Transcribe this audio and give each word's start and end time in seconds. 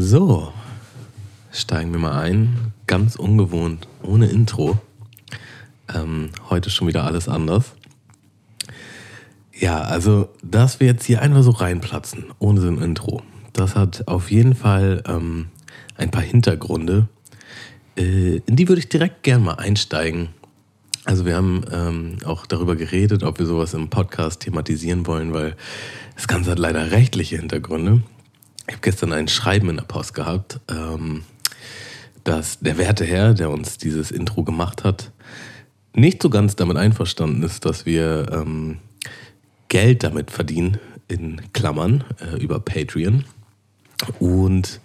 So, 0.00 0.52
steigen 1.50 1.90
wir 1.90 1.98
mal 1.98 2.20
ein. 2.20 2.72
Ganz 2.86 3.16
ungewohnt, 3.16 3.88
ohne 4.00 4.26
Intro. 4.28 4.78
Ähm, 5.92 6.30
heute 6.48 6.70
schon 6.70 6.86
wieder 6.86 7.02
alles 7.02 7.28
anders. 7.28 7.72
Ja, 9.52 9.80
also, 9.80 10.28
dass 10.40 10.78
wir 10.78 10.86
jetzt 10.86 11.04
hier 11.04 11.20
einfach 11.20 11.42
so 11.42 11.50
reinplatzen, 11.50 12.26
ohne 12.38 12.60
so 12.60 12.68
ein 12.68 12.80
Intro, 12.80 13.22
das 13.52 13.74
hat 13.74 14.06
auf 14.06 14.30
jeden 14.30 14.54
Fall 14.54 15.02
ähm, 15.04 15.48
ein 15.96 16.12
paar 16.12 16.22
Hintergründe. 16.22 17.08
Äh, 17.96 18.36
in 18.36 18.54
die 18.54 18.68
würde 18.68 18.78
ich 18.78 18.88
direkt 18.88 19.24
gerne 19.24 19.46
mal 19.46 19.54
einsteigen. 19.54 20.28
Also 21.06 21.26
wir 21.26 21.34
haben 21.34 21.64
ähm, 21.72 22.18
auch 22.24 22.46
darüber 22.46 22.76
geredet, 22.76 23.24
ob 23.24 23.40
wir 23.40 23.46
sowas 23.46 23.74
im 23.74 23.90
Podcast 23.90 24.42
thematisieren 24.42 25.08
wollen, 25.08 25.32
weil 25.32 25.56
das 26.14 26.28
Ganze 26.28 26.52
hat 26.52 26.60
leider 26.60 26.92
rechtliche 26.92 27.36
Hintergründe. 27.38 28.04
Ich 28.68 28.74
habe 28.74 28.82
gestern 28.82 29.12
ein 29.12 29.28
Schreiben 29.28 29.70
in 29.70 29.76
der 29.76 29.84
Post 29.84 30.12
gehabt, 30.12 30.60
ähm, 30.70 31.24
dass 32.22 32.60
der 32.60 32.76
werte 32.76 33.06
Herr, 33.06 33.32
der 33.32 33.50
uns 33.50 33.78
dieses 33.78 34.10
Intro 34.10 34.44
gemacht 34.44 34.84
hat, 34.84 35.10
nicht 35.94 36.22
so 36.22 36.28
ganz 36.28 36.54
damit 36.54 36.76
einverstanden 36.76 37.42
ist, 37.42 37.64
dass 37.64 37.86
wir 37.86 38.30
ähm, 38.30 38.78
Geld 39.68 40.04
damit 40.04 40.30
verdienen, 40.30 40.78
in 41.08 41.40
Klammern, 41.54 42.04
äh, 42.20 42.36
über 42.36 42.60
Patreon. 42.60 43.24
Und 44.18 44.80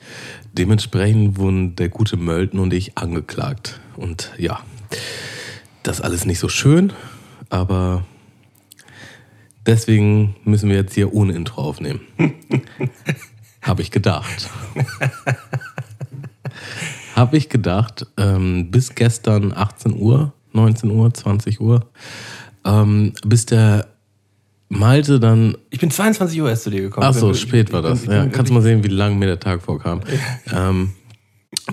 dementsprechend 0.53 1.37
wurden 1.37 1.75
der 1.75 1.89
gute 1.89 2.15
Mölten 2.15 2.59
und 2.59 2.73
ich 2.73 2.97
angeklagt. 2.97 3.81
Und 3.97 4.31
ja, 4.37 4.61
das 5.83 5.99
alles 5.99 6.25
nicht 6.25 6.39
so 6.39 6.47
schön, 6.47 6.93
aber 7.49 8.05
deswegen 9.65 10.37
müssen 10.45 10.69
wir 10.69 10.77
jetzt 10.77 10.95
hier 10.95 11.13
ohne 11.13 11.33
Intro 11.33 11.61
aufnehmen. 11.61 11.99
Habe 13.63 13.81
ich 13.81 13.91
gedacht. 13.91 14.49
Habe 17.15 17.37
ich 17.37 17.49
gedacht, 17.49 18.05
ähm, 18.17 18.71
bis 18.71 18.95
gestern 18.95 19.53
18 19.53 19.95
Uhr, 19.97 20.33
19 20.51 20.91
Uhr, 20.91 21.13
20 21.13 21.61
Uhr, 21.61 21.89
ähm, 22.65 23.13
bis 23.25 23.45
der 23.45 23.87
Malte 24.69 25.19
dann. 25.19 25.57
Ich 25.69 25.79
bin 25.79 25.91
22 25.91 26.41
Uhr 26.41 26.49
erst 26.49 26.63
zu 26.63 26.71
dir 26.71 26.81
gekommen. 26.81 27.07
Ach 27.07 27.13
so, 27.13 27.33
spät 27.33 27.71
war 27.71 27.81
das. 27.81 28.05
Ja, 28.05 28.25
kannst 28.27 28.49
du 28.49 28.53
mal 28.53 28.61
sehen, 28.61 28.83
wie 28.83 28.89
lange 28.89 29.15
mir 29.15 29.27
der 29.27 29.39
Tag 29.39 29.61
vorkam. 29.61 30.01
Ähm, 30.51 30.93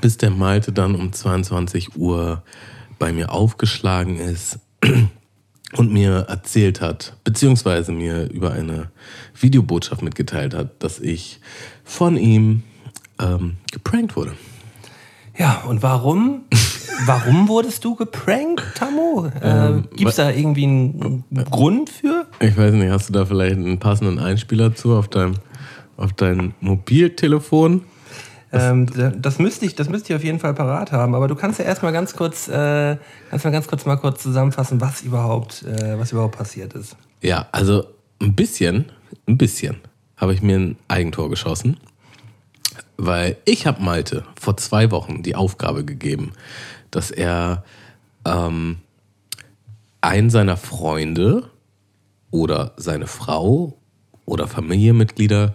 bis 0.01 0.19
der 0.19 0.31
Malte 0.31 0.73
dann 0.73 0.95
um 0.95 1.13
22 1.13 1.97
Uhr 1.97 2.43
bei 2.99 3.13
mir 3.13 3.33
aufgeschlagen 3.33 4.19
ist 4.19 4.59
und 5.77 5.93
mir 5.93 6.27
erzählt 6.29 6.81
hat, 6.81 7.17
beziehungsweise 7.25 7.93
mir 7.93 8.31
über 8.31 8.53
eine 8.53 8.91
Videobotschaft 9.39 10.03
mitgeteilt 10.03 10.55
hat, 10.55 10.83
dass 10.83 10.99
ich 10.99 11.41
von 11.85 12.17
ihm 12.17 12.63
ähm, 13.21 13.57
geprankt 13.71 14.17
wurde. 14.17 14.33
Ja, 15.39 15.63
und 15.69 15.83
warum? 15.83 16.43
warum 17.07 17.49
wurdest 17.49 17.85
du 17.85 17.95
geprankt, 17.95 18.63
Tammo? 18.75 19.27
Äh, 19.41 19.41
Ähm, 19.43 19.89
Gibt 19.95 20.11
es 20.11 20.17
da 20.17 20.31
irgendwie 20.31 20.65
einen 20.65 21.25
Grund 21.51 21.91
für? 21.91 22.27
Ich 22.41 22.57
weiß 22.57 22.75
nicht, 22.75 22.91
hast 22.91 23.09
du 23.09 23.13
da 23.13 23.25
vielleicht 23.25 23.57
einen 23.57 23.79
passenden 23.79 24.19
Einspieler 24.19 24.75
zu 24.75 24.95
auf 24.95 25.09
deinem 25.09 25.35
auf 25.97 26.15
dein 26.15 26.55
Mobiltelefon? 26.61 27.83
Ähm, 28.53 28.87
das 29.21 29.39
müsste 29.39 29.65
ich, 29.65 29.77
das 29.77 29.89
müsste 29.89 30.13
ich 30.13 30.17
auf 30.17 30.25
jeden 30.25 30.41
Fall 30.41 30.55
parat 30.55 30.93
haben. 30.93 31.15
Aber 31.15 31.29
du 31.29 31.35
kannst 31.35 31.59
ja 31.59 31.65
erstmal 31.65 31.93
ganz 31.93 32.15
kurz, 32.15 32.49
äh, 32.49 32.97
kannst 33.31 33.45
mal 33.45 33.51
ganz 33.53 33.69
kurz 33.69 33.87
mal 33.87 33.97
kurz 33.97 34.23
zusammenfassen, 34.23 34.81
was 34.81 35.03
überhaupt, 35.03 35.63
äh, 35.63 35.99
was 35.99 36.13
überhaupt 36.13 36.37
passiert 36.37 36.75
ist. 36.75 36.97
Ja, 37.23 37.47
also 37.53 37.85
ein 38.21 38.35
bisschen, 38.35 38.91
ein 39.27 39.39
bisschen 39.39 39.77
habe 40.17 40.35
ich 40.35 40.43
mir 40.43 40.59
ein 40.59 40.77
Eigentor 40.89 41.31
geschossen, 41.31 41.79
weil 42.97 43.37
ich 43.45 43.67
habe 43.67 43.83
Malte 43.83 44.25
vor 44.39 44.57
zwei 44.57 44.91
Wochen 44.91 45.23
die 45.23 45.35
Aufgabe 45.35 45.85
gegeben, 45.85 46.33
dass 46.91 47.11
er 47.11 47.65
ähm, 48.25 48.79
einen 50.01 50.31
seiner 50.31 50.57
Freunde 50.57 51.51
oder 52.31 52.73
seine 52.77 53.07
Frau 53.07 53.79
oder 54.25 54.47
Familienmitglieder 54.47 55.55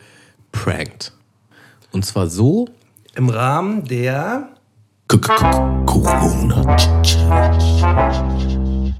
prankt. 0.52 1.14
Und 1.92 2.06
zwar 2.06 2.28
so, 2.28 2.68
Im 3.18 3.30
Rahmen 3.30 3.86
der 3.86 4.50
Corona 5.08 6.76
Challenge. 7.02 8.94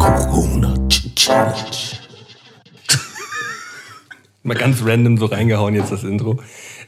Corona 0.00 0.74
Challenge. 1.14 1.54
mal 4.42 4.56
ganz 4.56 4.82
random 4.84 5.18
so 5.18 5.26
reingehauen 5.26 5.76
jetzt 5.76 5.92
das 5.92 6.02
Intro. 6.02 6.40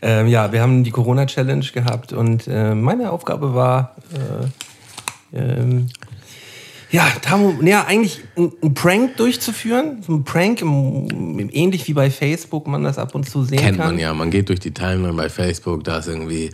Ähm, 0.02 0.26
ja, 0.26 0.50
wir 0.50 0.60
haben 0.60 0.82
die 0.82 0.90
Corona 0.90 1.26
Challenge 1.26 1.66
gehabt 1.72 2.12
und 2.12 2.48
äh, 2.48 2.74
meine 2.74 3.12
Aufgabe 3.12 3.54
war 3.54 3.94
äh, 5.32 5.38
ähm, 5.38 5.86
ja, 6.90 7.06
Tamu, 7.22 7.62
ja, 7.62 7.84
eigentlich 7.84 8.20
ein, 8.36 8.74
Prank 8.74 9.16
durchzuführen. 9.16 10.02
So 10.04 10.14
ein 10.14 10.24
Prank, 10.24 10.60
im, 10.60 11.50
ähnlich 11.52 11.86
wie 11.86 11.94
bei 11.94 12.10
Facebook 12.10 12.66
man 12.66 12.82
das 12.82 12.98
ab 12.98 13.14
und 13.14 13.28
zu 13.28 13.44
sehen 13.44 13.58
Kennt 13.58 13.78
kann. 13.78 13.92
man 13.92 13.98
ja, 13.98 14.12
man 14.12 14.30
geht 14.30 14.48
durch 14.48 14.60
die 14.60 14.72
Timeline 14.72 15.14
bei 15.14 15.28
Facebook, 15.28 15.84
da 15.84 15.98
ist 15.98 16.08
irgendwie 16.08 16.50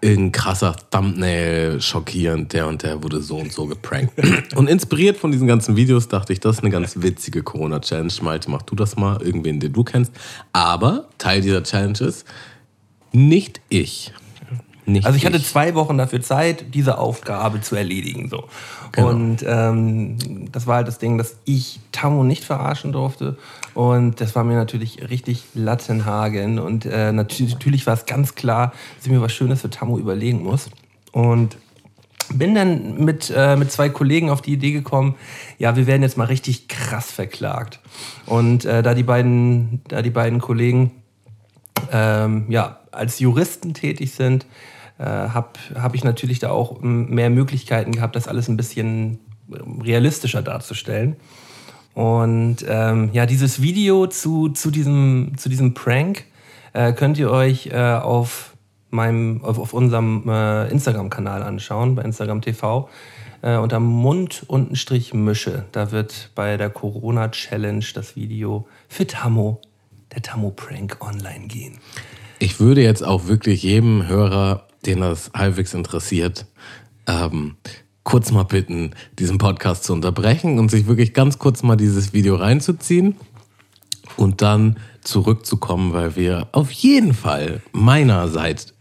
irgendein 0.00 0.32
krasser 0.32 0.74
Thumbnail 0.90 1.80
schockierend, 1.80 2.52
der 2.52 2.66
und 2.66 2.82
der 2.82 3.02
wurde 3.02 3.20
so 3.20 3.36
und 3.36 3.52
so 3.52 3.66
geprankt. 3.66 4.14
Und 4.56 4.68
inspiriert 4.68 5.16
von 5.16 5.30
diesen 5.30 5.46
ganzen 5.46 5.76
Videos 5.76 6.08
dachte 6.08 6.32
ich, 6.32 6.40
das 6.40 6.56
ist 6.56 6.62
eine 6.62 6.70
ganz 6.70 6.94
witzige 6.96 7.42
Corona-Challenge. 7.42 8.12
Malte, 8.22 8.50
mach 8.50 8.62
du 8.62 8.74
das 8.74 8.96
mal, 8.96 9.20
irgendwen, 9.22 9.60
den 9.60 9.72
du 9.72 9.84
kennst. 9.84 10.12
Aber 10.52 11.08
Teil 11.18 11.42
dieser 11.42 11.62
Challenge 11.62 11.98
ist 12.00 12.24
nicht 13.12 13.60
ich. 13.68 14.12
Nicht 14.92 15.06
Also 15.06 15.16
ich 15.16 15.26
hatte 15.26 15.42
zwei 15.42 15.74
Wochen 15.74 15.98
dafür 15.98 16.20
Zeit, 16.20 16.74
diese 16.74 16.98
Aufgabe 16.98 17.60
zu 17.60 17.76
erledigen. 17.76 18.28
So. 18.28 18.44
Genau. 18.92 19.08
Und 19.08 19.44
ähm, 19.46 20.50
das 20.52 20.66
war 20.66 20.76
halt 20.76 20.88
das 20.88 20.98
Ding, 20.98 21.18
dass 21.18 21.36
ich 21.44 21.80
Tammo 21.92 22.24
nicht 22.24 22.44
verarschen 22.44 22.92
durfte. 22.92 23.36
Und 23.74 24.20
das 24.20 24.34
war 24.34 24.44
mir 24.44 24.56
natürlich 24.56 25.08
richtig 25.10 25.44
Lattenhagen. 25.54 26.58
Und 26.58 26.86
äh, 26.86 27.12
natürlich, 27.12 27.54
natürlich 27.54 27.86
war 27.86 27.94
es 27.94 28.06
ganz 28.06 28.34
klar, 28.34 28.72
dass 28.96 29.06
ich 29.06 29.12
mir 29.12 29.20
was 29.20 29.32
Schönes 29.32 29.60
für 29.60 29.70
Tammo 29.70 29.98
überlegen 29.98 30.42
muss. 30.42 30.68
Und 31.12 31.56
bin 32.32 32.54
dann 32.54 33.04
mit, 33.04 33.32
äh, 33.34 33.56
mit 33.56 33.72
zwei 33.72 33.88
Kollegen 33.88 34.30
auf 34.30 34.42
die 34.42 34.52
Idee 34.52 34.72
gekommen, 34.72 35.16
ja, 35.58 35.76
wir 35.76 35.86
werden 35.86 36.02
jetzt 36.02 36.16
mal 36.16 36.24
richtig 36.24 36.68
krass 36.68 37.10
verklagt. 37.10 37.80
Und 38.26 38.64
äh, 38.64 38.82
da 38.82 38.94
die 38.94 39.02
beiden, 39.02 39.82
da 39.88 40.02
die 40.02 40.10
beiden 40.10 40.40
Kollegen 40.40 40.92
ähm, 41.92 42.46
ja, 42.48 42.80
als 42.92 43.18
Juristen 43.18 43.74
tätig 43.74 44.12
sind, 44.12 44.46
äh, 45.00 45.04
habe 45.04 45.48
hab 45.74 45.94
ich 45.94 46.04
natürlich 46.04 46.40
da 46.40 46.50
auch 46.50 46.80
mehr 46.82 47.30
Möglichkeiten 47.30 47.92
gehabt, 47.92 48.16
das 48.16 48.28
alles 48.28 48.48
ein 48.48 48.58
bisschen 48.58 49.18
realistischer 49.82 50.42
darzustellen. 50.42 51.16
Und 51.94 52.58
ähm, 52.68 53.08
ja, 53.12 53.24
dieses 53.24 53.62
Video 53.62 54.06
zu, 54.06 54.50
zu, 54.50 54.70
diesem, 54.70 55.32
zu 55.38 55.48
diesem 55.48 55.74
Prank 55.74 56.24
äh, 56.74 56.92
könnt 56.92 57.18
ihr 57.18 57.30
euch 57.30 57.68
äh, 57.68 57.76
auf 57.76 58.54
meinem, 58.90 59.42
auf, 59.42 59.58
auf 59.58 59.72
unserem 59.72 60.28
äh, 60.28 60.68
Instagram-Kanal 60.68 61.42
anschauen, 61.42 61.94
bei 61.94 62.02
Instagram 62.02 62.42
TV. 62.42 62.88
Äh, 63.42 63.56
unter 63.56 63.80
Mund 63.80 64.44
und 64.48 64.76
Strich 64.76 65.14
Mische. 65.14 65.64
Da 65.72 65.92
wird 65.92 66.30
bei 66.34 66.58
der 66.58 66.68
Corona-Challenge 66.68 67.84
das 67.94 68.14
Video 68.14 68.68
für 68.86 69.06
Tammo, 69.06 69.62
der 70.14 70.20
Tammo-Prank, 70.20 70.98
online 71.00 71.46
gehen. 71.46 71.78
Ich 72.38 72.60
würde 72.60 72.82
jetzt 72.82 73.02
auch 73.02 73.28
wirklich 73.28 73.62
jedem 73.62 74.06
Hörer, 74.06 74.66
den 74.86 75.00
das 75.00 75.30
halbwegs 75.34 75.74
interessiert, 75.74 76.46
ähm, 77.06 77.56
kurz 78.02 78.32
mal 78.32 78.44
bitten, 78.44 78.92
diesen 79.18 79.38
Podcast 79.38 79.84
zu 79.84 79.92
unterbrechen 79.92 80.58
und 80.58 80.70
sich 80.70 80.86
wirklich 80.86 81.14
ganz 81.14 81.38
kurz 81.38 81.62
mal 81.62 81.76
dieses 81.76 82.12
Video 82.12 82.36
reinzuziehen 82.36 83.16
und 84.16 84.42
dann 84.42 84.78
zurückzukommen, 85.02 85.92
weil 85.92 86.16
wir 86.16 86.48
auf 86.52 86.70
jeden 86.70 87.14
Fall 87.14 87.62
meinerseits 87.72 88.74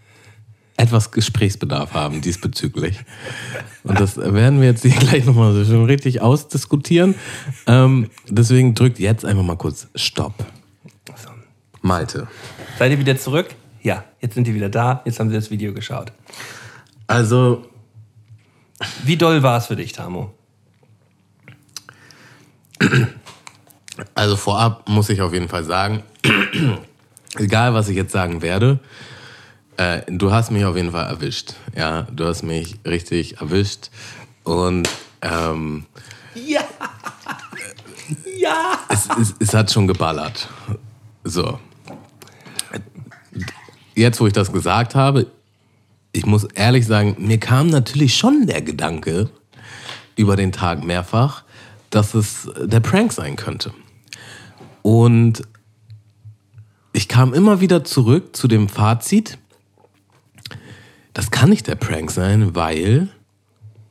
etwas 0.78 1.12
Gesprächsbedarf 1.12 1.94
haben 1.94 2.22
diesbezüglich. 2.22 3.00
Und 3.84 4.00
das 4.00 4.16
werden 4.16 4.62
wir 4.62 4.70
jetzt 4.70 4.84
hier 4.84 4.92
gleich 5.00 5.26
nochmal 5.26 5.54
so 5.54 5.66
schön 5.66 5.84
richtig 5.84 6.22
ausdiskutieren. 6.22 7.16
Ähm, 7.68 8.10
deswegen 8.30 8.76
drückt 8.76 8.98
jetzt 8.98 9.26
einfach 9.26 9.44
mal 9.44 9.58
kurz 9.58 9.88
Stopp. 9.96 10.34
Malte. 11.82 12.28
Seid 12.78 12.92
ihr 12.92 13.00
wieder 13.00 13.18
zurück? 13.18 13.56
Ja, 13.82 14.04
jetzt 14.20 14.36
sind 14.36 14.46
die 14.46 14.54
wieder 14.54 14.70
da. 14.70 15.02
Jetzt 15.06 15.20
haben 15.20 15.30
sie 15.30 15.36
das 15.36 15.50
Video 15.50 15.74
geschaut. 15.74 16.12
Also, 17.08 17.66
Wie 19.04 19.18
doll 19.18 19.42
war 19.44 19.58
es 19.58 19.68
für 19.68 19.76
dich, 19.76 19.94
Tamo? 19.94 20.34
Also 24.16 24.36
vorab 24.38 24.88
muss 24.88 25.10
ich 25.10 25.22
auf 25.22 25.34
jeden 25.34 25.50
Fall 25.50 25.64
sagen, 25.64 26.04
egal 27.38 27.74
was 27.74 27.90
ich 27.90 27.96
jetzt 27.96 28.12
sagen 28.14 28.42
werde, 28.42 28.80
äh, 29.78 30.02
du 30.08 30.32
hast 30.32 30.52
mich 30.52 30.64
auf 30.66 30.76
jeden 30.76 30.92
Fall 30.92 31.08
erwischt. 31.08 31.56
Ja, 31.76 32.04
du 32.04 32.26
hast 32.26 32.44
mich 32.44 32.80
richtig 32.86 33.42
erwischt 33.42 33.90
und 34.44 34.88
ähm, 35.22 35.86
Ja! 36.36 36.62
Ja! 38.38 38.80
es, 38.90 39.08
es, 39.22 39.36
es 39.40 39.54
hat 39.54 39.72
schon 39.72 39.88
geballert. 39.88 40.48
So. 41.24 41.60
Jetzt, 44.00 44.20
wo 44.20 44.28
ich 44.28 44.34
das 44.34 44.52
gesagt 44.52 44.96
habe, 44.96 45.28
ich 46.12 46.26
muss 46.26 46.46
ehrlich 46.56 46.86
sagen, 46.86 47.16
mir 47.20 47.38
kam 47.38 47.68
natürlich 47.68 48.16
schon 48.16 48.48
der 48.48 48.62
Gedanke 48.62 49.30
über 50.16 50.36
den 50.36 50.52
Tag 50.52 50.84
mehrfach, 50.84 51.44
dass 51.90 52.14
es 52.14 52.50
der 52.62 52.80
Prank 52.80 53.14
sein 53.14 53.36
könnte. 53.36 53.72
Und 54.82 55.44
ich 56.94 57.08
kam 57.08 57.34
immer 57.34 57.62
wieder 57.62 57.84
zurück 57.84 58.36
zu 58.36 58.48
dem 58.48 58.70
Fazit, 58.70 59.38
das 61.14 61.32
kann 61.32 61.50
nicht 61.50 61.68
der 61.68 61.76
Prank 61.76 62.12
sein, 62.12 62.56
weil 62.56 63.10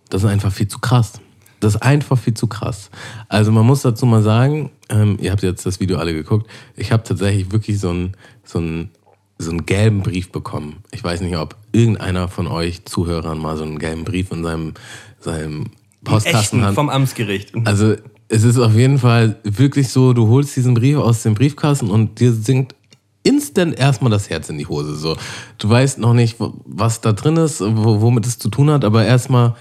das 0.09 0.25
ist 0.25 0.31
einfach 0.31 0.53
viel 0.53 0.69
zu 0.69 0.79
krass. 0.79 1.21
Das 1.61 1.75
ist 1.75 1.83
einfach 1.83 2.19
viel 2.19 2.35
zu 2.35 2.47
krass. 2.47 2.91
Also 3.29 3.51
man 3.51 3.67
muss 3.67 3.83
dazu 3.83 4.07
mal 4.07 4.23
sagen, 4.23 4.71
ähm, 4.89 5.19
ihr 5.21 5.33
habt 5.33 5.43
jetzt 5.43 5.67
das 5.67 5.81
Video 5.81 5.99
alle 5.99 6.15
geguckt, 6.15 6.49
ich 6.77 6.93
habe 6.93 7.03
tatsächlich 7.03 7.51
wirklich 7.51 7.81
so 7.81 7.91
einen, 7.91 8.17
so, 8.45 8.59
einen, 8.59 8.91
so 9.39 9.51
einen 9.51 9.67
gelben 9.67 10.03
Brief 10.03 10.31
bekommen. 10.33 10.83
Ich 10.91 11.03
weiß 11.03 11.21
nicht, 11.21 11.37
ob 11.37 11.57
irgendeiner 11.73 12.29
von 12.29 12.47
euch 12.47 12.85
Zuhörern 12.85 13.39
mal 13.39 13.57
so 13.57 13.65
einen 13.65 13.79
gelben 13.79 14.05
Brief 14.05 14.33
in 14.33 14.43
seinem, 14.43 14.75
seinem 15.21 15.67
Postkasten 16.05 16.65
hat. 16.65 16.75
Vom 16.75 16.89
Amtsgericht. 16.89 17.53
Also 17.65 17.95
es 18.29 18.43
ist 18.43 18.59
auf 18.59 18.75
jeden 18.75 18.99
Fall 18.99 19.37
wirklich 19.45 19.89
so, 19.89 20.13
du 20.13 20.29
holst 20.29 20.57
diesen 20.57 20.75
Brief 20.75 20.97
aus 20.97 21.23
dem 21.23 21.35
Briefkasten 21.35 21.91
und 21.91 22.21
dir 22.21 22.33
sinkt 22.33 22.75
instant 23.23 23.79
erstmal 23.79 24.11
das 24.11 24.29
Herz 24.31 24.49
in 24.49 24.59
die 24.59 24.67
Hose. 24.67 24.97
So, 24.97 25.17
du 25.59 25.69
weißt 25.69 25.99
noch 25.99 26.15
nicht, 26.15 26.37
was 26.39 27.01
da 27.01 27.13
drin 27.13 27.37
ist, 27.37 27.61
womit 27.61 28.27
es 28.27 28.39
zu 28.39 28.49
tun 28.49 28.71
hat, 28.71 28.85
aber 28.85 29.05
erstmal 29.05 29.55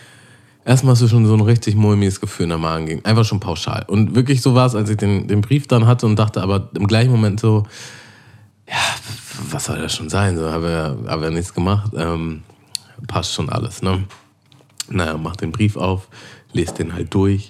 erstmal 0.65 0.93
hast 0.93 1.01
du 1.01 1.07
schon 1.07 1.25
so 1.25 1.33
ein 1.33 1.41
richtig 1.41 1.75
mulmiges 1.75 2.19
Gefühl 2.19 2.45
in 2.45 2.49
der 2.49 2.57
Magen 2.57 2.85
ging. 2.85 3.05
Einfach 3.05 3.25
schon 3.25 3.39
pauschal. 3.39 3.85
Und 3.87 4.15
wirklich 4.15 4.41
so 4.41 4.53
war 4.53 4.65
es, 4.65 4.75
als 4.75 4.89
ich 4.89 4.97
den, 4.97 5.27
den 5.27 5.41
Brief 5.41 5.67
dann 5.67 5.87
hatte 5.87 6.05
und 6.05 6.17
dachte 6.17 6.41
aber 6.41 6.69
im 6.75 6.87
gleichen 6.87 7.11
Moment 7.11 7.39
so, 7.39 7.65
ja, 8.67 8.75
was 9.51 9.65
soll 9.65 9.79
das 9.79 9.95
schon 9.95 10.09
sein? 10.09 10.37
So, 10.37 10.51
habe 10.51 10.69
ja, 10.69 11.11
hab 11.11 11.21
ja 11.21 11.29
nichts 11.29 11.53
gemacht. 11.53 11.91
Ähm, 11.95 12.43
passt 13.07 13.33
schon 13.33 13.49
alles, 13.49 13.81
ne? 13.81 14.03
Naja, 14.89 15.17
mach 15.17 15.35
den 15.35 15.51
Brief 15.51 15.75
auf, 15.75 16.07
lese 16.53 16.73
den 16.75 16.93
halt 16.93 17.13
durch 17.13 17.49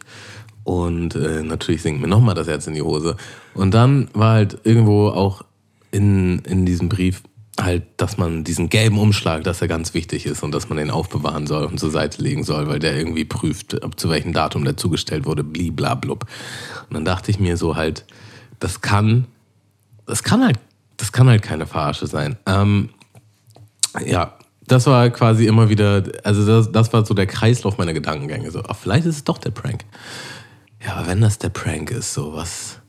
und 0.63 1.15
äh, 1.15 1.43
natürlich 1.43 1.81
sinkt 1.81 2.01
mir 2.01 2.07
nochmal 2.07 2.35
das 2.35 2.47
Herz 2.47 2.67
in 2.67 2.73
die 2.73 2.81
Hose. 2.81 3.15
Und 3.53 3.73
dann 3.73 4.09
war 4.13 4.33
halt 4.33 4.59
irgendwo 4.63 5.07
auch 5.07 5.43
in, 5.91 6.39
in 6.39 6.65
diesem 6.65 6.89
Brief 6.89 7.23
halt, 7.59 7.83
dass 7.97 8.17
man 8.17 8.43
diesen 8.43 8.67
gelben 8.69 8.99
Umschlag, 8.99 9.43
dass 9.43 9.61
er 9.61 9.69
ganz 9.69 9.93
wichtig 9.93 10.25
ist 10.25 10.43
und 10.43 10.51
dass 10.51 10.67
man 10.67 10.77
den 10.77 10.91
aufbewahren 10.91 11.47
soll 11.47 11.63
und 11.63 11.79
zur 11.79 11.89
Seite 11.89 12.21
legen 12.21 12.43
soll, 12.43 12.67
weil 12.67 12.79
der 12.79 12.97
irgendwie 12.97 13.23
prüft, 13.23 13.81
ob 13.83 13.99
zu 13.99 14.09
welchem 14.09 14.33
Datum 14.33 14.65
der 14.65 14.75
zugestellt 14.75 15.25
wurde, 15.25 15.43
bliblablub. 15.43 16.25
Und 16.89 16.93
dann 16.93 17.05
dachte 17.05 17.31
ich 17.31 17.39
mir 17.39 17.55
so 17.55 17.77
halt, 17.77 18.05
das 18.59 18.81
kann, 18.81 19.25
das 20.05 20.21
kann 20.21 20.43
halt, 20.43 20.59
das 20.97 21.11
kann 21.11 21.29
halt 21.29 21.41
keine 21.41 21.67
Verarsche 21.67 22.07
sein. 22.07 22.38
Ähm, 22.45 22.89
ja, 24.05 24.38
das 24.67 24.85
war 24.85 25.09
quasi 25.09 25.47
immer 25.47 25.69
wieder, 25.69 26.03
also 26.23 26.45
das, 26.45 26.71
das 26.71 26.91
war 26.91 27.05
so 27.05 27.13
der 27.13 27.27
Kreislauf 27.27 27.77
meiner 27.77 27.94
Gedankengänge. 27.94 28.51
So, 28.51 28.63
ach, 28.67 28.75
vielleicht 28.75 29.05
ist 29.05 29.15
es 29.15 29.23
doch 29.23 29.38
der 29.38 29.51
Prank. 29.51 29.85
Ja, 30.85 30.95
aber 30.95 31.07
wenn 31.07 31.21
das 31.21 31.38
der 31.38 31.49
Prank 31.49 31.91
ist, 31.91 32.13
so 32.13 32.33
was. 32.33 32.79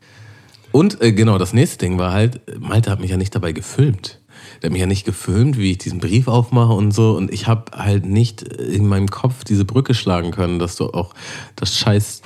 Und 0.72 1.00
äh, 1.00 1.12
genau, 1.12 1.38
das 1.38 1.52
nächste 1.52 1.78
Ding 1.78 1.98
war 1.98 2.12
halt, 2.12 2.40
Malte 2.60 2.90
hat 2.90 3.00
mich 3.00 3.10
ja 3.10 3.16
nicht 3.16 3.34
dabei 3.34 3.52
gefilmt. 3.52 4.20
Der 4.60 4.68
hat 4.68 4.72
mich 4.72 4.80
ja 4.80 4.86
nicht 4.86 5.04
gefilmt, 5.04 5.56
wie 5.56 5.72
ich 5.72 5.78
diesen 5.78 6.00
Brief 6.00 6.28
aufmache 6.28 6.72
und 6.72 6.92
so. 6.92 7.16
Und 7.16 7.32
ich 7.32 7.46
habe 7.46 7.72
halt 7.76 8.04
nicht 8.04 8.42
in 8.42 8.86
meinem 8.86 9.08
Kopf 9.08 9.44
diese 9.44 9.64
Brücke 9.64 9.94
schlagen 9.94 10.32
können, 10.32 10.58
dass 10.58 10.76
du 10.76 10.86
auch 10.90 11.14
das 11.56 11.76
scheiß 11.76 12.22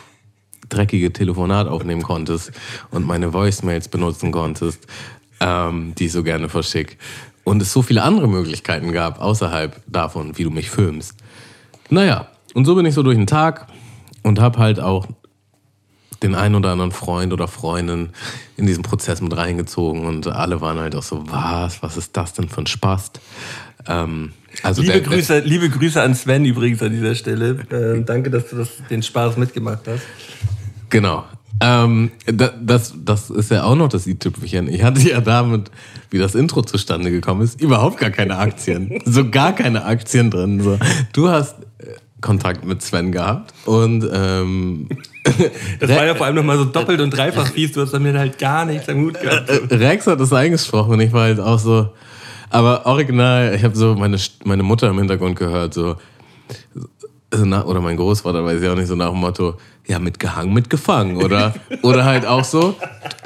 dreckige 0.69 1.13
Telefonat 1.13 1.69
aufnehmen 1.69 2.03
konntest 2.03 2.53
und 2.91 3.07
meine 3.07 3.35
Voicemails 3.35 3.89
benutzen 3.89 4.33
konntest, 4.33 4.87
ähm, 5.43 5.95
die 5.99 6.07
ich 6.07 6.13
so 6.13 6.23
gerne 6.23 6.49
verschicke. 6.49 6.97
Und 7.45 7.61
es 7.61 7.73
so 7.73 7.83
viele 7.83 8.03
andere 8.03 8.29
Möglichkeiten 8.29 8.93
gab, 8.93 9.21
außerhalb 9.21 9.83
davon, 9.87 10.39
wie 10.39 10.45
du 10.45 10.51
mich 10.51 10.71
filmst. 10.71 11.17
Naja, 11.91 12.29
und 12.55 12.65
so 12.65 12.75
bin 12.77 12.87
ich 12.87 12.95
so 12.95 13.03
durch 13.03 13.17
den 13.17 13.27
Tag 13.27 13.67
und 14.23 14.41
habe 14.41 14.59
halt 14.59 14.79
auch 14.79 15.07
den 16.23 16.37
einen 16.37 16.55
oder 16.55 16.71
anderen 16.71 16.93
Freund 16.93 17.33
oder 17.33 17.49
Freundin 17.49 18.11
in 18.57 18.67
diesen 18.67 18.85
Prozess 18.85 19.21
mit 19.21 19.37
reingezogen 19.37 20.07
und 20.07 20.29
alle 20.29 20.61
waren 20.61 20.79
halt 20.79 20.95
auch 20.95 21.03
so, 21.03 21.25
was, 21.29 21.83
was 21.83 21.97
ist 21.97 22.17
das 22.17 22.33
denn 22.33 22.49
für 22.49 22.61
ein 22.61 22.67
Spaß? 22.69 23.13
Ähm, 23.89 24.33
also 24.63 24.83
liebe, 24.83 24.93
der, 24.93 25.03
Grüße, 25.03 25.33
der, 25.33 25.45
liebe 25.45 25.69
Grüße 25.69 26.01
an 26.01 26.15
Sven 26.15 26.45
übrigens 26.45 26.81
an 26.83 26.93
dieser 26.93 27.17
Stelle. 27.17 27.59
Ähm, 27.73 28.07
danke, 28.07 28.31
dass 28.31 28.49
du 28.51 28.57
das, 28.57 28.69
den 28.89 29.03
Spaß 29.03 29.37
mitgemacht 29.37 29.81
hast. 29.87 30.03
Genau. 30.91 31.25
Ähm, 31.61 32.11
das, 32.27 32.95
das 33.05 33.31
ist 33.31 33.51
ja 33.51 33.65
auch 33.65 33.77
noch 33.77 33.89
das 33.89 34.07
i-Tüpfelchen. 34.07 34.69
Ich 34.69 34.83
hatte 34.83 35.01
ja 35.01 35.21
damit, 35.21 35.71
wie 36.11 36.19
das 36.19 36.35
Intro 36.35 36.63
zustande 36.63 37.11
gekommen 37.11 37.43
ist, 37.43 37.61
überhaupt 37.61 37.99
gar 37.99 38.11
keine 38.11 38.39
Aktien. 38.39 39.01
so 39.05 39.29
gar 39.29 39.55
keine 39.55 39.85
Aktien 39.85 40.31
drin. 40.31 40.61
So. 40.61 40.79
Du 41.13 41.29
hast 41.29 41.57
äh, 41.79 41.95
Kontakt 42.21 42.65
mit 42.65 42.83
Sven 42.83 43.13
gehabt 43.13 43.53
und 43.67 44.09
ähm, 44.13 44.89
das 45.81 45.91
war 45.91 46.07
ja 46.07 46.15
vor 46.15 46.27
allem 46.27 46.37
nochmal 46.37 46.59
so 46.59 46.65
doppelt 46.65 47.01
und 47.01 47.11
dreifach 47.11 47.49
fies, 47.49 47.73
du 47.73 47.83
hast 47.83 47.93
damit 47.93 48.17
halt 48.17 48.39
gar 48.39 48.65
nichts 48.65 48.89
am 48.89 49.01
Hut 49.01 49.21
gehabt. 49.21 49.51
Äh, 49.51 49.57
äh, 49.57 49.75
Rex 49.75 50.07
hat 50.07 50.21
das 50.21 50.33
eingesprochen 50.33 50.93
und 50.93 51.01
ich 51.01 51.13
war 51.13 51.23
halt 51.25 51.41
auch 51.41 51.59
so, 51.59 51.91
aber 52.51 52.87
original, 52.87 53.55
ich 53.55 53.65
habe 53.65 53.77
so 53.77 53.95
meine, 53.95 54.19
meine 54.45 54.63
Mutter 54.63 54.89
im 54.89 54.99
Hintergrund 54.99 55.39
gehört, 55.39 55.75
so, 55.75 55.97
so 57.33 57.45
nach, 57.45 57.65
oder 57.65 57.81
mein 57.81 57.97
Großvater, 57.97 58.45
weiß 58.45 58.61
ich 58.61 58.69
auch 58.69 58.77
nicht, 58.77 58.87
so 58.87 58.95
nach 58.95 59.11
dem 59.11 59.21
Motto, 59.21 59.55
ja, 59.87 59.99
mitgehangen, 59.99 60.53
mitgefangen, 60.53 61.17
oder, 61.17 61.55
oder 61.83 62.05
halt 62.05 62.27
auch 62.27 62.45
so, 62.45 62.77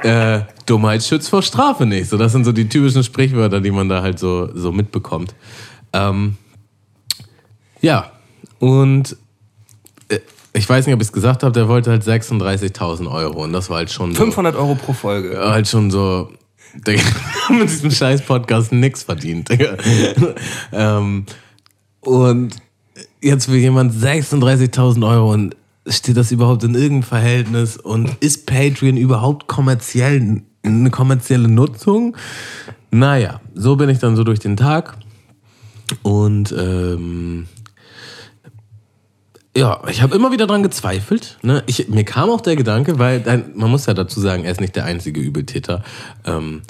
äh, 0.03 0.41
Dummheit 0.65 1.03
schützt 1.03 1.29
vor 1.29 1.43
Strafe 1.43 1.87
nicht. 1.87 2.09
So, 2.09 2.17
das 2.17 2.33
sind 2.33 2.45
so 2.45 2.53
die 2.53 2.69
typischen 2.69 3.03
Sprichwörter, 3.03 3.61
die 3.61 3.71
man 3.71 3.89
da 3.89 4.03
halt 4.03 4.19
so, 4.19 4.49
so 4.55 4.73
mitbekommt. 4.73 5.35
Ähm, 5.93 6.37
ja, 7.81 8.13
und 8.59 9.17
äh, 10.09 10.21
ich 10.53 10.69
weiß 10.69 10.87
nicht, 10.87 10.95
ob 10.95 11.01
ich 11.01 11.09
es 11.09 11.13
gesagt 11.13 11.43
habe, 11.43 11.53
der 11.53 11.69
wollte 11.69 11.91
halt 11.91 12.03
36.000 12.03 13.11
Euro 13.11 13.45
und 13.45 13.53
das 13.53 13.69
war 13.71 13.79
halt 13.79 13.91
schon 13.91 14.13
so, 14.13 14.23
500 14.23 14.57
Euro 14.57 14.77
pro 14.77 14.93
Folge. 14.93 15.39
Halt 15.39 15.69
schon 15.69 15.91
so, 15.91 16.31
Digga, 16.75 17.03
mit 17.51 17.69
diesem 17.69 17.91
scheiß 17.91 18.23
Podcast 18.23 18.73
nichts 18.73 19.03
verdient, 19.03 19.49
Digga. 19.49 19.77
ähm, 20.73 21.27
und 22.01 22.57
jetzt 23.21 23.51
will 23.51 23.59
jemand 23.59 23.93
36.000 23.93 25.07
Euro 25.09 25.33
und 25.33 25.57
steht 25.87 26.17
das 26.17 26.33
überhaupt 26.33 26.65
in 26.65 26.75
irgendeinem 26.75 27.03
Verhältnis 27.03 27.77
und 27.77 28.17
ist 28.21 28.47
Patreon 28.47 28.97
überhaupt 28.97 29.47
kommerziell 29.47 30.43
eine 30.63 30.91
kommerzielle 30.91 31.49
Nutzung? 31.49 32.17
Naja, 32.91 33.41
so 33.55 33.77
bin 33.77 33.89
ich 33.89 33.99
dann 33.99 34.17
so 34.17 34.25
durch 34.25 34.39
den 34.39 34.57
Tag 34.57 34.97
und 36.03 36.55
ähm, 36.59 37.47
ja, 39.57 39.81
ich 39.89 40.03
habe 40.03 40.15
immer 40.15 40.33
wieder 40.33 40.47
dran 40.47 40.63
gezweifelt. 40.63 41.39
Ne? 41.43 41.63
Ich, 41.67 41.89
mir 41.89 42.05
kam 42.05 42.29
auch 42.29 42.43
der 42.43 42.57
Gedanke, 42.57 42.99
weil 42.99 43.21
dein, 43.21 43.53
man 43.55 43.71
muss 43.71 43.87
ja 43.87 43.95
dazu 43.95 44.21
sagen, 44.21 44.45
er 44.45 44.53
ist 44.53 44.61
nicht 44.61 44.77
der 44.77 44.85
einzige 44.85 45.21
Übeltäter. 45.21 45.83
Ähm, 46.27 46.63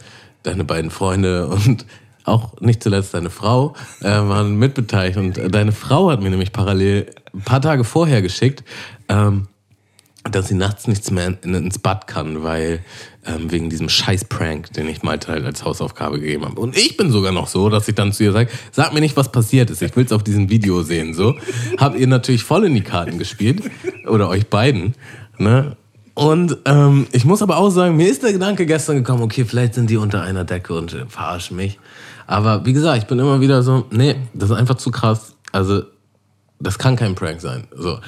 deine 0.44 0.64
beiden 0.64 0.90
Freunde 0.90 1.48
und 1.48 1.84
auch 2.26 2.60
nicht 2.60 2.82
zuletzt 2.82 3.14
deine 3.14 3.30
Frau 3.30 3.74
äh, 4.00 4.06
waren 4.06 4.56
mitbeteiligt. 4.56 5.18
Und 5.18 5.54
deine 5.54 5.72
Frau 5.72 6.10
hat 6.10 6.20
mir 6.20 6.30
nämlich 6.30 6.52
parallel 6.52 7.06
ein 7.32 7.42
paar 7.42 7.60
Tage 7.60 7.84
vorher 7.84 8.22
geschickt, 8.22 8.64
ähm, 9.08 9.48
dass 10.30 10.48
sie 10.48 10.54
nachts 10.54 10.88
nichts 10.88 11.10
mehr 11.10 11.38
ins 11.42 11.78
Bad 11.78 12.08
kann, 12.08 12.42
weil 12.42 12.80
ähm, 13.24 13.50
wegen 13.50 13.70
diesem 13.70 13.88
Scheiß-Prank, 13.88 14.72
den 14.72 14.88
ich 14.88 15.02
Malte 15.02 15.28
halt 15.28 15.44
als 15.44 15.64
Hausaufgabe 15.64 16.18
gegeben 16.18 16.44
habe. 16.44 16.60
Und 16.60 16.76
ich 16.76 16.96
bin 16.96 17.10
sogar 17.10 17.32
noch 17.32 17.46
so, 17.46 17.68
dass 17.68 17.86
ich 17.88 17.94
dann 17.94 18.12
zu 18.12 18.24
ihr 18.24 18.32
sage, 18.32 18.50
sag 18.72 18.92
mir 18.92 19.00
nicht, 19.00 19.16
was 19.16 19.30
passiert 19.30 19.70
ist, 19.70 19.82
ich 19.82 19.94
will 19.96 20.04
es 20.04 20.12
auf 20.12 20.24
diesem 20.24 20.50
Video 20.50 20.82
sehen. 20.82 21.14
So 21.14 21.36
habt 21.78 21.98
ihr 21.98 22.06
natürlich 22.06 22.42
voll 22.42 22.64
in 22.64 22.74
die 22.74 22.82
Karten 22.82 23.18
gespielt 23.18 23.62
oder 24.08 24.28
euch 24.28 24.48
beiden. 24.48 24.94
Ne? 25.38 25.76
Und 26.14 26.56
ähm, 26.64 27.06
ich 27.12 27.24
muss 27.24 27.42
aber 27.42 27.58
auch 27.58 27.70
sagen, 27.70 27.96
mir 27.96 28.08
ist 28.08 28.22
der 28.22 28.32
Gedanke 28.32 28.64
gestern 28.64 28.96
gekommen, 28.96 29.22
okay, 29.22 29.44
vielleicht 29.44 29.74
sind 29.74 29.90
die 29.90 29.98
unter 29.98 30.22
einer 30.22 30.44
Decke 30.44 30.72
und 30.72 30.94
äh, 30.94 31.04
verarschen 31.06 31.56
mich. 31.56 31.78
Aber 32.26 32.64
wie 32.66 32.72
gesagt, 32.72 32.98
ich 32.98 33.06
bin 33.06 33.18
immer 33.18 33.40
wieder 33.40 33.62
so, 33.62 33.86
nee, 33.90 34.16
das 34.34 34.50
ist 34.50 34.56
einfach 34.56 34.76
zu 34.76 34.90
krass. 34.90 35.34
Also, 35.52 35.82
das 36.58 36.78
kann 36.78 36.96
kein 36.96 37.14
Prank 37.14 37.40
sein. 37.40 37.66
So. 37.76 37.98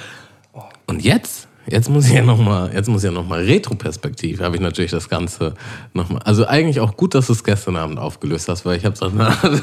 Und 0.87 1.03
jetzt 1.03 1.49
Jetzt 1.71 1.91
muss 1.91 2.07
ich 2.07 2.15
ja 2.15 2.23
nochmal, 2.23 2.71
jetzt 2.73 2.89
muss 2.89 3.03
ich 3.03 3.09
ja 3.09 3.13
nochmal 3.13 3.45
Retro-Perspektiv, 3.45 4.41
habe 4.41 4.57
ich 4.57 4.63
natürlich 4.63 4.91
das 4.91 5.09
Ganze 5.09 5.53
nochmal. 5.93 6.23
Also 6.25 6.47
eigentlich 6.47 6.81
auch 6.81 6.97
gut, 6.97 7.15
dass 7.15 7.27
du 7.27 7.35
es 7.35 7.45
gestern 7.45 7.77
Abend 7.77 7.99
aufgelöst 7.99 8.49
hast, 8.49 8.65
weil 8.65 8.79
ich 8.79 8.87
habe 8.87 8.97
also 8.99 9.61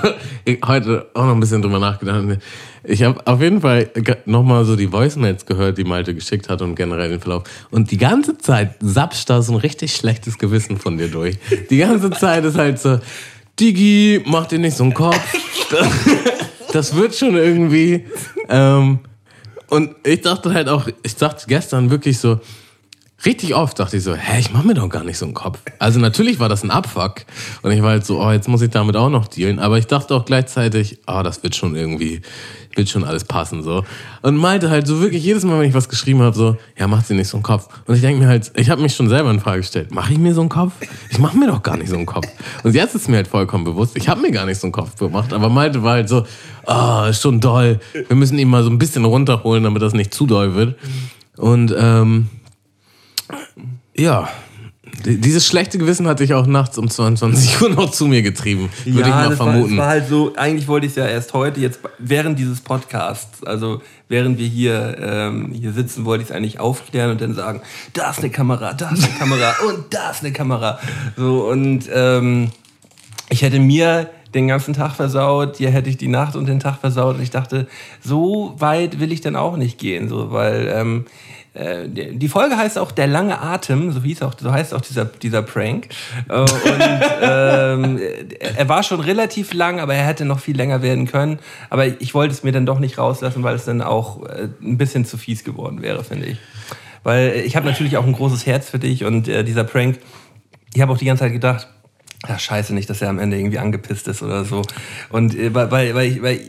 heute 0.66 1.08
auch 1.16 1.26
noch 1.26 1.34
ein 1.34 1.40
bisschen 1.40 1.64
drüber 1.64 1.80
nachgedacht. 1.80 2.40
Ich 2.84 3.02
habe 3.02 3.26
auf 3.26 3.42
jeden 3.42 3.62
Fall 3.62 3.90
nochmal 4.26 4.66
so 4.66 4.76
die 4.76 4.92
Voicemails 4.92 5.48
gehört, 5.48 5.80
die 5.80 5.84
Malte 5.84 6.14
geschickt 6.14 6.48
hat 6.48 6.62
und 6.62 6.76
generell 6.76 7.10
den 7.10 7.20
Verlauf. 7.20 7.44
Und 7.72 7.90
die 7.90 7.98
ganze 7.98 8.38
Zeit 8.38 8.76
sapscht 8.82 9.30
da 9.30 9.42
so 9.42 9.54
ein 9.54 9.60
richtig 9.60 9.96
schlechtes 9.96 10.38
Gewissen 10.38 10.78
von 10.78 11.00
dir 11.00 11.08
durch. 11.08 11.40
Die 11.72 11.78
ganze 11.78 12.12
Zeit 12.12 12.46
ist 12.46 12.58
halt 12.58 12.80
so, 12.80 13.00
Digi, 13.60 14.22
mach 14.26 14.48
dir 14.48 14.60
nicht 14.60 14.76
so 14.76 14.84
einen 14.84 14.94
Kopf. 14.94 15.20
Das, 16.72 16.96
wird 16.96 17.16
schon 17.16 17.36
irgendwie. 17.36 18.06
Ähm, 18.50 19.00
und 19.70 19.96
ich 20.06 20.22
dachte 20.22 20.54
halt 20.54 20.68
auch, 20.68 20.88
ich 21.04 21.16
dachte 21.16 21.46
gestern 21.48 21.90
wirklich 21.90 22.20
so, 22.20 22.40
richtig 23.26 23.56
oft 23.56 23.80
dachte 23.80 23.98
ich 23.98 24.04
so, 24.04 24.14
hä, 24.14 24.40
ich 24.40 24.52
mach 24.52 24.64
mir 24.64 24.74
doch 24.76 24.90
gar 24.90 25.04
nicht 25.04 25.18
so 25.18 25.26
einen 25.26 25.34
Kopf. 25.34 25.60
Also 25.80 26.00
natürlich 26.00 26.40
war 26.40 26.50
das 26.50 26.64
ein 26.64 26.72
Abfuck 26.72 27.26
und 27.62 27.72
ich 27.72 27.82
war 27.82 27.92
halt 27.92 28.06
so, 28.06 28.22
oh, 28.22 28.32
jetzt 28.32 28.48
muss 28.48 28.62
ich 28.62 28.70
damit 28.70 28.96
auch 28.96 29.10
noch 29.10 29.28
dealen. 29.28 29.60
Aber 29.60 29.78
ich 29.78 29.88
dachte 29.88 30.16
auch 30.16 30.26
gleichzeitig, 30.26 31.00
oh, 31.08 31.22
das 31.24 31.44
wird 31.44 31.56
schon 31.56 31.76
irgendwie, 31.76 32.22
wird 32.76 32.90
schon 32.90 33.04
alles 33.04 33.24
passen 33.24 33.64
so. 33.64 33.84
Und 34.22 34.38
meinte 34.38 34.70
halt 34.70 34.88
so 34.88 35.02
wirklich 35.02 35.24
jedes 35.24 35.44
Mal, 35.44 35.60
wenn 35.60 35.70
ich 35.70 35.74
was 35.74 35.90
geschrieben 35.90 36.22
habe, 36.22 36.36
so, 36.36 36.58
ja, 36.78 36.88
mach 36.88 37.04
dir 37.04 37.16
nicht 37.16 37.28
so 37.28 37.38
einen 37.38 37.44
Kopf. 37.44 37.68
Und 37.86 37.96
ich 37.96 38.02
denke 38.02 38.22
mir 38.22 38.28
halt, 38.28 38.52
ich 38.56 38.70
habe 38.70 38.82
mich 38.82 38.96
schon 38.96 39.10
selber 39.10 39.32
in 39.32 39.40
Frage 39.40 39.62
gestellt, 39.62 39.92
mache 39.92 40.14
ich 40.14 40.20
mir 40.20 40.34
so 40.34 40.42
einen 40.42 40.50
Kopf? 40.50 40.74
Ich 41.10 41.20
mache 41.20 41.38
mir 41.38 41.48
doch 41.48 41.64
gar 41.64 41.78
nicht 41.78 41.90
so 41.90 41.96
einen 41.96 42.06
Kopf. 42.06 42.28
Und 42.64 42.76
jetzt 42.76 42.96
ist 42.96 43.10
mir 43.10 43.18
halt 43.18 43.28
vollkommen 43.28 43.64
bewusst, 43.64 43.98
ich 43.98 44.08
habe 44.08 44.22
mir 44.22 44.32
gar 44.32 44.46
nicht 44.46 44.60
so 44.60 44.68
einen 44.68 44.72
Kopf 44.72 44.96
gemacht. 44.98 45.34
Aber 45.34 45.50
Malte 45.50 45.84
war 45.84 45.94
halt 45.94 46.10
so, 46.10 46.26
ah, 46.66 47.06
oh, 47.06 47.10
ist 47.10 47.22
schon 47.22 47.40
doll. 47.40 47.80
Wir 47.94 48.16
müssen 48.16 48.38
ihn 48.38 48.50
mal 48.50 48.64
so 48.64 48.70
ein 48.70 48.78
bisschen 48.78 49.06
runterholen, 49.06 49.64
damit 49.64 49.82
das 49.82 49.94
nicht 49.94 50.14
zu 50.14 50.28
doll 50.28 50.56
wird. 50.56 50.76
Und 51.38 51.76
ähm, 51.78 52.30
ja, 53.96 54.30
dieses 55.04 55.46
schlechte 55.46 55.78
Gewissen 55.78 56.08
hatte 56.08 56.24
ich 56.24 56.34
auch 56.34 56.48
nachts 56.48 56.78
um 56.78 56.90
22 56.90 57.62
Uhr 57.62 57.70
noch 57.70 57.92
zu 57.92 58.08
mir 58.08 58.22
getrieben, 58.22 58.70
würde 58.86 59.02
ja, 59.02 59.08
ich 59.08 59.14
mal 59.14 59.30
das 59.30 59.38
vermuten. 59.38 59.62
War, 59.62 59.70
das 59.70 59.78
war 59.78 59.88
halt 59.88 60.08
so, 60.08 60.34
eigentlich 60.36 60.68
wollte 60.68 60.86
ich 60.86 60.92
es 60.94 60.98
ja 60.98 61.08
erst 61.08 61.34
heute, 61.34 61.60
jetzt 61.60 61.80
während 62.00 62.40
dieses 62.40 62.62
Podcasts, 62.62 63.44
also 63.44 63.82
während 64.08 64.38
wir 64.38 64.48
hier, 64.48 64.98
ähm, 65.00 65.52
hier 65.54 65.74
sitzen, 65.74 66.06
wollte 66.06 66.24
ich 66.24 66.30
es 66.30 66.36
eigentlich 66.36 66.60
aufklären 66.60 67.12
und 67.12 67.22
dann 67.22 67.34
sagen, 67.34 67.62
da 67.94 68.12
ist 68.12 68.20
eine 68.20 68.30
Kamera, 68.30 68.74
da 68.74 68.90
ist 68.92 69.04
eine 69.04 69.14
Kamera 69.18 69.54
und 69.68 69.86
da 69.90 70.12
ist 70.12 70.24
eine 70.24 70.34
Kamera. 70.34 70.80
So, 71.18 71.50
und 71.50 71.90
ähm, 71.94 72.52
ich 73.30 73.42
hätte 73.42 73.60
mir 73.60 74.10
den 74.34 74.48
ganzen 74.48 74.74
Tag 74.74 74.96
versaut, 74.96 75.58
hier 75.58 75.70
hätte 75.70 75.90
ich 75.90 75.98
die 75.98 76.10
Nacht 76.10 76.36
und 76.36 76.48
den 76.48 76.60
Tag 76.60 76.80
versaut 76.80 77.16
und 77.16 77.22
ich 77.22 77.32
dachte, 77.32 77.68
so 78.04 78.54
weit 78.58 79.00
will 79.00 79.12
ich 79.12 79.22
dann 79.22 79.36
auch 79.36 79.56
nicht 79.56 79.80
gehen, 79.80 80.10
so, 80.10 80.32
weil 80.32 80.72
ähm, 80.74 81.06
äh, 81.56 81.88
die 81.88 82.28
Folge 82.28 82.58
heißt 82.58 82.78
auch 82.78 82.92
Der 82.92 83.08
lange 83.08 83.42
Atem, 83.42 83.92
so 83.92 84.02
hieß 84.02 84.22
auch, 84.24 84.34
so 84.38 84.52
heißt 84.52 84.74
auch 84.74 84.82
dieser, 84.82 85.06
dieser 85.06 85.42
Prank. 85.42 85.88
Äh, 86.30 86.40
und 86.40 86.50
ähm, 87.22 88.00
er 88.56 88.70
war 88.70 88.84
schon 88.84 89.00
relativ 89.00 89.54
lang, 89.54 89.80
aber 89.80 89.96
er 89.96 90.06
hätte 90.06 90.26
noch 90.26 90.40
viel 90.40 90.56
länger 90.56 90.82
werden 90.82 91.08
können. 91.08 91.40
Aber 91.70 91.88
ich 91.88 92.14
wollte 92.14 92.34
es 92.34 92.44
mir 92.44 92.52
dann 92.52 92.66
doch 92.66 92.80
nicht 92.80 92.98
rauslassen, 92.98 93.44
weil 93.44 93.56
es 93.56 93.66
dann 93.66 93.82
auch 93.82 94.24
äh, 94.26 94.50
ein 94.62 94.78
bisschen 94.78 95.06
zu 95.06 95.18
fies 95.18 95.44
geworden 95.44 95.82
wäre, 95.82 96.04
finde 96.04 96.28
ich. 96.28 96.38
Weil 97.04 97.44
ich 97.46 97.56
habe 97.56 97.66
natürlich 97.68 97.98
auch 97.98 98.06
ein 98.06 98.14
großes 98.14 98.46
Herz 98.46 98.70
für 98.70 98.80
dich 98.80 99.06
und 99.06 99.28
äh, 99.28 99.44
dieser 99.44 99.64
Prank, 99.64 100.00
ich 100.74 100.82
habe 100.82 100.92
auch 100.92 100.98
die 100.98 101.06
ganze 101.06 101.24
Zeit 101.24 101.34
gedacht, 101.34 101.68
ja, 102.28 102.40
scheiße 102.40 102.74
nicht, 102.74 102.90
dass 102.90 103.02
er 103.02 103.10
am 103.10 103.20
Ende 103.20 103.38
irgendwie 103.38 103.60
angepisst 103.60 104.08
ist 104.08 104.24
oder 104.24 104.44
so. 104.46 104.64
Und 105.10 105.36
äh, 105.36 105.54
weil, 105.54 105.72
weil, 105.72 105.96
weil, 105.96 106.22
weil 106.22 106.40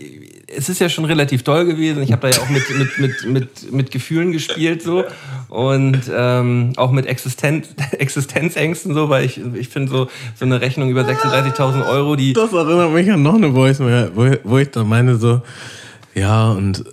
es 0.48 0.68
ist 0.68 0.80
ja 0.80 0.88
schon 0.88 1.04
relativ 1.04 1.42
toll 1.42 1.64
gewesen. 1.64 2.02
Ich 2.02 2.12
habe 2.12 2.22
da 2.22 2.36
ja 2.36 2.42
auch 2.42 2.48
mit, 2.48 2.62
mit, 2.78 2.98
mit, 2.98 3.24
mit, 3.26 3.72
mit 3.72 3.90
Gefühlen 3.90 4.32
gespielt 4.32 4.82
so 4.82 5.04
und 5.48 6.02
ähm, 6.14 6.72
auch 6.76 6.92
mit 6.92 7.06
Existenz, 7.06 7.68
Existenzängsten 7.92 8.94
so, 8.94 9.08
weil 9.08 9.24
ich, 9.24 9.40
ich 9.54 9.68
finde 9.68 9.90
so, 9.90 10.08
so 10.34 10.44
eine 10.44 10.60
Rechnung 10.60 10.88
über 10.88 11.02
36.000 11.02 11.88
Euro, 11.88 12.16
die... 12.16 12.32
Das 12.32 12.52
erinnert 12.52 12.92
mich 12.92 13.10
an 13.10 13.22
noch 13.22 13.34
eine 13.34 13.52
Voice, 13.52 13.80
wo, 13.80 14.36
wo 14.44 14.58
ich 14.58 14.70
dann 14.70 14.88
meine 14.88 15.16
so, 15.16 15.42
ja 16.14 16.50
und 16.50 16.84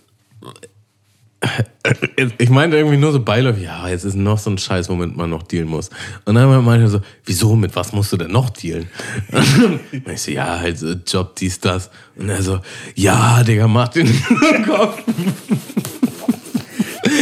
ich 2.37 2.49
meinte 2.49 2.77
irgendwie 2.77 2.97
nur 2.97 3.11
so 3.11 3.19
beiläufig, 3.19 3.63
ja, 3.63 3.87
jetzt 3.87 4.05
ist 4.05 4.15
noch 4.15 4.37
so 4.37 4.49
ein 4.49 4.57
Scheiß, 4.57 4.89
womit 4.89 5.15
man 5.15 5.29
noch 5.29 5.43
dealen 5.43 5.67
muss. 5.67 5.89
Und 6.25 6.35
dann 6.35 6.63
meinte 6.63 6.85
er 6.85 6.89
so, 6.89 7.01
wieso, 7.25 7.55
mit 7.55 7.75
was 7.75 7.91
musst 7.91 8.13
du 8.13 8.17
denn 8.17 8.31
noch 8.31 8.49
dealen? 8.49 8.87
Und 9.91 10.07
ich 10.07 10.21
so, 10.21 10.31
ja, 10.31 10.59
halt 10.59 10.77
so 10.79 10.93
Job, 11.05 11.35
dies, 11.35 11.59
das. 11.59 11.89
Und 12.15 12.29
er 12.29 12.41
so, 12.41 12.59
ja, 12.95 13.43
Digga, 13.43 13.67
mach 13.67 13.89
den 13.89 14.07
Kopf. 14.65 15.03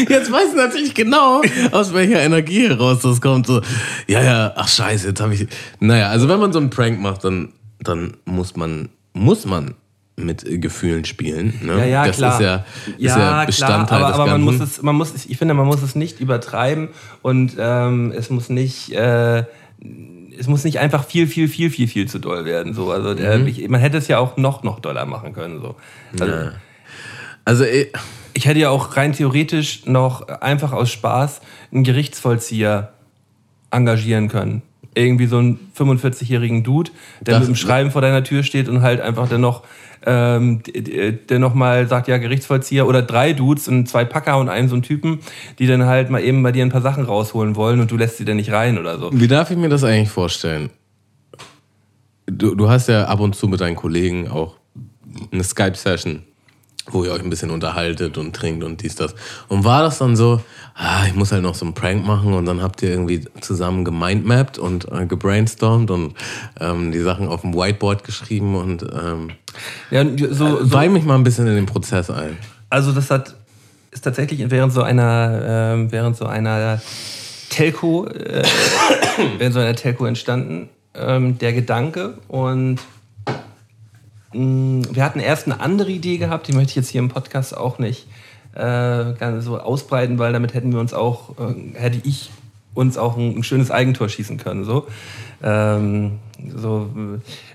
Jetzt 0.08 0.32
weiß 0.32 0.50
ich 0.50 0.56
natürlich 0.56 0.94
genau, 0.94 1.42
aus 1.72 1.94
welcher 1.94 2.22
Energie 2.22 2.68
heraus 2.70 3.00
das 3.00 3.20
kommt. 3.20 3.48
So, 3.48 3.62
ja, 4.08 4.22
ja, 4.22 4.54
ach 4.56 4.68
scheiße, 4.68 5.08
jetzt 5.08 5.22
habe 5.22 5.34
ich. 5.34 5.48
Naja, 5.80 6.10
also 6.10 6.30
wenn 6.30 6.40
man 6.40 6.54
so 6.54 6.60
einen 6.60 6.70
Prank 6.70 7.00
macht, 7.00 7.24
dann, 7.24 7.50
dann 7.80 8.16
muss 8.25 8.56
man, 8.56 8.90
muss 9.13 9.46
man 9.46 9.75
mit 10.15 10.46
Gefühlen 10.62 11.06
spielen. 11.06 11.60
Ne? 11.62 11.77
Ja, 11.80 11.86
ja, 11.86 12.08
das 12.08 12.18
klar. 12.18 12.34
ist 12.34 12.46
ja, 12.46 12.65
ist 12.98 12.98
ja, 13.00 13.20
ja 13.20 13.46
Bestandteil 13.46 13.86
klar, 13.86 14.00
aber, 14.00 14.08
des 14.08 14.15
aber 14.15 14.25
Ganzen. 14.25 14.46
man 14.46 14.58
muss 14.58 14.70
es, 14.70 14.82
man 14.82 14.96
muss 14.96 15.13
es, 15.13 15.25
ich 15.25 15.38
finde, 15.38 15.53
man 15.53 15.65
muss 15.65 15.82
es 15.82 15.96
nicht 15.96 16.20
übertreiben 16.20 16.89
und 17.22 17.56
ähm, 17.58 18.13
es 18.15 18.30
muss 18.30 18.50
nicht, 18.50 18.91
äh, 18.91 19.46
es 20.38 20.48
muss 20.48 20.63
nicht 20.63 20.80
einfach 20.80 21.06
viel, 21.06 21.27
viel, 21.27 21.48
viel, 21.48 21.70
viel, 21.70 21.88
viel 21.88 22.08
zu 22.08 22.20
doll 22.20 22.46
werden. 22.46 22.74
So, 22.74 22.91
also 22.91 23.13
der, 23.13 23.39
mhm. 23.39 23.48
ich, 23.48 23.68
man 23.70 23.80
hätte 23.80 23.98
es 23.98 24.08
ja 24.08 24.20
auch 24.20 24.38
noch, 24.38 24.63
noch 24.63 24.80
doller 24.80 25.06
machen 25.06 25.34
können. 25.34 25.62
So. 25.62 25.75
Also, 26.20 26.34
ja. 26.34 26.51
also 27.46 27.63
ich, 27.63 27.88
äh, 27.88 27.91
ich 28.34 28.46
hätte 28.46 28.60
ja 28.60 28.70
auch 28.70 28.96
rein 28.96 29.12
theoretisch 29.12 29.86
noch 29.86 30.27
einfach 30.27 30.72
aus 30.72 30.89
Spaß 30.89 31.41
einen 31.72 31.84
Gerichtsvollzieher 31.84 32.94
engagieren 33.72 34.30
können 34.30 34.62
irgendwie 34.93 35.25
so 35.25 35.38
einen 35.38 35.71
45-jährigen 35.77 36.63
Dude, 36.63 36.91
der 37.21 37.36
das 37.36 37.48
mit 37.48 37.55
dem 37.55 37.55
Schreiben 37.55 37.91
vor 37.91 38.01
deiner 38.01 38.24
Tür 38.24 38.43
steht 38.43 38.67
und 38.67 38.81
halt 38.81 39.01
einfach 39.01 39.29
dann 39.29 39.41
noch 39.41 39.63
ähm, 40.03 40.63
der 41.29 41.39
nochmal 41.39 41.88
sagt, 41.88 42.07
ja, 42.07 42.17
Gerichtsvollzieher 42.17 42.88
oder 42.88 43.01
drei 43.01 43.33
Dudes 43.33 43.67
und 43.67 43.88
zwei 43.88 44.03
Packer 44.03 44.39
und 44.39 44.50
einen 44.50 44.67
so 44.67 44.75
einen 44.75 44.81
Typen, 44.81 45.19
die 45.60 45.67
dann 45.67 45.86
halt 45.86 46.10
mal 46.10 46.24
eben 46.24 46.41
bei 46.41 46.51
dir 46.51 46.65
ein 46.65 46.71
paar 46.71 46.81
Sachen 46.81 47.05
rausholen 47.05 47.55
wollen 47.55 47.79
und 47.79 47.91
du 47.91 47.98
lässt 47.98 48.17
sie 48.17 48.25
dann 48.25 48.38
nicht 48.38 48.51
rein 48.51 48.79
oder 48.79 48.98
so. 48.98 49.12
Wie 49.13 49.27
darf 49.27 49.51
ich 49.51 49.57
mir 49.57 49.69
das 49.69 49.83
eigentlich 49.83 50.10
vorstellen? 50.10 50.71
Du, 52.25 52.55
du 52.55 52.69
hast 52.69 52.88
ja 52.88 53.05
ab 53.05 53.19
und 53.19 53.36
zu 53.36 53.48
mit 53.48 53.62
deinen 53.62 53.75
Kollegen 53.75 54.27
auch 54.27 54.55
eine 55.31 55.43
Skype-Session 55.43 56.24
wo 56.89 57.03
ihr 57.03 57.11
euch 57.11 57.21
ein 57.21 57.29
bisschen 57.29 57.51
unterhaltet 57.51 58.17
und 58.17 58.35
trinkt 58.35 58.63
und 58.63 58.81
dies, 58.81 58.95
das. 58.95 59.13
Und 59.47 59.63
war 59.63 59.83
das 59.83 60.00
dann 60.00 60.15
so, 60.15 60.41
ah, 60.75 61.05
ich 61.07 61.13
muss 61.13 61.31
halt 61.31 61.43
noch 61.43 61.55
so 61.55 61.65
einen 61.65 61.73
Prank 61.73 62.05
machen 62.05 62.33
und 62.33 62.45
dann 62.45 62.61
habt 62.61 62.81
ihr 62.81 62.89
irgendwie 62.89 63.25
zusammen 63.39 63.85
gemindmapped 63.85 64.57
und 64.57 64.91
äh, 64.91 65.05
gebrainstormt 65.05 65.91
und 65.91 66.15
ähm, 66.59 66.91
die 66.91 67.00
Sachen 67.00 67.27
auf 67.27 67.41
dem 67.41 67.53
Whiteboard 67.53 68.03
geschrieben 68.03 68.55
und 68.55 68.83
ähm, 68.83 69.31
ja, 69.91 70.05
so, 70.31 70.63
so, 70.65 70.77
mich 70.89 71.03
mal 71.03 71.15
ein 71.15 71.23
bisschen 71.23 71.47
in 71.47 71.55
den 71.55 71.65
Prozess 71.65 72.09
ein. 72.09 72.38
Also 72.69 72.91
das 72.91 73.11
hat 73.11 73.35
ist 73.91 74.01
tatsächlich 74.01 74.50
während 74.50 74.71
so 74.71 74.81
einer 74.81 75.75
äh, 75.85 75.91
während 75.91 76.15
so 76.15 76.25
einer 76.25 76.81
Telco 77.50 78.07
äh, 78.07 78.43
während 79.38 79.53
so 79.53 79.59
einer 79.59 79.75
Telco 79.75 80.05
entstanden 80.05 80.69
ähm, 80.95 81.38
der 81.38 81.53
Gedanke 81.53 82.15
und 82.27 82.79
wir 84.33 85.03
hatten 85.03 85.19
erst 85.19 85.45
eine 85.45 85.59
andere 85.59 85.91
Idee 85.91 86.17
gehabt, 86.17 86.47
die 86.47 86.53
möchte 86.53 86.71
ich 86.71 86.75
jetzt 86.75 86.89
hier 86.89 87.00
im 87.00 87.09
Podcast 87.09 87.55
auch 87.55 87.79
nicht 87.79 88.07
äh, 88.55 89.39
so 89.39 89.59
ausbreiten, 89.59 90.19
weil 90.19 90.33
damit 90.33 90.53
hätten 90.53 90.71
wir 90.71 90.79
uns 90.79 90.93
auch, 90.93 91.38
äh, 91.38 91.79
hätte 91.79 92.01
ich 92.03 92.31
uns 92.73 92.97
auch 92.97 93.17
ein, 93.17 93.38
ein, 93.38 93.43
schönes 93.43 93.71
Eigentor 93.71 94.07
schießen 94.07 94.38
können. 94.38 94.63
So, 94.63 94.88
ähm, 95.43 96.19
so 96.55 96.89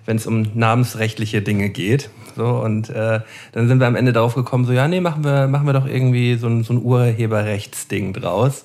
wenn 0.04 0.16
es 0.16 0.26
um 0.26 0.47
namensrechtliche 0.54 1.42
Dinge 1.42 1.71
geht. 1.71 2.11
So, 2.37 2.47
und 2.47 2.90
äh, 2.90 3.21
dann 3.52 3.68
sind 3.68 3.80
wir 3.80 3.87
am 3.87 3.97
Ende 3.97 4.12
darauf 4.12 4.35
gekommen, 4.35 4.66
so, 4.66 4.73
ja, 4.73 4.88
nee, 4.88 5.00
machen 5.00 5.25
wir, 5.25 5.49
machen 5.49 5.66
wir 5.66 5.73
doch 5.73 5.87
irgendwie 5.87 6.37
so 6.37 6.49
ein, 6.49 6.64
so 6.64 6.75
ein 6.75 6.83
Urheberrechtsding 6.83 8.12
draus. 8.12 8.64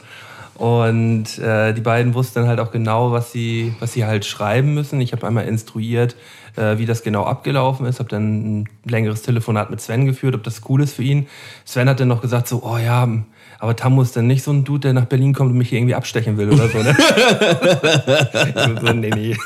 Und 0.55 1.39
äh, 1.39 1.73
die 1.73 1.81
beiden 1.81 2.13
wussten 2.13 2.41
dann 2.41 2.49
halt 2.49 2.59
auch 2.59 2.71
genau, 2.71 3.11
was 3.11 3.31
sie, 3.31 3.73
was 3.79 3.93
sie 3.93 4.05
halt 4.05 4.25
schreiben 4.25 4.73
müssen. 4.73 4.99
Ich 4.99 5.13
habe 5.13 5.25
einmal 5.25 5.47
instruiert, 5.47 6.15
äh, 6.55 6.77
wie 6.77 6.85
das 6.85 7.03
genau 7.03 7.25
abgelaufen 7.25 7.85
ist, 7.85 7.99
habe 7.99 8.09
dann 8.09 8.61
ein 8.61 8.69
längeres 8.85 9.21
Telefonat 9.21 9.69
mit 9.69 9.81
Sven 9.81 10.05
geführt, 10.05 10.35
ob 10.35 10.43
das 10.43 10.61
cool 10.69 10.81
ist 10.81 10.95
für 10.95 11.03
ihn. 11.03 11.27
Sven 11.65 11.89
hat 11.89 11.99
dann 11.99 12.07
noch 12.07 12.21
gesagt 12.21 12.47
so, 12.47 12.63
oh 12.63 12.77
ja, 12.77 13.07
aber 13.59 13.75
Tammo 13.75 14.01
ist 14.01 14.15
dann 14.15 14.27
nicht 14.27 14.43
so 14.43 14.51
ein 14.51 14.63
Dude, 14.63 14.79
der 14.81 14.93
nach 14.93 15.05
Berlin 15.05 15.33
kommt 15.33 15.51
und 15.51 15.57
mich 15.57 15.69
hier 15.69 15.79
irgendwie 15.79 15.95
abstechen 15.95 16.37
will 16.37 16.49
oder 16.49 16.67
so, 16.67 16.79
ne? 16.79 16.95
so, 18.81 18.93
nee, 18.93 19.11
nee. 19.13 19.35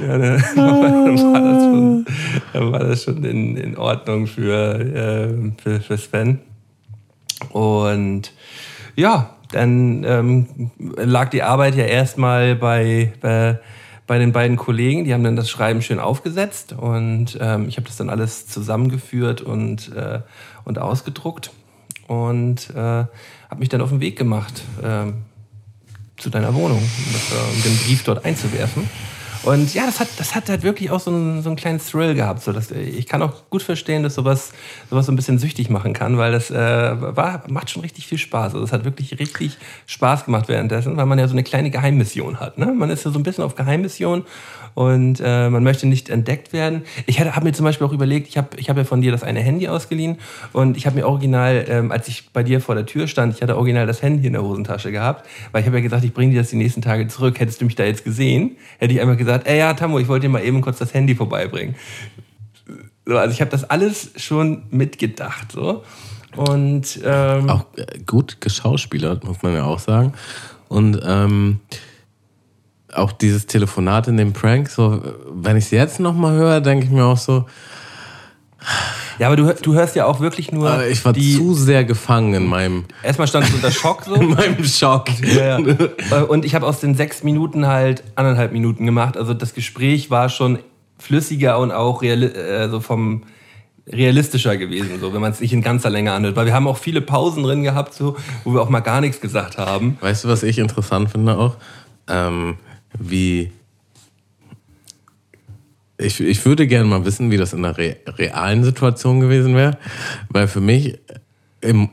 ja, 0.00 0.18
dann, 0.18 0.42
war 0.52 1.40
das 1.40 1.62
schon, 1.62 2.06
war 2.72 2.78
das 2.80 3.04
schon 3.04 3.24
in, 3.24 3.56
in 3.56 3.76
Ordnung 3.76 4.26
für, 4.26 4.80
äh, 4.80 5.52
für, 5.62 5.80
für 5.80 5.98
Sven. 5.98 6.40
Und 7.50 8.32
ja, 8.96 9.36
dann 9.52 10.04
ähm, 10.04 10.70
lag 10.78 11.30
die 11.30 11.42
Arbeit 11.42 11.74
ja 11.76 11.84
erstmal 11.84 12.54
bei, 12.56 13.12
bei 13.20 13.58
bei 14.08 14.18
den 14.18 14.32
beiden 14.32 14.56
Kollegen. 14.56 15.04
Die 15.04 15.14
haben 15.14 15.22
dann 15.22 15.36
das 15.36 15.48
Schreiben 15.48 15.80
schön 15.82 16.00
aufgesetzt 16.00 16.72
und 16.72 17.38
ähm, 17.40 17.68
ich 17.68 17.76
habe 17.76 17.86
das 17.86 17.96
dann 17.96 18.10
alles 18.10 18.48
zusammengeführt 18.48 19.42
und, 19.42 19.94
äh, 19.94 20.20
und 20.64 20.80
ausgedruckt 20.80 21.52
und 22.08 22.70
äh, 22.70 22.78
habe 22.78 23.58
mich 23.58 23.68
dann 23.68 23.82
auf 23.82 23.90
den 23.90 24.00
Weg 24.00 24.18
gemacht 24.18 24.62
äh, 24.82 25.12
zu 26.16 26.30
deiner 26.30 26.54
Wohnung, 26.54 26.78
um 26.80 27.62
den 27.62 27.76
Brief 27.78 28.02
dort 28.02 28.24
einzuwerfen. 28.24 28.90
Und 29.44 29.72
ja, 29.74 29.86
das 29.86 30.00
hat, 30.00 30.08
das 30.18 30.34
hat 30.34 30.48
halt 30.48 30.62
wirklich 30.62 30.90
auch 30.90 31.00
so 31.00 31.10
einen, 31.10 31.42
so 31.42 31.48
einen 31.48 31.56
kleinen 31.56 31.78
Thrill 31.78 32.14
gehabt. 32.14 32.42
So, 32.42 32.52
dass, 32.52 32.70
ich 32.70 33.06
kann 33.06 33.22
auch 33.22 33.48
gut 33.50 33.62
verstehen, 33.62 34.02
dass 34.02 34.14
sowas, 34.14 34.52
sowas 34.90 35.06
so 35.06 35.12
ein 35.12 35.16
bisschen 35.16 35.38
süchtig 35.38 35.70
machen 35.70 35.92
kann, 35.92 36.18
weil 36.18 36.32
das 36.32 36.50
äh, 36.50 36.54
war, 36.56 37.42
macht 37.48 37.70
schon 37.70 37.82
richtig 37.82 38.06
viel 38.06 38.18
Spaß. 38.18 38.54
Also 38.54 38.64
es 38.64 38.72
hat 38.72 38.84
wirklich 38.84 39.18
richtig 39.18 39.56
Spaß 39.86 40.24
gemacht 40.24 40.48
währenddessen, 40.48 40.96
weil 40.96 41.06
man 41.06 41.18
ja 41.18 41.28
so 41.28 41.34
eine 41.34 41.44
kleine 41.44 41.70
Geheimmission 41.70 42.40
hat. 42.40 42.58
Ne? 42.58 42.66
Man 42.66 42.90
ist 42.90 43.04
ja 43.04 43.10
so 43.10 43.18
ein 43.18 43.22
bisschen 43.22 43.44
auf 43.44 43.54
Geheimmission 43.54 44.24
und 44.74 45.20
äh, 45.24 45.50
man 45.50 45.62
möchte 45.62 45.86
nicht 45.86 46.08
entdeckt 46.08 46.52
werden. 46.52 46.82
Ich 47.06 47.20
habe 47.20 47.44
mir 47.44 47.52
zum 47.52 47.64
Beispiel 47.64 47.86
auch 47.86 47.92
überlegt, 47.92 48.28
ich 48.28 48.36
habe 48.36 48.48
ich 48.56 48.70
hab 48.70 48.76
ja 48.76 48.84
von 48.84 49.00
dir 49.00 49.12
das 49.12 49.22
eine 49.22 49.40
Handy 49.40 49.68
ausgeliehen 49.68 50.18
und 50.52 50.76
ich 50.76 50.86
habe 50.86 50.96
mir 50.96 51.06
original, 51.06 51.64
ähm, 51.68 51.92
als 51.92 52.08
ich 52.08 52.30
bei 52.32 52.42
dir 52.42 52.60
vor 52.60 52.74
der 52.74 52.86
Tür 52.86 53.08
stand, 53.08 53.34
ich 53.34 53.42
hatte 53.42 53.56
original 53.56 53.86
das 53.86 54.02
Handy 54.02 54.26
in 54.26 54.32
der 54.32 54.42
Hosentasche 54.42 54.92
gehabt, 54.92 55.28
weil 55.52 55.62
ich 55.62 55.66
habe 55.66 55.78
ja 55.78 55.82
gesagt, 55.82 56.04
ich 56.04 56.14
bringe 56.14 56.32
dir 56.32 56.40
das 56.40 56.50
die 56.50 56.56
nächsten 56.56 56.82
Tage 56.82 57.08
zurück. 57.08 57.40
Hättest 57.40 57.60
du 57.60 57.64
mich 57.64 57.74
da 57.74 57.84
jetzt 57.84 58.04
gesehen, 58.04 58.56
hätte 58.78 58.94
ich 58.94 59.00
einfach 59.00 59.16
gesagt, 59.16 59.46
ey 59.46 59.58
ja, 59.58 59.74
Tammo, 59.74 59.98
ich 59.98 60.08
wollte 60.08 60.26
dir 60.26 60.32
mal 60.32 60.42
eben 60.42 60.60
kurz 60.60 60.78
das 60.78 60.94
Handy 60.94 61.14
vorbeibringen. 61.14 61.74
So, 63.04 63.16
also 63.16 63.32
ich 63.32 63.40
habe 63.40 63.50
das 63.50 63.64
alles 63.64 64.10
schon 64.16 64.64
mitgedacht. 64.70 65.52
So. 65.52 65.82
Und 66.36 67.00
ähm, 67.04 67.48
auch 67.48 67.64
äh, 67.76 67.98
gut 68.06 68.40
geschauspielert, 68.40 69.24
muss 69.24 69.42
man 69.42 69.54
ja 69.54 69.64
auch 69.64 69.78
sagen. 69.78 70.12
Und 70.68 71.00
ähm, 71.04 71.60
auch 72.94 73.12
dieses 73.12 73.46
Telefonat 73.46 74.08
in 74.08 74.16
dem 74.16 74.32
Prank, 74.32 74.70
so, 74.70 75.02
wenn 75.30 75.56
ich 75.56 75.64
es 75.64 75.70
jetzt 75.70 76.00
nochmal 76.00 76.34
höre, 76.34 76.60
denke 76.60 76.86
ich 76.86 76.90
mir 76.90 77.04
auch 77.04 77.18
so. 77.18 77.46
Ja, 79.18 79.26
aber 79.26 79.36
du, 79.36 79.52
du 79.52 79.74
hörst 79.74 79.96
ja 79.96 80.06
auch 80.06 80.20
wirklich 80.20 80.52
nur. 80.52 80.86
ich 80.86 81.04
war 81.04 81.12
die, 81.12 81.36
zu 81.36 81.54
sehr 81.54 81.84
gefangen 81.84 82.34
in 82.34 82.46
meinem. 82.46 82.84
Erstmal 83.02 83.26
stand 83.26 83.48
du 83.50 83.54
unter 83.54 83.70
Schock 83.70 84.04
so. 84.04 84.14
in 84.14 84.30
meinem 84.30 84.64
Schock. 84.64 85.06
Ja, 85.22 85.58
ja. 85.58 86.22
Und 86.22 86.44
ich 86.44 86.54
habe 86.54 86.66
aus 86.66 86.80
den 86.80 86.94
sechs 86.94 87.22
Minuten 87.22 87.66
halt 87.66 88.04
anderthalb 88.14 88.52
Minuten 88.52 88.86
gemacht. 88.86 89.16
Also 89.16 89.34
das 89.34 89.54
Gespräch 89.54 90.10
war 90.10 90.28
schon 90.28 90.60
flüssiger 90.98 91.58
und 91.58 91.72
auch 91.72 92.02
reali 92.02 92.30
also 92.36 92.80
vom 92.80 93.24
realistischer 93.90 94.56
gewesen, 94.56 95.00
so 95.00 95.14
wenn 95.14 95.20
man 95.20 95.32
es 95.32 95.40
nicht 95.40 95.52
in 95.52 95.62
ganzer 95.62 95.90
Länge 95.90 96.12
anhört. 96.12 96.36
Weil 96.36 96.46
wir 96.46 96.52
haben 96.52 96.68
auch 96.68 96.76
viele 96.76 97.00
Pausen 97.00 97.42
drin 97.42 97.62
gehabt, 97.62 97.94
so, 97.94 98.16
wo 98.44 98.52
wir 98.52 98.60
auch 98.60 98.68
mal 98.68 98.80
gar 98.80 99.00
nichts 99.00 99.20
gesagt 99.20 99.58
haben. 99.58 99.96
Weißt 100.00 100.24
du, 100.24 100.28
was 100.28 100.42
ich 100.42 100.58
interessant 100.58 101.10
finde 101.10 101.38
auch? 101.38 101.56
Ähm, 102.06 102.56
wie. 102.98 103.52
Ich, 106.00 106.20
ich 106.20 106.44
würde 106.44 106.68
gerne 106.68 106.88
mal 106.88 107.04
wissen, 107.04 107.30
wie 107.30 107.36
das 107.36 107.52
in 107.52 107.62
der 107.62 107.76
re 107.76 107.96
realen 108.06 108.62
Situation 108.62 109.18
gewesen 109.18 109.56
wäre, 109.56 109.78
weil 110.28 110.46
für 110.46 110.60
mich 110.60 110.98
im 111.60 111.90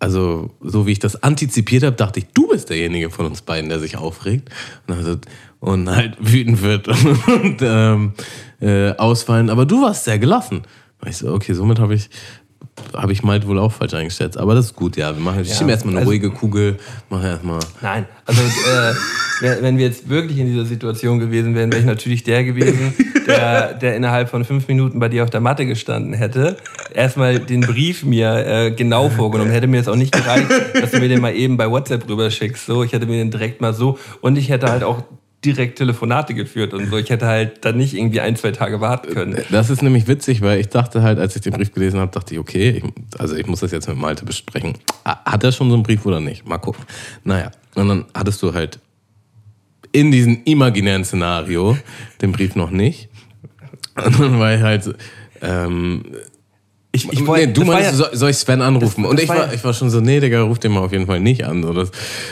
also 0.00 0.50
so 0.60 0.86
wie 0.86 0.92
ich 0.92 0.98
das 0.98 1.22
antizipiert 1.22 1.82
habe, 1.82 1.96
dachte 1.96 2.20
ich, 2.20 2.26
du 2.32 2.48
bist 2.48 2.70
derjenige 2.70 3.10
von 3.10 3.26
uns 3.26 3.42
beiden, 3.42 3.68
der 3.68 3.80
sich 3.80 3.96
aufregt 3.96 4.48
und, 4.86 4.94
also, 4.94 5.16
und 5.60 5.88
halt 5.90 6.16
wütend 6.20 6.62
wird 6.62 6.88
und, 6.88 7.28
und 7.42 7.58
ähm, 7.62 8.12
äh, 8.60 8.92
ausfallen. 8.92 9.50
Aber 9.50 9.66
du 9.66 9.82
warst 9.82 10.04
sehr 10.04 10.18
gelassen. 10.18 10.62
Ich 11.06 11.16
so, 11.16 11.32
okay, 11.32 11.52
somit 11.52 11.78
habe 11.78 11.94
ich 11.94 12.10
habe 12.94 13.12
ich 13.12 13.22
mal 13.22 13.44
wohl 13.46 13.58
auch 13.58 13.72
falsch 13.72 13.94
eingeschätzt. 13.94 14.38
Aber 14.38 14.54
das 14.54 14.66
ist 14.66 14.76
gut, 14.76 14.96
ja. 14.96 15.14
Wir 15.14 15.22
machen, 15.22 15.40
ich 15.42 15.48
ja, 15.48 15.54
schieben 15.54 15.70
erstmal 15.70 15.92
eine 15.94 16.00
also, 16.00 16.10
ruhige 16.10 16.30
Kugel, 16.30 16.78
machen 17.08 17.26
erstmal. 17.26 17.60
Nein, 17.80 18.06
also 18.26 18.40
äh, 18.40 19.62
wenn 19.62 19.78
wir 19.78 19.86
jetzt 19.86 20.08
wirklich 20.08 20.38
in 20.38 20.46
dieser 20.46 20.64
Situation 20.64 21.18
gewesen 21.18 21.54
wären, 21.54 21.70
wäre 21.70 21.80
ich 21.80 21.86
natürlich 21.86 22.24
der 22.24 22.44
gewesen, 22.44 22.94
der, 23.26 23.74
der 23.74 23.96
innerhalb 23.96 24.28
von 24.28 24.44
fünf 24.44 24.66
Minuten 24.68 24.98
bei 24.98 25.08
dir 25.08 25.24
auf 25.24 25.30
der 25.30 25.40
Matte 25.40 25.66
gestanden 25.66 26.14
hätte, 26.14 26.56
erstmal 26.94 27.38
den 27.38 27.60
Brief 27.60 28.04
mir 28.04 28.46
äh, 28.46 28.70
genau 28.70 29.08
vorgenommen. 29.08 29.50
Hätte 29.50 29.66
mir 29.66 29.76
jetzt 29.78 29.88
auch 29.88 29.96
nicht 29.96 30.12
gereicht, 30.12 30.46
dass 30.74 30.90
du 30.90 30.98
mir 30.98 31.08
den 31.08 31.20
mal 31.20 31.34
eben 31.34 31.56
bei 31.56 31.70
WhatsApp 31.70 32.08
rüberschickst. 32.08 32.66
So, 32.66 32.82
ich 32.82 32.92
hätte 32.92 33.06
mir 33.06 33.16
den 33.16 33.30
direkt 33.30 33.60
mal 33.60 33.74
so 33.74 33.98
und 34.20 34.36
ich 34.36 34.48
hätte 34.48 34.70
halt 34.70 34.82
auch 34.82 35.02
direkt 35.52 35.78
Telefonate 35.78 36.34
geführt 36.34 36.74
und 36.74 36.90
so. 36.90 36.96
Ich 36.96 37.10
hätte 37.10 37.26
halt 37.26 37.64
dann 37.64 37.76
nicht 37.76 37.94
irgendwie 37.94 38.20
ein, 38.20 38.36
zwei 38.36 38.52
Tage 38.52 38.80
warten 38.80 39.12
können. 39.12 39.42
Das 39.50 39.70
ist 39.70 39.82
nämlich 39.82 40.06
witzig, 40.06 40.40
weil 40.40 40.60
ich 40.60 40.68
dachte 40.68 41.02
halt, 41.02 41.18
als 41.18 41.36
ich 41.36 41.42
den 41.42 41.52
Brief 41.52 41.72
gelesen 41.72 42.00
habe, 42.00 42.12
dachte 42.12 42.34
ich, 42.34 42.40
okay, 42.40 42.70
ich, 42.70 43.18
also 43.18 43.34
ich 43.34 43.46
muss 43.46 43.60
das 43.60 43.72
jetzt 43.72 43.88
mit 43.88 43.96
Malte 43.96 44.24
besprechen. 44.24 44.74
Hat 45.04 45.44
er 45.44 45.52
schon 45.52 45.68
so 45.68 45.74
einen 45.74 45.82
Brief 45.82 46.04
oder 46.06 46.20
nicht? 46.20 46.46
Mal 46.48 46.58
gucken. 46.58 46.84
Naja, 47.24 47.50
und 47.74 47.88
dann 47.88 48.04
hattest 48.14 48.42
du 48.42 48.54
halt 48.54 48.78
in 49.92 50.10
diesem 50.10 50.42
imaginären 50.44 51.04
Szenario 51.04 51.76
den 52.20 52.32
Brief 52.32 52.54
noch 52.54 52.70
nicht. 52.70 53.08
Und 53.96 54.20
dann 54.20 54.38
war 54.38 54.54
ich 54.54 54.62
halt, 54.62 54.94
ähm, 55.40 56.04
ich, 57.04 57.12
ich 57.12 57.26
wollte, 57.26 57.46
nee, 57.46 57.52
du 57.52 57.64
meinst, 57.64 57.98
ja, 57.98 58.08
soll 58.12 58.30
ich 58.30 58.36
Sven 58.36 58.62
anrufen? 58.62 59.02
Das, 59.02 59.10
und 59.10 59.20
ich 59.20 59.28
war, 59.28 59.38
war, 59.38 59.54
ich 59.54 59.62
war 59.64 59.72
schon 59.72 59.90
so, 59.90 60.00
nee, 60.00 60.20
Digga, 60.20 60.42
ruf 60.42 60.58
den 60.58 60.72
mal 60.72 60.80
auf 60.80 60.92
jeden 60.92 61.06
Fall 61.06 61.20
nicht 61.20 61.44
an. 61.44 61.62
So, 61.62 61.72
dass 61.72 61.90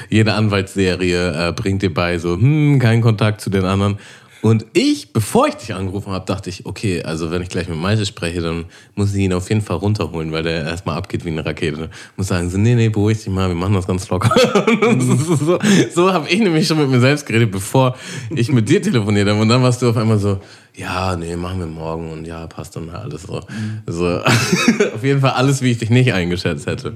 jede 0.08 0.34
Anwaltsserie 0.34 1.48
äh, 1.48 1.52
bringt 1.52 1.82
dir 1.82 1.92
bei, 1.92 2.18
so, 2.18 2.34
hm, 2.34 2.78
kein 2.78 3.00
Kontakt 3.00 3.40
zu 3.40 3.50
den 3.50 3.64
anderen. 3.64 3.98
Und 4.42 4.66
ich, 4.74 5.12
bevor 5.12 5.48
ich 5.48 5.54
dich 5.54 5.74
angerufen 5.74 6.12
habe, 6.12 6.24
dachte 6.26 6.50
ich, 6.50 6.66
okay, 6.66 7.02
also 7.02 7.30
wenn 7.30 7.42
ich 7.42 7.48
gleich 7.48 7.68
mit 7.68 7.78
Malte 7.78 8.06
spreche, 8.06 8.40
dann 8.40 8.66
muss 8.94 9.14
ich 9.14 9.22
ihn 9.22 9.32
auf 9.32 9.48
jeden 9.48 9.62
Fall 9.62 9.78
runterholen, 9.78 10.30
weil 10.30 10.42
der 10.42 10.64
erstmal 10.64 10.96
abgeht 10.96 11.24
wie 11.24 11.30
eine 11.30 11.44
Rakete. 11.44 11.90
Muss 12.16 12.28
sagen, 12.28 12.48
so, 12.50 12.58
nee, 12.58 12.74
nee, 12.74 12.88
beruhig 12.88 13.18
dich 13.18 13.28
mal, 13.28 13.48
wir 13.48 13.54
machen 13.54 13.74
das 13.74 13.86
ganz 13.86 14.08
locker. 14.08 14.30
so 14.98 15.58
so, 15.94 16.12
habe 16.12 16.28
ich 16.28 16.38
nämlich 16.38 16.66
schon 16.66 16.78
mit 16.78 16.88
mir 16.88 17.00
selbst 17.00 17.26
geredet, 17.26 17.50
bevor 17.50 17.96
ich 18.34 18.52
mit 18.52 18.68
dir 18.68 18.80
telefoniert 18.80 19.28
habe. 19.28 19.40
Und 19.40 19.48
dann 19.48 19.62
warst 19.62 19.82
du 19.82 19.88
auf 19.88 19.96
einmal 19.96 20.18
so, 20.18 20.38
ja, 20.74 21.16
nee, 21.16 21.34
machen 21.34 21.58
wir 21.58 21.66
morgen 21.66 22.12
und 22.12 22.26
ja, 22.26 22.46
passt 22.46 22.76
dann 22.76 22.90
alles 22.90 23.22
so. 23.22 23.40
So 23.86 24.06
auf 24.94 25.02
jeden 25.02 25.20
Fall 25.20 25.32
alles, 25.32 25.62
wie 25.62 25.70
ich 25.70 25.78
dich 25.78 25.90
nicht 25.90 26.12
eingeschätzt 26.12 26.66
hätte. 26.66 26.94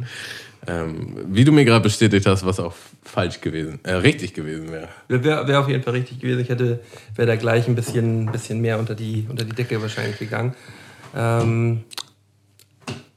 Ähm, 0.70 1.16
wie 1.26 1.44
du 1.44 1.50
mir 1.52 1.64
gerade 1.64 1.82
bestätigt 1.82 2.26
hast, 2.26 2.46
was 2.46 2.60
auch 2.60 2.74
falsch 3.02 3.40
gewesen, 3.40 3.80
äh, 3.82 3.94
richtig 3.94 4.34
gewesen 4.34 4.70
wäre. 4.70 4.88
Wäre 5.08 5.48
wär 5.48 5.60
auf 5.60 5.68
jeden 5.68 5.82
Fall 5.82 5.94
richtig 5.94 6.20
gewesen. 6.20 6.40
Ich 6.40 6.48
hätte, 6.48 6.80
wäre 7.16 7.26
da 7.26 7.36
gleich 7.36 7.66
ein 7.66 7.74
bisschen, 7.74 8.30
bisschen 8.30 8.60
mehr 8.60 8.78
unter 8.78 8.94
die, 8.94 9.26
unter 9.28 9.44
die 9.44 9.54
Decke 9.54 9.82
wahrscheinlich 9.82 10.18
gegangen. 10.18 10.54
Ähm, 11.16 11.84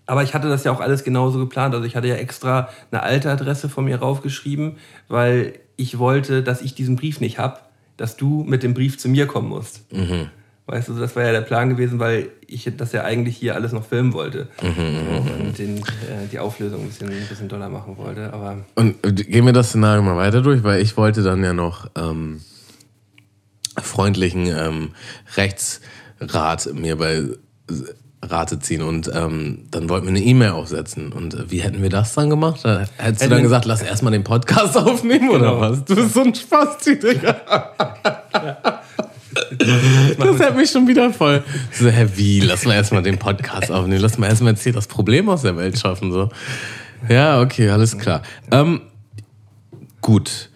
aber 0.05 0.23
ich 0.23 0.33
hatte 0.33 0.49
das 0.49 0.63
ja 0.63 0.71
auch 0.71 0.79
alles 0.79 1.03
genauso 1.03 1.37
geplant. 1.39 1.75
Also 1.75 1.85
ich 1.85 1.95
hatte 1.95 2.07
ja 2.07 2.15
extra 2.15 2.69
eine 2.91 3.03
alte 3.03 3.29
Adresse 3.29 3.69
von 3.69 3.85
mir 3.85 3.97
raufgeschrieben, 3.97 4.77
weil 5.07 5.53
ich 5.75 5.99
wollte, 5.99 6.43
dass 6.43 6.61
ich 6.61 6.73
diesen 6.73 6.95
Brief 6.95 7.19
nicht 7.19 7.37
habe, 7.37 7.59
dass 7.97 8.17
du 8.17 8.43
mit 8.43 8.63
dem 8.63 8.73
Brief 8.73 8.97
zu 8.97 9.09
mir 9.09 9.27
kommen 9.27 9.49
musst. 9.49 9.91
Mhm. 9.93 10.29
Weißt 10.73 10.89
du, 10.89 10.95
das 10.95 11.15
war 11.15 11.21
ja 11.21 11.31
der 11.31 11.41
Plan 11.41 11.69
gewesen, 11.69 11.99
weil 11.99 12.29
ich 12.47 12.67
das 12.75 12.93
ja 12.93 13.03
eigentlich 13.03 13.37
hier 13.37 13.53
alles 13.53 13.73
noch 13.73 13.85
filmen 13.85 14.11
wollte. 14.11 14.47
Mhm, 14.59 14.69
mhm 14.69 15.45
und 15.45 15.59
den, 15.59 15.77
äh, 15.77 16.25
die 16.31 16.39
Auflösung 16.39 16.81
ein 16.81 16.87
bisschen, 16.87 17.09
ein 17.09 17.27
bisschen 17.29 17.47
doller 17.47 17.69
machen 17.69 17.95
wollte. 17.95 18.33
Aber 18.33 18.57
und 18.73 18.95
äh, 19.05 19.11
gehen 19.11 19.45
wir 19.45 19.53
das 19.53 19.69
Szenario 19.69 20.01
mal 20.01 20.15
weiter 20.15 20.41
durch, 20.41 20.63
weil 20.63 20.81
ich 20.81 20.97
wollte 20.97 21.21
dann 21.21 21.43
ja 21.43 21.53
noch 21.53 21.91
ähm, 21.95 22.41
freundlichen 23.79 24.47
ähm, 24.47 24.93
Rechtsrat 25.37 26.73
mir 26.73 26.97
bei 26.97 27.21
Rate 28.23 28.57
ziehen 28.57 28.81
und 28.81 29.11
ähm, 29.13 29.67
dann 29.69 29.89
wollten 29.89 30.07
wir 30.07 30.15
eine 30.15 30.23
E-Mail 30.23 30.53
aufsetzen. 30.53 31.11
Und 31.11 31.35
äh, 31.35 31.51
wie 31.51 31.59
hätten 31.59 31.83
wir 31.83 31.89
das 31.91 32.15
dann 32.15 32.31
gemacht? 32.31 32.61
Da 32.63 32.87
hättest 32.97 33.25
du 33.25 33.29
dann 33.29 33.43
gesagt, 33.43 33.65
lass 33.65 33.83
erstmal 33.83 34.13
den 34.13 34.23
Podcast 34.23 34.75
aufnehmen 34.79 35.29
genau. 35.29 35.57
oder 35.57 35.59
was? 35.59 35.85
Du 35.85 35.95
bist 35.95 36.15
so 36.15 36.21
ein 36.21 36.33
Spaß, 36.33 36.79
Digga. 36.79 37.35
ja. 38.33 38.72
Das 40.17 40.39
hat 40.39 40.55
mich 40.55 40.69
schon 40.69 40.87
wieder 40.87 41.11
voll. 41.11 41.43
So, 41.71 41.89
hä, 41.89 42.07
wie? 42.15 42.39
Lass 42.39 42.65
mal 42.65 42.73
erstmal 42.73 43.03
den 43.03 43.17
Podcast 43.17 43.71
aufnehmen. 43.71 44.01
Lass 44.01 44.17
mal 44.17 44.27
erstmal 44.27 44.53
jetzt 44.53 44.63
hier 44.63 44.73
das 44.73 44.87
Problem 44.87 45.29
aus 45.29 45.41
der 45.41 45.57
Welt 45.57 45.77
schaffen. 45.77 46.11
So. 46.11 46.29
Ja, 47.09 47.41
okay, 47.41 47.69
alles 47.69 47.97
klar. 47.97 48.21
Ähm, 48.51 48.81
gut. 50.01 50.49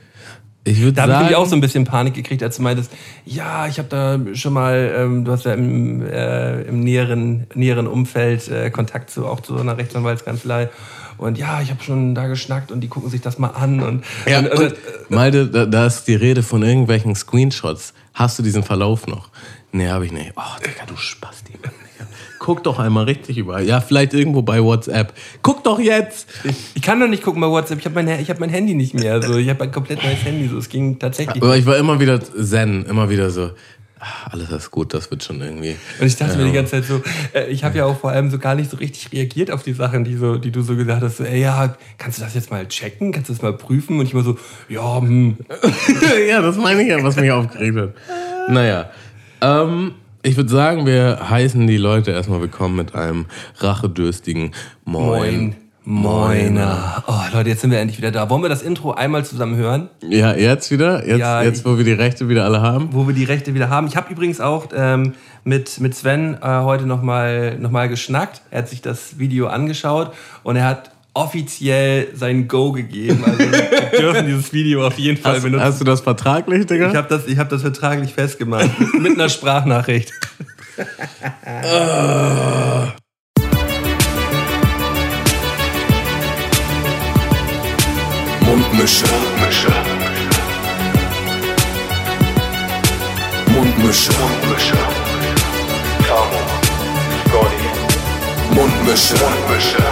Ich 0.67 0.81
würde 0.81 0.97
sagen. 0.97 1.09
Da 1.09 1.19
habe 1.19 1.29
ich 1.29 1.35
auch 1.35 1.45
so 1.45 1.55
ein 1.55 1.61
bisschen 1.61 1.85
Panik 1.85 2.13
gekriegt, 2.13 2.43
als 2.43 2.57
du 2.57 2.61
meintest, 2.61 2.91
ja, 3.25 3.67
ich 3.67 3.79
habe 3.79 3.87
da 3.87 4.19
schon 4.35 4.53
mal, 4.53 4.93
ähm, 4.97 5.23
du 5.23 5.31
hast 5.31 5.45
ja 5.45 5.53
im, 5.53 6.05
äh, 6.05 6.63
im 6.63 6.81
näheren, 6.81 7.47
näheren 7.53 7.87
Umfeld 7.87 8.49
äh, 8.49 8.69
Kontakt 8.69 9.09
zu 9.09 9.25
auch 9.25 9.39
zu 9.39 9.57
einer 9.57 9.77
Rechtsanwaltskanzlei. 9.77 10.69
Und 11.17 11.37
ja, 11.37 11.61
ich 11.61 11.69
habe 11.71 11.83
schon 11.83 12.15
da 12.15 12.27
geschnackt 12.27 12.71
und 12.71 12.81
die 12.81 12.87
gucken 12.87 13.09
sich 13.09 13.21
das 13.21 13.39
mal 13.39 13.49
an. 13.49 13.81
Und, 13.81 14.05
ja, 14.27 14.39
und, 14.39 14.51
und, 14.51 14.59
und 14.59 14.75
Malte, 15.09 15.47
da, 15.47 15.65
da 15.65 15.85
ist 15.87 16.05
die 16.05 16.15
Rede 16.15 16.43
von 16.43 16.63
irgendwelchen 16.63 17.15
Screenshots. 17.15 17.93
Hast 18.13 18.39
du 18.39 18.43
diesen 18.43 18.63
Verlauf 18.63 19.07
noch? 19.07 19.29
Nee, 19.71 19.87
habe 19.87 20.05
ich 20.05 20.11
nicht. 20.11 20.33
Oh, 20.35 20.59
Digga, 20.59 20.85
du 20.87 20.95
Spasti. 20.95 21.53
Guck 22.39 22.63
doch 22.63 22.79
einmal 22.79 23.05
richtig 23.05 23.37
überall. 23.37 23.65
Ja, 23.65 23.81
vielleicht 23.81 24.13
irgendwo 24.13 24.41
bei 24.41 24.63
WhatsApp. 24.63 25.13
Guck 25.41 25.63
doch 25.63 25.79
jetzt! 25.79 26.27
Ich, 26.43 26.55
ich 26.75 26.81
kann 26.81 26.99
doch 26.99 27.07
nicht 27.07 27.23
gucken 27.23 27.41
bei 27.41 27.47
WhatsApp. 27.47 27.79
Ich 27.79 27.85
habe 27.85 27.95
mein, 27.95 28.07
hab 28.07 28.39
mein 28.39 28.49
Handy 28.49 28.73
nicht 28.73 28.93
mehr. 28.93 29.13
Also, 29.13 29.37
ich 29.37 29.49
habe 29.49 29.63
ein 29.63 29.71
komplett 29.71 30.03
neues 30.03 30.23
Handy. 30.23 30.47
So. 30.47 30.57
Es 30.57 30.69
ging 30.69 30.99
tatsächlich. 30.99 31.41
Aber 31.43 31.57
ich 31.57 31.65
war 31.65 31.77
immer 31.77 31.99
wieder 31.99 32.21
zen, 32.21 32.85
immer 32.85 33.09
wieder 33.09 33.31
so. 33.31 33.51
Ach, 33.99 34.31
alles 34.31 34.51
ist 34.51 34.71
gut, 34.71 34.93
das 34.93 35.09
wird 35.09 35.23
schon 35.23 35.41
irgendwie. 35.41 35.75
Und 35.99 36.07
ich 36.07 36.15
dachte 36.15 36.33
ähm, 36.33 36.39
mir 36.39 36.45
die 36.45 36.53
ganze 36.53 36.71
Zeit 36.71 36.85
so, 36.85 37.01
äh, 37.33 37.47
ich 37.47 37.63
habe 37.63 37.77
ja 37.77 37.85
auch 37.85 37.99
vor 37.99 38.11
allem 38.11 38.29
so 38.29 38.37
gar 38.37 38.53
nicht 38.55 38.69
so 38.69 38.77
richtig 38.77 39.11
reagiert 39.11 39.49
auf 39.49 39.63
die 39.63 39.73
Sachen, 39.73 40.03
die, 40.03 40.15
so, 40.15 40.37
die 40.37 40.51
du 40.51 40.61
so 40.61 40.75
gesagt 40.75 41.01
hast. 41.01 41.17
So, 41.17 41.23
ey, 41.23 41.41
ja, 41.41 41.75
kannst 41.97 42.19
du 42.19 42.23
das 42.23 42.35
jetzt 42.35 42.51
mal 42.51 42.67
checken? 42.67 43.11
Kannst 43.11 43.29
du 43.29 43.33
das 43.33 43.41
mal 43.41 43.53
prüfen? 43.53 43.99
Und 43.99 44.05
ich 44.05 44.13
war 44.13 44.23
so, 44.23 44.37
ja, 44.69 45.01
hm. 45.01 45.37
ja, 46.29 46.41
das 46.41 46.57
meine 46.57 46.83
ich 46.83 46.89
ja, 46.89 47.01
was 47.01 47.15
mich 47.15 47.31
aufgeregt 47.31 47.77
hat. 47.77 47.93
Naja, 48.49 48.91
ähm, 49.41 49.93
ich 50.21 50.35
würde 50.37 50.49
sagen, 50.49 50.85
wir 50.85 51.29
heißen 51.29 51.65
die 51.67 51.77
Leute 51.77 52.11
erstmal 52.11 52.41
willkommen 52.41 52.75
mit 52.75 52.93
einem 52.93 53.25
rachedürstigen 53.57 54.51
Moin. 54.85 55.19
Moin. 55.19 55.55
Moiner. 55.89 57.01
Oh, 57.07 57.13
Leute, 57.33 57.47
jetzt 57.47 57.61
sind 57.61 57.71
wir 57.71 57.79
endlich 57.79 57.97
wieder 57.97 58.11
da. 58.11 58.29
Wollen 58.29 58.41
wir 58.41 58.49
das 58.49 58.61
Intro 58.61 58.91
einmal 58.91 59.23
zusammen 59.23 59.55
hören? 59.55 59.87
Ja, 60.05 60.35
jetzt 60.35 60.69
wieder? 60.69 61.07
Jetzt, 61.07 61.19
Ja, 61.19 61.41
jetzt 61.41 61.63
wo 61.63 61.77
wir 61.77 61.85
die 61.85 61.93
Rechte 61.93 62.27
wieder 62.27 62.43
alle 62.43 62.61
haben? 62.61 62.89
Wo 62.91 63.07
wir 63.07 63.15
die 63.15 63.23
Rechte 63.23 63.53
wieder 63.53 63.69
haben. 63.69 63.87
Ich 63.87 63.95
habe 63.95 64.11
übrigens 64.11 64.41
auch 64.41 64.67
ähm, 64.75 65.13
mit, 65.45 65.79
mit 65.79 65.95
Sven 65.95 66.33
äh, 66.41 66.45
heute 66.45 66.85
nochmal 66.85 67.57
noch 67.57 67.71
mal 67.71 67.87
geschnackt. 67.87 68.41
Er 68.51 68.59
hat 68.63 68.67
sich 68.69 68.81
das 68.81 69.17
Video 69.17 69.47
angeschaut 69.47 70.11
und 70.43 70.57
er 70.57 70.65
hat 70.65 70.91
offiziell 71.13 72.09
sein 72.13 72.49
Go 72.49 72.73
gegeben. 72.73 73.23
Also 73.25 73.39
wir 73.39 73.49
dürfen 73.99 74.25
dieses 74.25 74.51
Video 74.51 74.85
auf 74.85 74.99
jeden 74.99 75.17
Fall 75.17 75.35
Hast, 75.35 75.43
benutzen. 75.43 75.63
hast 75.63 75.79
du 75.79 75.85
das 75.85 76.01
vertraglich, 76.01 76.65
Digga? 76.65 76.89
Ich 76.89 76.95
habe 76.97 77.07
das, 77.07 77.27
ich 77.27 77.37
hab 77.37 77.47
das 77.47 77.61
vertraglich 77.61 78.13
festgemacht. 78.13 78.69
mit 78.99 79.13
einer 79.17 79.29
Sprachnachricht. 79.29 80.11
Mundmische. 88.67 89.05
Mundmische. 89.07 89.69
Mundmische. 93.47 94.11
Mundmische. 94.19 94.77
Tamo. 96.05 96.41
Scotty. 97.27 97.63
Mundmische. 98.53 99.15
Mundmische. 99.15 99.83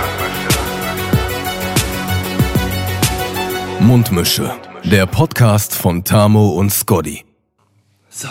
Mundmische. 3.79 4.51
Der 4.83 5.05
Podcast 5.05 5.73
von 5.73 6.03
Tamo 6.03 6.49
und 6.49 6.69
Scotty. 6.69 7.23
So. 8.09 8.27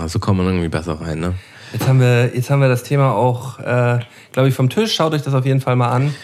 Also 0.00 0.18
kommt 0.18 0.38
man 0.38 0.46
irgendwie 0.48 0.68
besser 0.68 1.00
rein, 1.00 1.20
ne? 1.20 1.34
Jetzt 1.72 1.88
haben 1.88 2.00
wir, 2.00 2.34
jetzt 2.34 2.50
haben 2.50 2.60
wir 2.60 2.68
das 2.68 2.82
Thema 2.82 3.12
auch, 3.14 3.58
äh, 3.60 4.00
glaube 4.32 4.48
ich, 4.50 4.54
vom 4.54 4.68
Tisch. 4.68 4.94
Schaut 4.94 5.14
euch 5.14 5.22
das 5.22 5.32
auf 5.32 5.46
jeden 5.46 5.62
Fall 5.62 5.76
mal 5.76 5.88
an. 5.88 6.14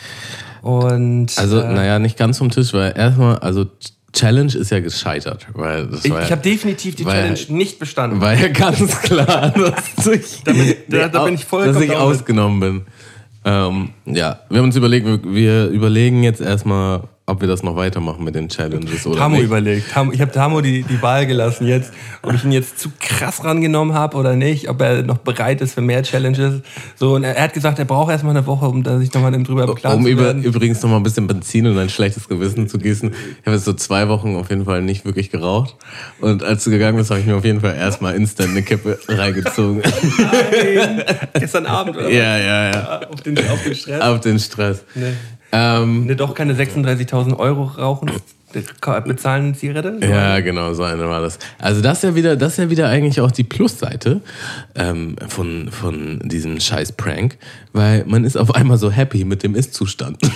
Und 0.63 1.29
Also, 1.37 1.61
äh, 1.61 1.73
naja, 1.73 1.99
nicht 1.99 2.17
ganz 2.17 2.39
vom 2.39 2.51
Tisch, 2.51 2.73
weil 2.73 2.95
erstmal, 2.97 3.39
also 3.39 3.67
Challenge 4.13 4.53
ist 4.55 4.71
ja 4.71 4.81
gescheitert. 4.81 5.47
Weil 5.55 5.87
das 5.87 6.05
ich, 6.05 6.13
ja, 6.13 6.23
ich 6.23 6.31
habe 6.31 6.43
definitiv 6.43 6.95
die 6.97 7.05
Challenge 7.05 7.39
nicht 7.49 7.79
bestanden. 7.79 8.21
war 8.21 8.35
ja 8.35 8.49
ganz 8.49 9.01
klar, 9.03 9.51
dass 9.97 10.07
ich, 10.07 10.43
Damit- 10.45 10.77
da- 10.89 11.09
da 11.09 11.25
bin 11.25 11.35
ich 11.35 11.45
vollkommen 11.45 11.75
dass 11.75 11.83
ich 11.83 11.93
ausgenommen 11.97 12.61
bin. 12.61 12.83
Ähm, 13.45 13.91
ja, 14.05 14.41
wir 14.51 14.59
haben 14.59 14.67
uns 14.67 14.77
überlegt, 14.77 15.07
wir, 15.07 15.21
wir 15.25 15.67
überlegen 15.69 16.23
jetzt 16.23 16.41
erstmal, 16.41 17.05
ob 17.25 17.41
wir 17.41 17.47
das 17.47 17.63
noch 17.63 17.77
weitermachen 17.77 18.25
mit 18.25 18.35
den 18.35 18.49
Challenges 18.49 19.07
oder 19.07 19.17
Tamo 19.17 19.37
nicht. 19.37 19.45
überlegt. 19.45 19.93
Tamo, 19.93 20.11
ich 20.13 20.21
habe 20.21 20.33
Tamo 20.33 20.61
die, 20.61 20.83
die 20.83 21.01
Wahl 21.01 21.25
gelassen 21.27 21.69
jetzt, 21.69 21.93
ob 22.23 22.35
ich 22.35 22.45
ihn 22.45 22.51
jetzt 22.51 22.81
zu 22.81 22.91
krass 22.99 23.45
rangenommen 23.45 23.95
habe 23.95 24.17
oder 24.17 24.35
nicht, 24.35 24.69
ob 24.69 24.81
er 24.81 25.03
noch 25.03 25.19
bereit 25.19 25.61
ist 25.61 25.75
für 25.75 25.83
mehr 25.83 26.03
Challenges. 26.03 26.63
So, 26.97 27.15
und 27.15 27.23
er, 27.23 27.41
hat 27.41 27.55
gesagt, 27.55 27.79
er 27.79 27.85
braucht 27.85 28.11
erstmal 28.11 28.37
eine 28.37 28.45
Woche, 28.47 28.67
um 28.67 28.83
da 28.83 28.99
sich 28.99 29.13
nochmal 29.15 29.31
drüber 29.43 29.65
im 29.65 29.75
Klaren 29.77 29.99
Um 29.99 30.05
zu 30.07 30.19
werden. 30.19 30.43
übrigens 30.43 30.83
noch 30.83 30.91
mal 30.91 30.97
ein 30.97 31.05
bisschen 31.05 31.29
Benzin 31.29 31.65
in 31.67 31.79
ein 31.79 31.89
schlechtes 31.91 32.29
Gewissen 32.29 32.69
zu 32.69 32.79
gießen. 32.79 33.13
Ich 33.13 33.47
habe 33.47 33.55
jetzt 33.57 33.65
so 33.65 33.73
zwei 33.73 34.09
Wochen 34.09 34.35
auf 34.35 34.51
jeden 34.51 34.65
Fall 34.65 34.83
nicht 34.83 35.05
wirklich 35.05 35.31
geraucht. 35.31 35.77
Und 36.21 36.43
als 36.43 36.65
du 36.65 36.71
gegangen 36.71 36.99
bist, 36.99 37.11
habe 37.11 37.21
ich 37.21 37.27
mir 37.27 37.37
auf 37.37 37.45
jeden 37.45 37.61
Fall 37.61 37.77
erstmal 37.77 38.17
instant 38.17 38.51
eine 38.51 38.63
Kippe 38.63 38.99
reingezogen. 39.09 39.81
Gestern 41.35 41.67
Abend, 41.67 41.97
oder? 41.97 42.11
ja, 42.11 42.37
ja, 42.39 42.71
ja. 42.71 43.01
Auf 43.09 43.21
den, 43.21 43.39
auf 43.39 43.63
den 43.63 43.75
Stress. 43.75 44.01
Auf 44.01 44.21
den 44.21 44.39
Stress. 44.39 44.85
Nee. 44.95 45.13
Ähm, 45.53 46.07
Ne, 46.07 46.17
doch 46.17 46.35
keine 46.35 46.55
36.000 46.55 47.39
Euro 47.39 47.65
rauchen, 47.65 48.11
bezahlen 49.05 49.55
Zigarette? 49.55 49.99
ja, 50.07 50.41
genau, 50.41 50.75
so 50.75 50.83
eine 50.83 51.09
war 51.09 51.21
das. 51.21 51.39
Also 51.59 51.81
das 51.81 51.99
ist 51.99 52.05
ja 52.05 52.15
wieder, 52.15 52.37
das 52.37 52.53
ist 52.53 52.59
ja 52.59 52.71
wieder 52.71 52.89
eigentlich 52.89 53.21
auch 53.21 53.31
die 53.31 53.45
Plusseite 53.45 54.21
ähm, 54.75 55.17
von, 55.29 55.71
von 55.71 56.21
diesem 56.25 56.61
scheiß 56.61 56.93
Prank, 56.93 57.39
weil 57.73 58.05
man 58.07 58.25
ist 58.25 58.37
auf 58.37 58.55
einmal 58.55 58.79
so 58.79 58.91
happy 58.91 59.25
mit 59.25 59.43
dem 59.43 59.55
Ist-Zustand. 59.55 60.19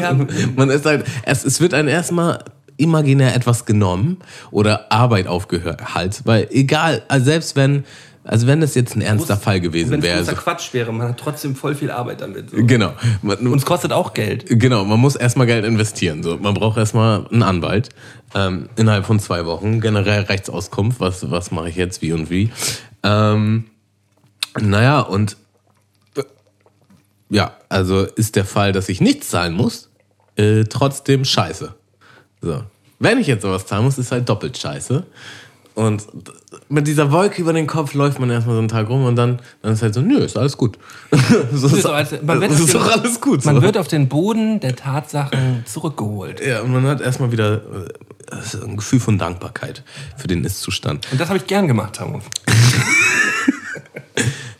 Ja. 0.00 0.16
Man 0.54 0.70
ist 0.70 0.86
halt, 0.86 1.04
es, 1.24 1.44
es 1.44 1.60
wird 1.60 1.74
einem 1.74 1.88
erstmal 1.88 2.44
imaginär 2.76 3.34
etwas 3.34 3.66
genommen 3.66 4.18
oder 4.52 4.92
Arbeit 4.92 5.26
aufgehört, 5.26 5.94
halt, 5.94 6.22
weil 6.24 6.46
egal, 6.50 7.02
also 7.08 7.24
selbst 7.26 7.56
wenn, 7.56 7.84
also 8.28 8.46
wenn 8.46 8.60
das 8.60 8.74
jetzt 8.74 8.94
ein 8.94 9.00
ernster 9.00 9.38
Fall 9.38 9.58
gewesen 9.58 9.90
Wenn 9.90 10.00
es 10.00 10.04
wäre. 10.04 10.18
großer 10.18 10.36
So, 10.36 10.42
Quatsch 10.42 10.74
wäre, 10.74 10.92
man 10.92 11.08
hat 11.08 11.18
trotzdem 11.18 11.56
voll 11.56 11.74
viel 11.74 11.90
Arbeit 11.90 12.20
damit. 12.20 12.50
So. 12.50 12.58
genau. 12.58 12.92
Man, 13.22 13.38
Und 13.38 13.56
es 13.56 13.64
kostet 13.64 13.90
auch 13.90 14.12
Geld. 14.12 14.44
Genau, 14.48 14.84
man 14.84 15.00
muss 15.00 15.16
erstmal 15.16 15.46
Geld 15.46 15.64
investieren. 15.64 16.22
So. 16.22 16.36
Man 16.36 16.52
braucht 16.52 16.76
erstmal 16.76 17.26
einen 17.28 17.42
Anwalt 17.42 17.88
ähm, 18.34 18.68
innerhalb 18.76 19.06
von 19.06 19.18
zwei 19.18 19.46
Wochen. 19.46 19.80
Generell 19.80 20.24
Rechtsauskunft, 20.24 21.00
was, 21.00 21.30
was 21.30 21.50
mache 21.50 21.70
ich 21.70 21.76
jetzt, 21.76 22.02
wie 22.02 22.12
und 22.12 22.28
wie. 22.28 22.50
Ähm, 23.02 23.64
naja, 24.60 25.00
und 25.00 25.38
äh, 26.14 26.22
ja, 27.30 27.56
also 27.70 28.02
ist 28.02 28.36
der 28.36 28.44
Fall, 28.44 28.72
dass 28.72 28.90
ich 28.90 29.00
nichts 29.00 29.30
zahlen 29.30 29.54
muss, 29.54 29.88
äh, 30.36 30.64
trotzdem 30.64 31.24
scheiße. 31.24 31.74
So. 32.42 32.62
Wenn 32.98 33.16
ich 33.16 33.26
jetzt 33.26 33.40
sowas 33.40 33.64
zahlen 33.64 33.84
muss, 33.84 33.96
ist 33.96 34.12
halt 34.12 34.28
doppelt 34.28 34.58
scheiße. 34.58 35.06
Und 35.78 36.06
mit 36.68 36.88
dieser 36.88 37.12
Wolke 37.12 37.40
über 37.40 37.52
den 37.52 37.68
Kopf 37.68 37.94
läuft 37.94 38.18
man 38.18 38.30
erstmal 38.30 38.56
so 38.56 38.58
einen 38.58 38.66
Tag 38.68 38.88
rum 38.88 39.04
und 39.04 39.14
dann, 39.14 39.38
dann 39.62 39.72
ist 39.74 39.82
halt 39.82 39.94
so, 39.94 40.00
nö, 40.00 40.18
ist 40.18 40.36
alles 40.36 40.56
gut. 40.56 40.76
so, 41.52 41.68
ist 41.68 41.82
so, 41.82 41.90
als- 41.92 42.20
man 42.20 42.40
wird 42.40 42.50
ist 42.50 42.60
auf 42.62 42.66
den- 42.72 42.80
doch 42.80 42.90
alles 42.96 43.20
gut. 43.20 43.44
Man 43.44 43.54
so. 43.56 43.62
wird 43.62 43.78
auf 43.78 43.86
den 43.86 44.08
Boden 44.08 44.58
der 44.58 44.74
Tatsachen 44.74 45.62
zurückgeholt. 45.66 46.40
Ja, 46.44 46.62
und 46.62 46.72
man 46.72 46.84
hat 46.86 47.00
erstmal 47.00 47.30
wieder 47.30 47.62
ein 48.62 48.76
Gefühl 48.76 48.98
von 48.98 49.18
Dankbarkeit 49.18 49.84
für 50.16 50.26
den 50.26 50.44
Ist-Zustand. 50.44 51.06
Und 51.12 51.20
das 51.20 51.28
habe 51.28 51.38
ich 51.38 51.46
gern 51.46 51.68
gemacht, 51.68 51.94
Tamo. 51.94 52.20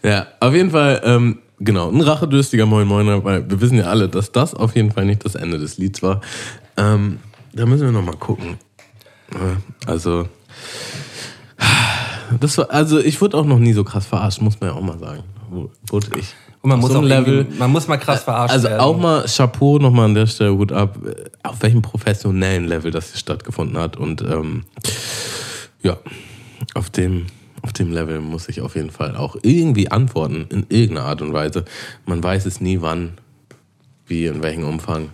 Ja, 0.05 0.29
auf 0.41 0.55
jeden 0.55 0.71
Fall, 0.71 1.01
ähm, 1.05 1.39
genau, 1.59 1.91
ein 1.91 2.01
rachedürstiger 2.01 2.67
Moin 2.67 2.87
Moiner, 2.87 3.25
weil 3.25 3.51
wir 3.51 3.61
wissen 3.61 3.77
ja 3.77 3.87
alle, 3.87 4.09
dass 4.09 4.31
das 4.31 4.55
auf 4.55 4.77
jeden 4.77 4.93
Fall 4.93 5.05
nicht 5.05 5.25
das 5.25 5.35
Ende 5.35 5.59
des 5.59 5.77
Lieds 5.79 6.03
war. 6.03 6.21
Ähm, 6.77 7.19
da 7.53 7.67
müssen 7.67 7.85
wir 7.87 7.93
nochmal 7.93 8.17
gucken. 8.17 8.59
Äh, 9.33 9.57
Also, 9.91 10.29
das 12.41 12.59
war, 12.59 12.71
also 12.71 12.99
ich 12.99 13.21
wurde 13.21 13.37
auch 13.37 13.45
noch 13.45 13.59
nie 13.59 13.73
so 13.73 13.85
krass 13.85 14.07
verarscht, 14.07 14.41
muss 14.41 14.61
man 14.61 14.71
ja 14.71 14.77
auch 14.77 14.83
mal 14.83 14.99
sagen. 14.99 15.23
Wurde 15.89 16.09
ich. 16.19 16.35
Und 16.61 16.71
man 16.71 16.81
muss, 16.81 16.93
so 16.93 16.99
auch 16.99 17.03
Level. 17.03 17.47
man 17.59 17.71
muss 17.71 17.87
mal 17.87 17.97
krass 17.99 18.25
verarscht 18.25 18.53
Also 18.53 18.69
werden. 18.69 18.81
auch 18.81 18.99
mal 18.99 19.25
Chapeau 19.27 19.79
nochmal 19.79 20.07
an 20.07 20.15
der 20.15 20.27
Stelle, 20.27 20.53
Hut 20.53 20.73
ab, 20.73 20.99
äh, 21.07 21.15
auf 21.43 21.63
welchem 21.63 21.83
professionellen 21.83 22.67
Level 22.67 22.91
das 22.91 23.11
hier 23.13 23.19
stattgefunden 23.19 23.79
hat. 23.79 23.97
Und 23.97 24.23
ähm, 24.23 24.65
ja, 25.83 25.97
auf 26.75 26.91
dem, 26.91 27.27
auf 27.63 27.73
dem 27.73 27.93
Level 27.93 28.21
muss 28.21 28.49
ich 28.49 28.61
auf 28.61 28.75
jeden 28.75 28.91
Fall 28.91 29.17
auch 29.17 29.37
irgendwie 29.43 29.91
antworten, 29.91 30.47
in 30.51 30.67
irgendeiner 30.69 31.07
Art 31.07 31.23
und 31.23 31.33
Weise. 31.33 31.65
Man 32.07 32.23
weiß 32.23 32.45
es 32.47 32.61
nie, 32.61 32.81
wann, 32.81 33.13
wie, 34.07 34.27
in 34.27 34.43
welchem 34.43 34.65
Umfang. 34.65 35.11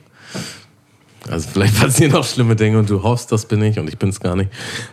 Also 1.29 1.49
vielleicht 1.51 1.79
passieren 1.81 2.15
auch 2.15 2.25
schlimme 2.25 2.57
Dinge 2.57 2.79
und 2.79 2.91
du 2.91 3.03
hoffst, 3.03 3.33
das 3.33 3.47
bin 3.47 3.63
ich 3.63 3.79
und 3.79 3.89
ich 3.89 3.99
bin 3.99 4.09
es 4.11 4.21
gar 4.21 4.37
nicht. 4.37 4.51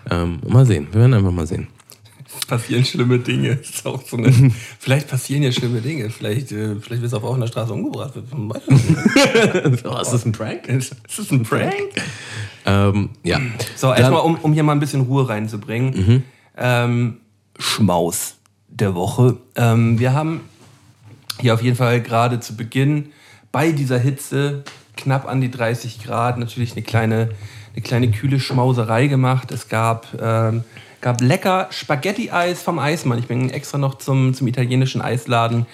Ähm, 0.10 0.40
mal 0.48 0.66
sehen, 0.66 0.88
wir 0.92 1.02
werden 1.02 1.14
einfach 1.14 1.32
mal 1.32 1.48
sehen. 1.48 1.68
Es 2.40 2.46
passieren 2.46 2.86
schlimme 2.86 3.20
Dinge. 3.20 3.50
Ist 3.62 3.86
auch 3.86 4.02
so 4.02 4.18
eine, 4.18 4.32
vielleicht 4.80 5.10
passieren 5.10 5.44
ja 5.44 5.52
schlimme 5.52 5.82
Dinge. 5.82 6.10
Vielleicht, 6.10 6.52
äh, 6.52 6.76
vielleicht 6.80 7.02
wirst 7.02 7.14
du 7.14 7.18
auch 7.18 7.24
auf 7.24 7.40
der 7.40 7.48
Straße 7.48 7.74
umgebracht. 7.74 8.14
Oh, 8.16 9.98
ist 10.00 10.12
das 10.12 10.26
ein 10.26 10.32
Prank? 10.32 10.68
Ist 10.68 10.96
das 11.18 11.32
ein 11.32 11.44
Prank? 11.44 11.74
Ähm, 12.66 13.10
ja. 13.24 13.40
So, 13.76 13.94
erstmal, 13.94 14.22
um, 14.22 14.36
um 14.36 14.54
hier 14.54 14.64
mal 14.64 14.74
ein 14.74 14.80
bisschen 14.80 15.02
Ruhe 15.02 15.28
reinzubringen. 15.28 16.24
Ähm, 16.58 17.18
Schmaus 17.58 18.36
der 18.68 18.96
Woche. 18.96 19.38
Ähm, 19.56 20.00
wir 20.00 20.14
haben 20.14 20.42
hier 21.40 21.54
auf 21.54 21.62
jeden 21.62 21.76
Fall 21.76 22.02
gerade 22.02 22.40
zu 22.40 22.56
Beginn 22.56 23.12
bei 23.52 23.72
dieser 23.72 24.00
Hitze 24.00 24.64
knapp 25.02 25.28
an 25.28 25.42
die 25.42 25.52
30 25.52 26.04
Grad 26.04 26.38
natürlich 26.38 26.74
eine 26.74 26.82
kleine, 26.82 27.30
eine 27.74 27.82
kleine 27.84 28.12
kühle 28.12 28.40
Schmauserei 28.40 29.08
gemacht. 29.08 29.52
Es 29.52 29.70
gab, 29.70 30.08
ähm, 30.20 30.64
gab 31.02 31.22
lecker 31.22 31.68
Spaghetti-Eis 31.72 32.62
vom 32.62 32.80
Eismann. 32.80 33.20
Ich 33.20 33.28
bin 33.28 33.50
extra 33.50 33.78
noch 33.78 33.96
zum, 33.96 34.34
zum 34.34 34.48
italienischen 34.48 35.02
Eisladen 35.02 35.66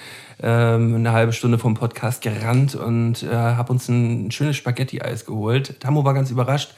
ähm, 0.42 0.96
eine 0.96 1.12
halbe 1.12 1.34
Stunde 1.34 1.58
vom 1.58 1.74
Podcast 1.74 2.22
gerannt 2.22 2.76
und 2.76 3.24
äh, 3.24 3.34
habe 3.34 3.74
uns 3.74 3.90
ein, 3.90 4.32
schönes 4.32 4.56
Spaghetti-Eis 4.56 5.26
geholt. 5.26 5.80
Tammo 5.80 6.06
war 6.06 6.14
ganz 6.14 6.32
überrascht, 6.32 6.74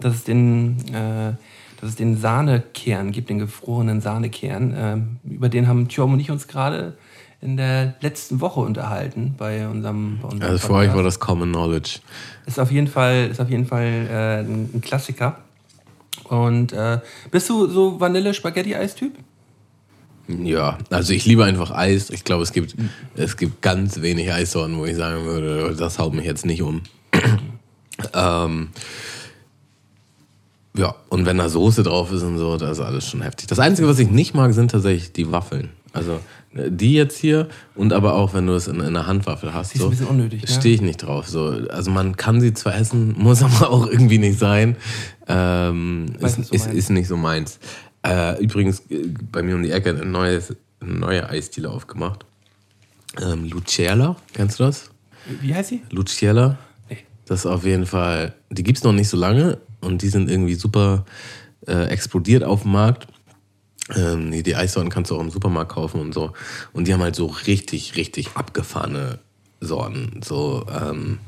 dass 0.00 0.14
es 0.14 0.24
den, 0.24 0.78
äh, 0.88 1.32
dass 1.80 1.90
es 1.90 1.96
den 1.96 2.16
Sahnekern 2.16 3.12
gibt, 3.12 3.30
den 3.30 3.38
gefrorenen 3.38 4.00
Sahnekern. 4.00 4.74
Ähm, 4.76 5.16
über 5.24 5.48
den 5.48 5.68
haben 5.68 5.88
Tjom 5.88 6.14
und 6.14 6.20
ich 6.20 6.30
uns 6.30 6.48
gerade 6.48 6.96
in 7.44 7.58
der 7.58 7.94
letzten 8.00 8.40
Woche 8.40 8.60
unterhalten 8.60 9.34
bei 9.36 9.68
unserem, 9.68 10.18
bei 10.20 10.28
unserem 10.28 10.50
Also 10.50 10.66
für 10.66 10.72
euch 10.72 10.94
war 10.94 11.02
das 11.02 11.20
Common 11.20 11.50
Knowledge. 11.50 12.00
ist 12.46 12.58
auf 12.58 12.72
jeden 12.72 12.88
Fall, 12.88 13.28
ist 13.30 13.40
auf 13.40 13.50
jeden 13.50 13.66
Fall 13.66 14.08
äh, 14.10 14.40
ein, 14.40 14.80
Klassiker. 14.80 15.36
Und 16.24 16.72
äh, 16.72 17.00
bist 17.30 17.50
du 17.50 17.68
so 17.68 18.00
Vanille-Spaghetti-Eis-Typ? 18.00 19.12
Ja, 20.26 20.78
also 20.88 21.12
ich 21.12 21.26
liebe 21.26 21.44
einfach 21.44 21.70
Eis. 21.70 22.08
Ich 22.08 22.24
glaube, 22.24 22.42
es 22.42 22.52
gibt, 22.52 22.76
es 23.14 23.36
gibt 23.36 23.60
ganz 23.60 24.00
wenig 24.00 24.32
Eissorten, 24.32 24.78
wo 24.78 24.86
ich 24.86 24.96
sagen 24.96 25.26
würde, 25.26 25.76
das 25.76 25.98
haut 25.98 26.14
mich 26.14 26.24
jetzt 26.24 26.46
nicht 26.46 26.62
um. 26.62 26.80
ähm, 28.14 28.70
ja, 30.74 30.94
und 31.10 31.26
wenn 31.26 31.36
da 31.36 31.50
Soße 31.50 31.82
drauf 31.82 32.10
ist 32.10 32.22
und 32.22 32.38
so, 32.38 32.56
das 32.56 32.78
ist 32.78 32.84
alles 32.84 33.06
schon 33.06 33.20
heftig. 33.20 33.48
Das 33.48 33.58
Einzige, 33.58 33.86
was 33.86 33.98
ich 33.98 34.10
nicht 34.10 34.32
mag, 34.32 34.54
sind 34.54 34.70
tatsächlich 34.70 35.12
die 35.12 35.30
Waffeln. 35.30 35.68
Also 35.92 36.20
Die 36.56 36.92
jetzt 36.92 37.18
hier 37.18 37.48
und 37.74 37.92
aber 37.92 38.14
auch, 38.14 38.32
wenn 38.32 38.46
du 38.46 38.54
es 38.54 38.68
in, 38.68 38.76
in 38.76 38.82
einer 38.82 39.08
Handwaffel 39.08 39.52
hast. 39.52 39.74
Die 39.74 39.76
ist 39.76 39.80
so, 39.80 39.88
ein 39.88 39.90
bisschen 39.90 40.06
unnötig? 40.06 40.48
Stehe 40.48 40.74
ich 40.74 40.80
nicht 40.80 41.02
drauf. 41.02 41.28
So. 41.28 41.46
Also 41.68 41.90
man 41.90 42.16
kann 42.16 42.40
sie 42.40 42.54
zwar 42.54 42.76
essen, 42.76 43.14
muss 43.18 43.42
aber 43.42 43.70
auch 43.70 43.88
irgendwie 43.88 44.18
nicht 44.18 44.38
sein. 44.38 44.76
Ähm, 45.26 46.06
ist, 46.20 46.38
du 46.38 46.54
ist, 46.54 46.72
ist 46.72 46.90
nicht 46.90 47.08
so 47.08 47.16
meins. 47.16 47.58
Äh, 48.06 48.40
übrigens, 48.42 48.82
äh, 48.88 49.08
bei 49.32 49.42
mir 49.42 49.56
um 49.56 49.62
die 49.62 49.72
Ecke 49.72 49.90
eine 49.90 50.04
neue, 50.04 50.42
eine 50.80 50.94
neue 50.94 51.28
Eisdiele 51.28 51.70
aufgemacht. 51.70 52.24
Ähm, 53.20 53.44
Luciella, 53.46 54.16
kennst 54.32 54.60
du 54.60 54.64
das? 54.64 54.90
Wie 55.40 55.54
heißt 55.54 55.70
sie? 55.70 55.82
Luciella. 55.90 56.58
Nee. 56.88 56.98
Das 57.26 57.40
ist 57.40 57.46
auf 57.46 57.64
jeden 57.64 57.86
Fall, 57.86 58.34
die 58.50 58.62
gibt 58.62 58.78
es 58.78 58.84
noch 58.84 58.92
nicht 58.92 59.08
so 59.08 59.16
lange 59.16 59.58
und 59.80 60.02
die 60.02 60.08
sind 60.08 60.30
irgendwie 60.30 60.54
super 60.54 61.04
äh, 61.66 61.86
explodiert 61.86 62.44
auf 62.44 62.62
dem 62.62 62.72
Markt. 62.72 63.08
Ähm, 63.94 64.30
die, 64.30 64.56
Eissorten 64.56 64.90
kannst 64.90 65.10
du 65.10 65.16
auch 65.16 65.20
im 65.20 65.30
Supermarkt 65.30 65.72
kaufen 65.72 66.00
und 66.00 66.14
so. 66.14 66.32
Und 66.72 66.88
die 66.88 66.94
haben 66.94 67.02
halt 67.02 67.16
so 67.16 67.26
richtig, 67.26 67.96
richtig 67.96 68.30
abgefahrene 68.34 69.18
Sorten. 69.60 70.20
So, 70.24 70.64
ähm, 70.72 71.18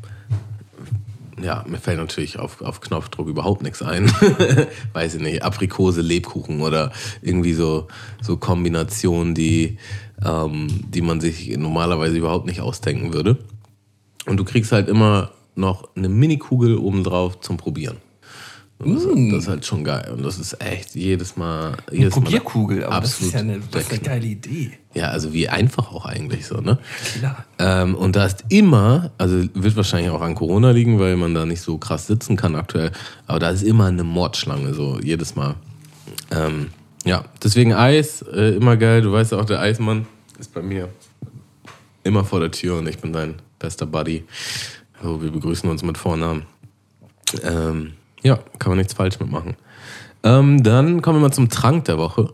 ja, 1.42 1.64
mir 1.68 1.78
fällt 1.78 1.98
natürlich 1.98 2.38
auf, 2.38 2.62
auf 2.62 2.80
Knopfdruck 2.80 3.28
überhaupt 3.28 3.62
nichts 3.62 3.82
ein. 3.82 4.10
Weiß 4.94 5.14
ich 5.14 5.20
nicht, 5.20 5.42
Aprikose, 5.42 6.00
Lebkuchen 6.00 6.62
oder 6.62 6.92
irgendwie 7.20 7.52
so, 7.52 7.88
so 8.22 8.36
Kombinationen, 8.38 9.34
die, 9.34 9.76
ähm, 10.24 10.68
die 10.88 11.02
man 11.02 11.20
sich 11.20 11.54
normalerweise 11.56 12.16
überhaupt 12.16 12.46
nicht 12.46 12.60
ausdenken 12.62 13.12
würde. 13.12 13.38
Und 14.24 14.38
du 14.38 14.44
kriegst 14.44 14.72
halt 14.72 14.88
immer 14.88 15.30
noch 15.54 15.88
eine 15.94 16.08
Mini-Kugel 16.08 16.76
obendrauf 16.78 17.40
zum 17.40 17.58
Probieren. 17.58 17.98
Und 18.78 18.94
Das, 18.94 19.04
das 19.04 19.42
ist 19.44 19.48
halt 19.48 19.64
schon 19.64 19.84
geil. 19.84 20.12
Und 20.14 20.22
das 20.22 20.38
ist 20.38 20.60
echt 20.60 20.94
jedes 20.94 21.36
Mal. 21.36 21.76
Jedes 21.90 22.14
Mal 22.14 22.22
Probierkugel, 22.22 22.84
aber 22.84 23.00
das 23.00 23.20
ist 23.20 23.32
ja 23.32 23.40
eine, 23.40 23.60
das 23.70 23.84
ist 23.84 23.92
eine 23.92 24.00
geile 24.00 24.26
Idee. 24.26 24.72
ja, 24.92 25.08
also 25.08 25.32
wie 25.32 25.48
einfach 25.48 25.92
auch 25.92 26.04
eigentlich 26.04 26.46
so, 26.46 26.60
ne? 26.60 26.78
Klar. 27.18 27.44
Ähm, 27.58 27.94
und 27.94 28.16
da 28.16 28.26
ist 28.26 28.44
immer, 28.50 29.12
also 29.16 29.44
wird 29.54 29.76
wahrscheinlich 29.76 30.10
auch 30.10 30.20
an 30.20 30.34
Corona 30.34 30.72
liegen, 30.72 30.98
weil 30.98 31.16
man 31.16 31.34
da 31.34 31.46
nicht 31.46 31.62
so 31.62 31.78
krass 31.78 32.06
sitzen 32.06 32.36
kann 32.36 32.54
aktuell, 32.54 32.92
aber 33.26 33.38
da 33.38 33.48
ist 33.50 33.62
immer 33.62 33.86
eine 33.86 34.04
Mordschlange, 34.04 34.74
so 34.74 34.98
jedes 35.02 35.36
Mal. 35.36 35.54
Ähm, 36.30 36.68
ja, 37.04 37.24
deswegen 37.42 37.72
Eis, 37.72 38.22
äh, 38.22 38.56
immer 38.56 38.76
geil. 38.76 39.00
Du 39.00 39.12
weißt 39.12 39.32
ja 39.32 39.38
auch, 39.38 39.46
der 39.46 39.60
Eismann 39.60 40.06
ist 40.38 40.52
bei 40.52 40.60
mir 40.60 40.88
immer 42.04 42.24
vor 42.24 42.40
der 42.40 42.50
Tür 42.50 42.78
und 42.78 42.88
ich 42.88 42.98
bin 42.98 43.12
dein 43.12 43.36
bester 43.58 43.86
Buddy. 43.86 44.24
Also 44.98 45.22
wir 45.22 45.30
begrüßen 45.30 45.68
uns 45.70 45.82
mit 45.82 45.96
Vornamen. 45.96 46.42
Ähm, 47.42 47.92
ja, 48.26 48.38
kann 48.58 48.70
man 48.70 48.78
nichts 48.78 48.94
falsch 48.94 49.18
mitmachen. 49.20 49.56
Ähm, 50.22 50.62
dann 50.62 51.02
kommen 51.02 51.18
wir 51.18 51.22
mal 51.28 51.32
zum 51.32 51.48
Trank 51.48 51.84
der 51.84 51.98
Woche. 51.98 52.32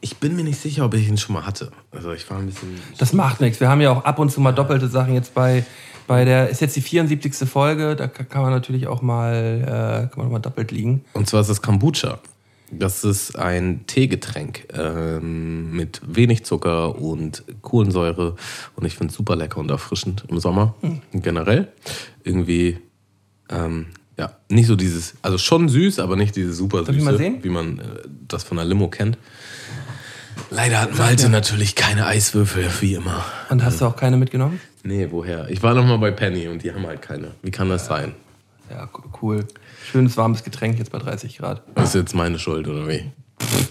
Ich 0.00 0.16
bin 0.18 0.36
mir 0.36 0.44
nicht 0.44 0.60
sicher, 0.60 0.84
ob 0.84 0.94
ich 0.94 1.08
ihn 1.08 1.16
schon 1.18 1.34
mal 1.34 1.46
hatte. 1.46 1.70
Also 1.92 2.12
ich 2.12 2.28
war 2.30 2.38
ein 2.38 2.46
bisschen. 2.46 2.68
Das 2.98 3.12
macht 3.12 3.40
nichts. 3.40 3.60
Wir 3.60 3.68
haben 3.68 3.80
ja 3.80 3.90
auch 3.90 4.04
ab 4.04 4.18
und 4.18 4.30
zu 4.30 4.40
mal 4.40 4.52
doppelte 4.52 4.88
Sachen 4.88 5.14
jetzt 5.14 5.34
bei, 5.34 5.64
bei 6.06 6.24
der, 6.24 6.48
ist 6.48 6.60
jetzt 6.60 6.76
die 6.76 6.80
74. 6.80 7.48
Folge, 7.48 7.96
da 7.96 8.06
ka- 8.08 8.24
kann 8.24 8.42
man 8.42 8.50
natürlich 8.52 8.86
auch 8.86 9.02
mal, 9.02 10.04
äh, 10.06 10.12
kann 10.14 10.22
man 10.24 10.32
mal 10.32 10.38
doppelt 10.38 10.70
liegen. 10.70 11.04
Und 11.14 11.28
zwar 11.28 11.40
ist 11.40 11.50
das 11.50 11.62
Kombucha. 11.62 12.18
Das 12.70 13.02
ist 13.02 13.36
ein 13.38 13.86
Teegetränk 13.86 14.68
ähm, 14.74 15.72
mit 15.74 16.00
wenig 16.06 16.44
Zucker 16.44 16.96
und 17.00 17.42
Kohlensäure. 17.62 18.36
Und 18.76 18.84
ich 18.86 18.94
finde 18.94 19.10
es 19.10 19.16
super 19.16 19.36
lecker 19.36 19.58
und 19.58 19.70
erfrischend 19.70 20.24
im 20.28 20.38
Sommer 20.38 20.74
generell. 21.12 21.68
Irgendwie, 22.24 22.78
ähm, 23.48 23.86
ja, 24.18 24.32
nicht 24.48 24.66
so 24.66 24.76
dieses, 24.76 25.14
also 25.22 25.38
schon 25.38 25.68
süß, 25.68 25.98
aber 26.00 26.16
nicht 26.16 26.34
dieses 26.36 26.56
super 26.58 26.84
süße, 26.84 27.00
mal 27.04 27.16
sehen? 27.16 27.38
wie 27.42 27.48
man 27.48 27.78
äh, 27.78 27.82
das 28.26 28.44
von 28.44 28.56
der 28.58 28.66
Limo 28.66 28.88
kennt. 28.88 29.16
Leider 30.50 30.80
hat 30.80 30.96
Malte 30.96 31.28
natürlich 31.28 31.74
keine 31.74 32.06
Eiswürfel, 32.06 32.68
wie 32.80 32.94
immer. 32.94 33.24
Und 33.50 33.64
hast 33.64 33.80
du 33.80 33.86
auch 33.86 33.96
keine 33.96 34.16
mitgenommen? 34.16 34.60
Nee, 34.82 35.08
woher? 35.10 35.48
Ich 35.50 35.62
war 35.62 35.74
noch 35.74 35.84
mal 35.84 35.98
bei 35.98 36.10
Penny 36.10 36.48
und 36.48 36.62
die 36.62 36.72
haben 36.72 36.86
halt 36.86 37.02
keine. 37.02 37.32
Wie 37.42 37.50
kann 37.50 37.68
das 37.68 37.86
sein? 37.86 38.14
Ja, 38.70 38.86
co- 38.86 39.04
cool. 39.22 39.44
Schönes 39.90 40.16
warmes 40.16 40.44
Getränk 40.44 40.78
jetzt 40.78 40.90
bei 40.92 40.98
30 40.98 41.38
Grad. 41.38 41.62
Das 41.74 41.90
ist 41.90 41.94
jetzt 41.94 42.14
meine 42.14 42.38
Schuld, 42.38 42.68
oder 42.68 42.86
wie? 42.88 43.04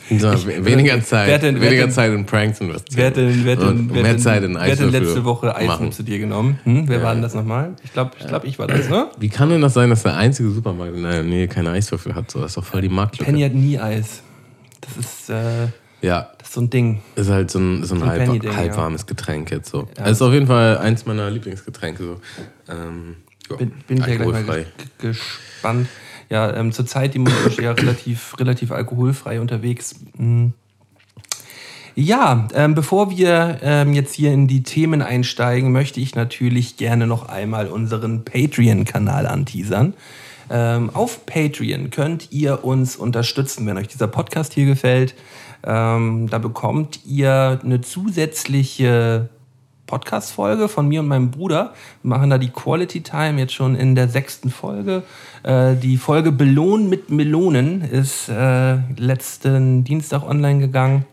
So, 0.09 0.31
weniger 0.63 1.01
Zeit, 1.03 1.27
wer 1.27 1.37
denn- 1.39 1.55
wer 1.55 1.63
weniger 1.63 1.83
denn- 1.83 1.91
Zeit 1.91 2.13
in 2.13 2.25
Pranks 2.25 2.61
investieren. 2.61 2.97
Wer 2.97 3.11
denn, 3.11 3.45
wer 3.45 3.55
denn, 3.57 3.89
wer 3.93 4.03
mehr 4.03 4.17
Zeit 4.17 4.43
in 4.43 4.55
wer 4.55 4.61
hat 4.71 4.79
denn 4.79 4.91
letzte 4.91 5.25
Woche 5.25 5.53
Eis 5.55 5.67
machen. 5.67 5.91
zu 5.91 6.03
dir 6.03 6.19
genommen? 6.19 6.59
Hm? 6.63 6.87
Wer 6.87 7.03
war 7.03 7.13
denn 7.13 7.21
das 7.21 7.33
nochmal? 7.33 7.73
Ich 7.83 7.91
glaube, 7.91 8.11
ich, 8.19 8.25
glaub, 8.27 8.45
ich 8.45 8.57
war 8.57 8.67
das, 8.67 8.89
ne? 8.89 9.09
Wie 9.19 9.27
kann 9.29 9.49
denn 9.49 9.61
das 9.61 9.73
sein, 9.73 9.89
dass 9.89 10.03
der 10.03 10.15
einzige 10.15 10.49
Supermarkt 10.51 10.95
in 10.95 11.03
der 11.03 11.23
Nähe 11.23 11.47
keine 11.49 11.71
Eiswürfel 11.71 12.15
hat? 12.15 12.31
So, 12.31 12.39
das 12.39 12.51
ist 12.51 12.57
doch 12.57 12.63
voll 12.63 12.81
die 12.81 12.89
Marktlücke. 12.89 13.25
Penny 13.29 13.41
hat 13.43 13.53
nie 13.53 13.77
Eis. 13.77 14.21
Das 14.81 14.97
ist, 15.05 15.29
äh, 15.29 15.67
Ja, 16.01 16.29
das 16.37 16.47
ist 16.49 16.53
so 16.53 16.61
ein 16.61 16.69
Ding. 16.69 17.01
ist 17.15 17.29
halt 17.29 17.51
so 17.51 17.59
ein, 17.59 17.83
so 17.83 17.95
ein, 17.95 18.03
ein 18.03 18.09
halb, 18.09 18.23
Penny-Ding, 18.25 18.55
halbwarmes 18.55 19.05
Getränk 19.05 19.51
jetzt 19.51 19.69
so. 19.69 19.89
Ja. 19.97 20.05
Ist 20.05 20.21
auf 20.21 20.31
jeden 20.31 20.47
Fall 20.47 20.77
eins 20.77 21.05
meiner 21.05 21.29
Lieblingsgetränke. 21.29 22.03
So. 22.03 22.21
Ähm, 22.69 23.15
ja, 23.49 23.55
Bin, 23.57 23.71
bin 23.87 23.97
ich 23.97 24.07
ja 24.07 24.15
gleich 24.15 24.45
mal 24.45 24.65
gespannt. 24.99 25.87
Ja, 26.29 26.53
ähm, 26.55 26.71
zurzeit 26.71 27.13
die 27.13 27.19
Musik 27.19 27.61
ja 27.61 27.71
relativ, 27.71 28.37
relativ 28.39 28.71
alkoholfrei 28.71 29.39
unterwegs. 29.39 29.95
Hm. 30.17 30.53
Ja, 31.95 32.47
ähm, 32.53 32.75
bevor 32.75 33.09
wir 33.09 33.57
ähm, 33.63 33.93
jetzt 33.93 34.13
hier 34.13 34.31
in 34.31 34.47
die 34.47 34.61
Themen 34.61 35.01
einsteigen, 35.01 35.71
möchte 35.71 35.99
ich 35.99 36.13
natürlich 36.13 36.77
gerne 36.77 37.07
noch 37.07 37.27
einmal 37.27 37.67
unseren 37.67 38.23
Patreon-Kanal 38.23 39.25
anteasern. 39.25 39.95
Ähm, 40.49 40.91
auf 40.93 41.25
Patreon 41.25 41.89
könnt 41.89 42.31
ihr 42.31 42.63
uns 42.63 42.95
unterstützen, 42.97 43.65
wenn 43.65 43.77
euch 43.77 43.87
dieser 43.87 44.07
Podcast 44.07 44.53
hier 44.53 44.65
gefällt. 44.65 45.15
Ähm, 45.63 46.27
da 46.29 46.37
bekommt 46.37 46.99
ihr 47.05 47.59
eine 47.63 47.81
zusätzliche 47.81 49.29
Podcast-Folge 49.87 50.67
von 50.67 50.87
mir 50.87 50.99
und 50.99 51.07
meinem 51.07 51.31
Bruder. 51.31 51.73
Wir 52.03 52.09
machen 52.09 52.29
da 52.29 52.37
die 52.37 52.49
Quality 52.49 53.01
Time 53.01 53.39
jetzt 53.39 53.53
schon 53.53 53.75
in 53.75 53.95
der 53.95 54.09
sechsten 54.09 54.51
Folge. 54.51 55.03
Äh, 55.43 55.75
die 55.75 55.97
Folge 55.97 56.31
Belohn 56.31 56.89
mit 56.89 57.09
Melonen 57.09 57.81
ist 57.81 58.29
äh, 58.29 58.75
letzten 58.97 59.83
Dienstag 59.83 60.23
online 60.23 60.59
gegangen. 60.59 61.05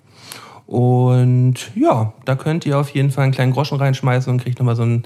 Und 0.67 1.57
ja, 1.75 2.15
da 2.25 2.37
könnt 2.37 2.65
ihr 2.65 2.79
auf 2.79 2.89
jeden 2.91 3.11
Fall 3.11 3.25
einen 3.25 3.33
kleinen 3.35 3.53
Groschen 3.53 3.77
reinschmeißen 3.77 4.33
und 4.33 4.43
kriegt 4.43 4.59
nochmal 4.59 4.77
so 4.77 4.83
einen, 4.83 5.03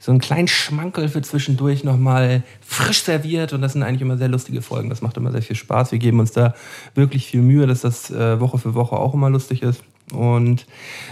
so 0.00 0.10
einen 0.10 0.20
kleinen 0.20 0.48
Schmankel 0.48 1.08
für 1.08 1.20
zwischendurch 1.20 1.84
nochmal 1.84 2.42
frisch 2.62 3.02
serviert. 3.02 3.52
Und 3.52 3.60
das 3.60 3.74
sind 3.74 3.82
eigentlich 3.82 4.00
immer 4.00 4.16
sehr 4.16 4.28
lustige 4.28 4.62
Folgen. 4.62 4.88
Das 4.88 5.02
macht 5.02 5.18
immer 5.18 5.30
sehr 5.30 5.42
viel 5.42 5.56
Spaß. 5.56 5.92
Wir 5.92 5.98
geben 5.98 6.18
uns 6.18 6.32
da 6.32 6.54
wirklich 6.94 7.26
viel 7.26 7.42
Mühe, 7.42 7.66
dass 7.66 7.82
das 7.82 8.10
äh, 8.10 8.40
Woche 8.40 8.58
für 8.58 8.74
Woche 8.74 8.96
auch 8.96 9.12
immer 9.12 9.28
lustig 9.28 9.62
ist. 9.62 9.82
Und 10.12 10.66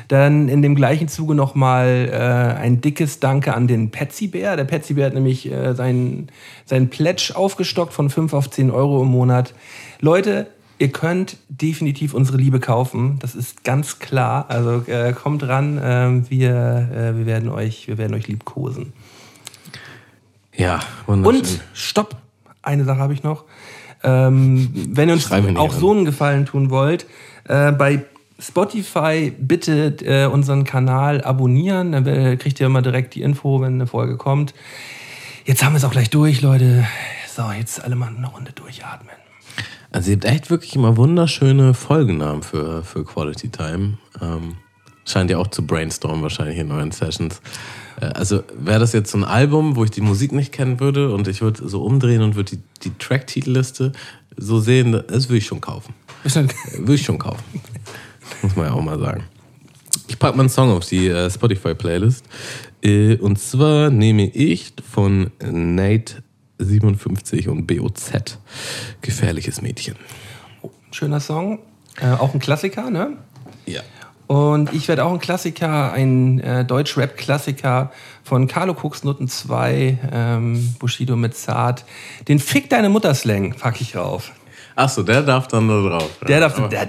dann 0.09 0.49
in 0.49 0.63
dem 0.63 0.75
gleichen 0.75 1.09
Zuge 1.09 1.35
nochmal 1.35 2.11
äh, 2.13 2.61
ein 2.61 2.81
dickes 2.81 3.21
Danke 3.21 3.55
an 3.55 3.67
den 3.67 3.91
Petsy-Bär. 3.91 4.57
Der 4.57 4.65
Petsy-Bär 4.65 5.07
hat 5.07 5.15
nämlich 5.15 5.51
äh, 5.51 5.75
seinen 5.75 6.29
sein 6.67 6.91
Pledge 6.91 7.33
aufgestockt 7.35 7.93
von 7.93 8.11
5 8.11 8.35
auf 8.35 8.51
10 8.51 8.71
Euro 8.71 9.03
im 9.03 9.09
Monat. 9.09 9.55
Leute, 10.01 10.49
ihr 10.79 10.89
könnt 10.89 11.37
definitiv 11.49 12.15
unsere 12.15 12.39
Liebe 12.39 12.61
kaufen. 12.61 13.19
Das 13.21 13.35
ist 13.35 13.65
ganz 13.65 13.99
klar. 13.99 14.47
Also 14.49 14.83
äh, 14.87 15.13
kommt 15.13 15.47
ran, 15.47 15.81
ähm, 15.83 16.31
wir, 16.31 16.51
äh, 16.51 17.17
wir, 17.17 17.27
werden 17.27 17.49
euch, 17.49 17.89
wir 17.89 17.97
werden 17.97 18.15
euch 18.15 18.29
liebkosen. 18.29 18.93
Ja, 20.55 20.81
wunderschön. 21.07 21.41
Und 21.41 21.61
stopp, 21.73 22.17
eine 22.63 22.85
Sache 22.85 22.99
habe 22.99 23.13
ich 23.13 23.23
noch. 23.23 23.45
Ähm, 24.03 24.71
wenn 24.75 25.09
ihr 25.09 25.15
uns 25.15 25.31
wir 25.31 25.61
auch 25.61 25.73
so 25.73 25.93
einen 25.93 26.05
Gefallen 26.05 26.47
tun 26.47 26.71
wollt, 26.71 27.07
äh, 27.45 27.73
bei 27.73 28.05
Spotify 28.41 29.33
bitte 29.39 29.97
äh, 30.03 30.27
unseren 30.27 30.65
Kanal 30.65 31.23
abonnieren, 31.23 31.93
dann 31.93 32.07
äh, 32.07 32.37
kriegt 32.37 32.59
ihr 32.61 32.67
immer 32.67 32.83
direkt 32.83 33.15
die 33.15 33.23
Info, 33.23 33.61
wenn 33.61 33.75
eine 33.75 33.87
Folge 33.87 34.17
kommt. 34.17 34.55
Jetzt 35.45 35.63
haben 35.63 35.75
wir 35.75 35.79
es 35.79 35.85
auch 35.85 35.91
gleich 35.91 36.11
durch, 36.11 36.41
Leute. 36.41 36.87
So, 37.35 37.51
jetzt 37.53 37.85
alle 37.85 37.97
mal 37.97 38.09
eine 38.09 38.27
Runde 38.27 38.53
durchatmen. 38.53 39.15
Also 39.93 40.11
ihr 40.11 40.17
habt 40.17 40.25
echt 40.25 40.51
wirklich 40.51 40.75
immer 40.77 40.97
wunderschöne 40.97 41.75
Folgennamen 41.75 42.43
für, 42.43 42.83
für 42.83 43.05
Quality 43.05 43.49
Time. 43.49 43.99
Ähm, 44.21 44.57
scheint 45.05 45.31
ja 45.31 45.39
auch 45.39 45.49
zu 45.49 45.67
brainstormen 45.67 46.23
wahrscheinlich 46.23 46.59
in 46.59 46.71
euren 46.71 46.93
Sessions. 46.93 47.41
Äh, 48.01 48.07
also 48.07 48.43
wäre 48.59 48.79
das 48.79 48.93
jetzt 48.93 49.11
so 49.11 49.19
ein 49.19 49.25
Album, 49.25 49.77
wo 49.77 49.85
ich 49.85 49.91
die 49.91 50.01
Musik 50.01 50.33
nicht 50.33 50.53
kennen 50.53 50.81
würde 50.81 51.13
und 51.13 51.29
ich 51.29 51.41
würde 51.41 51.69
so 51.69 51.83
umdrehen 51.83 52.23
und 52.23 52.37
würde 52.37 52.57
die, 52.57 52.63
die 52.85 52.99
Track-Titelliste 52.99 53.93
so 54.37 54.61
sehen, 54.61 54.93
das 54.93 55.29
würde 55.29 55.39
ich 55.39 55.47
schon 55.47 55.61
kaufen. 55.61 55.95
Würde 56.25 56.95
ich 56.95 57.03
schon 57.03 57.19
kaufen. 57.19 57.43
Muss 58.43 58.57
man 58.57 58.67
ja 58.67 58.73
auch 58.73 58.83
mal 58.83 58.99
sagen. 58.99 59.25
Ich 60.09 60.19
packe 60.19 60.37
mal 60.37 60.43
einen 60.43 60.51
Song 60.51 60.71
auf 60.71 60.87
die 60.87 61.09
äh, 61.09 61.31
Spotify-Playlist. 61.31 62.25
Äh, 62.83 63.17
und 63.17 63.39
zwar 63.39 63.91
nehme 63.91 64.29
ich 64.29 64.73
von 64.91 65.31
Nate57 65.41 67.49
und 67.49 67.67
BOZ 67.67 68.39
Gefährliches 69.01 69.63
Mädchen. 69.63 69.97
Schöner 70.91 71.21
Song. 71.21 71.61
Äh, 72.01 72.13
auch 72.13 72.35
ein 72.35 72.41
Klassiker, 72.41 72.91
ne? 72.91 73.17
Ja. 73.67 73.83
Und 74.27 74.73
ich 74.73 74.87
werde 74.87 75.05
auch 75.05 75.13
ein 75.13 75.19
Klassiker, 75.19 75.93
ein 75.93 76.39
äh, 76.39 76.65
Deutsch-Rap-Klassiker 76.65 77.91
von 78.23 78.47
Carlo 78.47 78.77
Cooks 78.81 79.03
Nutten 79.03 79.27
2, 79.27 79.99
ähm, 80.13 80.75
Bushido 80.79 81.17
mit 81.17 81.37
Zart. 81.37 81.85
Den 82.29 82.39
Fick 82.39 82.71
deine 82.71 82.91
Mutter-Slang 82.91 83.55
packe 83.55 83.83
ich 83.83 83.97
rauf. 83.97 84.31
Achso, 84.77 85.03
der 85.03 85.23
darf 85.23 85.49
dann 85.49 85.67
da 85.67 85.83
drauf. 85.83 86.11
Der 86.29 86.39
darf, 86.39 86.57
Aber 86.59 86.69
der, 86.69 86.87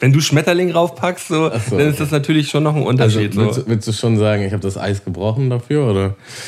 wenn, 0.00 0.12
du 0.12 0.20
Schmetterling 0.20 0.70
raufpackst, 0.70 1.28
so, 1.28 1.50
so, 1.50 1.76
dann 1.76 1.88
ist 1.88 1.98
das 2.00 2.10
natürlich 2.10 2.48
schon 2.50 2.62
noch 2.62 2.74
ein 2.74 2.82
Also 2.82 2.88
Unterschied. 2.90 3.36
willst, 3.36 3.54
so. 3.56 3.60
du- 3.62 3.68
willst 3.68 3.88
du 3.88 3.92
schon 3.92 4.16
sagen, 4.16 4.42
ich 4.44 4.52
habe 4.52 4.62
das 4.62 4.76
Eis 4.76 5.04
gebrochen 5.04 5.50
dafür? 5.50 5.90
Oder? 5.90 6.04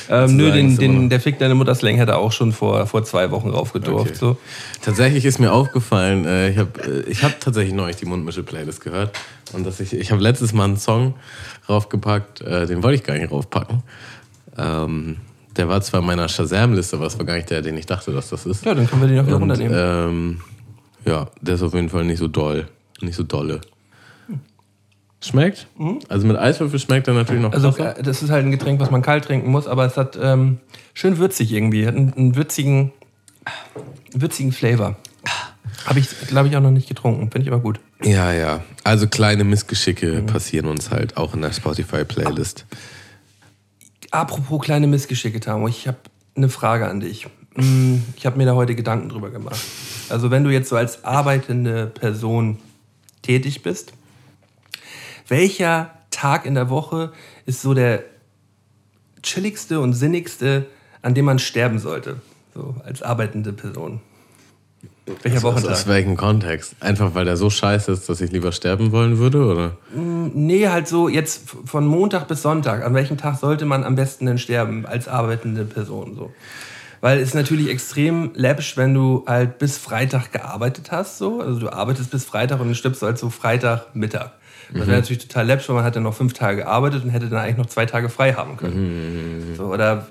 Ähm, 0.09 0.21
Willst 0.21 0.35
nö, 0.37 0.49
sagen, 0.51 0.55
den, 0.55 0.79
den, 0.79 1.09
der 1.11 1.21
Fick 1.21 1.39
deine 1.39 1.55
Mutter-Slang 1.55 1.97
hätte 1.97 2.17
auch 2.17 2.33
schon 2.33 2.53
vor, 2.53 2.87
vor 2.87 3.05
zwei 3.05 3.31
Wochen 3.31 3.51
raufgedurft. 3.51 4.11
Okay. 4.11 4.19
So. 4.19 4.37
Tatsächlich 4.83 5.25
ist 5.25 5.39
mir 5.41 5.53
aufgefallen, 5.53 6.25
äh, 6.27 6.51
ich 6.51 6.59
habe 6.59 6.71
äh, 7.07 7.11
ich 7.11 7.23
hab 7.25 7.41
tatsächlich 7.41 7.75
neulich 7.75 7.97
die 7.97 8.07
Mundmische-Playlist 8.07 8.83
gehört. 8.83 9.19
Und 9.53 9.67
dass 9.67 9.81
ich, 9.81 9.93
ich 9.93 10.13
habe 10.13 10.23
letztes 10.23 10.53
Mal 10.53 10.65
einen 10.65 10.77
Song 10.77 11.15
raufgepackt, 11.69 12.41
äh, 12.43 12.67
den 12.67 12.83
wollte 12.83 12.97
ich 12.97 13.03
gar 13.05 13.15
nicht 13.15 13.31
raufpacken. 13.33 13.83
Ähm, 14.57 15.17
der 15.57 15.69
war 15.69 15.81
zwar 15.83 16.01
in 16.01 16.07
meiner 16.07 16.29
Shazam-Liste, 16.29 16.97
aber 16.97 17.07
es 17.07 17.19
war 17.19 17.27
gar 17.27 17.35
nicht 17.35 17.51
der, 17.51 17.61
den 17.63 17.77
ich 17.77 17.87
dachte, 17.87 18.13
dass 18.13 18.31
das 18.31 18.47
ist. 18.47 18.65
Ja, 18.65 18.75
dann 18.75 18.87
können 18.89 19.03
wir 19.03 19.09
den 19.09 19.19
auch 19.21 19.27
wieder 19.27 19.37
runternehmen. 19.37 19.75
ähm, 19.77 20.41
ja, 21.05 21.27
der 21.41 21.55
ist 21.57 21.63
auf 21.63 21.75
jeden 21.75 21.89
Fall 21.89 22.05
nicht 22.05 22.19
so 22.19 22.29
doll. 22.29 22.69
Nicht 23.01 23.17
so 23.17 23.23
dolle. 23.23 23.61
Schmeckt? 25.23 25.67
Also 26.09 26.27
mit 26.27 26.39
Eiswürfel 26.39 26.79
schmeckt 26.79 27.07
er 27.07 27.13
natürlich 27.15 27.43
noch 27.43 27.53
Also 27.53 27.73
krasser. 27.73 27.99
äh, 27.99 28.03
das 28.03 28.23
ist 28.23 28.31
halt 28.31 28.45
ein 28.47 28.51
Getränk, 28.51 28.81
was 28.81 28.91
man 28.91 29.03
kalt 29.03 29.25
trinken 29.27 29.51
muss, 29.51 29.67
aber 29.67 29.85
es 29.85 29.99
hat 29.99 30.19
ähm, 30.21 30.59
schön 30.95 31.19
würzig 31.19 31.53
irgendwie, 31.53 31.87
hat 31.87 31.95
einen, 31.95 32.15
einen 32.15 32.37
würzigen, 32.37 32.93
würzigen 34.15 34.51
Flavor. 34.53 34.97
Habe 35.85 35.99
ich, 35.99 36.09
glaube 36.29 36.49
ich, 36.49 36.57
auch 36.57 36.61
noch 36.63 36.71
nicht 36.71 36.89
getrunken. 36.89 37.31
Finde 37.31 37.43
ich 37.47 37.53
aber 37.53 37.61
gut. 37.63 37.81
Ja, 38.03 38.33
ja. 38.33 38.63
Also 38.83 39.09
kleine 39.09 39.45
Mhm. 39.45 39.51
Missgeschicke 39.51 40.23
passieren 40.23 40.67
uns 40.67 40.91
halt 40.91 41.17
auch 41.19 41.35
in 41.35 41.43
der 41.43 41.53
Spotify-Playlist. 41.53 42.65
Apropos 44.11 44.61
kleine 44.63 44.87
Missgeschicke, 44.87 45.39
Tamo, 45.41 45.69
ich 45.69 45.87
habe 45.87 45.99
eine 46.35 46.49
Frage 46.49 46.89
an 46.89 47.01
dich. 47.01 47.27
Mm, 47.57 47.97
Ich 48.17 48.25
habe 48.27 48.39
mir 48.39 48.47
da 48.47 48.55
heute 48.55 48.75
Gedanken 48.75 49.09
drüber 49.11 49.31
gemacht. 49.31 49.61
Also 50.09 50.31
wenn 50.31 50.45
du 50.45 50.51
jetzt 50.51 50.69
so 50.69 50.77
als 50.77 51.05
arbeitende 51.05 51.87
Person 51.87 52.59
tätig 53.23 53.63
bist, 53.63 53.93
welcher 55.29 55.91
Tag 56.11 56.47
in 56.47 56.55
der 56.55 56.71
Woche 56.71 57.13
ist 57.47 57.63
so 57.63 57.75
der 57.75 58.03
chilligste 59.23 59.81
und 59.81 59.93
sinnigste, 59.93 60.67
an 61.03 61.15
dem 61.15 61.25
man 61.27 61.39
sterben 61.39 61.79
sollte? 61.79 62.21
So 62.55 62.75
als 62.85 63.03
arbeitende 63.03 63.53
Person. 63.53 64.01
Welcher 65.23 65.37
Also 65.37 65.49
Wochentag? 65.49 65.73
aus 65.73 65.87
welchem 65.87 66.17
Kontext? 66.17 66.75
Einfach 66.81 67.15
weil 67.15 67.25
der 67.25 67.37
so 67.37 67.51
scheiße 67.51 67.93
ist, 67.93 68.09
dass 68.09 68.21
ich 68.21 68.31
lieber 68.33 68.53
sterben 68.53 68.93
wollen 68.93 69.19
würde, 69.19 69.45
oder? 69.45 69.77
Nee, 69.95 70.69
halt 70.69 70.89
so 70.89 71.09
jetzt 71.09 71.43
von 71.65 71.87
Montag 71.87 72.29
bis 72.29 72.43
Sonntag. 72.43 72.85
An 72.85 72.95
welchem 72.95 73.17
Tag 73.17 73.39
sollte 73.39 73.65
man 73.67 73.85
am 73.85 73.97
besten 73.97 74.27
denn 74.27 74.39
sterben 74.39 74.87
als 74.87 75.09
arbeitende 75.09 75.65
Person? 75.65 76.15
So. 76.15 76.33
Weil 77.01 77.19
es 77.19 77.29
ist 77.29 77.35
natürlich 77.35 77.69
extrem 77.69 78.33
läppisch, 78.35 78.77
wenn 78.77 78.93
du 78.93 79.25
halt 79.27 79.59
bis 79.59 79.79
Freitag 79.79 80.33
gearbeitet 80.33 80.91
hast. 80.91 81.19
So. 81.19 81.41
Also 81.41 81.61
du 81.61 81.73
arbeitest 81.73 82.11
bis 82.11 82.25
Freitag 82.25 82.61
und 82.61 82.67
dann 82.67 82.75
stirbst 82.75 83.01
du 83.01 83.07
halt 83.07 83.19
so 83.19 83.31
Freitagmittag. 83.31 84.33
Das 84.73 84.87
wäre 84.87 84.99
natürlich 84.99 85.27
total 85.27 85.47
läppisch, 85.47 85.69
weil 85.69 85.77
man 85.77 85.85
hat 85.85 85.97
dann 85.97 86.05
noch 86.05 86.15
fünf 86.15 86.33
Tage 86.33 86.59
gearbeitet 86.59 87.03
und 87.03 87.11
hätte 87.11 87.29
dann 87.29 87.41
eigentlich 87.41 87.57
noch 87.57 87.67
zwei 87.67 87.87
Tage 87.87 88.09
frei 88.09 88.35
haben 88.35 88.57
können. 88.57 89.55
So, 89.57 89.65
oder 89.65 90.07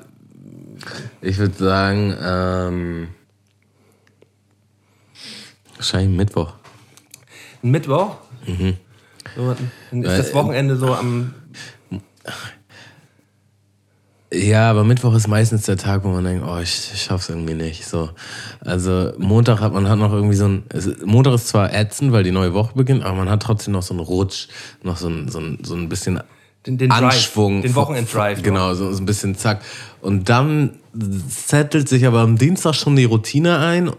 Ich 1.21 1.37
würde 1.37 1.55
sagen, 1.55 2.15
ähm, 2.21 3.07
wahrscheinlich 5.75 6.17
Mittwoch. 6.17 6.53
Mittwoch. 7.61 8.17
So, 9.35 9.55
dann 9.91 10.03
ist 10.03 10.17
das 10.17 10.33
Wochenende 10.33 10.75
so 10.75 10.93
am. 10.93 11.33
Ja, 14.31 14.69
aber 14.69 14.83
Mittwoch 14.83 15.15
ist 15.15 15.27
meistens 15.27 15.63
der 15.63 15.77
Tag, 15.77 16.03
wo 16.03 16.09
man 16.09 16.23
denkt, 16.23 16.45
oh, 16.47 16.59
ich, 16.59 16.91
ich 16.93 17.01
schaff's 17.01 17.29
irgendwie 17.29 17.55
nicht. 17.55 17.85
So. 17.87 18.11
Also 18.61 19.11
Montag 19.17 19.59
hat 19.59 19.73
man 19.73 19.89
hat 19.89 19.97
noch 19.97 20.13
irgendwie 20.13 20.35
so 20.35 20.45
ein. 20.45 20.63
Es, 20.69 20.87
Montag 21.03 21.33
ist 21.33 21.47
zwar 21.47 21.73
ätzend, 21.73 22.11
weil 22.11 22.23
die 22.23 22.31
neue 22.31 22.53
Woche 22.53 22.73
beginnt, 22.75 23.03
aber 23.03 23.15
man 23.15 23.29
hat 23.29 23.41
trotzdem 23.41 23.73
noch 23.73 23.81
so 23.81 23.95
einen 23.95 24.01
Rutsch, 24.01 24.47
noch 24.83 24.97
so 24.97 25.07
ein, 25.07 25.29
so 25.29 25.39
ein, 25.39 25.57
so 25.63 25.73
ein 25.75 25.89
bisschen 25.89 26.21
Den, 26.65 26.77
den 26.77 26.89
Drive, 26.89 27.01
Anschwung. 27.01 27.63
Den 27.63 27.73
Wochenend-Drive. 27.73 28.43
Genau, 28.43 28.75
so, 28.75 28.91
so 28.91 29.01
ein 29.01 29.05
bisschen 29.05 29.35
zack. 29.35 29.61
Und 30.01 30.29
dann 30.29 30.77
zettelt 31.29 31.89
sich 31.89 32.05
aber 32.05 32.19
am 32.19 32.37
Dienstag 32.37 32.75
schon 32.75 32.95
die 32.95 33.05
Routine 33.05 33.57
ein. 33.59 33.91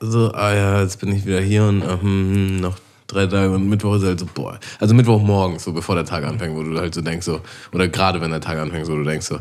So, 0.00 0.32
ah 0.32 0.52
ja, 0.52 0.82
jetzt 0.82 1.00
bin 1.00 1.12
ich 1.12 1.24
wieder 1.26 1.40
hier 1.40 1.64
und 1.64 1.82
äh, 1.82 2.00
hm, 2.00 2.60
noch 2.60 2.76
drei 3.06 3.26
Tage 3.26 3.52
und 3.52 3.68
Mittwoch 3.68 3.96
ist 3.96 4.04
halt 4.04 4.20
so, 4.20 4.26
boah. 4.26 4.58
Also 4.80 4.94
Mittwochmorgens, 4.94 5.64
so 5.64 5.72
bevor 5.72 5.94
der 5.94 6.04
Tag 6.04 6.24
anfängt, 6.24 6.56
wo 6.56 6.62
du 6.62 6.78
halt 6.78 6.94
so 6.94 7.00
denkst, 7.00 7.26
so, 7.26 7.40
oder 7.72 7.88
gerade 7.88 8.20
wenn 8.20 8.30
der 8.30 8.40
Tag 8.40 8.58
anfängt, 8.58 8.88
wo 8.88 8.96
du 8.96 9.04
denkst, 9.04 9.26
so, 9.26 9.38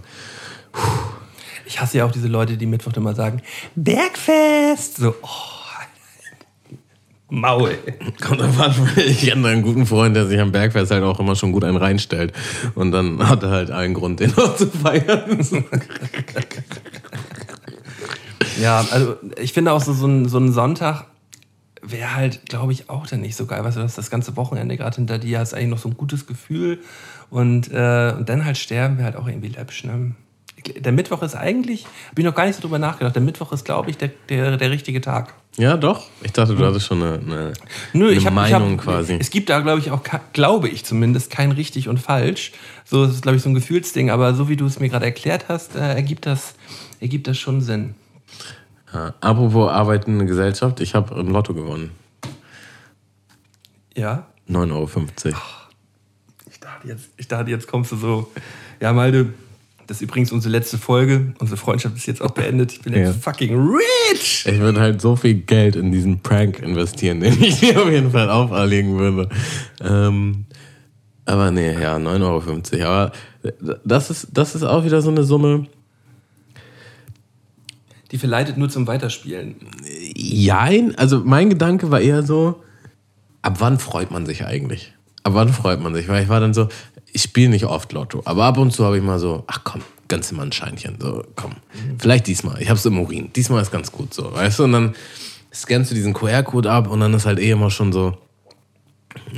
Ich 1.66 1.80
hasse 1.82 1.98
ja 1.98 2.06
auch 2.06 2.12
diese 2.12 2.28
Leute, 2.28 2.58
die 2.58 2.66
Mittwoch 2.66 2.94
immer 2.94 3.16
sagen, 3.16 3.42
Bergfest! 3.76 4.98
So, 4.98 5.16
oh, 5.22 5.28
Maul. 7.30 7.78
kommt 8.22 8.42
drauf 8.42 8.60
an, 8.60 8.74
ich 8.98 9.22
kenne 9.22 9.48
einen 9.48 9.64
guten 9.64 9.86
Freund, 9.86 10.16
der 10.16 10.28
sich 10.28 10.40
am 10.40 10.52
Bergfest 10.52 10.92
halt 10.92 11.04
auch 11.04 11.20
immer 11.20 11.36
schon 11.36 11.52
gut 11.52 11.64
einen 11.64 11.78
reinstellt. 11.78 12.34
Und 12.76 12.92
dann 12.92 13.28
hat 13.28 13.44
er 13.44 13.50
halt 13.50 13.72
einen 13.72 13.94
Grund, 13.94 14.20
den 14.20 14.32
noch 14.38 14.56
zu 14.56 14.68
feiern. 14.68 15.46
Ja, 18.62 18.86
also 18.92 19.16
ich 19.38 19.54
finde 19.54 19.74
auch 19.74 19.82
so, 19.82 19.92
so, 19.94 20.08
ein, 20.08 20.30
so 20.30 20.38
ein 20.38 20.54
Sonntag 20.54 21.08
wäre 21.92 22.16
halt, 22.16 22.46
glaube 22.48 22.72
ich, 22.72 22.90
auch 22.90 23.08
dann 23.08 23.22
nicht 23.22 23.36
so 23.36 23.46
geil. 23.46 23.64
Weißt 23.64 23.78
du, 23.78 23.82
dass 23.82 23.96
das 23.96 24.10
ganze 24.10 24.36
Wochenende 24.36 24.78
gerade 24.78 24.96
hinter 24.96 25.18
dir 25.18 25.40
hast 25.40 25.54
eigentlich 25.54 25.70
noch 25.70 25.78
so 25.78 25.90
ein 25.90 25.98
gutes 25.98 26.28
Gefühl 26.28 26.80
und, 27.30 27.72
äh, 27.72 28.14
und 28.18 28.30
dann 28.30 28.46
halt 28.46 28.58
sterben 28.58 28.98
wäre 28.98 29.06
halt 29.06 29.16
auch 29.16 29.28
irgendwie 29.28 29.50
läppisch. 29.50 29.84
Ne? 29.84 30.16
Der 30.78 30.92
Mittwoch 30.92 31.22
ist 31.22 31.36
eigentlich, 31.36 31.86
habe 31.86 32.22
ich 32.22 32.26
noch 32.26 32.34
gar 32.34 32.46
nicht 32.46 32.56
so 32.56 32.62
drüber 32.62 32.80
nachgedacht, 32.80 33.16
der 33.16 33.22
Mittwoch 33.22 33.52
ist, 33.52 33.66
glaube 33.66 33.90
ich, 33.90 33.98
der, 33.98 34.10
der, 34.30 34.58
der 34.58 34.72
richtige 34.72 35.00
Tag. 35.02 35.36
Ja, 35.58 35.78
doch. 35.78 36.08
Ich 36.22 36.34
dachte, 36.34 36.56
du 36.56 36.66
hattest 36.66 36.88
schon 36.88 37.02
eine, 37.02 37.20
eine, 37.20 37.54
Nö, 37.94 38.08
eine 38.08 38.18
ich 38.18 38.26
habe 38.26 38.36
Meinung 38.36 38.74
ich 38.74 38.78
hab, 38.80 38.84
quasi. 38.84 39.18
Es 39.20 39.30
gibt 39.30 39.50
da, 39.50 39.60
glaube 39.62 39.80
ich, 39.80 39.92
auch, 39.92 40.02
glaube 40.34 40.68
ich 40.68 40.84
zumindest, 40.84 41.30
kein 41.30 41.52
richtig 41.52 41.88
und 41.88 42.00
falsch. 42.00 42.52
So 42.84 43.04
es 43.04 43.16
ist 43.16 43.22
glaube 43.22 43.38
ich, 43.38 43.44
so 43.44 43.50
ein 43.50 43.54
Gefühlsding. 43.54 44.10
Aber 44.10 44.34
so 44.34 44.50
wie 44.50 44.58
du 44.58 44.66
es 44.66 44.80
mir 44.80 44.90
gerade 44.90 45.06
erklärt 45.06 45.46
hast, 45.48 45.76
äh, 45.76 45.94
ergibt, 45.94 46.26
das, 46.26 46.56
ergibt 47.00 47.28
das 47.28 47.38
schon 47.38 47.62
Sinn. 47.62 47.96
Ja, 48.96 49.14
apropos 49.20 49.70
arbeitende 49.70 50.26
Gesellschaft, 50.26 50.80
ich 50.80 50.96
habe 50.96 51.20
im 51.20 51.28
Lotto 51.28 51.54
gewonnen. 51.54 51.92
Ja? 53.96 54.26
9,50 54.50 54.72
Euro. 54.74 54.88
Ich 56.50 56.60
dachte, 56.62 56.88
jetzt, 56.88 57.10
ich 57.18 57.28
dachte, 57.28 57.52
jetzt 57.52 57.68
kommst 57.68 57.92
du 57.92 57.98
so. 57.98 58.32
Ja, 58.80 58.94
Malde, 58.94 59.34
das 59.88 59.98
ist 59.98 60.02
übrigens 60.04 60.32
unsere 60.32 60.52
letzte 60.54 60.78
Folge. 60.78 61.34
Unsere 61.40 61.58
Freundschaft 61.58 61.98
ist 61.98 62.06
jetzt 62.06 62.22
auch 62.22 62.32
beendet. 62.32 62.72
Ich 62.72 62.82
bin 62.82 62.94
jetzt 62.94 63.08
Ja. 63.08 63.14
fucking 63.14 63.58
rich. 64.12 64.46
Ich 64.48 64.60
würde 64.60 64.80
halt 64.80 65.02
so 65.02 65.16
viel 65.18 65.36
Geld 65.36 65.76
in 65.76 65.92
diesen 65.92 66.22
Prank 66.22 66.60
investieren, 66.60 67.20
den 67.20 67.42
ich 67.44 67.60
dir 67.60 67.82
auf 67.82 67.90
jeden 67.90 68.12
Fall 68.12 68.30
auferlegen 68.30 68.98
würde. 68.98 69.28
Ähm, 69.82 70.46
aber 71.26 71.52
nee, 71.52 71.74
ja, 71.74 71.98
9,50 71.98 72.80
Euro. 72.80 72.88
Aber 72.88 73.12
das 73.84 74.10
ist, 74.10 74.28
das 74.32 74.56
ist 74.56 74.64
auch 74.64 74.86
wieder 74.86 75.02
so 75.02 75.10
eine 75.10 75.24
Summe. 75.24 75.68
Die 78.12 78.18
verleitet 78.18 78.58
nur 78.58 78.70
zum 78.70 78.88
Weiterspielen. 78.88 79.56
Jein, 80.16 80.96
also 80.96 81.22
mein 81.26 81.50
Gedanke 81.50 81.92
war 81.92 82.02
eher 82.02 82.24
so, 82.24 82.64
ab 83.42 83.56
wann 83.60 83.80
freut 83.80 84.12
man 84.12 84.26
sich 84.26 84.46
eigentlich? 84.46 84.94
Ab 85.24 85.34
wann 85.36 85.50
freut 85.50 85.82
man 85.82 85.94
sich? 85.96 86.08
Weil 86.08 86.24
ich 86.24 86.30
war 86.30 86.40
dann 86.40 86.54
so, 86.54 86.68
ich 87.12 87.24
spiele 87.24 87.50
nicht 87.50 87.66
oft 87.66 87.92
Lotto, 87.94 88.22
aber 88.26 88.46
ab 88.46 88.58
und 88.58 88.72
zu 88.72 88.86
habe 88.86 88.98
ich 88.98 89.04
mal 89.04 89.20
so, 89.20 89.44
ach 89.48 89.62
komm, 89.64 89.82
ganz 90.08 90.32
mal 90.32 90.44
ein 90.44 90.52
Scheinchen, 90.52 90.98
so 91.00 91.24
komm, 91.36 91.54
vielleicht 91.98 92.28
diesmal, 92.28 92.62
ich 92.62 92.70
habe 92.70 92.78
es 92.78 92.86
im 92.86 93.00
Urin, 93.00 93.32
diesmal 93.34 93.62
ist 93.62 93.72
ganz 93.72 93.92
gut 93.92 94.14
so, 94.14 94.34
weißt 94.34 94.60
du? 94.60 94.64
Und 94.66 94.74
dann 94.74 94.96
scannst 95.54 95.92
du 95.92 95.96
diesen 95.96 96.14
QR-Code 96.14 96.70
ab 96.70 96.90
und 96.90 97.00
dann 97.00 97.14
ist 97.14 97.26
halt 97.26 97.40
eh 97.40 97.52
immer 97.52 97.72
schon 97.72 97.94
so, 97.94 98.18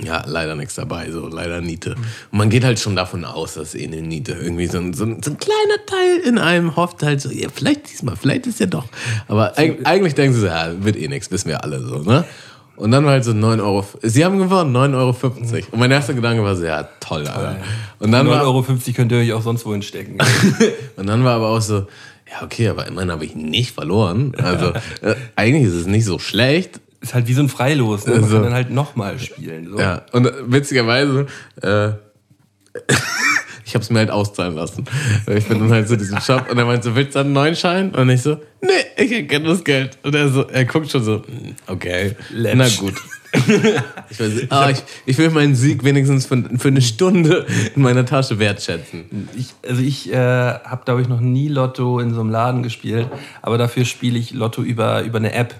ja, 0.03 0.23
leider 0.25 0.55
nichts 0.55 0.75
dabei, 0.75 1.11
so 1.11 1.27
leider 1.27 1.61
Niete. 1.61 1.95
Und 2.31 2.37
man 2.37 2.49
geht 2.49 2.63
halt 2.63 2.79
schon 2.79 2.95
davon 2.95 3.25
aus, 3.25 3.55
dass 3.55 3.75
eh 3.75 3.85
eine 3.85 4.01
Niete 4.01 4.33
irgendwie 4.33 4.67
so 4.67 4.77
ein, 4.77 4.93
so 4.93 5.05
ein, 5.05 5.21
so 5.21 5.31
ein 5.31 5.37
kleiner 5.37 5.85
Teil 5.85 6.17
in 6.25 6.37
einem 6.37 6.75
hofft 6.75 7.03
halt 7.03 7.21
so, 7.21 7.29
ja, 7.29 7.49
vielleicht 7.53 7.89
diesmal, 7.89 8.15
vielleicht 8.15 8.47
ist 8.47 8.59
ja 8.59 8.65
doch. 8.65 8.85
Aber 9.27 9.57
eig 9.57 9.85
eigentlich 9.85 10.15
denkst 10.15 10.35
du 10.35 10.41
so, 10.41 10.47
ja, 10.47 10.71
wird 10.83 10.97
eh 10.97 11.07
nichts, 11.07 11.31
wissen 11.31 11.49
wir 11.49 11.63
alle 11.63 11.79
so, 11.81 11.99
ne? 11.99 12.25
Und 12.77 12.91
dann 12.91 13.05
war 13.05 13.13
halt 13.13 13.23
so 13.23 13.33
9 13.33 13.59
Euro, 13.59 13.83
sie 14.03 14.23
haben 14.23 14.37
gewonnen, 14.37 14.75
9,50 14.75 14.95
Euro. 14.95 15.15
Und 15.71 15.79
mein 15.79 15.89
erster 15.89 16.13
Gedanke 16.13 16.43
war 16.43 16.55
so, 16.55 16.63
ja, 16.63 16.87
toll, 16.99 17.27
Alter. 17.27 17.57
Und 17.97 18.11
dann, 18.11 18.27
9,50 18.27 18.29
war, 18.29 18.43
Euro 18.43 18.65
könnt 18.95 19.11
ihr 19.11 19.17
euch 19.17 19.33
auch 19.33 19.41
sonst 19.41 19.65
wohin 19.65 19.81
stecken. 19.81 20.19
und 20.95 21.07
dann 21.07 21.23
war 21.23 21.37
aber 21.37 21.49
auch 21.49 21.61
so, 21.61 21.87
ja, 22.29 22.43
okay, 22.43 22.67
aber 22.67 22.85
immerhin 22.85 23.11
habe 23.11 23.25
ich 23.25 23.35
nicht 23.35 23.73
verloren. 23.73 24.33
Also 24.37 24.73
äh, 25.01 25.15
eigentlich 25.35 25.63
ist 25.63 25.73
es 25.73 25.87
nicht 25.87 26.05
so 26.05 26.19
schlecht. 26.19 26.79
Ist 27.01 27.13
halt 27.13 27.27
wie 27.27 27.33
so 27.33 27.41
ein 27.41 27.49
Freilos. 27.49 28.05
Ne? 28.05 28.13
Man 28.15 28.23
Also- 28.23 28.35
kann 28.35 28.43
dann 28.45 28.53
halt 28.53 28.69
nochmal 28.71 29.19
spielen. 29.19 29.69
So. 29.69 29.79
Ja, 29.79 30.03
und 30.11 30.29
witzigerweise, 30.47 31.27
äh, 31.61 31.89
ich 33.65 33.73
habe 33.73 33.83
es 33.83 33.89
mir 33.89 33.99
halt 33.99 34.11
auszahlen 34.11 34.55
lassen. 34.55 34.85
Ich 35.35 35.45
bin 35.47 35.59
dann 35.59 35.69
halt 35.71 35.87
zu 35.87 35.97
diesem 35.97 36.19
Shop 36.21 36.49
und 36.49 36.57
er 36.57 36.65
meinte 36.65 36.89
so, 36.89 36.95
willst 36.95 37.15
du 37.15 37.19
einen 37.19 37.33
neuen 37.33 37.55
Schein? 37.55 37.93
Und 37.93 38.09
ich 38.09 38.21
so, 38.21 38.37
nee, 38.61 38.69
ich 39.03 39.11
erkenne 39.11 39.49
das 39.49 39.63
Geld. 39.63 39.97
Und 40.03 40.15
er 40.15 40.29
so, 40.29 40.47
er 40.47 40.65
guckt 40.65 40.89
schon 40.89 41.03
so, 41.03 41.15
hm, 41.25 41.55
okay, 41.67 42.15
Läppsch. 42.31 42.55
na 42.57 42.67
gut. 42.85 42.93
Ich, 44.09 44.19
weiß, 44.21 44.33
nicht, 44.35 44.51
ah, 44.51 44.69
ich, 44.69 44.81
ich 45.05 45.17
will 45.17 45.29
meinen 45.29 45.53
Sieg 45.53 45.83
wenigstens 45.83 46.25
für, 46.25 46.41
für 46.57 46.69
eine 46.69 46.81
Stunde 46.81 47.45
in 47.75 47.81
meiner 47.81 48.05
Tasche 48.05 48.39
wertschätzen. 48.39 49.27
Ich, 49.37 49.53
also 49.67 49.81
ich 49.81 50.11
äh, 50.11 50.15
habe, 50.15 50.81
glaube 50.85 51.01
ich, 51.01 51.09
noch 51.09 51.19
nie 51.19 51.49
Lotto 51.49 51.99
in 51.99 52.13
so 52.13 52.21
einem 52.21 52.29
Laden 52.29 52.63
gespielt, 52.63 53.07
aber 53.41 53.57
dafür 53.57 53.83
spiele 53.83 54.17
ich 54.17 54.31
Lotto 54.31 54.61
über, 54.63 55.03
über 55.03 55.17
eine 55.17 55.33
App. 55.33 55.55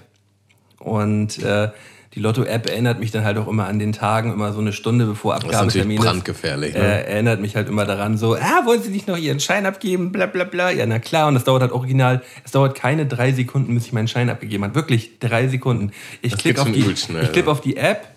Und 0.78 1.42
äh, 1.42 1.70
die 2.14 2.20
Lotto-App 2.20 2.68
erinnert 2.68 2.98
mich 3.00 3.10
dann 3.10 3.24
halt 3.24 3.36
auch 3.38 3.48
immer 3.48 3.66
an 3.66 3.78
den 3.78 3.92
Tagen, 3.92 4.32
immer 4.32 4.52
so 4.52 4.60
eine 4.60 4.72
Stunde 4.72 5.04
bevor 5.04 5.34
Abgabetermin 5.34 5.96
Das 5.98 6.06
ist 6.06 6.10
brandgefährlich. 6.10 6.74
Ne? 6.74 6.80
Äh, 6.80 7.12
erinnert 7.12 7.40
mich 7.40 7.54
halt 7.54 7.68
immer 7.68 7.84
daran, 7.84 8.16
so, 8.16 8.34
ah, 8.34 8.64
wollen 8.64 8.82
Sie 8.82 8.90
nicht 8.90 9.06
noch 9.08 9.16
Ihren 9.16 9.40
Schein 9.40 9.66
abgeben, 9.66 10.10
bla 10.10 10.26
bla 10.26 10.44
bla. 10.44 10.70
Ja, 10.70 10.86
na 10.86 10.98
klar, 10.98 11.28
und 11.28 11.34
das 11.34 11.44
dauert 11.44 11.62
halt 11.62 11.72
original, 11.72 12.22
es 12.44 12.52
dauert 12.52 12.74
keine 12.74 13.06
drei 13.06 13.32
Sekunden, 13.32 13.74
bis 13.74 13.86
ich 13.86 13.92
meinen 13.92 14.08
Schein 14.08 14.30
abgegeben 14.30 14.64
habe. 14.64 14.74
Wirklich, 14.74 15.18
drei 15.20 15.48
Sekunden. 15.48 15.92
Ich 16.22 16.36
klicke 16.36 16.62
auf, 16.62 16.72
die, 16.72 16.80
ich 16.80 17.32
klick 17.32 17.46
auf 17.46 17.60
die 17.60 17.76
App, 17.76 18.08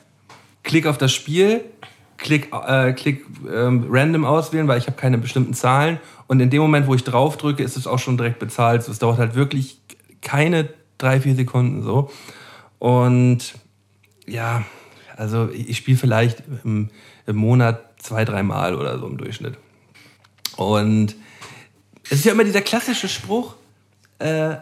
klick 0.63 0.87
auf 0.87 0.97
das 0.97 1.11
Spiel, 1.11 1.61
klick, 2.17 2.49
äh, 2.53 2.93
klick 2.93 3.25
ähm, 3.53 3.87
random 3.89 4.23
auswählen, 4.23 4.67
weil 4.67 4.77
ich 4.77 4.87
habe 4.87 4.95
keine 4.95 5.17
bestimmten 5.17 5.53
Zahlen. 5.53 5.99
Und 6.27 6.39
in 6.39 6.49
dem 6.49 6.61
Moment, 6.61 6.87
wo 6.87 6.95
ich 6.95 7.03
drauf 7.03 7.35
drücke, 7.35 7.61
ist 7.61 7.75
es 7.75 7.87
auch 7.87 7.99
schon 7.99 8.15
direkt 8.15 8.39
bezahlt. 8.39 8.83
So, 8.83 8.91
es 8.91 8.99
dauert 8.99 9.17
halt 9.17 9.35
wirklich 9.35 9.79
keine 10.21 10.69
drei, 10.97 11.19
vier 11.19 11.35
Sekunden 11.35 11.83
so. 11.83 12.09
Und 12.81 13.53
ja, 14.25 14.65
also 15.15 15.51
ich 15.51 15.77
spiele 15.77 15.99
vielleicht 15.99 16.41
im, 16.63 16.89
im 17.27 17.35
Monat 17.35 18.01
zwei, 18.01 18.25
dreimal 18.25 18.73
oder 18.73 18.97
so 18.97 19.05
im 19.05 19.19
Durchschnitt. 19.19 19.53
Und 20.57 21.15
es 22.05 22.13
ist 22.13 22.25
ja 22.25 22.31
immer 22.31 22.43
dieser 22.43 22.61
klassische 22.61 23.07
Spruch, 23.07 23.53
äh, 24.17 24.55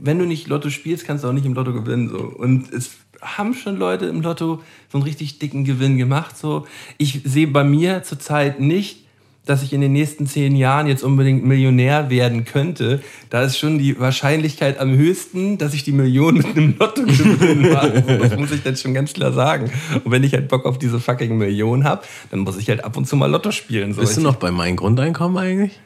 wenn 0.00 0.20
du 0.20 0.26
nicht 0.26 0.46
Lotto 0.46 0.70
spielst, 0.70 1.04
kannst 1.04 1.24
du 1.24 1.28
auch 1.28 1.32
nicht 1.32 1.44
im 1.44 1.54
Lotto 1.54 1.72
gewinnen. 1.72 2.08
So. 2.08 2.18
Und 2.18 2.72
es 2.72 2.92
haben 3.20 3.54
schon 3.54 3.78
Leute 3.78 4.06
im 4.06 4.22
Lotto 4.22 4.62
so 4.88 4.98
einen 4.98 5.02
richtig 5.02 5.40
dicken 5.40 5.64
Gewinn 5.64 5.98
gemacht. 5.98 6.38
So. 6.38 6.68
Ich 6.98 7.22
sehe 7.24 7.48
bei 7.48 7.64
mir 7.64 8.04
zurzeit 8.04 8.60
nicht, 8.60 9.05
dass 9.46 9.62
ich 9.62 9.72
in 9.72 9.80
den 9.80 9.92
nächsten 9.92 10.26
zehn 10.26 10.54
Jahren 10.54 10.86
jetzt 10.86 11.02
unbedingt 11.02 11.44
Millionär 11.44 12.10
werden 12.10 12.44
könnte. 12.44 13.00
Da 13.30 13.42
ist 13.42 13.58
schon 13.58 13.78
die 13.78 13.98
Wahrscheinlichkeit 13.98 14.78
am 14.78 14.94
höchsten, 14.94 15.56
dass 15.56 15.72
ich 15.72 15.84
die 15.84 15.92
Million 15.92 16.34
mit 16.36 16.46
einem 16.46 16.74
Lottogewinn 16.78 17.62
mache. 17.72 18.04
So, 18.06 18.16
Das 18.18 18.36
muss 18.36 18.52
ich 18.52 18.62
dann 18.62 18.76
schon 18.76 18.92
ganz 18.92 19.12
klar 19.14 19.32
sagen. 19.32 19.70
Und 20.04 20.10
wenn 20.10 20.24
ich 20.24 20.34
halt 20.34 20.48
Bock 20.48 20.66
auf 20.66 20.78
diese 20.78 21.00
fucking 21.00 21.38
Million 21.38 21.84
habe, 21.84 22.02
dann 22.30 22.40
muss 22.40 22.58
ich 22.58 22.68
halt 22.68 22.84
ab 22.84 22.96
und 22.96 23.06
zu 23.06 23.16
mal 23.16 23.30
Lotto 23.30 23.52
spielen. 23.52 23.94
So. 23.94 24.02
Bist 24.02 24.16
du 24.18 24.20
noch 24.20 24.36
bei 24.36 24.50
meinem 24.50 24.76
Grundeinkommen 24.76 25.38
eigentlich? 25.38 25.80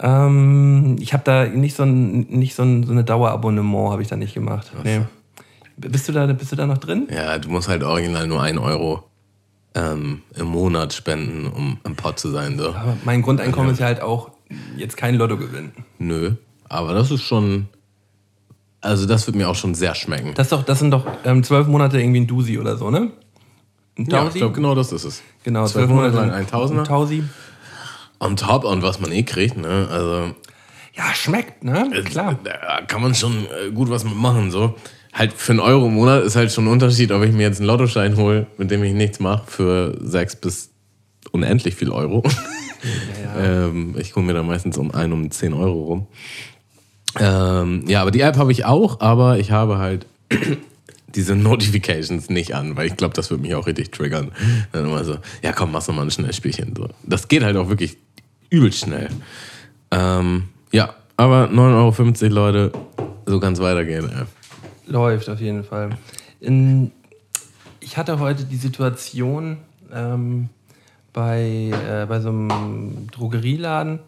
ähm, 0.00 0.96
ich 1.00 1.12
habe 1.12 1.22
da 1.24 1.46
nicht 1.46 1.76
so 1.76 1.82
ein, 1.82 2.20
nicht 2.28 2.54
so, 2.54 2.62
ein, 2.62 2.84
so 2.84 2.92
eine 2.92 3.04
Dauerabonnement 3.04 3.90
habe 3.90 4.02
ich 4.02 4.08
da 4.08 4.16
nicht 4.16 4.34
gemacht. 4.34 4.70
Nee. 4.84 5.00
Bist 5.76 6.08
du 6.08 6.12
da, 6.12 6.26
bist 6.26 6.50
du 6.52 6.56
da 6.56 6.66
noch 6.66 6.78
drin? 6.78 7.06
Ja, 7.10 7.38
du 7.38 7.50
musst 7.50 7.68
halt 7.68 7.84
original 7.84 8.26
nur 8.26 8.42
ein 8.42 8.58
Euro 8.58 9.04
ähm, 9.78 10.22
im 10.36 10.46
Monat 10.46 10.92
spenden, 10.92 11.46
um 11.46 11.78
im 11.84 11.94
Pot 11.94 12.18
zu 12.18 12.30
sein. 12.30 12.58
So. 12.58 12.68
Aber 12.70 12.96
mein 13.04 13.22
Grundeinkommen 13.22 13.72
ist 13.72 13.78
ja 13.78 13.86
halt 13.86 14.00
auch 14.00 14.30
jetzt 14.76 14.96
kein 14.96 15.14
Lottogewinn. 15.14 15.72
Nö, 15.98 16.32
aber 16.68 16.94
das 16.94 17.10
ist 17.10 17.22
schon. 17.22 17.68
Also, 18.80 19.06
das 19.06 19.26
wird 19.26 19.36
mir 19.36 19.48
auch 19.48 19.56
schon 19.56 19.74
sehr 19.74 19.94
schmecken. 19.94 20.34
Das, 20.34 20.50
doch, 20.50 20.62
das 20.62 20.78
sind 20.78 20.92
doch 20.92 21.04
ähm, 21.24 21.42
zwölf 21.42 21.66
Monate 21.66 22.00
irgendwie 22.00 22.20
ein 22.20 22.26
Dusi 22.28 22.58
oder 22.58 22.76
so, 22.76 22.90
ne? 22.90 23.10
Ein 23.98 24.04
ja, 24.06 24.18
ich 24.18 24.24
Tausi? 24.26 24.38
glaube, 24.38 24.54
genau 24.54 24.74
das 24.76 24.92
ist 24.92 25.04
es. 25.04 25.22
genau, 25.42 25.66
zwölf 25.66 25.88
Monate 25.90 26.16
lang 26.16 26.30
ein 26.30 26.46
Tausender. 26.46 26.82
Ein 26.82 26.88
Tausi. 26.88 27.24
On 28.20 28.36
top 28.36 28.64
und 28.64 28.82
was 28.82 29.00
man 29.00 29.10
eh 29.12 29.22
kriegt, 29.24 29.56
ne? 29.56 29.88
Also, 29.90 30.34
Ja, 30.94 31.12
schmeckt, 31.14 31.64
ne? 31.64 31.90
Klar. 32.04 32.38
da 32.44 32.80
kann 32.86 33.02
man 33.02 33.14
schon 33.14 33.46
äh, 33.46 33.70
gut 33.72 33.90
was 33.90 34.04
mitmachen, 34.04 34.50
so. 34.52 34.74
Halt 35.12 35.32
für 35.32 35.52
einen 35.52 35.60
Euro 35.60 35.86
im 35.86 35.94
Monat 35.94 36.24
ist 36.24 36.36
halt 36.36 36.52
schon 36.52 36.64
ein 36.64 36.72
Unterschied, 36.72 37.10
ob 37.12 37.22
ich 37.22 37.32
mir 37.32 37.42
jetzt 37.42 37.58
einen 37.58 37.66
Lottoschein 37.66 38.16
hole, 38.16 38.46
mit 38.56 38.70
dem 38.70 38.82
ich 38.84 38.92
nichts 38.92 39.20
mache, 39.20 39.50
für 39.50 39.98
sechs 40.00 40.36
bis 40.36 40.70
unendlich 41.32 41.74
viel 41.74 41.90
Euro. 41.90 42.22
ähm, 43.38 43.96
ich 43.98 44.14
hole 44.14 44.24
mir 44.24 44.34
da 44.34 44.42
meistens 44.42 44.76
um 44.78 44.90
ein, 44.90 45.12
um 45.12 45.30
zehn 45.30 45.52
Euro 45.54 45.84
rum. 45.84 46.06
Ähm, 47.18 47.84
ja, 47.86 48.02
aber 48.02 48.10
die 48.10 48.20
App 48.20 48.36
habe 48.36 48.52
ich 48.52 48.64
auch, 48.64 49.00
aber 49.00 49.38
ich 49.38 49.50
habe 49.50 49.78
halt 49.78 50.06
diese 51.14 51.34
Notifications 51.34 52.28
nicht 52.28 52.54
an, 52.54 52.76
weil 52.76 52.86
ich 52.86 52.96
glaube, 52.96 53.14
das 53.14 53.30
würde 53.30 53.42
mich 53.42 53.54
auch 53.54 53.66
richtig 53.66 53.90
triggern. 53.90 54.32
Dann 54.72 54.84
immer 54.84 55.04
so, 55.04 55.16
ja 55.42 55.52
komm, 55.52 55.72
mach 55.72 55.86
noch 55.88 55.94
mal 55.94 56.02
ein 56.02 56.10
schnelles 56.10 56.36
Spielchen. 56.36 56.74
So. 56.76 56.88
Das 57.02 57.28
geht 57.28 57.42
halt 57.42 57.56
auch 57.56 57.68
wirklich 57.68 57.96
übel 58.50 58.72
schnell. 58.72 59.08
Ähm, 59.90 60.44
ja, 60.70 60.94
aber 61.16 61.48
9,50 61.50 62.24
Euro, 62.24 62.34
Leute, 62.34 62.72
so 63.26 63.40
kann 63.40 63.54
es 63.54 63.60
weitergehen. 63.60 64.04
Ey. 64.04 64.24
Läuft 64.88 65.28
auf 65.28 65.40
jeden 65.40 65.64
Fall. 65.64 65.90
In, 66.40 66.92
ich 67.80 67.96
hatte 67.96 68.18
heute 68.18 68.44
die 68.44 68.56
Situation 68.56 69.58
ähm, 69.92 70.48
bei, 71.12 71.70
äh, 71.70 72.06
bei 72.06 72.20
so 72.20 72.30
einem 72.30 73.06
Drogerieladen 73.10 74.00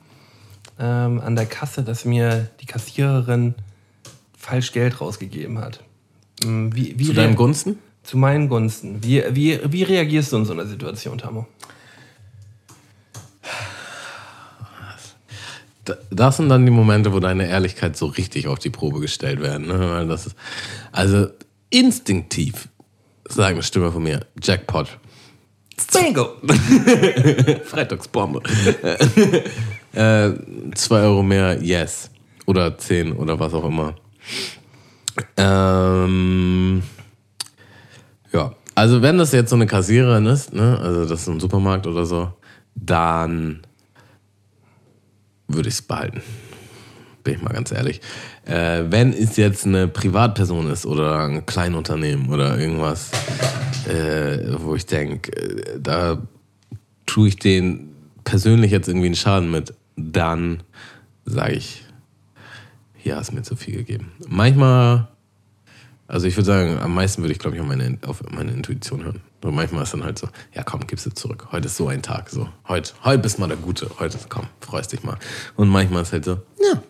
ähm, 0.78 1.20
an 1.20 1.36
der 1.36 1.46
Kasse, 1.46 1.82
dass 1.82 2.04
mir 2.04 2.48
die 2.60 2.66
Kassiererin 2.66 3.54
falsch 4.36 4.72
Geld 4.72 5.00
rausgegeben 5.00 5.58
hat. 5.58 5.80
Ähm, 6.44 6.74
Wie, 6.74 6.98
wie 6.98 7.06
Zu 7.06 7.14
deinem 7.14 7.36
Gunsten? 7.36 7.78
Zu 8.02 8.16
meinen 8.16 8.48
Gunsten. 8.48 9.04
Wie, 9.04 9.22
wie, 9.30 9.60
wie 9.70 9.82
reagierst 9.82 10.32
du 10.32 10.38
in 10.38 10.44
so 10.46 10.54
einer 10.54 10.66
Situation, 10.66 11.18
Tamo? 11.18 11.46
Das 16.10 16.36
sind 16.36 16.48
dann 16.48 16.64
die 16.64 16.72
Momente, 16.72 17.12
wo 17.12 17.20
deine 17.20 17.48
Ehrlichkeit 17.48 17.96
so 17.96 18.06
richtig 18.06 18.48
auf 18.48 18.58
die 18.58 18.70
Probe 18.70 19.00
gestellt 19.00 19.40
werden. 19.40 19.66
Ne? 19.66 20.12
Ist, 20.12 20.34
also 20.92 21.28
instinktiv 21.70 22.68
sagt 23.28 23.52
eine 23.52 23.62
Stimme 23.62 23.92
von 23.92 24.02
mir, 24.02 24.20
Jackpot. 24.42 24.98
Bingo! 25.92 26.36
Freitagsbombe. 27.64 28.42
äh, 29.92 30.30
zwei 30.74 31.00
Euro 31.02 31.22
mehr, 31.22 31.62
yes. 31.62 32.10
Oder 32.46 32.76
zehn 32.78 33.12
oder 33.12 33.38
was 33.38 33.54
auch 33.54 33.64
immer. 33.64 33.94
Ähm, 35.36 36.82
ja, 38.32 38.52
also 38.74 39.02
wenn 39.02 39.18
das 39.18 39.32
jetzt 39.32 39.50
so 39.50 39.56
eine 39.56 39.66
Kassiererin 39.66 40.26
ist, 40.26 40.52
ne, 40.52 40.78
also 40.80 41.04
das 41.04 41.22
ist 41.22 41.28
ein 41.28 41.40
Supermarkt 41.40 41.86
oder 41.86 42.04
so, 42.04 42.32
dann 42.74 43.62
würde 45.54 45.68
ich 45.68 45.74
es 45.76 45.82
behalten. 45.82 46.22
Bin 47.22 47.34
ich 47.34 47.42
mal 47.42 47.52
ganz 47.52 47.70
ehrlich. 47.70 48.00
Äh, 48.46 48.84
wenn 48.88 49.12
es 49.12 49.36
jetzt 49.36 49.66
eine 49.66 49.88
Privatperson 49.88 50.70
ist 50.70 50.86
oder 50.86 51.24
ein 51.26 51.44
Kleinunternehmen 51.44 52.30
oder 52.30 52.58
irgendwas, 52.58 53.10
äh, 53.86 54.54
wo 54.58 54.74
ich 54.74 54.86
denke, 54.86 55.30
äh, 55.32 55.78
da 55.80 56.22
tue 57.06 57.28
ich 57.28 57.36
den 57.36 57.90
persönlich 58.24 58.70
jetzt 58.70 58.88
irgendwie 58.88 59.06
einen 59.06 59.16
Schaden 59.16 59.50
mit, 59.50 59.74
dann 59.96 60.62
sage 61.24 61.54
ich, 61.54 61.84
ja, 63.02 63.20
ist 63.20 63.32
mir 63.32 63.42
zu 63.42 63.56
viel 63.56 63.76
gegeben. 63.76 64.12
Manchmal, 64.28 65.08
also 66.06 66.26
ich 66.26 66.36
würde 66.36 66.46
sagen, 66.46 66.78
am 66.78 66.94
meisten 66.94 67.22
würde 67.22 67.32
ich, 67.32 67.38
glaube 67.38 67.56
ich, 67.56 67.62
auf 67.62 67.68
meine, 67.68 67.98
auf 68.06 68.22
meine 68.30 68.52
Intuition 68.52 69.04
hören. 69.04 69.20
Und 69.42 69.54
manchmal 69.54 69.84
ist 69.84 69.94
dann 69.94 70.04
halt 70.04 70.18
so, 70.18 70.28
ja 70.54 70.62
komm, 70.62 70.86
gib's 70.86 71.04
dir 71.04 71.14
zurück. 71.14 71.48
Heute 71.50 71.66
ist 71.66 71.76
so 71.76 71.88
ein 71.88 72.02
Tag. 72.02 72.28
So, 72.28 72.48
heute, 72.68 72.92
heute 73.04 73.22
bist 73.22 73.38
mal 73.38 73.46
der 73.48 73.56
Gute. 73.56 73.90
Heute, 73.98 74.18
komm, 74.28 74.46
freust 74.60 74.92
dich 74.92 75.02
mal. 75.02 75.16
Und 75.56 75.68
manchmal 75.68 76.02
ist 76.02 76.12
halt 76.12 76.24
so, 76.26 76.32
ja, 76.58 76.82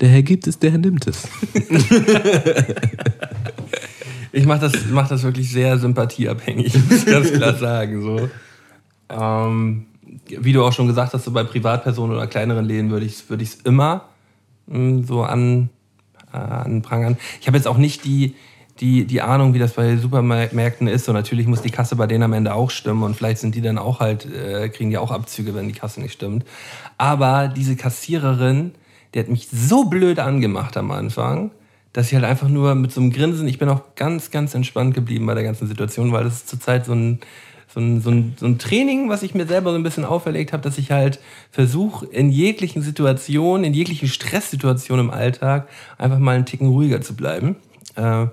der 0.00 0.08
Herr 0.08 0.22
gibt 0.22 0.46
es, 0.46 0.58
der 0.58 0.72
Herr 0.72 0.78
nimmt 0.78 1.06
es. 1.06 1.28
Ich 4.36 4.44
mache 4.44 4.60
das, 4.60 4.72
mach 4.90 5.08
das 5.08 5.22
wirklich 5.22 5.50
sehr 5.50 5.78
sympathieabhängig, 5.78 6.74
muss 6.74 6.98
ich 6.98 7.06
ganz 7.06 7.32
klar 7.32 7.54
sagen. 7.54 8.02
So. 8.02 8.28
Ähm, 9.08 9.86
wie 10.28 10.52
du 10.52 10.62
auch 10.62 10.74
schon 10.74 10.88
gesagt 10.88 11.14
hast, 11.14 11.24
so 11.24 11.30
bei 11.30 11.42
Privatpersonen 11.42 12.14
oder 12.14 12.26
kleineren 12.26 12.66
Läden 12.66 12.90
würde 12.90 13.06
ich 13.06 13.12
es 13.12 13.30
würd 13.30 13.42
immer 13.64 14.10
mh, 14.66 15.06
so 15.06 15.22
an, 15.22 15.70
äh, 16.34 16.36
anprangern. 16.36 17.16
Ich 17.40 17.46
habe 17.46 17.56
jetzt 17.56 17.66
auch 17.66 17.78
nicht 17.78 18.04
die, 18.04 18.34
die, 18.80 19.06
die 19.06 19.22
Ahnung, 19.22 19.54
wie 19.54 19.58
das 19.58 19.72
bei 19.72 19.96
Supermärkten 19.96 20.88
ist. 20.88 21.08
Und 21.08 21.14
natürlich 21.14 21.46
muss 21.46 21.62
die 21.62 21.70
Kasse 21.70 21.96
bei 21.96 22.06
denen 22.06 22.22
am 22.22 22.32
Ende 22.32 22.54
auch 22.54 22.70
stimmen. 22.70 23.02
Und 23.02 23.16
vielleicht 23.16 23.38
sind 23.38 23.54
die 23.54 23.62
dann 23.62 23.78
auch 23.78 24.00
halt, 24.00 24.26
äh, 24.26 24.68
kriegen 24.68 24.90
die 24.90 24.98
auch 24.98 25.10
Abzüge, 25.10 25.54
wenn 25.54 25.68
die 25.68 25.74
Kasse 25.74 26.00
nicht 26.00 26.12
stimmt. 26.12 26.44
Aber 26.98 27.48
diese 27.48 27.76
Kassiererin, 27.76 28.72
die 29.14 29.20
hat 29.20 29.28
mich 29.28 29.48
so 29.50 29.84
blöd 29.84 30.18
angemacht 30.18 30.76
am 30.76 30.90
Anfang, 30.90 31.50
dass 31.92 32.08
ich 32.08 32.14
halt 32.14 32.24
einfach 32.24 32.48
nur 32.48 32.74
mit 32.74 32.92
so 32.92 33.00
einem 33.00 33.10
Grinsen, 33.10 33.48
ich 33.48 33.58
bin 33.58 33.70
auch 33.70 33.80
ganz, 33.94 34.30
ganz 34.30 34.54
entspannt 34.54 34.94
geblieben 34.94 35.24
bei 35.24 35.34
der 35.34 35.44
ganzen 35.44 35.66
Situation, 35.66 36.12
weil 36.12 36.24
das 36.24 36.34
ist 36.34 36.48
zurzeit 36.48 36.84
so 36.84 36.92
ein, 36.92 37.20
so 37.72 37.80
ein, 37.80 38.00
so 38.02 38.10
ein, 38.10 38.34
so 38.38 38.46
ein 38.46 38.58
Training, 38.58 39.08
was 39.08 39.22
ich 39.22 39.34
mir 39.34 39.46
selber 39.46 39.70
so 39.70 39.76
ein 39.76 39.82
bisschen 39.82 40.04
auferlegt 40.04 40.52
habe, 40.52 40.62
dass 40.62 40.76
ich 40.76 40.90
halt 40.90 41.20
versuche, 41.50 42.06
in 42.06 42.30
jeglichen 42.30 42.82
Situationen, 42.82 43.64
in 43.64 43.72
jeglichen 43.72 44.08
Stresssituationen 44.08 45.06
im 45.06 45.10
Alltag 45.10 45.68
einfach 45.96 46.18
mal 46.18 46.34
einen 46.34 46.44
Ticken 46.44 46.68
ruhiger 46.68 47.00
zu 47.00 47.16
bleiben. 47.16 47.56
Äh, 47.94 48.26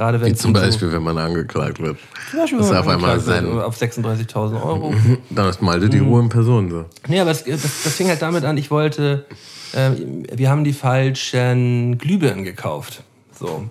gerade 0.00 0.18
wenn 0.20 0.28
Wie 0.30 0.34
zum 0.34 0.52
um 0.52 0.56
so- 0.56 0.62
Beispiel, 0.62 0.92
wenn 0.92 1.02
man 1.02 1.18
angeklagt 1.18 1.78
wird. 1.78 1.98
zum 2.30 2.40
Beispiel, 2.40 2.58
Das 2.58 2.66
ist 2.68 2.72
wenn 2.72 2.78
auf 2.78 2.86
man 2.86 2.94
einmal 2.94 3.10
angeklagt 3.10 3.44
wird 3.44 3.52
sein- 3.52 3.62
auf 3.62 3.76
36.000 3.76 4.62
Euro. 4.64 4.94
Dann 5.28 5.48
ist 5.50 5.60
Malte 5.60 5.90
die 5.90 5.98
Ruhe 5.98 6.20
in 6.22 6.30
Person. 6.30 6.70
So. 6.70 6.86
Nee, 7.06 7.20
aber 7.20 7.32
es, 7.32 7.44
das, 7.44 7.60
das 7.60 7.92
fing 7.94 8.08
halt 8.08 8.22
damit 8.22 8.44
an, 8.44 8.56
ich 8.56 8.70
wollte, 8.70 9.26
äh, 9.74 9.90
wir 10.34 10.48
haben 10.50 10.64
die 10.64 10.72
falschen 10.72 11.98
Glühbirnen 11.98 12.44
gekauft. 12.44 13.02
So. 13.38 13.68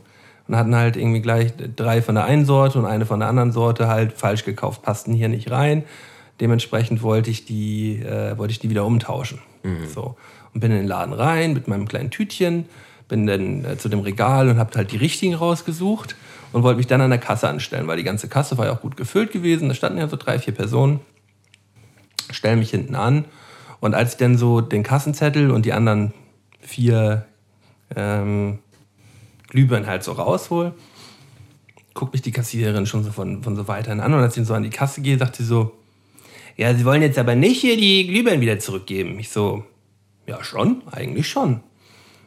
Und 0.48 0.56
hatten 0.56 0.76
halt 0.76 0.98
irgendwie 0.98 1.22
gleich 1.22 1.52
drei 1.76 2.02
von 2.04 2.14
der 2.16 2.26
einen 2.26 2.46
Sorte 2.46 2.78
und 2.78 2.86
eine 2.86 3.08
von 3.08 3.20
der 3.20 3.30
anderen 3.30 3.52
Sorte 3.52 3.88
halt 3.88 4.14
falsch 4.14 4.46
gekauft, 4.46 4.84
passten 4.84 5.14
hier 5.14 5.30
nicht 5.30 5.50
rein. 5.50 5.84
Dementsprechend 6.42 7.02
wollte 7.02 7.32
ich 7.32 7.46
die, 7.46 8.02
äh, 8.04 8.38
wollte 8.38 8.52
ich 8.52 8.60
die 8.60 8.70
wieder 8.70 8.86
umtauschen. 8.86 9.40
So. 9.94 10.16
Und 10.54 10.62
bin 10.62 10.72
in 10.72 10.78
den 10.78 10.88
Laden 10.88 11.14
rein 11.14 11.54
mit 11.54 11.68
meinem 11.68 11.88
kleinen 11.88 12.12
Tütchen, 12.12 12.66
bin 13.10 13.28
dann 13.28 13.66
äh, 13.66 13.78
zu 13.78 13.90
dem 13.90 14.00
Regal 14.00 14.48
und 14.48 14.58
hab 14.58 14.74
halt 14.76 14.94
die 14.94 14.98
richtigen 14.98 15.34
rausgesucht. 15.34 16.16
und 16.54 16.64
wollte 16.64 16.78
mich 16.78 16.88
dann 16.88 17.02
an 17.02 17.10
der 17.10 17.20
Kasse 17.20 17.50
anstellen, 17.50 17.86
weil 17.88 17.98
die 17.98 18.04
ganze 18.04 18.30
Kasse 18.30 18.58
war 18.58 18.66
ja 18.66 18.72
auch 18.72 18.82
gut 18.82 18.96
gefüllt 18.96 19.32
gewesen. 19.32 19.68
Da 19.68 19.76
standen 19.76 20.00
ja 20.00 20.08
so 20.08 20.16
drei, 20.16 20.40
vier 20.40 20.54
Personen. 20.54 21.02
Stell 22.32 22.56
mich 22.56 22.72
hinten 22.72 22.96
an. 22.96 23.26
Und 23.82 23.94
als 23.94 24.14
ich 24.14 24.18
dann 24.18 24.38
so 24.38 24.62
den 24.62 24.84
Kassenzettel 24.84 25.52
und 25.52 25.66
die 25.66 25.74
anderen 25.74 26.14
vier 26.62 27.26
ähm, 27.96 28.60
Glühbirnen 29.50 29.88
halt 29.88 30.04
so 30.04 30.14
raushol, 30.14 30.74
guckt 31.94 32.14
mich 32.14 32.22
die 32.22 32.32
Kassiererin 32.32 32.86
schon 32.86 33.04
so 33.04 33.12
von, 33.12 33.44
von 33.44 33.56
so 33.56 33.68
weiterhin 33.68 34.00
an. 34.00 34.14
Und 34.14 34.22
als 34.22 34.38
ich 34.38 34.46
so 34.46 34.54
an 34.54 34.64
die 34.64 34.70
Kasse 34.70 35.02
gehe, 35.02 35.18
sagt 35.18 35.36
sie 35.36 35.44
so, 35.44 35.74
ja, 36.58 36.74
Sie 36.74 36.84
wollen 36.84 37.02
jetzt 37.02 37.18
aber 37.18 37.36
nicht 37.36 37.62
hier 37.62 37.78
die 37.78 38.06
Glühbirnen 38.08 38.42
wieder 38.42 38.60
zurückgeben. 38.60 39.18
Ich 39.18 39.30
so, 39.30 39.64
ja 40.28 40.44
schon, 40.44 40.82
eigentlich 40.92 41.30
schon. 41.30 41.62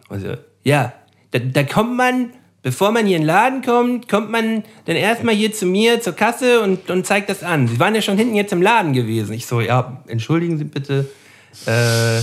Und 0.09 0.21
sie, 0.21 0.39
ja, 0.65 0.93
da, 1.31 1.39
da 1.39 1.65
kommt 1.65 1.97
man, 1.97 2.31
bevor 2.63 2.93
man 2.93 3.07
hier 3.07 3.17
in 3.17 3.23
den 3.23 3.27
Laden 3.27 3.63
kommt, 3.63 4.09
kommt 4.09 4.31
man 4.31 4.65
dann 4.85 4.97
erstmal 4.97 5.35
hier 5.35 5.53
zu 5.53 5.67
mir 5.67 6.01
zur 6.01 6.15
Kasse 6.15 6.61
und, 6.61 6.91
und 6.91 7.07
zeigt 7.07 7.29
das 7.29 7.43
an. 7.43 7.69
Sie 7.69 7.81
waren 7.81 7.95
ja 7.95 8.03
schon 8.03 8.17
hinten 8.17 8.35
jetzt 8.35 8.53
im 8.53 8.63
Laden 8.63 8.93
gewesen. 8.93 9.33
Ich 9.33 9.47
so, 9.47 9.61
ja, 9.61 10.03
entschuldigen 10.07 10.59
Sie 10.59 10.65
bitte. 10.65 11.11
Äh, 11.67 12.21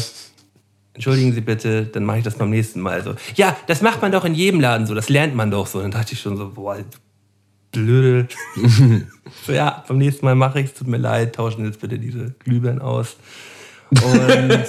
entschuldigen 0.93 1.33
Sie 1.33 1.41
bitte, 1.41 1.85
dann 1.85 2.03
mache 2.03 2.19
ich 2.19 2.23
das 2.23 2.35
beim 2.35 2.49
nächsten 2.49 2.79
Mal 2.81 3.03
so. 3.03 3.15
Ja, 3.35 3.55
das 3.67 3.81
macht 3.81 4.01
man 4.01 4.11
doch 4.11 4.25
in 4.25 4.35
jedem 4.35 4.59
Laden 4.59 4.85
so, 4.85 4.93
das 4.93 5.09
lernt 5.09 5.35
man 5.35 5.51
doch 5.51 5.67
so. 5.67 5.81
Dann 5.81 5.91
dachte 5.91 6.13
ich 6.13 6.21
schon 6.21 6.37
so, 6.37 6.49
boah, 6.49 6.77
blöde. 7.71 8.27
so, 9.45 9.51
ja, 9.51 9.83
beim 9.87 9.97
nächsten 9.97 10.25
Mal 10.25 10.35
mache 10.35 10.59
ich 10.59 10.67
es, 10.67 10.73
tut 10.73 10.87
mir 10.87 10.97
leid, 10.97 11.35
tauschen 11.35 11.65
jetzt 11.65 11.81
bitte 11.81 11.99
diese 11.99 12.33
Glühbirnen 12.39 12.81
aus. 12.81 13.17
Und 13.91 14.01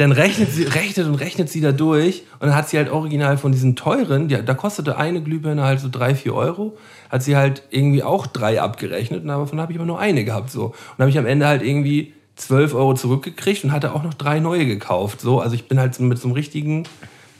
dann 0.00 0.12
rechnet 0.12 0.50
sie, 0.50 0.64
rechnet 0.64 1.06
und 1.06 1.16
rechnet 1.16 1.50
sie 1.50 1.60
da 1.60 1.72
durch 1.72 2.22
und 2.38 2.48
dann 2.48 2.54
hat 2.54 2.70
sie 2.70 2.78
halt 2.78 2.90
original 2.90 3.36
von 3.36 3.52
diesen 3.52 3.76
teuren, 3.76 4.28
die, 4.28 4.42
da 4.42 4.54
kostete 4.54 4.96
eine 4.96 5.22
Glühbirne 5.22 5.62
halt 5.62 5.80
so 5.80 5.88
drei, 5.90 6.14
vier 6.14 6.34
Euro, 6.34 6.78
hat 7.10 7.22
sie 7.22 7.36
halt 7.36 7.64
irgendwie 7.70 8.02
auch 8.02 8.26
drei 8.26 8.62
abgerechnet 8.62 9.22
und 9.22 9.28
davon 9.28 9.60
habe 9.60 9.72
ich 9.72 9.78
aber 9.78 9.86
nur 9.86 9.98
eine 9.98 10.24
gehabt 10.24 10.50
so. 10.50 10.66
Und 10.66 10.98
habe 10.98 11.10
ich 11.10 11.18
am 11.18 11.26
Ende 11.26 11.46
halt 11.46 11.62
irgendwie 11.62 12.14
12 12.36 12.74
Euro 12.74 12.94
zurückgekriegt 12.94 13.62
und 13.64 13.72
hatte 13.72 13.94
auch 13.94 14.02
noch 14.02 14.14
drei 14.14 14.40
neue 14.40 14.64
gekauft. 14.64 15.20
So, 15.20 15.40
also 15.40 15.54
ich 15.54 15.68
bin 15.68 15.78
halt 15.78 16.00
mit 16.00 16.18
so 16.18 16.28
einem 16.28 16.34
richtigen, 16.34 16.84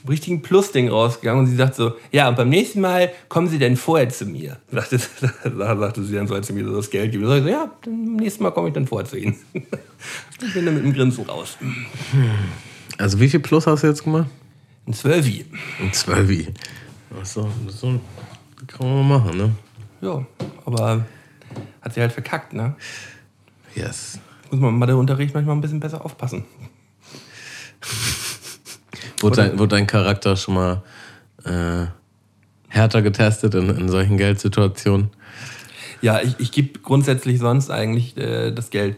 richtigen 0.09 0.43
Plus-Ding 0.43 0.89
rausgegangen 0.89 1.45
und 1.45 1.51
sie 1.51 1.57
sagt 1.57 1.75
so, 1.75 1.93
ja, 2.13 2.29
und 2.29 2.37
beim 2.37 2.49
nächsten 2.49 2.81
Mal 2.81 3.13
kommen 3.29 3.49
Sie 3.49 3.59
denn 3.59 3.77
vorher 3.77 4.09
zu 4.09 4.27
mir. 4.27 4.59
Da 4.71 4.83
sagte, 4.83 4.99
sagte 4.99 6.05
sie 6.05 6.15
dann 6.15 6.27
so, 6.27 6.35
als 6.35 6.47
sie 6.47 6.53
mir 6.53 6.65
so 6.65 6.75
das 6.77 6.91
Geld 6.91 7.13
gibt. 7.13 7.25
Und 7.25 7.37
ich 7.37 7.43
so, 7.43 7.49
ja, 7.49 7.71
beim 7.85 8.17
nächsten 8.17 8.43
Mal 8.43 8.51
komme 8.51 8.69
ich 8.69 8.75
dann 8.75 8.87
vorher 8.87 9.09
zu 9.09 9.17
Ihnen. 9.17 9.37
Ich 10.43 10.55
bin 10.55 10.65
dann 10.65 10.75
mit 10.75 10.83
dem 10.83 10.95
Grinsen 10.95 11.27
raus. 11.27 11.59
Also 12.97 13.21
wie 13.21 13.29
viel 13.29 13.41
Plus 13.41 13.67
hast 13.67 13.83
du 13.83 13.89
jetzt 13.89 14.03
gemacht? 14.03 14.27
Ein 14.87 14.95
Zwölfi. 14.95 15.45
Ein 15.79 15.93
Zwölfi. 15.93 16.49
Achso, 17.21 17.51
so 17.69 18.01
kann 18.67 18.87
man 18.87 19.07
mal 19.07 19.19
machen, 19.19 19.37
ne? 19.37 19.53
Ja, 20.01 20.25
aber 20.65 21.05
hat 21.83 21.95
sie 21.95 22.01
halt 22.01 22.13
verkackt, 22.13 22.55
ne? 22.55 22.75
Yes. 23.75 24.19
Muss 24.51 24.61
man 24.61 24.71
im 24.71 24.79
Matheunterricht 24.79 25.35
manchmal 25.35 25.57
ein 25.57 25.61
bisschen 25.61 25.81
besser 25.81 26.05
aufpassen. 26.05 26.45
Wurde 29.21 29.37
dein, 29.37 29.59
wurde 29.59 29.77
dein 29.77 29.87
Charakter 29.87 30.37
schon 30.37 30.55
mal 30.55 30.83
äh, 31.45 31.87
härter 32.69 33.03
getestet 33.03 33.55
in, 33.55 33.69
in 33.71 33.89
solchen 33.89 34.17
Geldsituationen? 34.17 35.11
Ja, 36.03 36.21
ich, 36.23 36.35
ich 36.39 36.53
gebe 36.53 36.79
grundsätzlich 36.79 37.39
sonst 37.39 37.71
eigentlich 37.71 38.17
äh, 38.17 38.53
das 38.53 38.71
Geld 38.71 38.97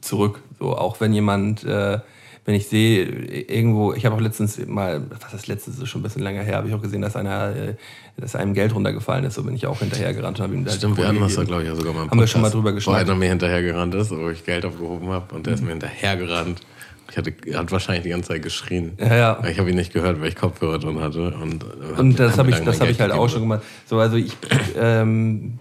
zurück. 0.00 0.40
So, 0.58 0.76
auch 0.76 1.00
wenn 1.00 1.12
jemand, 1.12 1.64
äh, 1.64 1.98
wenn 2.44 2.54
ich 2.54 2.68
sehe, 2.68 3.04
irgendwo, 3.04 3.92
ich 3.92 4.06
habe 4.06 4.16
auch 4.16 4.20
letztens 4.20 4.58
mal, 4.66 5.02
was 5.10 5.34
ist 5.34 5.48
letztens, 5.48 5.78
ist 5.78 5.88
schon 5.88 6.00
ein 6.00 6.04
bisschen 6.04 6.22
länger 6.22 6.42
her, 6.42 6.56
habe 6.56 6.68
ich 6.68 6.74
auch 6.74 6.80
gesehen, 6.80 7.02
dass 7.02 7.16
einer, 7.16 7.54
äh, 7.54 7.74
dass 8.16 8.34
einem 8.34 8.54
Geld 8.54 8.74
runtergefallen 8.74 9.24
ist, 9.24 9.34
so 9.34 9.42
bin 9.42 9.54
ich 9.54 9.66
auch 9.66 9.80
hinterhergerannt 9.80 10.38
und 10.38 10.42
habe 10.42 10.54
ihm 10.54 10.64
da 10.64 10.72
Stimmt, 10.72 10.96
wir 10.96 11.06
hatten 11.06 11.20
das 11.20 11.34
da, 11.34 11.44
glaube 11.44 11.62
ich, 11.62 11.68
ja 11.68 11.76
sogar 11.76 11.92
mal 11.92 12.04
im 12.04 12.10
Haben 12.10 12.20
wir 12.20 12.26
schon 12.26 12.40
mal 12.40 12.50
drüber 12.50 12.70
Wo 12.70 12.74
geschnackt. 12.76 13.00
einer 13.00 13.14
mir 13.14 13.28
hinterhergerannt 13.28 13.94
ist, 13.94 14.10
wo 14.10 14.30
ich 14.30 14.44
Geld 14.44 14.64
aufgehoben 14.64 15.10
habe 15.10 15.34
und 15.34 15.46
der 15.46 15.54
ist 15.54 15.62
mir 15.62 15.70
hinterhergerannt. 15.70 16.62
Ich 17.10 17.16
hatte, 17.16 17.32
hat 17.54 17.72
wahrscheinlich 17.72 18.04
die 18.04 18.10
ganze 18.10 18.28
Zeit 18.28 18.42
geschrien. 18.42 18.92
Ja, 18.98 19.16
ja. 19.16 19.44
Ich 19.48 19.58
habe 19.58 19.70
ihn 19.70 19.76
nicht 19.76 19.92
gehört, 19.92 20.20
weil 20.20 20.28
ich 20.28 20.36
Kopfhörer 20.36 20.78
drin 20.78 21.00
hatte. 21.00 21.34
Und, 21.34 21.64
äh, 21.64 22.00
Und 22.00 22.18
das 22.18 22.36
habe 22.36 22.50
ich, 22.50 22.58
das 22.60 22.80
hab 22.80 22.88
ich 22.88 23.00
halt 23.00 23.12
auch 23.12 23.28
schon 23.28 23.40
gemacht. 23.40 23.62
So, 23.86 23.98
also 23.98 24.16
ich, 24.16 24.36
ähm, 24.78 25.58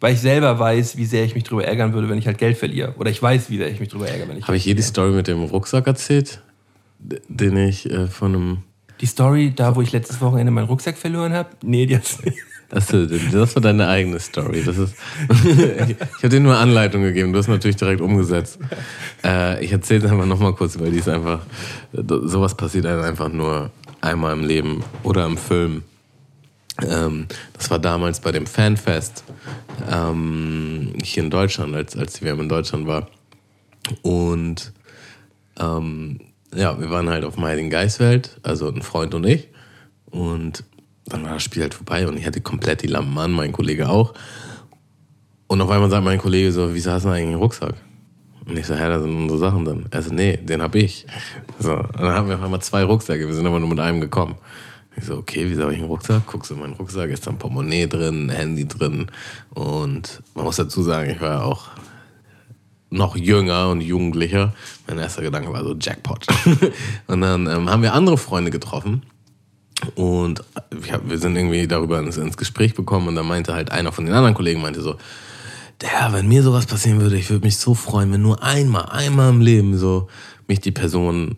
weil 0.00 0.14
ich 0.14 0.20
selber 0.20 0.58
weiß, 0.58 0.96
wie 0.96 1.04
sehr 1.04 1.24
ich 1.24 1.34
mich 1.34 1.44
drüber 1.44 1.64
ärgern 1.64 1.92
würde, 1.92 2.08
wenn 2.08 2.18
ich 2.18 2.26
halt 2.26 2.38
Geld 2.38 2.56
verliere. 2.56 2.94
Oder 2.98 3.10
ich 3.10 3.22
weiß, 3.22 3.50
wie 3.50 3.58
sehr 3.58 3.70
ich 3.70 3.78
mich 3.78 3.90
drüber 3.90 4.08
ärgere, 4.08 4.28
wenn 4.28 4.38
ich 4.38 4.46
Habe 4.46 4.56
ich 4.56 4.64
je 4.64 4.74
die 4.74 4.82
Story 4.82 5.10
mit 5.10 5.26
dem 5.26 5.44
Rucksack 5.44 5.86
erzählt, 5.86 6.42
den 6.98 7.56
ich 7.56 7.88
äh, 7.90 8.06
von 8.06 8.34
einem. 8.34 8.58
Die 9.02 9.06
Story, 9.06 9.52
da 9.54 9.76
wo 9.76 9.82
ich 9.82 9.92
letztes 9.92 10.20
Wochenende 10.20 10.50
meinen 10.50 10.66
Rucksack 10.66 10.96
verloren 10.96 11.32
habe? 11.34 11.50
Nee, 11.62 11.86
die 11.86 11.96
hat's 11.96 12.22
nicht. 12.24 12.38
Achso, 12.72 13.04
das 13.04 13.54
war 13.56 13.62
deine 13.62 13.88
eigene 13.88 14.20
Story. 14.20 14.62
Das 14.64 14.78
ist, 14.78 14.94
ich 15.28 15.96
habe 16.22 16.28
dir 16.28 16.40
nur 16.40 16.56
Anleitung 16.56 17.02
gegeben, 17.02 17.32
du 17.32 17.38
hast 17.38 17.48
natürlich 17.48 17.76
direkt 17.76 18.00
umgesetzt. 18.00 18.58
Äh, 19.24 19.64
ich 19.64 19.72
erzähle 19.72 20.06
es 20.06 20.12
einfach 20.12 20.26
nochmal 20.26 20.54
kurz, 20.54 20.78
weil 20.78 20.92
die 20.92 20.98
ist 20.98 21.08
einfach, 21.08 21.40
sowas 21.92 22.56
passiert 22.56 22.86
einem 22.86 23.02
einfach 23.02 23.28
nur 23.28 23.70
einmal 24.00 24.32
im 24.32 24.44
Leben 24.44 24.84
oder 25.02 25.26
im 25.26 25.36
Film. 25.36 25.82
Ähm, 26.88 27.26
das 27.54 27.70
war 27.70 27.78
damals 27.78 28.20
bei 28.20 28.32
dem 28.32 28.46
Fanfest 28.46 29.24
ähm, 29.90 30.92
hier 31.02 31.24
in 31.24 31.30
Deutschland, 31.30 31.74
als, 31.74 31.96
als 31.96 32.14
die 32.14 32.24
WM 32.24 32.40
in 32.40 32.48
Deutschland 32.48 32.86
war. 32.86 33.08
Und 34.02 34.72
ähm, 35.58 36.20
ja, 36.54 36.78
wir 36.80 36.90
waren 36.90 37.08
halt 37.08 37.24
auf 37.24 37.36
Heiligen 37.36 37.70
Geistfeld, 37.70 38.38
also 38.42 38.68
ein 38.68 38.82
Freund 38.82 39.14
und 39.14 39.24
ich. 39.24 39.48
Und 40.06 40.64
dann 41.12 41.24
war 41.24 41.34
das 41.34 41.42
Spiel 41.42 41.62
halt 41.62 41.74
vorbei 41.74 42.06
und 42.06 42.16
ich 42.16 42.26
hatte 42.26 42.40
komplett 42.40 42.82
die 42.82 42.86
Lampen 42.86 43.16
an, 43.18 43.32
mein 43.32 43.52
Kollege 43.52 43.88
auch. 43.88 44.14
Und 45.46 45.60
auf 45.60 45.70
einmal 45.70 45.90
sagt 45.90 46.04
mein 46.04 46.18
Kollege 46.18 46.52
so, 46.52 46.72
wieso 46.72 46.92
hast 46.92 47.04
du 47.04 47.08
eigentlich 47.08 47.26
einen 47.26 47.34
Rucksack? 47.34 47.74
Und 48.46 48.56
ich 48.56 48.66
so, 48.66 48.74
ja, 48.74 48.88
da 48.88 49.00
sind 49.00 49.14
unsere 49.14 49.38
Sachen 49.38 49.64
drin. 49.64 49.86
Er 49.90 50.02
so, 50.02 50.12
nee, 50.12 50.36
den 50.36 50.62
hab 50.62 50.74
ich. 50.74 51.06
So, 51.58 51.74
und 51.74 52.00
dann 52.00 52.12
haben 52.12 52.28
wir 52.28 52.36
auf 52.36 52.42
einmal 52.42 52.62
zwei 52.62 52.84
Rucksäcke, 52.84 53.26
wir 53.26 53.34
sind 53.34 53.46
aber 53.46 53.60
nur 53.60 53.68
mit 53.68 53.80
einem 53.80 54.00
gekommen. 54.00 54.36
Ich 54.96 55.04
so, 55.04 55.16
okay, 55.16 55.46
wieso 55.48 55.62
habe 55.62 55.72
ich 55.72 55.78
einen 55.78 55.88
Rucksack? 55.88 56.26
Guckst 56.26 56.50
du 56.50 56.54
in 56.54 56.60
meinen 56.60 56.74
Rucksack, 56.74 57.10
ist 57.10 57.26
da 57.26 57.30
ein 57.30 57.38
Portemonnaie 57.38 57.86
drin, 57.86 58.26
ein 58.26 58.30
Handy 58.30 58.66
drin. 58.66 59.06
Und 59.50 60.22
man 60.34 60.44
muss 60.44 60.56
dazu 60.56 60.82
sagen, 60.82 61.10
ich 61.10 61.20
war 61.20 61.30
ja 61.30 61.42
auch 61.42 61.68
noch 62.90 63.16
jünger 63.16 63.70
und 63.70 63.80
jugendlicher. 63.80 64.52
Mein 64.86 64.98
erster 64.98 65.22
Gedanke 65.22 65.52
war 65.52 65.64
so 65.64 65.74
Jackpot. 65.74 66.26
und 67.06 67.20
dann 67.20 67.46
ähm, 67.46 67.70
haben 67.70 67.82
wir 67.82 67.94
andere 67.94 68.18
Freunde 68.18 68.50
getroffen. 68.50 69.02
Und 69.94 70.42
wir, 70.70 71.00
wir 71.04 71.18
sind 71.18 71.36
irgendwie 71.36 71.66
darüber 71.66 71.98
ins, 71.98 72.16
ins 72.16 72.36
Gespräch 72.36 72.74
gekommen 72.74 73.08
und 73.08 73.14
da 73.14 73.22
meinte 73.22 73.54
halt 73.54 73.70
einer 73.70 73.92
von 73.92 74.06
den 74.06 74.14
anderen 74.14 74.34
Kollegen 74.34 74.60
meinte 74.60 74.82
so, 74.82 74.96
der, 75.80 76.12
wenn 76.12 76.28
mir 76.28 76.42
sowas 76.42 76.66
passieren 76.66 77.00
würde, 77.00 77.16
ich 77.16 77.30
würde 77.30 77.44
mich 77.44 77.56
so 77.56 77.74
freuen, 77.74 78.12
wenn 78.12 78.22
nur 78.22 78.42
einmal, 78.42 78.86
einmal 78.86 79.30
im 79.30 79.40
Leben 79.40 79.78
so 79.78 80.08
mich 80.46 80.60
die 80.60 80.72
Person 80.72 81.36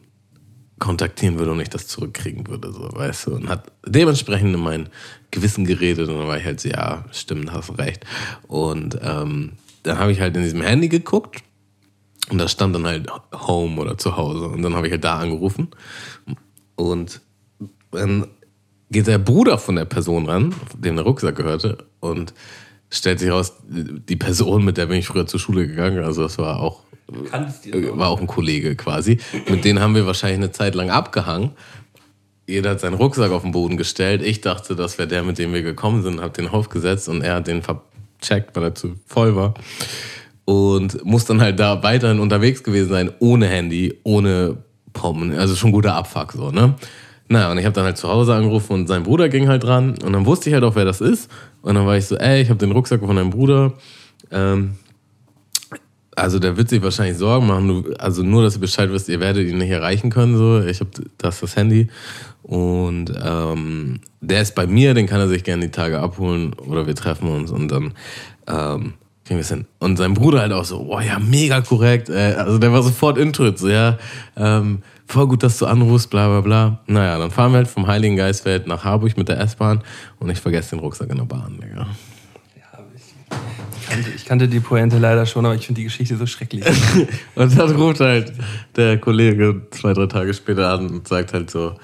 kontaktieren 0.80 1.38
würde 1.38 1.52
und 1.52 1.60
ich 1.60 1.68
das 1.68 1.86
zurückkriegen 1.86 2.48
würde, 2.48 2.72
so, 2.72 2.88
weißt 2.92 3.26
du, 3.28 3.34
und 3.36 3.48
hat 3.48 3.70
dementsprechend 3.86 4.52
in 4.54 4.60
mein 4.60 4.88
Gewissen 5.30 5.64
geredet 5.64 6.08
und 6.08 6.18
dann 6.18 6.26
war 6.26 6.38
ich 6.38 6.44
halt 6.44 6.60
so, 6.60 6.68
ja, 6.68 7.04
stimmt, 7.12 7.52
hast 7.52 7.78
recht. 7.78 8.04
Und 8.48 8.98
ähm, 9.00 9.52
dann 9.84 9.98
habe 9.98 10.10
ich 10.10 10.20
halt 10.20 10.36
in 10.36 10.42
diesem 10.42 10.60
Handy 10.60 10.88
geguckt 10.88 11.42
und 12.30 12.38
da 12.38 12.48
stand 12.48 12.74
dann 12.74 12.84
halt 12.84 13.08
Home 13.32 13.80
oder 13.80 13.96
zu 13.96 14.16
Hause 14.16 14.46
und 14.48 14.62
dann 14.62 14.74
habe 14.74 14.88
ich 14.88 14.92
halt 14.92 15.04
da 15.04 15.18
angerufen 15.20 15.68
und 16.74 17.20
dann 17.92 18.26
geht 18.90 19.06
der 19.06 19.18
Bruder 19.18 19.58
von 19.58 19.76
der 19.76 19.84
Person 19.84 20.26
ran, 20.28 20.54
dem 20.76 20.96
der 20.96 21.04
Rucksack 21.04 21.36
gehörte, 21.36 21.78
und 22.00 22.34
stellt 22.90 23.20
sich 23.20 23.30
raus, 23.30 23.54
die 23.66 24.16
Person, 24.16 24.64
mit 24.64 24.76
der 24.76 24.86
bin 24.86 24.98
ich 24.98 25.06
früher 25.06 25.26
zur 25.26 25.40
Schule 25.40 25.66
gegangen, 25.66 26.04
also 26.04 26.22
das 26.22 26.36
war 26.38 26.60
auch, 26.60 26.82
du 27.08 27.98
war 27.98 28.08
auch 28.08 28.20
ein 28.20 28.26
Kollege 28.26 28.76
quasi. 28.76 29.18
Mit 29.48 29.64
denen 29.64 29.80
haben 29.80 29.94
wir 29.94 30.06
wahrscheinlich 30.06 30.38
eine 30.38 30.52
Zeit 30.52 30.74
lang 30.74 30.90
abgehangen. 30.90 31.50
Jeder 32.46 32.70
hat 32.70 32.80
seinen 32.80 32.94
Rucksack 32.94 33.30
auf 33.30 33.42
den 33.42 33.52
Boden 33.52 33.76
gestellt. 33.76 34.22
Ich 34.22 34.40
dachte, 34.40 34.76
das 34.76 34.98
wäre 34.98 35.08
der, 35.08 35.22
mit 35.22 35.38
dem 35.38 35.52
wir 35.52 35.62
gekommen 35.62 36.02
sind, 36.02 36.20
habe 36.20 36.32
den 36.32 36.48
aufgesetzt 36.48 37.08
und 37.08 37.22
er 37.22 37.36
hat 37.36 37.46
den 37.46 37.62
vercheckt, 37.62 38.54
weil 38.56 38.64
er 38.64 38.74
zu 38.74 38.96
voll 39.06 39.36
war. 39.36 39.54
Und 40.44 41.04
muss 41.04 41.24
dann 41.24 41.40
halt 41.40 41.60
da 41.60 41.82
weiterhin 41.82 42.18
unterwegs 42.18 42.62
gewesen 42.62 42.90
sein, 42.90 43.10
ohne 43.20 43.46
Handy, 43.46 43.98
ohne 44.02 44.58
Pommen. 44.92 45.38
Also 45.38 45.54
schon 45.54 45.72
guter 45.72 45.94
Abfuck 45.94 46.32
so, 46.32 46.50
ne? 46.50 46.74
Naja, 47.32 47.50
und 47.50 47.56
ich 47.56 47.64
habe 47.64 47.72
dann 47.72 47.86
halt 47.86 47.96
zu 47.96 48.10
Hause 48.10 48.34
angerufen 48.34 48.74
und 48.74 48.88
sein 48.88 49.04
Bruder 49.04 49.30
ging 49.30 49.48
halt 49.48 49.64
dran. 49.64 49.94
Und 50.04 50.12
dann 50.12 50.26
wusste 50.26 50.50
ich 50.50 50.54
halt 50.54 50.64
auch, 50.64 50.74
wer 50.74 50.84
das 50.84 51.00
ist. 51.00 51.30
Und 51.62 51.76
dann 51.76 51.86
war 51.86 51.96
ich 51.96 52.04
so, 52.04 52.16
ey, 52.16 52.42
ich 52.42 52.50
habe 52.50 52.58
den 52.58 52.72
Rucksack 52.72 53.00
von 53.00 53.16
deinem 53.16 53.30
Bruder. 53.30 53.72
Ähm, 54.30 54.74
also 56.14 56.38
der 56.38 56.58
wird 56.58 56.68
sich 56.68 56.82
wahrscheinlich 56.82 57.16
Sorgen 57.16 57.46
machen. 57.46 57.68
Du, 57.68 57.94
also 57.98 58.22
nur, 58.22 58.42
dass 58.42 58.56
ihr 58.56 58.60
Bescheid 58.60 58.92
wisst, 58.92 59.08
ihr 59.08 59.18
werdet 59.18 59.48
ihn 59.48 59.56
nicht 59.56 59.70
erreichen 59.70 60.10
können. 60.10 60.36
So, 60.36 60.60
ich 60.60 60.80
habe 60.80 60.90
das 61.16 61.40
das 61.40 61.56
Handy 61.56 61.88
und 62.42 63.10
ähm, 63.24 64.00
der 64.20 64.42
ist 64.42 64.54
bei 64.54 64.66
mir. 64.66 64.92
Den 64.92 65.06
kann 65.06 65.20
er 65.20 65.28
sich 65.28 65.42
gerne 65.42 65.62
die 65.62 65.70
Tage 65.70 66.00
abholen 66.00 66.52
oder 66.52 66.86
wir 66.86 66.94
treffen 66.94 67.30
uns 67.30 67.50
und 67.50 67.68
dann 67.68 67.94
ähm, 68.46 68.92
kriegen 69.24 69.38
wir 69.38 69.42
es 69.42 69.48
hin. 69.48 69.66
Und 69.78 69.96
sein 69.96 70.14
Bruder 70.14 70.40
halt 70.40 70.52
auch 70.52 70.64
so, 70.64 70.84
boah, 70.84 71.02
ja, 71.02 71.18
mega 71.18 71.60
korrekt. 71.60 72.08
Äh, 72.08 72.34
also 72.36 72.58
der 72.58 72.72
war 72.72 72.82
sofort 72.82 73.18
intuit, 73.18 73.58
so, 73.58 73.68
ja, 73.68 73.98
ähm, 74.36 74.82
voll 75.06 75.28
gut, 75.28 75.42
dass 75.42 75.58
du 75.58 75.66
anrufst, 75.66 76.10
bla 76.10 76.28
bla 76.28 76.40
bla. 76.40 76.80
Naja, 76.86 77.18
dann 77.18 77.30
fahren 77.30 77.52
wir 77.52 77.58
halt 77.58 77.68
vom 77.68 77.86
Heiligen 77.86 78.16
Geistfeld 78.16 78.66
nach 78.66 78.84
Harburg 78.84 79.16
mit 79.16 79.28
der 79.28 79.38
S-Bahn 79.40 79.82
und 80.18 80.30
ich 80.30 80.40
vergesse 80.40 80.70
den 80.70 80.80
Rucksack 80.80 81.10
in 81.10 81.18
der 81.18 81.24
Bahn, 81.24 81.60
Digga. 81.60 81.86
Ich 83.80 83.88
kannte, 83.88 84.10
ich 84.16 84.24
kannte 84.24 84.48
die 84.48 84.60
Pointe 84.60 84.98
leider 84.98 85.26
schon, 85.26 85.44
aber 85.44 85.54
ich 85.54 85.66
finde 85.66 85.80
die 85.80 85.84
Geschichte 85.84 86.16
so 86.16 86.24
schrecklich. 86.24 86.64
Und 87.34 87.58
dann 87.58 87.70
ruft 87.72 88.00
halt 88.00 88.32
der 88.74 88.98
Kollege 88.98 89.66
zwei, 89.70 89.92
drei 89.92 90.06
Tage 90.06 90.32
später 90.32 90.70
an 90.72 90.88
und 90.88 91.08
sagt 91.08 91.34
halt 91.34 91.50
so. 91.50 91.74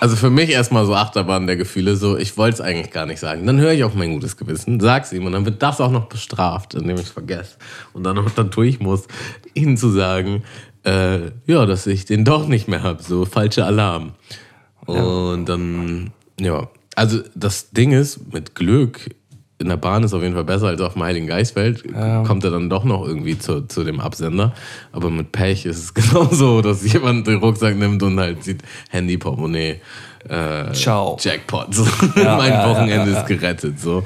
Also 0.00 0.16
für 0.16 0.30
mich 0.30 0.48
erstmal 0.48 0.86
so 0.86 0.94
Achterbahn 0.94 1.46
der 1.46 1.56
Gefühle, 1.56 1.94
so 1.94 2.16
ich 2.16 2.38
wollte 2.38 2.54
es 2.54 2.60
eigentlich 2.62 2.90
gar 2.90 3.04
nicht 3.04 3.20
sagen. 3.20 3.46
Dann 3.46 3.60
höre 3.60 3.72
ich 3.72 3.84
auf 3.84 3.94
mein 3.94 4.14
gutes 4.14 4.38
Gewissen, 4.38 4.80
sag's 4.80 5.12
ihm 5.12 5.26
und 5.26 5.32
dann 5.32 5.44
wird 5.44 5.62
das 5.62 5.78
auch 5.78 5.90
noch 5.90 6.06
bestraft, 6.06 6.72
indem 6.72 6.96
ich 6.96 7.02
es 7.02 7.10
vergesse. 7.10 7.56
Und 7.92 8.04
dann 8.04 8.16
noch 8.16 8.30
dann 8.34 8.50
tue 8.50 8.66
ich 8.66 8.80
muss, 8.80 9.08
ihnen 9.52 9.76
zu 9.76 9.90
sagen, 9.90 10.42
äh, 10.84 11.32
ja, 11.46 11.66
dass 11.66 11.86
ich 11.86 12.06
den 12.06 12.24
doch 12.24 12.48
nicht 12.48 12.66
mehr 12.66 12.82
habe, 12.82 13.02
so 13.02 13.26
falscher 13.26 13.66
Alarm. 13.66 14.14
Und 14.86 15.44
dann, 15.44 16.12
ja, 16.40 16.68
also 16.96 17.20
das 17.34 17.70
Ding 17.70 17.92
ist, 17.92 18.32
mit 18.32 18.54
Glück 18.54 19.14
in 19.60 19.68
der 19.68 19.76
Bahn 19.76 20.02
ist 20.02 20.14
auf 20.14 20.22
jeden 20.22 20.34
Fall 20.34 20.44
besser 20.44 20.68
als 20.68 20.80
auf 20.80 20.94
dem 20.94 21.02
Heiligen 21.02 21.26
Geistfeld. 21.26 21.84
Kommt 22.26 22.44
er 22.44 22.50
dann 22.50 22.70
doch 22.70 22.84
noch 22.84 23.06
irgendwie 23.06 23.38
zu, 23.38 23.66
zu 23.66 23.84
dem 23.84 24.00
Absender. 24.00 24.54
Aber 24.92 25.10
mit 25.10 25.32
Pech 25.32 25.66
ist 25.66 25.78
es 25.78 25.94
genauso, 25.94 26.62
dass 26.62 26.90
jemand 26.90 27.26
den 27.26 27.36
Rucksack 27.36 27.76
nimmt 27.76 28.02
und 28.02 28.18
halt 28.18 28.42
sieht 28.42 28.62
Handy, 28.88 29.18
Portemonnaie, 29.18 29.80
äh, 30.28 30.72
Ciao. 30.72 31.16
Jackpot. 31.20 31.74
So. 31.74 31.84
Ja, 32.16 32.36
mein 32.36 32.52
ja, 32.52 32.68
Wochenende 32.68 33.10
ja, 33.10 33.16
ja. 33.16 33.20
ist 33.20 33.26
gerettet. 33.26 33.78
So. 33.78 34.04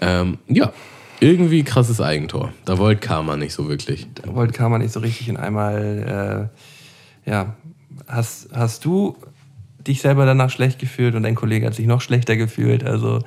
Ähm, 0.00 0.38
ja, 0.48 0.72
irgendwie 1.20 1.64
krasses 1.64 2.00
Eigentor. 2.00 2.52
Da 2.64 2.78
wollte 2.78 3.00
Karma 3.00 3.36
nicht 3.36 3.54
so 3.54 3.68
wirklich. 3.68 4.06
wollte 4.24 4.52
Karma 4.52 4.78
nicht 4.78 4.92
so 4.92 5.00
richtig 5.00 5.28
in 5.28 5.36
einmal. 5.36 6.50
Äh, 7.26 7.30
ja, 7.30 7.56
hast, 8.06 8.48
hast 8.52 8.84
du 8.84 9.16
dich 9.86 10.00
selber 10.00 10.26
danach 10.26 10.50
schlecht 10.50 10.78
gefühlt 10.78 11.14
und 11.14 11.22
dein 11.22 11.34
Kollege 11.34 11.66
hat 11.66 11.74
sich 11.74 11.86
noch 11.86 12.00
schlechter 12.00 12.36
gefühlt? 12.36 12.84
Also, 12.84 13.20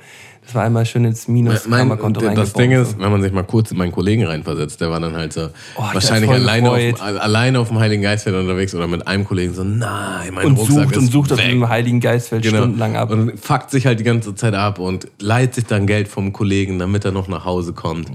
das 0.50 0.54
war 0.56 0.64
einmal 0.64 0.84
schön 0.84 1.04
ins 1.04 1.28
Minus-Karma-Konto 1.28 2.20
Mein- 2.20 2.34
das 2.34 2.56
reingebrochen. 2.56 2.70
Ding 2.70 2.82
ist, 2.82 2.98
wenn 3.00 3.10
man 3.12 3.22
sich 3.22 3.32
mal 3.32 3.44
kurz 3.44 3.70
in 3.70 3.78
meinen 3.78 3.92
Kollegen 3.92 4.24
reinversetzt, 4.26 4.80
der 4.80 4.90
war 4.90 4.98
dann 4.98 5.14
halt 5.14 5.32
so 5.32 5.42
Oh, 5.76 5.84
ich 5.88 5.94
wahrscheinlich 5.94 6.28
alleine 6.30 6.70
auf, 6.70 7.00
alleine 7.02 7.60
auf 7.60 7.68
dem 7.68 7.78
Heiligen 7.78 8.02
Geistfeld 8.02 8.34
unterwegs 8.34 8.74
oder 8.74 8.88
mit 8.88 9.06
einem 9.06 9.24
Kollegen 9.24 9.54
so, 9.54 9.62
nein, 9.62 10.34
mein 10.34 10.46
und 10.46 10.56
Rucksack 10.58 10.74
sucht 10.84 10.92
ist 10.96 10.98
und 10.98 11.12
sucht 11.12 11.32
auf 11.32 11.38
weg. 11.38 11.50
dem 11.50 11.68
Heiligen 11.68 12.00
Geistfeld 12.00 12.42
Genau. 12.42 12.58
stundenlang 12.58 12.96
ab. 12.96 13.10
Und 13.10 13.38
fuckt 13.38 13.70
sich 13.70 13.86
halt 13.86 14.00
die 14.00 14.04
ganze 14.04 14.34
Zeit 14.34 14.54
ab 14.54 14.80
und 14.80 15.06
leiht 15.20 15.54
sich 15.54 15.66
dann 15.66 15.86
Geld 15.86 16.08
vom 16.08 16.32
Kollegen, 16.32 16.80
damit 16.80 17.04
er 17.04 17.12
noch 17.12 17.28
nach 17.28 17.44
Hause 17.44 17.72
kommt. 17.72 18.10
Mhm. 18.10 18.14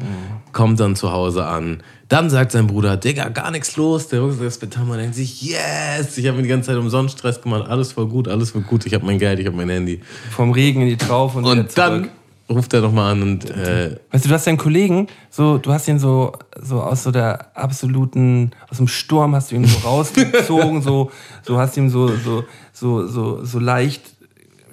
Kommt 0.51 0.79
dann 0.81 0.95
zu 0.97 1.11
Hause 1.13 1.45
an. 1.45 1.83
Dann 2.07 2.29
sagt 2.29 2.51
sein 2.51 2.67
Bruder, 2.67 2.97
Digga, 2.97 3.29
gar 3.29 3.49
nichts 3.49 3.75
los. 3.77 4.09
Der 4.09 4.19
Rucksack 4.21 4.45
ist 4.45 4.59
betan. 4.59 4.87
Man 4.87 4.99
denkt 4.99 5.15
sich, 5.15 5.41
yes, 5.41 6.15
ich 6.17 6.27
habe 6.27 6.37
mir 6.37 6.43
die 6.43 6.49
ganze 6.49 6.67
Zeit 6.69 6.77
umsonst 6.77 7.17
Stress 7.17 7.41
gemacht. 7.41 7.67
Alles 7.67 7.93
voll 7.93 8.05
gut, 8.07 8.27
alles 8.27 8.51
voll 8.51 8.61
gut. 8.61 8.85
Ich 8.85 8.93
habe 8.93 9.03
mein 9.05 9.17
Geld, 9.17 9.39
ich 9.39 9.47
habe 9.47 9.57
mein 9.57 9.69
Handy. 9.69 10.01
Vom 10.29 10.51
Regen 10.51 10.81
in 10.81 10.87
die 10.89 10.97
Traufe 10.97 11.39
und, 11.39 11.45
Und 11.45 11.75
dann 11.77 12.01
zurück. 12.03 12.09
Ruft 12.49 12.73
er 12.73 12.81
nochmal 12.81 13.13
an 13.13 13.21
und 13.21 13.49
äh, 13.49 13.97
Weißt 14.11 14.25
du, 14.25 14.29
du 14.29 14.35
hast 14.35 14.45
deinen 14.45 14.57
Kollegen, 14.57 15.07
so, 15.29 15.57
du 15.57 15.71
hast 15.71 15.87
ihn 15.87 15.99
so, 15.99 16.33
so 16.61 16.81
aus 16.81 17.03
so 17.03 17.11
der 17.11 17.55
absoluten, 17.55 18.51
aus 18.69 18.77
dem 18.77 18.87
Sturm 18.87 19.35
hast 19.35 19.51
du 19.51 19.55
ihn 19.55 19.65
so 19.65 19.77
rausgezogen, 19.87 20.81
so, 20.81 21.11
so 21.43 21.57
hast 21.57 21.75
ihm 21.77 21.89
so, 21.89 22.15
so, 22.15 22.43
so, 22.71 23.07
so, 23.07 23.43
so 23.43 23.59
leicht 23.59 24.15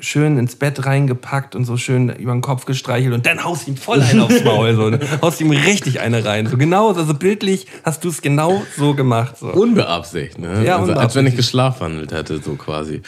schön 0.01 0.37
ins 0.37 0.57
Bett 0.57 0.85
reingepackt 0.85 1.55
und 1.55 1.65
so 1.65 1.77
schön 1.77 2.09
über 2.11 2.33
den 2.33 2.41
Kopf 2.41 2.65
gestreichelt 2.65 3.15
und 3.15 3.25
dann 3.25 3.43
haust 3.45 3.69
ihm 3.69 3.77
voll 3.77 4.03
einen 4.03 4.21
aufs 4.21 4.43
Maul, 4.45 4.75
so, 4.75 4.91
ne? 4.91 4.99
haust 5.23 5.41
ihm 5.41 5.53
richtig 5.53 6.01
eine 6.01 6.25
rein, 6.25 6.49
so 6.49 6.57
genau, 6.57 6.93
also 6.93 7.15
bildlich 7.15 7.69
hast 7.85 8.05
du 8.05 8.09
es 8.09 8.21
genau 8.21 8.63
so 8.77 8.95
gemacht, 8.95 9.39
so. 9.39 9.47
unbeabsichtigt. 9.47 10.39
Ne? 10.39 10.65
Ja, 10.67 10.79
also, 10.79 10.93
als 10.93 11.15
wenn 11.15 11.27
ich 11.27 11.33
unbeabsichtigt. 11.33 11.37
geschlafwandelt 11.37 12.13
hätte, 12.13 12.39
so 12.43 12.57
quasi. 12.57 13.03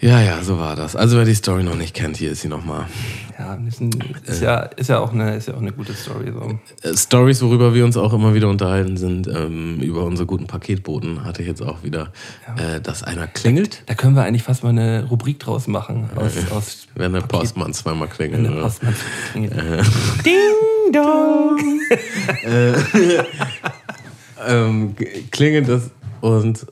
Ja, 0.00 0.20
ja, 0.22 0.42
so 0.42 0.58
war 0.60 0.76
das. 0.76 0.94
Also 0.94 1.16
wer 1.16 1.24
die 1.24 1.34
Story 1.34 1.64
noch 1.64 1.74
nicht 1.74 1.92
kennt, 1.92 2.16
hier 2.18 2.30
ist 2.30 2.42
sie 2.42 2.48
nochmal. 2.48 2.86
Ja, 3.36 3.58
ist, 3.66 3.80
ein, 3.80 3.90
ist 4.26 4.40
ja, 4.42 4.58
ist 4.60 4.88
ja 4.88 5.00
auch 5.00 5.12
eine, 5.12 5.34
ist 5.36 5.48
ja 5.48 5.54
auch 5.54 5.60
eine 5.60 5.72
gute 5.72 5.92
Story, 5.92 6.32
so. 6.32 6.88
Äh, 6.88 6.96
Stories, 6.96 7.42
worüber 7.42 7.74
wir 7.74 7.84
uns 7.84 7.96
auch 7.96 8.12
immer 8.12 8.32
wieder 8.32 8.48
unterhalten, 8.48 8.96
sind 8.96 9.26
ähm, 9.26 9.80
über 9.80 10.04
unsere 10.04 10.24
guten 10.26 10.46
Paketboten. 10.46 11.24
Hatte 11.24 11.42
ich 11.42 11.48
jetzt 11.48 11.62
auch 11.62 11.82
wieder, 11.82 12.12
äh, 12.56 12.80
dass 12.80 13.02
einer 13.02 13.26
klingelt, 13.26 13.82
Da 13.86 13.94
können 13.94 14.14
wir 14.14 14.22
eigentlich 14.22 14.44
fast 14.44 14.62
mal 14.62 14.68
eine 14.70 15.04
Rubrik 15.08 15.40
draus 15.40 15.66
machen, 15.66 16.08
aus, 16.14 16.32
aus 16.52 16.86
wenn 16.94 17.12
der 17.12 17.22
Postmann 17.22 17.72
zweimal 17.74 18.06
klingelt. 18.06 18.44
Der 18.44 18.52
oder? 18.52 18.62
Postmann 18.62 18.94
klingelt. 19.32 19.54
Ding 20.24 20.92
dong. 20.92 21.58
ähm, 24.46 24.94
g- 24.96 25.22
klingelt 25.32 25.68
es 25.68 25.90
und 26.20 26.66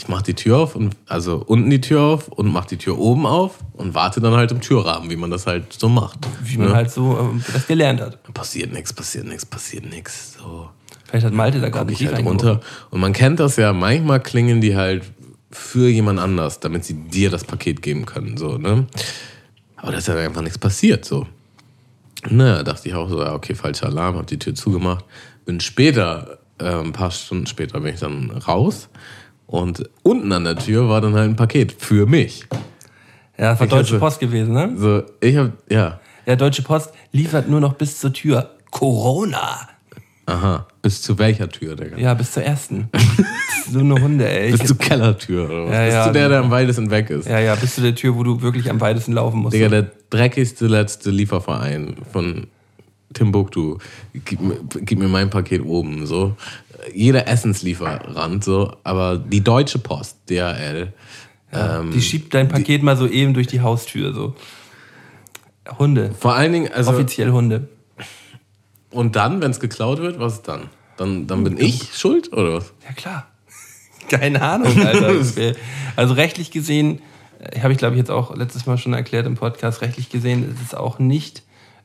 ich 0.00 0.08
mache 0.08 0.22
die 0.22 0.34
Tür 0.34 0.56
auf 0.60 0.76
und 0.76 0.96
also 1.06 1.44
unten 1.46 1.68
die 1.68 1.82
Tür 1.82 2.00
auf 2.00 2.28
und 2.28 2.50
mache 2.50 2.68
die 2.68 2.78
Tür 2.78 2.98
oben 2.98 3.26
auf 3.26 3.58
und 3.74 3.94
warte 3.94 4.22
dann 4.22 4.32
halt 4.32 4.50
im 4.50 4.62
Türrahmen, 4.62 5.10
wie 5.10 5.16
man 5.16 5.30
das 5.30 5.46
halt 5.46 5.74
so 5.74 5.90
macht. 5.90 6.20
Wie 6.42 6.56
man 6.56 6.68
Ne? 6.68 6.74
halt 6.74 6.90
so 6.90 7.18
ähm, 7.18 7.44
das 7.52 7.66
gelernt 7.66 8.00
hat. 8.00 8.22
passiert 8.32 8.72
nichts, 8.72 8.94
passiert 8.94 9.26
nichts, 9.26 9.44
passiert 9.44 9.84
nichts. 9.84 10.38
So 10.38 10.70
Vielleicht 11.04 11.26
hat 11.26 11.34
Malte 11.34 11.60
da 11.60 11.68
gerade 11.68 11.92
Brief 11.92 12.10
halt 12.10 12.24
runter 12.24 12.62
und 12.88 13.00
man 13.00 13.12
kennt 13.12 13.40
das 13.40 13.56
ja. 13.56 13.74
Manchmal 13.74 14.20
klingeln 14.20 14.62
die 14.62 14.74
halt 14.74 15.04
für 15.50 15.90
jemand 15.90 16.18
anders, 16.18 16.60
damit 16.60 16.86
sie 16.86 16.94
dir 16.94 17.28
das 17.28 17.44
Paket 17.44 17.82
geben 17.82 18.06
können, 18.06 18.38
so 18.38 18.56
ne. 18.56 18.86
Aber 19.76 19.92
da 19.92 19.98
ist 19.98 20.08
ja 20.08 20.16
einfach 20.16 20.40
nichts 20.40 20.56
passiert, 20.58 21.04
so. 21.04 21.26
Naja, 22.26 22.62
dachte 22.62 22.88
ich 22.88 22.94
auch 22.94 23.10
so, 23.10 23.20
ja, 23.20 23.34
okay, 23.34 23.54
falscher 23.54 23.86
Alarm, 23.86 24.16
hab 24.16 24.26
die 24.26 24.38
Tür 24.38 24.54
zugemacht. 24.54 25.04
Bin 25.44 25.60
später, 25.60 26.38
äh, 26.58 26.64
ein 26.64 26.92
paar 26.92 27.10
Stunden 27.10 27.46
später 27.46 27.80
bin 27.80 27.92
ich 27.92 28.00
dann 28.00 28.30
raus 28.30 28.88
und 29.50 29.88
unten 30.02 30.30
an 30.32 30.44
der 30.44 30.56
Tür 30.56 30.88
war 30.88 31.00
dann 31.00 31.14
halt 31.14 31.28
ein 31.30 31.36
Paket 31.36 31.72
für 31.72 32.06
mich. 32.06 32.46
Ja, 33.38 33.50
das 33.52 33.60
war 33.60 33.66
Ich 33.66 33.70
Deutsche 33.72 33.92
hatte- 33.94 34.00
Post 34.00 34.20
gewesen, 34.20 34.52
ne? 34.54 34.72
So, 34.76 35.02
ich 35.20 35.36
hab, 35.36 35.52
ja, 35.70 35.98
Ja, 36.26 36.36
Deutsche 36.36 36.62
Post 36.62 36.90
liefert 37.12 37.48
nur 37.48 37.60
noch 37.60 37.74
bis 37.74 37.98
zur 37.98 38.12
Tür. 38.12 38.50
Corona. 38.70 39.68
aha, 40.26 40.66
bis 40.82 41.02
zu 41.02 41.18
welcher 41.18 41.48
Tür, 41.48 41.74
Digga? 41.74 41.96
Ja, 41.96 42.14
bis 42.14 42.30
zur 42.32 42.44
ersten. 42.44 42.88
so 43.72 43.80
eine 43.80 43.94
Hunde, 44.00 44.28
ey. 44.28 44.52
Bis 44.52 44.62
zur 44.64 44.78
Kellertür 44.78 45.46
oder 45.50 45.64
was? 45.66 45.72
Ja, 45.74 45.84
bis 45.86 45.94
ja. 45.94 46.06
zu 46.06 46.12
der, 46.12 46.28
der 46.28 46.38
am 46.40 46.50
weitesten 46.52 46.90
weg 46.90 47.10
ist. 47.10 47.26
ja, 47.28 47.40
ja, 47.40 47.54
bis 47.56 47.74
zu 47.74 47.80
der 47.80 47.96
Tür, 47.96 48.14
wo 48.14 48.22
du 48.22 48.40
wirklich 48.42 48.70
am 48.70 48.80
weitesten 48.80 49.12
laufen 49.14 49.40
musst. 49.40 49.54
Digga, 49.56 49.68
der 49.68 49.90
dreckigste 50.10 50.68
letzte 50.68 51.10
Lieferverein 51.10 51.96
von 52.12 52.46
Timbuktu. 53.12 53.78
Gib, 54.24 54.40
mir- 54.40 54.60
gib 54.82 54.98
mir 55.00 55.08
mein 55.08 55.30
Paket 55.30 55.64
oben. 55.64 56.06
So. 56.06 56.36
Jeder 56.94 57.28
Essenslieferant, 57.28 58.44
so, 58.44 58.76
aber 58.84 59.18
die 59.18 59.42
Deutsche 59.42 59.78
Post, 59.78 60.18
DHL, 60.28 60.92
ähm, 61.52 61.90
die 61.90 62.02
schiebt 62.02 62.32
dein 62.34 62.48
Paket 62.48 62.82
mal 62.82 62.96
so 62.96 63.06
eben 63.06 63.34
durch 63.34 63.46
die 63.46 63.60
Haustür, 63.60 64.12
so. 64.12 64.34
Hunde. 65.78 66.12
vor 66.18 66.34
allen 66.34 66.52
Dingen, 66.52 66.72
also, 66.72 66.90
Offiziell 66.90 67.30
Hunde. 67.30 67.68
und 68.90 69.16
dann, 69.16 69.40
wenn 69.40 69.50
es 69.50 69.60
geklaut 69.60 69.98
wird, 70.00 70.18
was 70.18 70.34
ist 70.34 70.48
dann? 70.48 70.62
Dann, 70.96 71.26
dann 71.26 71.44
bin 71.44 71.58
ich 71.58 71.94
schuld 71.94 72.32
oder 72.32 72.54
was? 72.54 72.72
Ja, 72.86 72.92
klar. 72.92 73.26
Keine 74.08 74.42
Ahnung, 74.42 74.84
Alter. 74.84 75.12
also 75.96 76.14
rechtlich 76.14 76.50
gesehen, 76.50 77.00
äh, 77.38 77.60
habe 77.60 77.72
ich 77.72 77.78
glaube 77.78 77.94
ich 77.94 77.98
jetzt 77.98 78.10
auch 78.10 78.36
letztes 78.36 78.66
Mal 78.66 78.78
schon 78.78 78.92
erklärt 78.92 79.26
im 79.26 79.36
Podcast, 79.36 79.80
rechtlich 79.80 80.10
gesehen 80.10 80.50
ist 80.50 80.62
es 80.62 80.74
auch 80.74 80.98
nicht 80.98 81.42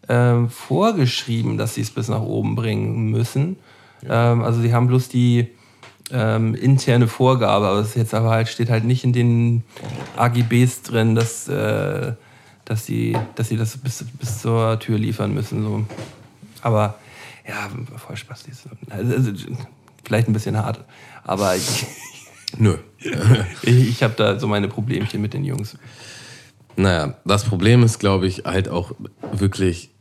ähm, 0.10 0.50
vorgeschrieben, 0.50 1.58
dass 1.58 1.76
sie 1.76 1.82
es 1.82 1.92
bis 1.92 2.08
nach 2.08 2.22
oben 2.22 2.56
bringen 2.56 3.10
müssen. 3.10 3.58
Ähm, 4.10 4.44
also 4.44 4.62
sie 4.62 4.74
haben 4.74 4.88
bloß 4.88 5.10
die 5.10 5.48
ähm, 6.12 6.56
interne 6.56 7.08
Vorgabe, 7.08 7.68
aber 7.68 7.80
es 7.80 7.90
ist 7.90 7.96
jetzt 7.96 8.14
aber 8.14 8.30
halt, 8.30 8.48
steht 8.48 8.70
halt 8.70 8.84
nicht 8.84 9.04
in 9.04 9.14
den 9.14 9.64
AGBs 10.18 10.84
drin, 10.84 11.16
dass, 11.16 11.48
äh, 11.48 12.14
dass, 12.66 12.86
sie, 12.86 13.18
dass 13.36 13.50
sie 13.50 13.58
das 13.58 13.78
bis, 13.78 14.06
bis 14.20 14.42
zur 14.42 14.80
Tür 14.80 14.98
liefern 14.98 15.34
müssen. 15.34 15.64
So. 15.64 15.86
Aber 16.62 16.96
ja, 17.48 17.70
voll 17.98 18.18
Spaß. 18.18 18.46
Also, 18.90 19.16
also, 19.16 19.32
vielleicht 20.04 20.28
ein 20.28 20.34
bisschen 20.34 20.58
hart, 20.58 20.84
aber 21.24 21.56
ich, 21.56 21.86
Nö. 22.58 22.78
ich, 23.62 23.90
ich 23.90 24.04
habe 24.04 24.14
da 24.16 24.40
so 24.40 24.48
meine 24.48 24.68
Problemchen 24.68 25.22
mit 25.22 25.34
den 25.34 25.44
Jungs. 25.44 25.78
Naja, 26.76 27.16
das 27.26 27.44
Problem 27.44 27.84
ist, 27.84 28.00
glaube 28.00 28.28
ich, 28.28 28.44
halt 28.46 28.70
auch 28.70 28.92
wirklich 29.32 29.92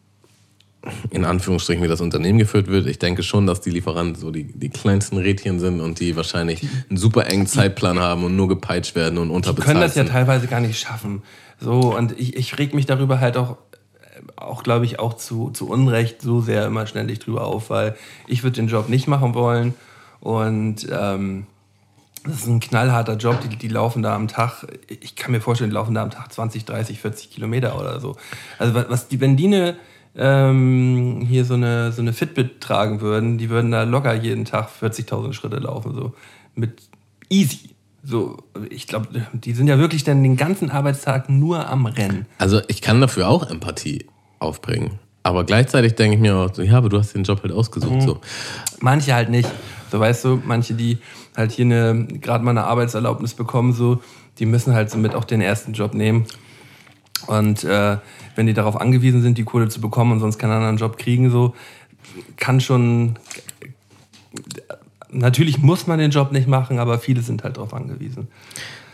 in 1.10 1.24
Anführungsstrichen, 1.24 1.82
wie 1.82 1.88
das 1.88 2.00
Unternehmen 2.00 2.38
geführt 2.38 2.66
wird. 2.68 2.86
Ich 2.86 2.98
denke 2.98 3.22
schon, 3.22 3.46
dass 3.46 3.60
die 3.60 3.70
Lieferanten 3.70 4.16
so 4.20 4.30
die, 4.30 4.44
die 4.44 4.68
kleinsten 4.70 5.16
Rädchen 5.18 5.58
sind 5.60 5.80
und 5.80 6.00
die 6.00 6.16
wahrscheinlich 6.16 6.62
einen 6.90 6.96
super 6.98 7.26
engen 7.26 7.46
Zeitplan 7.46 7.98
haben 8.00 8.24
und 8.24 8.36
nur 8.36 8.48
gepeitscht 8.48 8.94
werden 8.94 9.18
und 9.18 9.28
Die 9.28 9.34
unterbezahlt 9.34 9.66
können 9.68 9.80
das 9.80 9.94
ja 9.94 10.04
teilweise 10.04 10.46
gar 10.46 10.60
nicht 10.60 10.78
schaffen. 10.78 11.22
So, 11.60 11.96
und 11.96 12.18
ich, 12.18 12.36
ich 12.36 12.58
reg 12.58 12.74
mich 12.74 12.86
darüber 12.86 13.20
halt 13.20 13.36
auch, 13.36 13.52
äh, 13.52 14.20
auch 14.36 14.62
glaube 14.62 14.84
ich, 14.84 14.98
auch 14.98 15.14
zu, 15.14 15.50
zu 15.50 15.68
Unrecht 15.68 16.20
so 16.20 16.40
sehr 16.40 16.66
immer 16.66 16.86
ständig 16.86 17.20
drüber 17.20 17.46
auf, 17.46 17.70
weil 17.70 17.96
ich 18.26 18.42
würde 18.42 18.56
den 18.56 18.68
Job 18.68 18.88
nicht 18.88 19.06
machen 19.08 19.34
wollen. 19.34 19.74
Und 20.20 20.86
ähm, 20.90 21.46
das 22.24 22.36
ist 22.36 22.46
ein 22.46 22.60
knallharter 22.60 23.16
Job, 23.16 23.40
die, 23.42 23.54
die 23.56 23.68
laufen 23.68 24.02
da 24.02 24.14
am 24.14 24.28
Tag, 24.28 24.66
ich 24.88 25.14
kann 25.14 25.32
mir 25.32 25.40
vorstellen, 25.42 25.70
die 25.70 25.74
laufen 25.74 25.94
da 25.94 26.02
am 26.02 26.10
Tag 26.10 26.32
20, 26.32 26.64
30, 26.64 26.98
40 27.00 27.30
Kilometer 27.30 27.78
oder 27.78 28.00
so. 28.00 28.16
Also 28.58 28.74
was- 28.74 28.86
was 28.88 29.08
die, 29.08 29.20
wenn 29.20 29.36
die 29.36 29.46
eine, 29.46 29.76
ähm, 30.16 31.24
hier 31.28 31.44
so 31.44 31.54
eine, 31.54 31.92
so 31.92 32.02
eine 32.02 32.12
Fitbit 32.12 32.60
tragen 32.60 33.00
würden, 33.00 33.38
die 33.38 33.50
würden 33.50 33.70
da 33.70 33.82
locker 33.82 34.14
jeden 34.14 34.44
Tag 34.44 34.68
40.000 34.80 35.32
Schritte 35.32 35.56
laufen, 35.56 35.94
so 35.94 36.14
mit 36.54 36.82
easy. 37.28 37.70
So, 38.06 38.36
ich 38.68 38.86
glaube, 38.86 39.08
die 39.32 39.52
sind 39.52 39.66
ja 39.66 39.78
wirklich 39.78 40.04
dann 40.04 40.22
den 40.22 40.36
ganzen 40.36 40.70
Arbeitstag 40.70 41.30
nur 41.30 41.68
am 41.68 41.86
Rennen. 41.86 42.26
Also 42.36 42.60
ich 42.68 42.82
kann 42.82 43.00
dafür 43.00 43.28
auch 43.28 43.48
Empathie 43.48 44.06
aufbringen. 44.40 44.98
Aber 45.22 45.44
gleichzeitig 45.44 45.94
denke 45.94 46.16
ich 46.16 46.20
mir 46.20 46.36
auch 46.36 46.52
so, 46.52 46.60
ja, 46.60 46.76
aber 46.76 46.90
du 46.90 46.98
hast 46.98 47.14
den 47.14 47.24
Job 47.24 47.42
halt 47.42 47.52
ausgesucht. 47.52 48.02
So. 48.02 48.20
Manche 48.80 49.14
halt 49.14 49.30
nicht. 49.30 49.48
So 49.90 49.98
weißt 49.98 50.22
du, 50.26 50.42
manche, 50.44 50.74
die 50.74 50.98
halt 51.34 51.50
hier 51.50 51.64
eine, 51.64 52.06
gerade 52.20 52.44
mal 52.44 52.50
eine 52.50 52.64
Arbeitserlaubnis 52.64 53.32
bekommen, 53.32 53.72
so, 53.72 54.02
die 54.38 54.44
müssen 54.44 54.74
halt 54.74 54.90
somit 54.90 55.14
auch 55.14 55.24
den 55.24 55.40
ersten 55.40 55.72
Job 55.72 55.94
nehmen. 55.94 56.26
Und 57.26 57.64
äh, 57.64 57.98
wenn 58.36 58.46
die 58.46 58.54
darauf 58.54 58.80
angewiesen 58.80 59.22
sind, 59.22 59.38
die 59.38 59.44
Kohle 59.44 59.68
zu 59.68 59.80
bekommen 59.80 60.12
und 60.12 60.20
sonst 60.20 60.38
keinen 60.38 60.52
anderen 60.52 60.76
Job 60.76 60.98
kriegen, 60.98 61.30
so, 61.30 61.54
kann 62.36 62.60
schon. 62.60 63.18
Natürlich 65.10 65.58
muss 65.58 65.86
man 65.86 65.98
den 65.98 66.10
Job 66.10 66.32
nicht 66.32 66.48
machen, 66.48 66.78
aber 66.80 66.98
viele 66.98 67.22
sind 67.22 67.44
halt 67.44 67.56
darauf 67.56 67.72
angewiesen. 67.72 68.28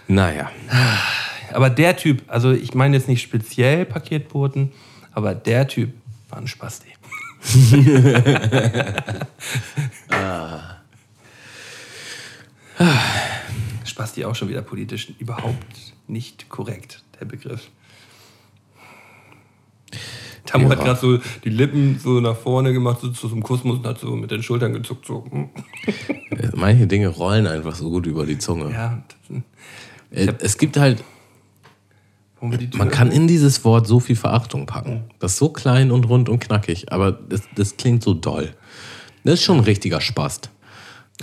Naja. 0.06 0.50
Aber 1.52 1.70
der 1.70 1.96
Typ, 1.96 2.22
also 2.26 2.52
ich 2.52 2.74
meine 2.74 2.96
jetzt 2.96 3.08
nicht 3.08 3.22
speziell 3.22 3.86
Paketboten, 3.86 4.72
aber 5.12 5.34
der 5.34 5.66
Typ 5.66 5.94
war 6.28 6.38
ein 6.38 6.46
Spasti. 6.46 6.88
Spasti 13.84 14.24
auch 14.26 14.34
schon 14.34 14.48
wieder 14.48 14.62
politisch 14.62 15.12
überhaupt 15.18 15.94
nicht 16.06 16.48
korrekt, 16.50 17.02
der 17.18 17.24
Begriff. 17.24 17.70
Tamu 20.46 20.64
Ja. 20.64 20.70
hat 20.76 20.84
gerade 20.84 21.00
so 21.00 21.18
die 21.44 21.50
Lippen 21.50 21.98
so 22.02 22.20
nach 22.20 22.36
vorne 22.36 22.72
gemacht, 22.72 23.00
so 23.00 23.08
zu 23.10 23.28
so 23.28 23.34
einem 23.34 23.42
Kussmus 23.42 23.78
und 23.78 23.86
hat 23.86 23.98
so 24.00 24.16
mit 24.16 24.30
den 24.30 24.42
Schultern 24.42 24.72
gezuckt. 24.72 25.06
So. 25.06 25.24
hm. 25.30 25.50
Manche 26.54 26.86
Dinge 26.86 27.08
rollen 27.08 27.46
einfach 27.46 27.74
so 27.74 27.90
gut 27.90 28.06
über 28.06 28.26
die 28.26 28.38
Zunge. 28.38 28.70
Ja, 28.72 29.02
Äh, 30.10 30.32
Es 30.40 30.58
gibt 30.58 30.76
halt, 30.76 31.04
man 32.40 32.90
kann 32.90 33.12
in 33.12 33.28
dieses 33.28 33.64
Wort 33.64 33.86
so 33.86 34.00
viel 34.00 34.16
Verachtung 34.16 34.66
packen. 34.66 35.04
Das 35.18 35.32
ist 35.32 35.38
so 35.38 35.50
klein 35.50 35.90
und 35.90 36.08
rund 36.08 36.28
und 36.28 36.40
knackig, 36.40 36.90
aber 36.92 37.12
das, 37.12 37.42
das 37.54 37.76
klingt 37.76 38.02
so 38.02 38.14
doll. 38.14 38.54
Das 39.24 39.34
ist 39.34 39.42
schon 39.44 39.58
ein 39.58 39.64
richtiger 39.64 40.00
Spast. 40.00 40.50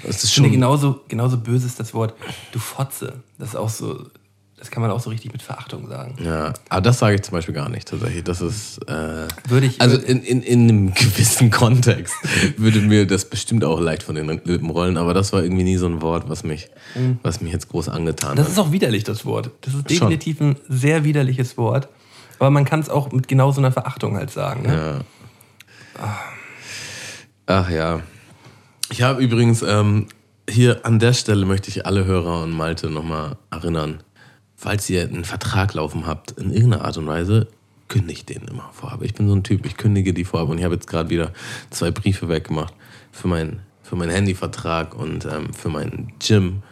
Das 0.03 0.17
ist 0.17 0.25
Ich 0.25 0.33
finde 0.35 0.49
schon, 0.49 0.53
genauso, 0.53 1.01
genauso 1.07 1.37
böse 1.37 1.65
ist 1.65 1.79
das 1.79 1.93
Wort 1.95 2.13
du 2.51 2.59
Fotze. 2.59 3.23
Das 3.39 3.49
ist 3.49 3.55
auch 3.55 3.69
so, 3.69 4.05
das 4.57 4.71
kann 4.71 4.81
man 4.81 4.89
auch 4.89 4.99
so 4.99 5.11
richtig 5.11 5.31
mit 5.31 5.43
Verachtung 5.43 5.87
sagen. 5.87 6.15
ja, 6.23 6.53
aber 6.69 6.81
das 6.81 6.97
sage 6.97 7.15
ich 7.15 7.21
zum 7.21 7.33
Beispiel 7.33 7.53
gar 7.53 7.69
nicht 7.69 7.87
tatsächlich. 7.87 8.23
Das 8.23 8.41
ist, 8.41 8.79
äh, 8.89 9.27
Würde 9.47 9.67
ich, 9.67 9.79
also 9.79 9.97
in, 9.97 10.23
in, 10.23 10.41
in 10.41 10.61
einem 10.63 10.93
gewissen 10.95 11.51
Kontext 11.51 12.15
würde 12.57 12.81
mir 12.81 13.05
das 13.05 13.25
bestimmt 13.29 13.63
auch 13.63 13.79
leicht 13.79 14.01
von 14.01 14.15
den 14.15 14.27
Lippen 14.27 14.69
rollen, 14.71 14.97
aber 14.97 15.13
das 15.13 15.31
war 15.31 15.43
irgendwie 15.43 15.63
nie 15.63 15.77
so 15.77 15.85
ein 15.85 16.01
Wort, 16.01 16.27
was 16.27 16.43
mich, 16.43 16.69
was 17.21 17.39
mich 17.39 17.53
jetzt 17.53 17.69
groß 17.69 17.89
angetan 17.89 18.35
das 18.35 18.45
hat. 18.47 18.51
ist 18.53 18.59
auch 18.59 18.71
widerlich, 18.71 19.03
das 19.03 19.25
Wort. 19.25 19.51
Das 19.61 19.75
ist 19.75 19.81
Schon. 19.81 20.09
definitiv 20.09 20.41
ein 20.41 20.55
sehr 20.67 21.03
widerliches 21.03 21.57
Wort. 21.57 21.87
Aber 22.39 22.49
man 22.49 22.65
kann 22.65 22.79
es 22.79 22.89
auch 22.89 23.11
mit 23.11 23.27
genau 23.27 23.51
so 23.51 23.61
einer 23.61 23.71
Verachtung 23.71 24.15
halt 24.15 24.31
sagen. 24.31 24.63
Ne? 24.63 25.03
Ja. 25.99 26.19
Ach 27.45 27.69
ja. 27.69 28.01
Ich 28.91 29.01
habe 29.01 29.21
übrigens 29.21 29.61
ähm, 29.61 30.07
hier 30.49 30.85
an 30.85 30.99
der 30.99 31.13
Stelle 31.13 31.45
möchte 31.45 31.69
ich 31.69 31.85
alle 31.85 32.05
Hörer 32.05 32.43
und 32.43 32.51
Malte 32.51 32.89
nochmal 32.89 33.37
erinnern, 33.51 34.01
falls 34.57 34.89
ihr 34.89 35.03
einen 35.03 35.23
Vertrag 35.23 35.73
laufen 35.75 36.05
habt, 36.07 36.31
in 36.31 36.51
irgendeiner 36.51 36.83
Art 36.83 36.97
und 36.97 37.07
Weise, 37.07 37.47
kündigt 37.87 38.27
den 38.27 38.41
immer 38.49 38.69
vorab. 38.73 39.01
Ich 39.03 39.13
bin 39.13 39.29
so 39.29 39.35
ein 39.35 39.43
Typ, 39.43 39.65
ich 39.65 39.77
kündige 39.77 40.13
die 40.13 40.25
vorab 40.25 40.49
und 40.49 40.57
ich 40.57 40.65
habe 40.65 40.73
jetzt 40.73 40.87
gerade 40.87 41.09
wieder 41.09 41.31
zwei 41.69 41.91
Briefe 41.91 42.27
weggemacht 42.27 42.73
für, 43.11 43.29
mein, 43.29 43.59
für 43.83 43.95
meinen 43.95 44.11
Handyvertrag 44.11 44.93
und 44.93 45.25
ähm, 45.25 45.53
für 45.53 45.69
mein 45.69 46.11
Gym, 46.19 46.63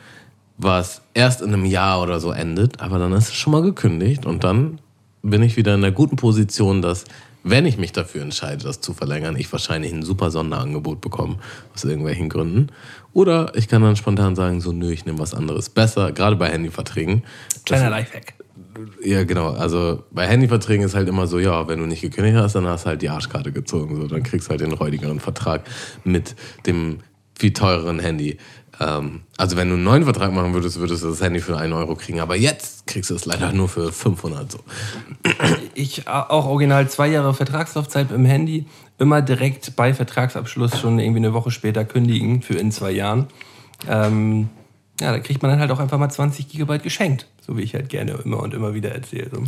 was 0.57 1.03
erst 1.13 1.41
in 1.41 1.53
einem 1.53 1.65
Jahr 1.65 2.01
oder 2.01 2.19
so 2.19 2.31
endet, 2.31 2.81
aber 2.81 2.99
dann 2.99 3.13
ist 3.13 3.29
es 3.29 3.35
schon 3.35 3.53
mal 3.53 3.61
gekündigt 3.61 4.25
und 4.25 4.43
dann 4.43 4.79
bin 5.21 5.41
ich 5.43 5.55
wieder 5.55 5.75
in 5.75 5.81
der 5.81 5.91
guten 5.91 6.17
Position, 6.17 6.81
dass, 6.81 7.05
wenn 7.47 7.67
ich 7.67 7.77
mich 7.77 7.91
dafür 7.91 8.23
entscheide, 8.23 8.63
das 8.63 8.81
zu 8.81 8.93
verlängern, 8.93 9.35
ich 9.37 9.51
wahrscheinlich 9.51 9.93
ein 9.93 10.01
super 10.01 10.31
Sonderangebot 10.31 10.99
bekomme, 10.99 11.37
aus 11.75 11.83
irgendwelchen 11.83 12.27
Gründen. 12.27 12.69
Oder 13.13 13.51
ich 13.55 13.67
kann 13.67 13.83
dann 13.83 13.95
spontan 13.95 14.35
sagen, 14.35 14.61
so, 14.61 14.71
nö, 14.71 14.91
ich 14.91 15.05
nehme 15.05 15.19
was 15.19 15.35
anderes. 15.35 15.69
Besser, 15.69 16.11
gerade 16.11 16.37
bei 16.37 16.49
Handyverträgen. 16.49 17.23
Kleiner 17.63 17.91
Lifehack. 17.91 18.33
Ja, 19.03 19.23
genau. 19.25 19.51
Also 19.51 20.03
bei 20.09 20.25
Handyverträgen 20.27 20.83
ist 20.83 20.95
halt 20.95 21.07
immer 21.07 21.27
so, 21.27 21.37
ja, 21.37 21.67
wenn 21.67 21.77
du 21.77 21.85
nicht 21.85 22.01
gekündigt 22.01 22.35
hast, 22.35 22.55
dann 22.55 22.65
hast 22.65 22.85
du 22.85 22.89
halt 22.89 23.03
die 23.03 23.09
Arschkarte 23.09 23.51
gezogen. 23.51 23.95
So, 23.95 24.07
dann 24.07 24.23
kriegst 24.23 24.47
du 24.47 24.49
halt 24.49 24.61
den 24.61 24.73
räudigeren 24.73 25.19
Vertrag 25.19 25.61
mit 26.03 26.35
dem 26.65 27.01
viel 27.37 27.53
teureren 27.53 27.99
Handy. 27.99 28.37
Ähm, 28.79 29.21
also 29.37 29.57
wenn 29.57 29.69
du 29.69 29.75
einen 29.75 29.83
neuen 29.83 30.03
Vertrag 30.03 30.31
machen 30.33 30.53
würdest, 30.53 30.79
würdest 30.79 31.03
du 31.03 31.09
das 31.09 31.21
Handy 31.21 31.39
für 31.39 31.57
einen 31.57 31.73
Euro 31.73 31.95
kriegen. 31.95 32.19
Aber 32.19 32.35
jetzt 32.35 32.87
kriegst 32.87 33.09
du 33.09 33.15
es 33.15 33.25
leider 33.25 33.51
nur 33.51 33.69
für 33.69 33.91
500 33.91 34.51
so. 34.51 34.59
Ich 35.73 36.07
auch 36.07 36.45
original 36.45 36.89
zwei 36.89 37.07
Jahre 37.07 37.33
Vertragslaufzeit 37.33 38.11
im 38.11 38.25
Handy, 38.25 38.65
immer 38.97 39.21
direkt 39.21 39.75
bei 39.75 39.93
Vertragsabschluss 39.93 40.79
schon 40.79 40.99
irgendwie 40.99 41.19
eine 41.19 41.33
Woche 41.33 41.51
später 41.51 41.83
kündigen 41.85 42.41
für 42.41 42.55
in 42.55 42.71
zwei 42.71 42.91
Jahren. 42.91 43.27
Ähm, 43.89 44.49
ja, 45.01 45.11
da 45.11 45.19
kriegt 45.19 45.41
man 45.41 45.51
dann 45.51 45.59
halt 45.59 45.71
auch 45.71 45.79
einfach 45.79 45.97
mal 45.97 46.09
20 46.09 46.47
Gigabyte 46.47 46.83
geschenkt, 46.83 47.27
so 47.45 47.57
wie 47.57 47.61
ich 47.61 47.73
halt 47.73 47.89
gerne 47.89 48.17
immer 48.23 48.41
und 48.41 48.53
immer 48.53 48.73
wieder 48.73 48.91
erzähle. 48.91 49.29
So. 49.29 49.43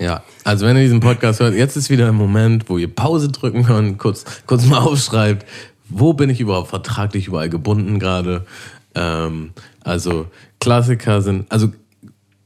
Ja, 0.00 0.22
also 0.44 0.66
wenn 0.66 0.76
ihr 0.76 0.82
diesen 0.82 1.00
Podcast 1.00 1.40
hört, 1.40 1.54
jetzt 1.54 1.76
ist 1.76 1.90
wieder 1.90 2.08
ein 2.08 2.14
Moment, 2.14 2.68
wo 2.68 2.78
ihr 2.78 2.92
Pause 2.92 3.30
drücken 3.30 3.64
könnt, 3.64 3.98
kurz, 3.98 4.24
kurz 4.46 4.66
mal 4.66 4.78
aufschreibt, 4.78 5.46
wo 5.88 6.12
bin 6.12 6.30
ich 6.30 6.40
überhaupt 6.40 6.68
vertraglich 6.68 7.28
überall 7.28 7.48
gebunden 7.48 7.98
gerade. 7.98 8.46
Ähm, 8.94 9.50
also 9.82 10.26
Klassiker 10.60 11.22
sind, 11.22 11.50
also 11.50 11.70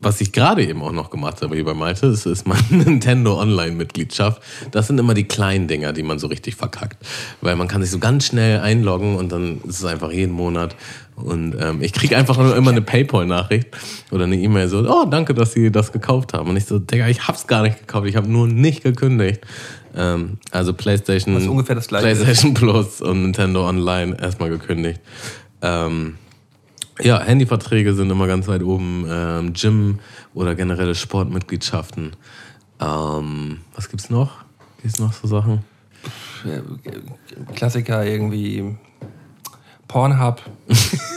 was 0.02 0.20
ich 0.20 0.32
gerade 0.32 0.64
eben 0.66 0.82
auch 0.82 0.90
noch 0.90 1.10
gemacht 1.10 1.42
habe 1.42 1.54
hier 1.54 1.64
bei 1.64 1.74
Malte, 1.74 2.10
das 2.10 2.26
ist 2.26 2.46
meine 2.46 2.62
Nintendo 2.70 3.40
Online-Mitgliedschaft. 3.40 4.42
Das 4.72 4.88
sind 4.88 4.98
immer 4.98 5.14
die 5.14 5.24
kleinen 5.24 5.68
Dinger, 5.68 5.92
die 5.92 6.02
man 6.02 6.18
so 6.18 6.26
richtig 6.26 6.56
verkackt. 6.56 6.98
Weil 7.40 7.54
man 7.54 7.68
kann 7.68 7.82
sich 7.82 7.90
so 7.90 8.00
ganz 8.00 8.26
schnell 8.26 8.60
einloggen 8.60 9.14
und 9.14 9.30
dann 9.30 9.60
ist 9.62 9.78
es 9.78 9.84
einfach 9.84 10.10
jeden 10.10 10.32
Monat. 10.32 10.74
Und 11.14 11.54
ähm, 11.58 11.82
ich 11.82 11.92
kriege 11.92 12.16
einfach 12.16 12.36
nur 12.36 12.56
immer 12.56 12.72
eine 12.72 12.82
Paypal-Nachricht 12.82 13.68
oder 14.10 14.24
eine 14.24 14.36
E-Mail 14.36 14.66
so, 14.66 14.80
oh, 14.80 15.04
danke, 15.04 15.34
dass 15.34 15.52
Sie 15.52 15.70
das 15.70 15.92
gekauft 15.92 16.32
haben. 16.32 16.50
Und 16.50 16.56
ich 16.56 16.64
so, 16.64 16.80
Digga, 16.80 17.06
ich 17.06 17.28
hab's 17.28 17.46
gar 17.46 17.62
nicht 17.62 17.78
gekauft, 17.78 18.08
ich 18.08 18.16
habe 18.16 18.28
nur 18.28 18.48
nicht 18.48 18.82
gekündigt. 18.82 19.42
Ähm, 19.94 20.38
also 20.50 20.72
PlayStation, 20.72 21.34
Was 21.36 21.46
ungefähr 21.46 21.74
das 21.74 21.88
Gleiche 21.88 22.08
ist. 22.08 22.22
PlayStation 22.22 22.54
Plus 22.54 23.00
und 23.00 23.22
Nintendo 23.22 23.68
Online 23.68 24.16
erstmal 24.20 24.50
gekündigt. 24.50 25.00
Ähm, 25.60 26.16
ja, 27.00 27.20
Handyverträge 27.20 27.94
sind 27.94 28.10
immer 28.10 28.26
ganz 28.26 28.48
weit 28.48 28.62
oben. 28.62 29.06
Ähm, 29.08 29.52
Gym 29.54 29.98
oder 30.34 30.54
generelle 30.54 30.94
Sportmitgliedschaften. 30.94 32.12
Ähm, 32.80 33.58
was 33.74 33.88
gibt's 33.88 34.10
noch? 34.10 34.44
Gibt's 34.82 34.98
noch 34.98 35.12
so 35.12 35.26
Sachen? 35.26 35.64
Klassiker 37.54 38.04
irgendwie 38.04 38.76
Pornhub. 39.88 40.42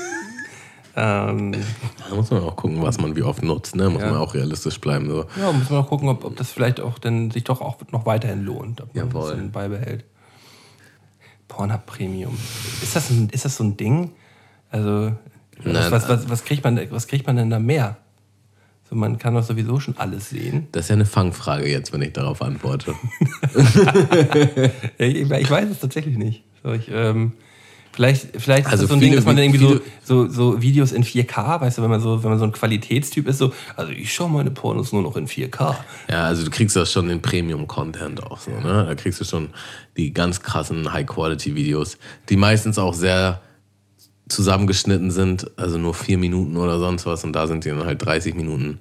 ähm, 0.96 1.52
Da 2.10 2.16
muss 2.16 2.32
man 2.32 2.41
auch 2.43 2.56
gucken, 2.56 2.82
was 2.82 3.00
man 3.00 3.16
wie 3.16 3.24
oft 3.24 3.43
nutzt. 3.43 3.76
Ne? 3.76 3.89
Muss 3.89 4.02
Ja. 4.02 4.12
man 4.12 4.18
auch 4.18 4.34
realistisch 4.34 4.80
bleiben. 4.80 5.10
So. 5.10 5.26
ja, 5.39 5.52
muss 5.52 5.70
man 5.70 5.82
mal 5.82 5.86
gucken, 5.88 6.08
ob, 6.10 6.24
ob 6.24 6.36
das 6.36 6.52
vielleicht 6.52 6.80
auch 6.80 7.00
dann 7.00 7.32
sich 7.32 7.43
doch 7.43 7.62
auch 7.62 7.78
noch 7.91 8.06
weiterhin 8.06 8.43
lohnt, 8.43 8.82
ob 8.82 8.96
man 8.96 9.08
Jawohl. 9.08 9.36
das 9.38 9.52
beibehält. 9.52 10.06
Pornhub 11.48 11.86
Premium. 11.86 12.38
Ist 12.82 12.96
das, 12.96 13.10
ein, 13.10 13.30
ist 13.30 13.46
das 13.46 13.58
so 13.58 13.64
ein 13.64 13.78
Ding? 13.78 14.12
Also, 14.72 15.12
was, 15.64 15.74
Nein, 15.74 15.91
was, 15.91 16.10
was, 16.10 16.30
was, 16.30 16.43
kriegt 16.43 16.64
man, 16.64 16.80
was 16.91 17.08
kriegt 17.08 17.28
man 17.28 17.36
denn 17.38 17.50
da 17.50 17.60
mehr? 17.60 17.98
So, 18.89 18.96
man 18.96 19.18
kann 19.18 19.34
doch 19.34 19.43
sowieso 19.43 19.80
schon 19.80 19.98
alles 19.98 20.30
sehen. 20.30 20.68
Das 20.72 20.86
ist 20.86 20.89
ja 20.89 20.96
eine 20.96 21.06
Fangfrage 21.06 21.68
jetzt, 21.68 21.91
wenn 21.93 22.02
ich 22.02 22.14
darauf 22.14 22.41
antworte. 22.41 22.93
Ich, 24.98 25.30
ich 25.32 25.50
weiß 25.50 25.70
es 25.70 25.80
tatsächlich 25.80 26.18
nicht. 26.18 26.43
So, 26.64 26.72
ich, 26.74 26.89
ähm, 26.91 27.34
vielleicht 27.96 28.39
vielleicht 28.41 28.66
ist 28.68 28.72
Also 28.72 28.84
das 28.84 28.89
so 28.89 28.96
ein 28.96 29.00
viele- 29.00 29.12
Ding, 29.12 29.16
dass 29.18 29.26
man 29.26 29.36
dann 29.38 29.46
irgendwie 29.46 29.82
so, 30.04 30.26
so, 30.26 30.30
so 30.30 30.62
Videos 30.62 30.91
in 30.91 31.04
4K, 31.04 31.62
weißt 31.62 31.78
du, 31.78 31.82
wenn 31.82 31.89
man 31.89 32.02
so, 32.02 32.22
wenn 32.24 32.30
man 32.30 32.39
so 32.39 32.46
ein 32.46 32.52
Qualitätstyp 32.52 33.28
ist, 33.28 33.38
so, 33.38 33.54
also 33.76 33.91
ich 33.91 34.14
schaue 34.14 34.30
meine 34.30 34.52
Pornos 34.52 34.91
nur 34.91 35.02
noch 35.02 35.16
in 35.16 35.28
4K. 35.28 35.76
Ja, 36.10 36.26
also 36.26 36.43
du 36.43 36.52
kriegst 36.52 36.76
das 36.76 36.91
schon 36.91 37.10
in 37.10 37.22
Premium-Content 37.22 38.22
auch 38.24 38.39
so, 38.39 38.52
ne? 38.52 38.86
Da 38.88 38.96
kriegst 38.96 39.20
du 39.22 39.26
schon 39.26 39.50
die 39.98 40.14
ganz 40.14 40.41
krassen 40.41 40.91
High-Quality-Videos, 40.91 41.98
die 42.30 42.36
meistens 42.38 42.78
auch 42.78 42.93
sehr 42.93 43.41
zusammengeschnitten 44.28 45.12
sind, 45.12 45.50
also 45.58 45.78
nur 45.78 45.93
vier 45.93 46.18
Minuten 46.18 46.58
oder 46.58 46.80
sonst 46.80 47.06
was 47.06 47.24
und 47.24 47.34
da 47.34 47.48
sind 47.48 47.64
die 47.64 47.70
dann 47.70 47.86
halt 47.86 48.04
30 48.04 48.34
Minuten 48.36 48.80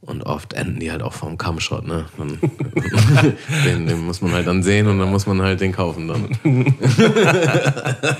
und 0.00 0.22
oft 0.22 0.54
enden 0.54 0.80
die 0.80 0.90
halt 0.90 1.02
auch 1.02 1.12
vorm 1.12 1.36
Cumshot, 1.38 1.86
ne? 1.86 2.06
Dann, 2.16 2.38
den, 3.64 3.86
den 3.86 4.06
muss 4.06 4.20
man 4.22 4.32
halt 4.32 4.46
dann 4.46 4.62
sehen 4.62 4.86
und 4.86 4.98
dann 4.98 5.10
muss 5.10 5.26
man 5.26 5.42
halt 5.42 5.60
den 5.60 5.72
kaufen 5.72 6.08
dann. 6.08 6.74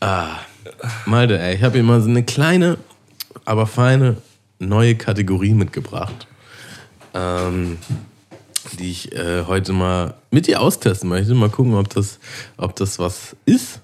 ah, 0.00 0.30
Malte, 1.06 1.38
ey, 1.38 1.54
ich 1.56 1.62
habe 1.62 1.74
hier 1.74 1.84
mal 1.84 2.00
so 2.00 2.08
eine 2.08 2.24
kleine, 2.24 2.78
aber 3.44 3.66
feine 3.66 4.16
neue 4.58 4.96
Kategorie 4.96 5.54
mitgebracht. 5.54 6.26
Ähm, 7.14 7.78
die 8.78 8.90
ich 8.90 9.12
äh, 9.12 9.44
heute 9.46 9.72
mal 9.72 10.14
mit 10.30 10.46
dir 10.46 10.60
austesten 10.60 11.08
möchte. 11.08 11.34
Mal 11.34 11.48
gucken, 11.48 11.74
ob 11.74 11.88
das, 11.88 12.18
ob 12.56 12.76
das 12.76 12.98
was 12.98 13.36
ist, 13.46 13.80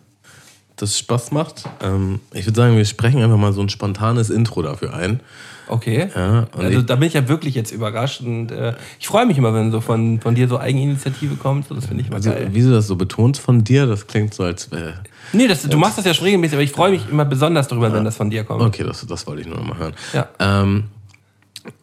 das 0.76 0.98
Spaß 0.98 1.32
macht. 1.32 1.64
Ähm, 1.80 2.20
ich 2.32 2.46
würde 2.46 2.56
sagen, 2.56 2.76
wir 2.76 2.84
sprechen 2.84 3.22
einfach 3.22 3.38
mal 3.38 3.52
so 3.52 3.62
ein 3.62 3.68
spontanes 3.68 4.30
Intro 4.30 4.62
dafür 4.62 4.94
ein. 4.94 5.20
Okay. 5.66 6.10
Ja, 6.14 6.46
also 6.56 6.78
ich- 6.80 6.86
da 6.86 6.96
bin 6.96 7.08
ich 7.08 7.14
ja 7.14 7.26
wirklich 7.28 7.54
jetzt 7.54 7.70
überrascht 7.72 8.20
und 8.20 8.50
äh, 8.50 8.74
ich 9.00 9.06
freue 9.08 9.24
mich 9.26 9.38
immer, 9.38 9.54
wenn 9.54 9.70
so 9.70 9.80
von, 9.80 10.20
von 10.20 10.34
dir 10.34 10.46
so 10.48 10.58
Eigeninitiative 10.58 11.36
kommt. 11.36 11.68
So, 11.68 11.74
das 11.74 11.86
finde 11.86 12.02
ich 12.02 12.08
immer 12.08 12.16
Also, 12.16 12.30
geil. 12.30 12.48
wie 12.52 12.60
du 12.62 12.70
das 12.70 12.86
so 12.86 12.96
betonst 12.96 13.40
von 13.40 13.64
dir, 13.64 13.86
das 13.86 14.06
klingt 14.06 14.34
so, 14.34 14.42
als 14.42 14.70
wäre. 14.70 15.02
Nee, 15.32 15.48
das, 15.48 15.62
du 15.62 15.78
machst 15.78 15.96
das 15.98 16.04
ja 16.04 16.12
schon 16.12 16.24
regelmäßig, 16.26 16.54
aber 16.56 16.62
ich 16.62 16.72
freue 16.72 16.90
mich 16.90 17.08
immer 17.08 17.24
besonders 17.24 17.66
darüber, 17.68 17.92
wenn 17.92 18.04
das 18.04 18.16
von 18.16 18.28
dir 18.30 18.44
kommt. 18.44 18.60
Okay, 18.62 18.84
das, 18.84 19.06
das 19.06 19.26
wollte 19.26 19.40
ich 19.42 19.46
nur 19.48 19.56
noch 19.56 19.66
mal 19.66 19.78
hören. 19.78 19.94
Ja. 20.12 20.28
Ähm, 20.38 20.84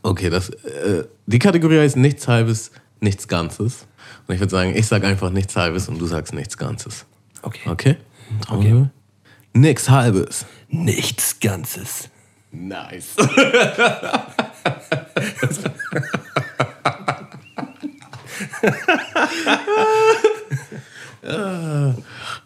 okay, 0.04 0.30
das, 0.30 0.50
äh, 0.50 1.06
die 1.26 1.40
Kategorie 1.40 1.80
heißt 1.80 1.98
nichts 1.98 2.28
Halbes, 2.28 2.72
nichts 3.00 3.28
Ganzes. 3.28 3.88
Und 4.28 4.36
ich 4.36 4.40
würde 4.40 4.52
sagen, 4.52 4.76
ich 4.76 4.86
sage 4.86 5.08
einfach 5.08 5.32
nichts 5.32 5.56
Halbes 5.56 5.90
und 5.90 5.98
du 6.00 6.06
sagst 6.06 6.34
nichts 6.36 6.56
Ganzes. 6.58 7.06
Okay. 7.42 7.62
Okay? 7.68 7.96
okay. 8.50 8.86
Nix 9.54 9.90
Halbes. 9.90 10.46
Nichts 10.70 11.40
Ganzes. 11.40 12.10
Nice. 12.52 13.16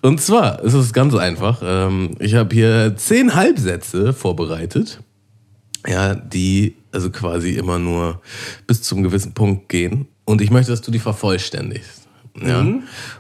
Und 0.01 0.22
zwar 0.22 0.62
ist 0.64 0.74
es 0.74 0.93
ganz 0.93 1.16
einfach. 1.16 1.62
Ähm, 1.64 2.12
Ich 2.20 2.36
habe 2.36 2.53
hier 2.53 2.93
zehn 2.95 3.34
Halbsätze 3.34 4.14
vorbereitet, 4.14 4.99
ja, 5.88 6.14
die 6.14 6.76
also 6.91 7.10
quasi 7.10 7.51
immer 7.51 7.80
nur 7.80 8.22
bis 8.68 8.84
zum 8.84 9.01
gewissen 9.01 9.34
Punkt 9.34 9.70
gehen. 9.70 10.08
Und 10.26 10.41
ich 10.41 10.51
möchte, 10.51 10.72
dass 10.72 10.82
du 10.82 10.91
die 10.91 10.99
vervollständigst. 10.99 12.03
Ja. 12.41 12.66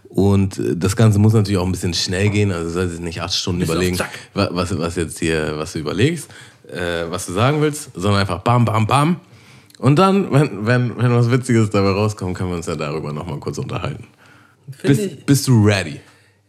Und 0.09 0.59
äh, 0.59 0.75
das 0.75 0.95
Ganze 0.95 1.19
muss 1.19 1.33
natürlich 1.33 1.57
auch 1.57 1.65
ein 1.65 1.71
bisschen 1.71 1.93
schnell 1.93 2.29
gehen. 2.29 2.51
Also 2.51 2.79
jetzt 2.79 2.99
nicht 2.99 3.21
acht 3.21 3.33
Stunden 3.33 3.63
auf 3.63 3.69
überlegen, 3.69 3.97
was, 4.33 4.77
was 4.77 4.95
jetzt 4.95 5.19
hier, 5.19 5.57
was 5.57 5.73
du 5.73 5.79
überlegst, 5.79 6.29
äh, 6.71 7.09
was 7.09 7.25
du 7.25 7.33
sagen 7.33 7.61
willst, 7.61 7.91
sondern 7.93 8.21
einfach 8.21 8.39
bam, 8.39 8.65
bam, 8.65 8.87
bam. 8.87 9.19
Und 9.79 9.99
dann, 9.99 10.31
wenn, 10.31 10.65
wenn, 10.65 10.97
wenn 10.97 11.13
was 11.13 11.29
Witziges 11.29 11.69
dabei 11.69 11.89
rauskommt, 11.89 12.37
können 12.37 12.49
wir 12.49 12.57
uns 12.57 12.65
ja 12.65 12.75
darüber 12.75 13.11
nochmal 13.11 13.39
kurz 13.39 13.57
unterhalten. 13.57 14.07
Bist, 14.81 15.01
ich. 15.01 15.25
bist 15.25 15.47
du 15.47 15.65
ready? 15.65 15.99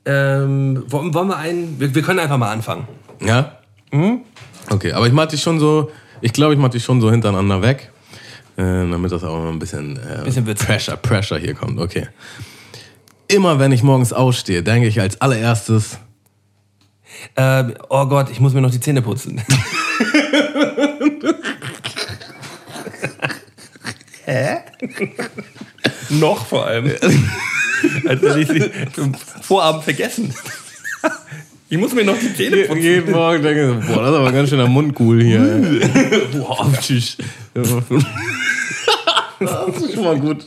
Ähm, 0.04 0.84
wollen, 0.88 1.12
wollen 1.12 1.28
wir 1.28 1.36
einen. 1.36 1.78
Wir, 1.78 1.94
wir 1.94 2.02
können 2.02 2.20
einfach 2.20 2.38
mal 2.38 2.52
anfangen. 2.52 2.86
Ja? 3.20 3.58
Okay, 4.70 4.92
aber 4.92 5.06
ich 5.06 5.12
mach 5.12 5.26
dich 5.26 5.42
schon 5.42 5.58
so, 5.58 5.90
ich 6.20 6.32
glaube, 6.32 6.54
ich 6.54 6.60
mach 6.60 6.68
dich 6.70 6.84
schon 6.84 7.00
so 7.00 7.10
hintereinander 7.10 7.62
weg, 7.62 7.90
äh, 8.56 8.62
damit 8.62 9.10
das 9.10 9.24
auch 9.24 9.38
mal 9.38 9.50
ein 9.50 9.58
bisschen, 9.58 9.96
äh, 9.96 10.24
Bisschen 10.24 10.46
witzig. 10.46 10.66
Pressure, 10.66 10.96
Pressure 10.96 11.38
hier 11.38 11.54
kommt. 11.54 11.78
Okay. 11.80 12.08
Immer 13.28 13.58
wenn 13.58 13.72
ich 13.72 13.82
morgens 13.82 14.12
aufstehe, 14.12 14.62
denke 14.62 14.86
ich 14.86 15.00
als 15.00 15.20
allererstes, 15.20 15.98
Ähm, 17.36 17.74
oh 17.88 18.06
Gott, 18.06 18.30
ich 18.30 18.40
muss 18.40 18.52
mir 18.52 18.60
noch 18.60 18.70
die 18.70 18.80
Zähne 18.80 19.02
putzen. 19.02 19.40
Hä? 24.26 24.58
noch 26.10 26.46
vor 26.46 26.66
allem. 26.66 26.86
Als 28.06 28.22
hätte 28.22 28.40
ich 28.40 28.48
sie 28.48 28.70
zum 28.92 29.14
Vorabend 29.14 29.84
vergessen. 29.84 30.34
Ich 31.68 31.78
muss 31.78 31.94
mir 31.94 32.04
noch 32.04 32.18
die 32.18 32.34
Zähne 32.34 32.64
putzen. 32.64 32.82
jeden 32.82 33.12
Morgen 33.12 33.42
denke 33.42 33.78
ich, 33.80 33.86
boah, 33.86 34.02
das 34.02 34.10
ist 34.10 34.16
aber 34.16 34.32
ganz 34.32 34.48
schön 34.48 34.58
der 34.58 34.68
Mundcool 34.68 35.22
hier. 35.22 35.40
boah, 36.32 36.72
tschüss. 36.80 37.16
Das 37.54 37.68
ist 37.68 37.74
schon 39.94 40.04
mal 40.04 40.18
gut. 40.18 40.44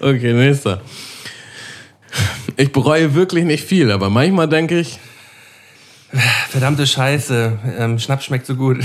Okay, 0.00 0.32
nächster. 0.32 0.80
Ich 2.56 2.72
bereue 2.72 3.14
wirklich 3.14 3.44
nicht 3.44 3.64
viel, 3.64 3.90
aber 3.90 4.10
manchmal 4.10 4.48
denke 4.48 4.80
ich, 4.80 4.98
Verdammte 6.48 6.86
Scheiße. 6.86 7.58
Ähm, 7.78 7.98
Schnaps 7.98 8.24
schmeckt 8.24 8.46
so 8.46 8.56
gut. 8.56 8.78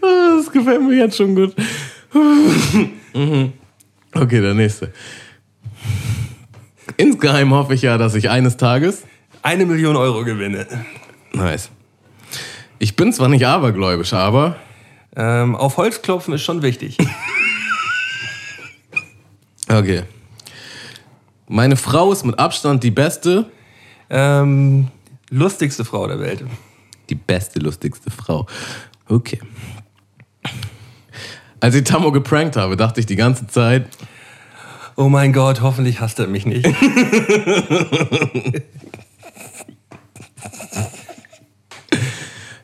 Ah, 0.00 0.36
Das 0.36 0.43
gefällt 0.54 0.82
mir 0.82 0.96
jetzt 0.96 1.16
schon 1.16 1.34
gut. 1.34 1.54
Mhm. 3.12 3.52
okay, 4.14 4.40
der 4.40 4.54
nächste. 4.54 4.92
Insgeheim 6.96 7.52
hoffe 7.52 7.74
ich 7.74 7.82
ja, 7.82 7.98
dass 7.98 8.14
ich 8.14 8.30
eines 8.30 8.56
Tages. 8.56 9.02
Eine 9.42 9.66
Million 9.66 9.96
Euro 9.96 10.24
gewinne. 10.24 10.66
Nice. 11.32 11.70
Ich 12.78 12.96
bin 12.96 13.12
zwar 13.12 13.28
nicht 13.28 13.46
abergläubisch, 13.46 14.12
aber. 14.14 14.56
Ähm, 15.16 15.54
auf 15.54 15.76
Holz 15.76 16.02
klopfen 16.02 16.34
ist 16.34 16.42
schon 16.42 16.62
wichtig. 16.62 16.96
Okay. 19.68 20.02
Meine 21.48 21.76
Frau 21.76 22.12
ist 22.12 22.24
mit 22.24 22.38
Abstand 22.38 22.84
die 22.84 22.90
beste. 22.90 23.46
Ähm, 24.10 24.88
lustigste 25.30 25.84
Frau 25.84 26.06
der 26.06 26.20
Welt. 26.20 26.44
Die 27.08 27.14
beste, 27.14 27.60
lustigste 27.60 28.10
Frau. 28.10 28.46
Okay. 29.08 29.40
Als 31.60 31.74
ich 31.74 31.84
Tammo 31.84 32.12
geprankt 32.12 32.56
habe, 32.56 32.76
dachte 32.76 33.00
ich 33.00 33.06
die 33.06 33.16
ganze 33.16 33.46
Zeit, 33.46 33.86
Oh 34.96 35.08
mein 35.08 35.32
Gott, 35.32 35.60
hoffentlich 35.60 36.00
hasst 36.00 36.20
er 36.20 36.28
mich 36.28 36.46
nicht. 36.46 36.66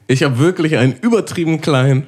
ich 0.07 0.23
habe 0.23 0.39
wirklich 0.39 0.77
einen 0.77 0.93
übertrieben 0.95 1.61
kleinen. 1.61 2.05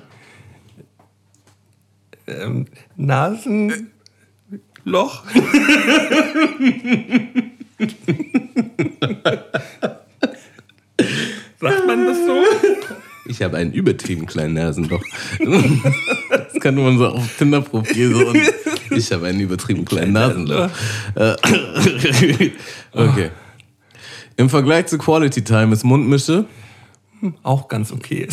ähm, 2.27 2.67
Nasenloch? 2.97 3.89
Sagt 11.61 11.87
man 11.87 12.07
das 12.07 12.19
so? 12.19 12.43
Ich 13.27 13.41
habe 13.43 13.57
einen 13.57 13.73
übertrieben 13.73 14.27
kleinen 14.27 14.55
Nasenloch. 14.55 15.03
Das 16.31 16.55
kann 16.61 16.75
man 16.75 16.99
so 16.99 17.09
auf 17.09 17.37
Tinder-Profil 17.39 18.15
so. 18.15 18.27
Und 18.29 18.41
ich 18.91 19.13
habe 19.13 19.27
einen 19.29 19.41
übertrieben 19.41 19.85
kleinen 19.85 20.13
Nasenloch. 20.13 20.71
Äh, 21.15 21.37
Okay. 22.93 23.31
Im 24.37 24.49
Vergleich 24.51 24.87
zu 24.87 24.99
Quality 24.99 25.43
Time 25.45 25.73
ist 25.73 25.85
Mundmische. 25.85 26.47
Auch 27.43 27.69
ganz 27.69 27.93
okay. 27.93 28.29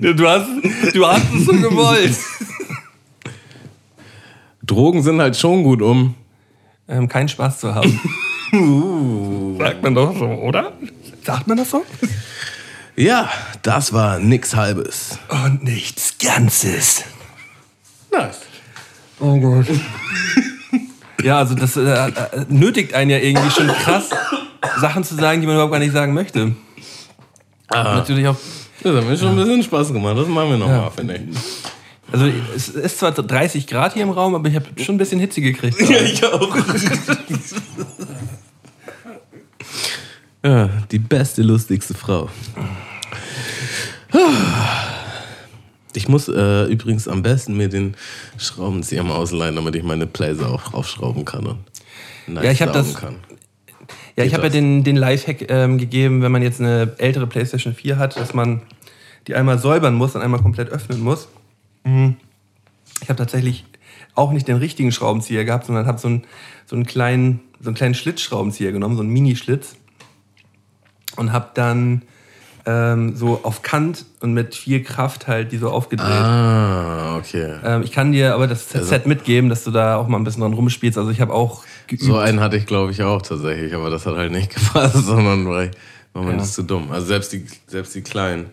Du 0.00 0.28
hast, 0.28 0.48
du 0.94 1.06
hast 1.06 1.34
es 1.34 1.44
so 1.44 1.52
gewollt. 1.52 2.16
Drogen 4.62 5.02
sind 5.02 5.20
halt 5.20 5.36
schon 5.36 5.64
gut, 5.64 5.82
um. 5.82 6.14
Ähm, 6.86 7.08
keinen 7.08 7.28
Spaß 7.28 7.60
zu 7.60 7.74
haben. 7.74 8.00
Sagt 9.58 9.82
man 9.82 9.94
doch 9.94 10.16
so, 10.16 10.24
oder? 10.26 10.72
Sagt 11.24 11.46
man 11.46 11.56
das 11.56 11.70
so? 11.70 11.84
Ja, 12.96 13.28
das 13.62 13.92
war 13.92 14.18
nix 14.18 14.54
Halbes. 14.56 15.18
Und 15.28 15.62
nichts 15.64 16.16
Ganzes. 16.18 17.04
Nice. 18.12 18.40
Oh 19.20 19.38
Gott. 19.38 19.66
Ja, 21.20 21.38
also 21.38 21.56
das 21.56 21.76
äh, 21.76 21.80
äh, 21.82 22.12
nötigt 22.48 22.94
einen 22.94 23.10
ja 23.10 23.18
irgendwie 23.18 23.50
schon 23.50 23.66
krass, 23.66 24.08
Sachen 24.80 25.02
zu 25.02 25.16
sagen, 25.16 25.40
die 25.40 25.48
man 25.48 25.56
überhaupt 25.56 25.72
gar 25.72 25.80
nicht 25.80 25.92
sagen 25.92 26.14
möchte. 26.14 26.54
Natürlich 27.72 28.28
auch. 28.28 28.36
Das 28.84 28.94
hat 28.94 29.04
mir 29.04 29.18
schon 29.18 29.30
ein 29.30 29.36
bisschen 29.36 29.64
Spaß 29.64 29.92
gemacht. 29.92 30.16
Das 30.16 30.28
machen 30.28 30.50
wir 30.50 30.58
nochmal, 30.58 30.76
Ja. 30.82 30.90
finde 30.90 31.16
ich. 31.16 31.22
Also 32.12 32.26
es 32.54 32.68
ist 32.68 33.00
zwar 33.00 33.10
30 33.10 33.66
Grad 33.66 33.94
hier 33.94 34.04
im 34.04 34.10
Raum, 34.10 34.36
aber 34.36 34.48
ich 34.48 34.54
habe 34.54 34.66
schon 34.80 34.94
ein 34.94 34.98
bisschen 34.98 35.18
Hitze 35.18 35.40
gekriegt. 35.40 35.80
ich 35.90 36.24
auch. 36.24 36.56
ja, 40.48 40.70
die 40.90 40.98
beste, 40.98 41.42
lustigste 41.42 41.94
Frau. 41.94 42.28
Ich 45.94 46.08
muss 46.08 46.28
äh, 46.28 46.64
übrigens 46.66 47.08
am 47.08 47.22
besten 47.22 47.56
mir 47.56 47.68
den 47.68 47.94
Schraubenzieher 48.36 49.02
mal 49.02 49.16
ausleihen, 49.16 49.56
damit 49.56 49.74
ich 49.74 49.82
meine 49.82 50.06
Blazer 50.06 50.48
auch 50.50 50.62
draufschrauben 50.62 51.24
kann 51.24 51.46
und 51.46 51.58
nice 52.26 52.44
Ja, 52.44 52.50
ich 52.52 52.62
hab 52.62 52.72
saugen 52.74 52.92
das- 52.92 53.00
kann. 53.00 53.16
Ja, 54.16 54.24
ich 54.24 54.34
habe 54.34 54.44
ja 54.44 54.48
den, 54.48 54.82
den 54.82 54.96
Lifehack 54.96 55.48
ähm, 55.48 55.78
gegeben, 55.78 56.22
wenn 56.22 56.32
man 56.32 56.42
jetzt 56.42 56.60
eine 56.60 56.92
ältere 56.98 57.28
PlayStation 57.28 57.72
4 57.72 57.98
hat, 57.98 58.16
dass 58.16 58.34
man 58.34 58.62
die 59.28 59.36
einmal 59.36 59.60
säubern 59.60 59.94
muss 59.94 60.16
und 60.16 60.22
einmal 60.22 60.42
komplett 60.42 60.70
öffnen 60.70 61.00
muss. 61.00 61.28
Mhm. 61.84 62.16
Ich 63.00 63.08
habe 63.08 63.16
tatsächlich 63.16 63.64
auch 64.16 64.32
nicht 64.32 64.48
den 64.48 64.56
richtigen 64.56 64.90
Schraubenzieher 64.90 65.44
gehabt, 65.44 65.66
sondern 65.66 65.86
habe 65.86 65.98
so 65.98 66.08
einen, 66.08 66.24
so, 66.66 66.74
einen 66.74 66.84
kleinen, 66.84 67.40
so 67.60 67.68
einen 67.68 67.76
kleinen 67.76 67.94
Schlitzschraubenzieher 67.94 68.72
genommen, 68.72 68.96
so 68.96 69.02
einen 69.02 69.12
Minischlitz. 69.12 69.76
Und 71.18 71.32
habe 71.32 71.50
dann 71.54 72.02
ähm, 72.64 73.16
so 73.16 73.40
auf 73.42 73.62
Kant 73.62 74.04
und 74.20 74.32
mit 74.34 74.54
viel 74.54 74.82
Kraft 74.82 75.26
halt 75.26 75.52
die 75.52 75.58
so 75.58 75.70
aufgedreht. 75.70 76.08
Ah, 76.08 77.16
okay. 77.16 77.54
Ähm, 77.64 77.82
ich 77.82 77.92
kann 77.92 78.12
dir 78.12 78.34
aber 78.34 78.46
das 78.46 78.68
Set 78.70 79.06
mitgeben, 79.06 79.48
dass 79.50 79.64
du 79.64 79.70
da 79.70 79.96
auch 79.96 80.06
mal 80.08 80.18
ein 80.18 80.24
bisschen 80.24 80.42
dran 80.42 80.52
rumspielst. 80.52 80.98
Also 80.98 81.10
ich 81.10 81.20
habe 81.20 81.32
auch 81.32 81.64
geübt. 81.86 82.02
So 82.02 82.18
einen 82.18 82.40
hatte 82.40 82.56
ich, 82.56 82.66
glaube 82.66 82.92
ich, 82.92 83.02
auch 83.02 83.22
tatsächlich, 83.22 83.74
aber 83.74 83.90
das 83.90 84.06
hat 84.06 84.16
halt 84.16 84.32
nicht 84.32 84.54
gepasst, 84.54 84.94
sondern 85.06 85.46
war, 85.48 85.66
war 86.12 86.22
man 86.22 86.36
Ja. 86.36 86.42
ist 86.42 86.54
zu 86.54 86.62
dumm. 86.62 86.90
Also 86.90 87.06
selbst 87.06 87.32
die, 87.32 87.46
selbst 87.66 87.94
die 87.94 88.02
Kleinen. 88.02 88.50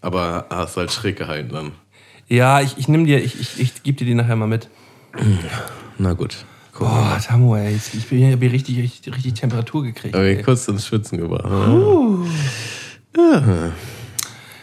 Aber 0.00 0.46
hast 0.50 0.76
halt 0.76 0.92
schräg 0.92 1.16
gehalten 1.16 1.50
dann. 1.52 1.72
ja, 2.28 2.60
ich, 2.60 2.76
ich 2.78 2.86
nehme 2.88 3.04
dir, 3.04 3.22
ich, 3.22 3.40
ich, 3.40 3.60
ich 3.60 3.82
gebe 3.82 3.98
dir 3.98 4.04
die 4.04 4.14
nachher 4.14 4.36
mal 4.36 4.46
mit. 4.46 4.68
Na 5.98 6.12
gut. 6.12 6.44
Boah, 6.78 7.18
Tamu, 7.20 7.56
ey, 7.56 7.74
ich 7.74 8.06
bin 8.08 8.18
ich 8.22 8.38
hier 8.38 8.52
richtig, 8.52 8.78
richtig, 8.78 9.14
richtig 9.14 9.34
Temperatur 9.34 9.82
gekriegt. 9.82 10.14
Okay, 10.14 10.36
ey. 10.36 10.42
kurz 10.42 10.68
ins 10.68 10.86
Schwitzen 10.86 11.18
gebracht. 11.18 11.44
Ja. 13.16 13.72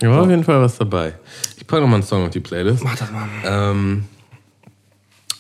Ja, 0.01 0.09
war 0.11 0.21
auf 0.21 0.29
jeden 0.29 0.43
Fall 0.43 0.61
was 0.61 0.77
dabei. 0.77 1.15
Ich 1.57 1.67
packe 1.67 1.81
nochmal 1.81 1.95
einen 1.95 2.07
Song 2.07 2.23
auf 2.23 2.29
die 2.29 2.39
Playlist. 2.39 2.83
Mach 2.83 2.95
das 2.95 3.11
mal. 3.11 3.27
Ähm, 3.43 4.05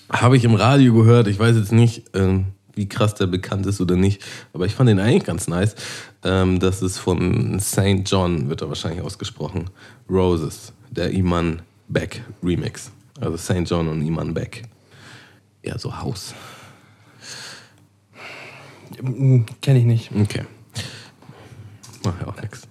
Habe 0.09 0.37
ich 0.37 0.43
im 0.43 0.55
Radio 0.55 0.93
gehört. 0.93 1.27
Ich 1.27 1.39
weiß 1.39 1.55
jetzt 1.55 1.71
nicht, 1.71 2.03
ähm, 2.13 2.47
wie 2.73 2.89
krass 2.89 3.15
der 3.15 3.27
bekannt 3.27 3.65
ist 3.65 3.79
oder 3.79 3.95
nicht, 3.95 4.21
aber 4.53 4.65
ich 4.65 4.75
fand 4.75 4.89
den 4.89 4.99
eigentlich 4.99 5.23
ganz 5.23 5.47
nice. 5.47 5.75
Ähm, 6.23 6.59
das 6.59 6.81
ist 6.81 6.97
von 6.97 7.59
St. 7.59 8.01
John, 8.05 8.49
wird 8.49 8.61
er 8.61 8.69
wahrscheinlich 8.69 9.01
ausgesprochen. 9.01 9.69
Roses, 10.09 10.73
der 10.89 11.11
Iman 11.11 11.61
Beck 11.87 12.21
Remix. 12.43 12.91
Also 13.21 13.37
St. 13.37 13.69
John 13.69 13.87
und 13.87 14.01
Iman 14.01 14.33
Beck. 14.33 14.63
Ja, 15.63 15.77
so 15.77 15.97
Haus. 15.97 16.33
Kenne 19.61 19.79
ich 19.79 19.85
nicht. 19.85 20.11
Okay. 20.11 20.43
Mach 22.03 22.19
ja 22.21 22.27
auch 22.27 22.41
nix. 22.41 22.61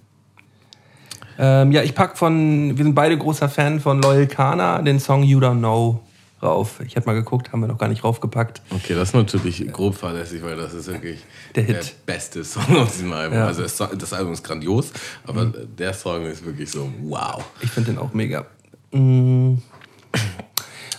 Ähm, 1.37 1.71
ja, 1.71 1.83
ich 1.83 1.93
pack 1.95 2.17
von, 2.17 2.77
wir 2.77 2.83
sind 2.83 2.95
beide 2.95 3.17
großer 3.17 3.49
Fan 3.49 3.79
von 3.79 4.01
Loyal 4.01 4.27
Kana, 4.27 4.81
den 4.81 4.99
Song 4.99 5.23
You 5.23 5.39
Don't 5.39 5.59
Know 5.59 6.01
rauf. 6.41 6.79
Ich 6.85 6.95
hätte 6.95 7.07
mal 7.07 7.13
geguckt, 7.13 7.51
haben 7.51 7.61
wir 7.61 7.67
noch 7.67 7.77
gar 7.77 7.87
nicht 7.87 8.03
raufgepackt. 8.03 8.61
Okay, 8.69 8.93
das 8.93 9.09
ist 9.09 9.15
natürlich 9.15 9.71
grob 9.71 9.95
fahrlässig, 9.95 10.43
weil 10.43 10.55
das 10.55 10.73
ist 10.73 10.87
wirklich 10.87 11.19
Der 11.55 11.63
Hit. 11.63 11.95
beste 12.05 12.43
Song 12.43 12.77
auf 12.77 12.91
diesem 12.91 13.11
Album. 13.11 13.37
Ja. 13.37 13.47
Also 13.47 13.63
das, 13.63 14.13
Album 14.13 14.33
ist 14.33 14.43
grandios, 14.43 14.91
aber 15.25 15.45
der 15.45 15.93
Song 15.93 16.25
ist 16.25 16.45
wirklich 16.45 16.71
so 16.71 16.89
wow. 17.03 17.43
Ich 17.61 17.69
finde 17.69 17.91
den 17.91 17.99
auch 17.99 18.13
mega. 18.13 18.45
Mm. 18.91 19.55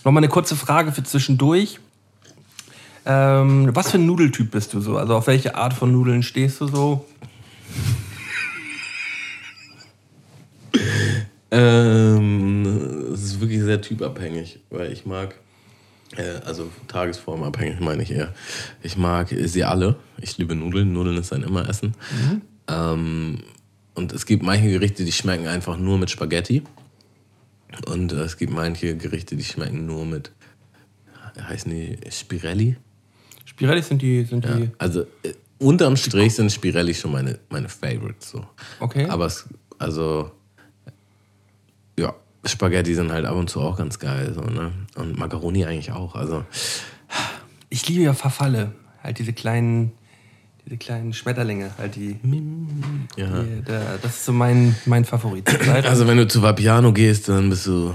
Nochmal 0.05 0.21
eine 0.23 0.29
kurze 0.29 0.57
Frage 0.57 0.93
für 0.93 1.03
zwischendurch. 1.03 1.81
Ähm, 3.09 3.71
was 3.73 3.93
für 3.93 3.99
ein 3.99 4.07
Nudeltyp 4.07 4.51
bist 4.51 4.75
du 4.75 4.81
so? 4.81 4.99
Also 4.99 5.15
auf 5.15 5.29
welche 5.29 5.55
Art 5.55 5.73
von 5.73 5.93
Nudeln 5.93 6.25
stehst 6.25 6.61
du 6.61 6.67
so? 6.67 7.07
Ähm, 11.53 12.67
es 13.15 13.23
ist 13.23 13.41
wirklich 13.41 13.63
sehr 13.63 13.81
typabhängig, 13.81 14.59
weil 14.71 14.93
ich 14.93 15.07
mag, 15.07 15.37
äh, 16.17 16.41
also 16.45 16.69
tagesformabhängig 16.89 17.79
meine 17.79 18.03
ich 18.03 18.11
eher. 18.11 18.35
Ich 18.83 18.97
mag 18.97 19.29
sie 19.29 19.63
alle. 19.63 19.95
Ich 20.21 20.37
liebe 20.39 20.57
Nudeln. 20.57 20.93
Nudeln 20.93 21.17
ist 21.17 21.33
ein 21.33 21.45
immer 21.45 21.69
Essen. 21.69 21.95
Ähm, 22.67 23.45
und 23.95 24.13
es 24.13 24.27
gibt 24.27 24.43
manche 24.43 24.69
Gerichte, 24.69 25.05
die 25.05 25.13
schmecken 25.13 25.47
einfach 25.47 25.77
nur 25.77 25.97
mit 25.97 26.11
Spaghetti. 26.11 26.65
Und 27.87 28.11
es 28.13 28.37
gibt 28.37 28.53
manche 28.53 28.97
Gerichte, 28.97 29.37
die 29.37 29.45
schmecken 29.45 29.87
nur 29.87 30.05
mit, 30.05 30.33
heißen 31.41 31.71
die 31.71 31.99
Spirelli? 32.11 32.77
Spirelli 33.57 33.81
sind 33.83 34.03
die, 34.03 34.23
sind 34.25 34.45
Ja, 34.45 34.55
die. 34.55 34.71
also 34.77 35.01
äh, 35.23 35.33
unterm 35.59 35.97
Strich 35.97 36.35
sind 36.35 36.53
Spirelli 36.53 36.93
schon 36.95 37.11
meine, 37.13 37.39
meine 37.49 37.71
Favorites. 37.71 38.31
So. 38.31 38.45
Okay. 38.81 39.07
Aber 39.09 39.25
es, 39.25 39.47
also, 39.79 40.31
ja, 41.99 42.15
Spaghetti 42.45 42.95
sind 42.95 43.11
halt 43.11 43.25
ab 43.25 43.35
und 43.35 43.49
zu 43.49 43.61
auch 43.63 43.79
ganz 43.79 43.99
geil. 43.99 44.33
So, 44.35 44.43
ne? 44.43 44.73
Und 44.97 45.19
Macaroni 45.19 45.65
eigentlich 45.65 45.91
auch. 45.93 46.15
Also, 46.15 46.45
Ich 47.71 47.89
liebe 47.89 48.03
ja 48.03 48.13
Verfalle. 48.13 48.73
Halt 49.03 49.19
diese 49.19 49.33
kleinen, 49.33 49.93
diese 50.67 50.77
kleinen 50.77 51.15
Schmetterlinge. 51.15 51.71
Halt 51.79 51.97
die. 51.97 52.19
ja. 53.17 53.43
die 53.43 53.63
der, 53.63 53.97
das 54.03 54.17
ist 54.17 54.25
so 54.27 54.33
mein, 54.33 54.77
mein 54.85 55.07
Favorit. 55.07 55.49
Also, 55.87 56.07
wenn 56.07 56.19
du 56.19 56.29
zu 56.29 56.43
Vapiano 56.43 56.93
gehst, 56.93 57.31
dann 57.31 57.49
bist 57.49 57.67
du 57.67 57.95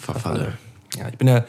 Verfalle. 0.00 0.58
Ja, 0.96 1.08
ich 1.08 1.16
bin 1.16 1.28
ja 1.28 1.44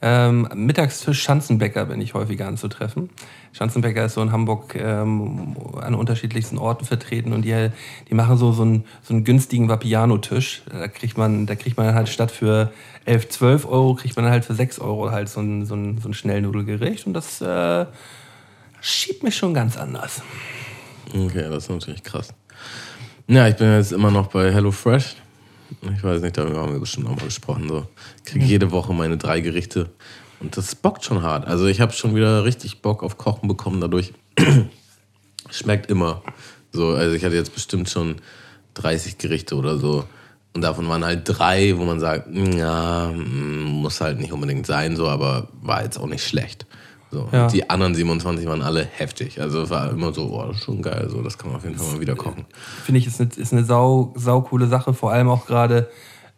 ähm, 0.00 0.48
Mittagstisch 0.54 1.20
Schanzenbäcker 1.22 1.86
bin 1.86 2.00
ich 2.00 2.14
häufiger 2.14 2.46
anzutreffen. 2.46 3.10
Schanzenbäcker 3.52 4.04
ist 4.04 4.14
so 4.14 4.22
in 4.22 4.30
Hamburg 4.30 4.76
ähm, 4.76 5.56
an 5.80 5.94
unterschiedlichsten 5.94 6.56
Orten 6.56 6.84
vertreten 6.84 7.32
und 7.32 7.42
die, 7.42 7.70
die 8.08 8.14
machen 8.14 8.36
so, 8.36 8.52
so, 8.52 8.62
einen, 8.62 8.84
so 9.02 9.14
einen 9.14 9.24
günstigen 9.24 9.68
Vapiano-Tisch. 9.68 10.62
Da 10.70 10.86
kriegt 10.86 11.18
man, 11.18 11.46
da 11.46 11.56
kriegt 11.56 11.76
man 11.76 11.94
halt 11.94 12.08
statt 12.08 12.30
für 12.30 12.72
11, 13.06 13.28
12 13.30 13.66
Euro, 13.66 13.94
kriegt 13.94 14.16
man 14.16 14.26
halt 14.26 14.44
für 14.44 14.54
6 14.54 14.78
Euro 14.78 15.10
halt 15.10 15.28
so 15.28 15.40
ein, 15.40 15.66
so 15.66 15.74
ein, 15.74 15.98
so 15.98 16.08
ein 16.08 16.14
Schnellnudelgericht 16.14 17.06
und 17.06 17.14
das 17.14 17.40
äh, 17.40 17.86
schiebt 18.80 19.24
mich 19.24 19.36
schon 19.36 19.52
ganz 19.52 19.76
anders. 19.76 20.22
Okay, 21.12 21.48
das 21.48 21.64
ist 21.64 21.70
natürlich 21.70 22.04
krass. 22.04 22.34
Ja, 23.26 23.48
ich 23.48 23.56
bin 23.56 23.72
jetzt 23.72 23.92
immer 23.92 24.10
noch 24.10 24.28
bei 24.28 24.52
HelloFresh. 24.52 25.16
Ich 25.94 26.02
weiß 26.02 26.22
nicht, 26.22 26.36
darüber 26.36 26.60
haben 26.60 26.72
wir 26.72 26.80
bestimmt 26.80 27.06
auch 27.06 27.16
mal 27.16 27.24
gesprochen. 27.24 27.68
So. 27.68 27.86
Kriege 28.24 28.44
jede 28.44 28.70
Woche 28.70 28.92
meine 28.92 29.16
drei 29.16 29.40
Gerichte. 29.40 29.90
Und 30.40 30.56
das 30.56 30.74
bockt 30.74 31.04
schon 31.04 31.22
hart. 31.22 31.46
Also 31.46 31.66
ich 31.66 31.80
habe 31.80 31.92
schon 31.92 32.14
wieder 32.14 32.44
richtig 32.44 32.80
Bock 32.80 33.02
auf 33.02 33.18
Kochen 33.18 33.48
bekommen 33.48 33.80
dadurch. 33.80 34.12
Schmeckt 35.50 35.90
immer. 35.90 36.22
So, 36.72 36.90
also 36.90 37.14
ich 37.14 37.24
hatte 37.24 37.34
jetzt 37.34 37.54
bestimmt 37.54 37.88
schon 37.88 38.16
30 38.74 39.18
Gerichte 39.18 39.56
oder 39.56 39.78
so. 39.78 40.04
Und 40.54 40.62
davon 40.62 40.88
waren 40.88 41.04
halt 41.04 41.22
drei, 41.24 41.76
wo 41.76 41.84
man 41.84 42.00
sagt, 42.00 42.28
ja, 42.34 43.12
mm, 43.14 43.80
muss 43.82 44.00
halt 44.00 44.18
nicht 44.18 44.32
unbedingt 44.32 44.66
sein, 44.66 44.96
so, 44.96 45.08
aber 45.08 45.48
war 45.60 45.84
jetzt 45.84 45.98
auch 45.98 46.06
nicht 46.06 46.26
schlecht. 46.26 46.66
So. 47.10 47.28
Ja. 47.32 47.44
Und 47.44 47.52
die 47.52 47.68
anderen 47.70 47.94
27 47.94 48.46
waren 48.46 48.62
alle 48.62 48.84
heftig. 48.84 49.40
Also 49.40 49.62
es 49.62 49.70
war 49.70 49.90
immer 49.90 50.12
so, 50.12 50.30
oh, 50.30 50.44
das 50.46 50.58
ist 50.58 50.64
schon 50.64 50.82
geil, 50.82 51.08
so, 51.10 51.22
das 51.22 51.38
kann 51.38 51.48
man 51.50 51.56
auf 51.56 51.64
jeden 51.64 51.76
Fall 51.76 51.94
mal 51.94 52.00
wieder 52.00 52.14
kochen. 52.16 52.44
finde 52.84 52.98
ich, 52.98 53.06
ist 53.06 53.20
eine, 53.20 53.30
ist 53.34 53.52
eine 53.52 53.64
sau, 53.64 54.12
sau 54.16 54.42
coole 54.42 54.66
Sache. 54.66 54.92
Vor 54.92 55.12
allem 55.12 55.28
auch 55.28 55.46
gerade 55.46 55.88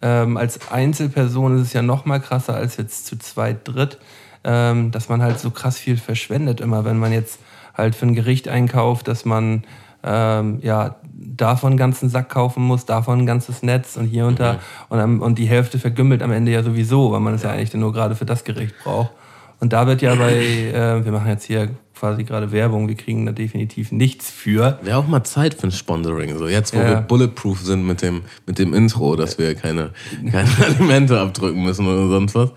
ähm, 0.03 0.37
als 0.37 0.71
Einzelperson 0.71 1.57
ist 1.57 1.68
es 1.68 1.73
ja 1.73 1.83
noch 1.83 2.05
mal 2.05 2.21
krasser 2.21 2.55
als 2.55 2.77
jetzt 2.77 3.07
zu 3.07 3.18
zweit, 3.18 3.66
dritt, 3.66 3.99
ähm, 4.45 4.91
dass 4.91 5.09
man 5.09 5.23
halt 5.23 5.39
so 5.41 5.51
krass 5.51 5.77
viel 5.79 5.97
verschwendet 5.97 6.61
immer, 6.61 6.85
wenn 6.85 6.99
man 6.99 7.12
jetzt 7.12 7.41
halt 7.75 7.95
für 7.95 8.07
ein 8.07 8.14
Gericht 8.14 8.49
einkauft, 8.49 9.09
dass 9.09 9.25
man 9.25 9.64
ähm, 10.03 10.61
ja 10.62 10.97
davon 11.12 11.73
einen 11.73 11.79
ganzen 11.79 12.09
Sack 12.09 12.31
kaufen 12.31 12.62
muss, 12.62 12.87
davon 12.87 13.21
ein 13.21 13.27
ganzes 13.27 13.62
Netz 13.62 13.97
und 13.97 14.07
hier 14.07 14.27
und 14.27 14.41
da 14.41 14.59
und, 14.89 14.99
am- 14.99 15.21
und 15.21 15.39
die 15.39 15.47
Hälfte 15.47 15.79
vergümmelt 15.79 16.23
am 16.23 16.33
Ende 16.33 16.53
ja 16.53 16.62
sowieso, 16.62 17.12
weil 17.12 17.21
man 17.21 17.35
es 17.35 17.43
ja 17.43 17.51
eigentlich 17.51 17.75
nur 17.75 17.93
gerade 17.93 18.14
für 18.16 18.25
das 18.25 18.45
Gericht 18.45 18.75
braucht. 18.83 19.11
Und 19.61 19.73
da 19.73 19.87
wird 19.87 20.03
ja 20.03 20.15
bei, 20.15 20.33
äh, 20.37 21.05
wir 21.05 21.13
machen 21.13 21.29
jetzt 21.29 21.45
hier 21.45 21.71
quasi 21.95 22.25
gerade 22.25 22.51
Werbung, 22.51 22.89
wir 22.89 22.95
kriegen 22.95 23.27
da 23.27 23.33
definitiv 23.33 23.93
nichts 23.93 24.31
für. 24.31 24.79
Wäre 24.83 24.97
auch 24.97 25.07
mal 25.07 25.23
Zeit 25.23 25.53
für 25.55 25.67
ein 25.69 25.73
Sponsoring. 25.73 26.37
So 26.39 26.49
jetzt, 26.49 26.75
wo 26.75 26.79
Ja. 26.79 26.89
wir 26.89 26.97
bulletproof 27.03 27.61
sind 27.61 27.87
mit 27.87 28.01
dem, 28.01 28.23
mit 28.47 28.59
dem 28.59 28.73
Intro, 28.73 29.17
dass 29.17 29.39
wir 29.39 29.55
keine, 29.55 29.91
keine 30.31 30.49
Alimente 30.65 31.21
abdrücken 31.21 31.63
müssen 31.63 31.87
oder 31.87 32.09
sonst 32.09 32.35
was. 32.35 32.51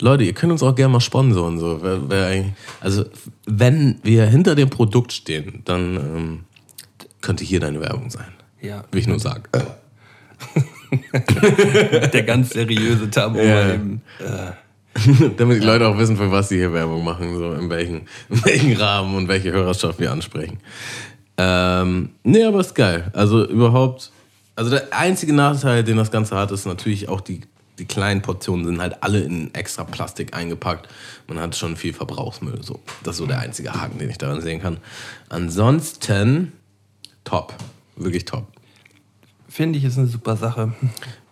Leute, 0.00 0.24
ihr 0.24 0.32
könnt 0.32 0.52
uns 0.52 0.62
auch 0.64 0.74
gerne 0.74 0.92
mal 0.92 1.00
sponsoren. 1.00 1.58
So. 1.58 1.78
Wer, 1.82 2.08
wer 2.10 2.44
also, 2.80 3.04
wenn 3.46 3.98
wir 4.02 4.26
hinter 4.26 4.54
dem 4.56 4.70
Produkt 4.70 5.12
stehen, 5.12 5.62
dann 5.64 5.96
ähm, 5.96 6.40
könnte 7.20 7.44
hier 7.44 7.60
deine 7.60 7.80
Werbung 7.80 8.10
sein. 8.10 8.32
Ja, 8.60 8.82
Wie 8.90 8.98
ich 8.98 9.06
nur 9.06 9.20
sage. 9.20 9.42
der 12.12 12.22
ganz 12.24 12.50
seriöse 12.50 13.10
Tabu 13.10 13.38
Ja. 13.38 13.74
eben. 13.74 14.02
Äh, 14.20 14.52
Damit 15.36 15.62
die 15.62 15.66
Leute 15.66 15.86
auch 15.86 15.98
wissen, 15.98 16.16
für 16.16 16.30
was 16.30 16.48
sie 16.48 16.56
hier 16.56 16.72
Werbung 16.72 17.04
machen, 17.04 17.36
so 17.36 17.52
in 17.52 17.70
welchen, 17.70 18.02
in 18.28 18.44
welchen 18.44 18.76
Rahmen 18.76 19.14
und 19.16 19.28
welche 19.28 19.52
Hörerschaft 19.52 19.98
wir 19.98 20.10
ansprechen. 20.10 20.58
Ähm, 21.36 22.10
nee, 22.24 22.42
aber 22.42 22.60
ist 22.60 22.74
geil. 22.74 23.10
Also 23.12 23.46
überhaupt, 23.46 24.10
also 24.56 24.70
der 24.70 24.92
einzige 24.92 25.32
Nachteil, 25.32 25.84
den 25.84 25.96
das 25.96 26.10
Ganze 26.10 26.36
hat, 26.36 26.50
ist 26.50 26.66
natürlich 26.66 27.08
auch 27.08 27.20
die, 27.20 27.42
die 27.78 27.84
kleinen 27.84 28.22
Portionen 28.22 28.64
sind 28.64 28.80
halt 28.80 29.02
alle 29.02 29.20
in 29.20 29.54
extra 29.54 29.84
Plastik 29.84 30.34
eingepackt. 30.34 30.88
Man 31.28 31.38
hat 31.38 31.54
schon 31.54 31.76
viel 31.76 31.92
Verbrauchsmüll. 31.92 32.60
So. 32.62 32.80
Das 33.04 33.14
ist 33.14 33.18
so 33.18 33.26
der 33.26 33.38
einzige 33.38 33.72
Haken, 33.72 33.98
den 33.98 34.10
ich 34.10 34.18
daran 34.18 34.40
sehen 34.40 34.60
kann. 34.60 34.78
Ansonsten 35.28 36.52
top. 37.22 37.54
Wirklich 37.94 38.24
top. 38.24 38.46
Finde 39.48 39.78
ich, 39.78 39.84
ist 39.84 39.98
eine 39.98 40.08
super 40.08 40.36
Sache. 40.36 40.72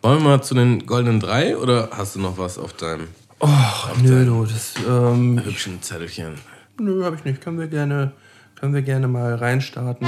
Wollen 0.02 0.22
wir 0.22 0.28
mal 0.30 0.42
zu 0.42 0.54
den 0.54 0.86
goldenen 0.86 1.18
drei 1.18 1.56
oder 1.56 1.90
hast 1.92 2.14
du 2.14 2.20
noch 2.20 2.38
was 2.38 2.58
auf 2.58 2.72
deinem 2.72 3.08
Ach, 3.40 3.94
nö, 4.02 4.24
du, 4.24 4.46
das, 4.46 4.74
ähm, 4.88 5.40
hübschen 5.44 5.82
Zettelchen? 5.82 6.38
nö, 6.80 7.04
habe 7.04 7.16
ich 7.16 7.24
nicht. 7.24 7.42
Können 7.42 7.58
wir 7.58 7.66
gerne, 7.66 8.12
können 8.58 8.72
wir 8.72 8.82
gerne 8.82 9.08
mal 9.08 9.34
reinstarten. 9.34 10.06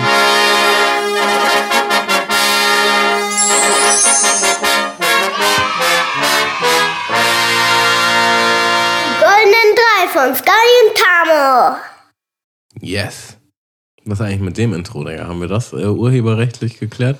Goldenen 9.20 9.70
Drei 9.76 10.09
von 10.12 10.35
Sky 10.35 10.68
und 10.83 10.97
Tamo. 10.97 11.76
Yes. 12.81 13.37
Was 14.05 14.20
eigentlich 14.20 14.41
mit 14.41 14.57
dem 14.57 14.72
Intro, 14.72 15.05
Digga? 15.05 15.26
Haben 15.26 15.41
wir 15.41 15.49
das 15.49 15.72
äh, 15.72 15.87
urheberrechtlich 15.87 16.79
geklärt? 16.79 17.18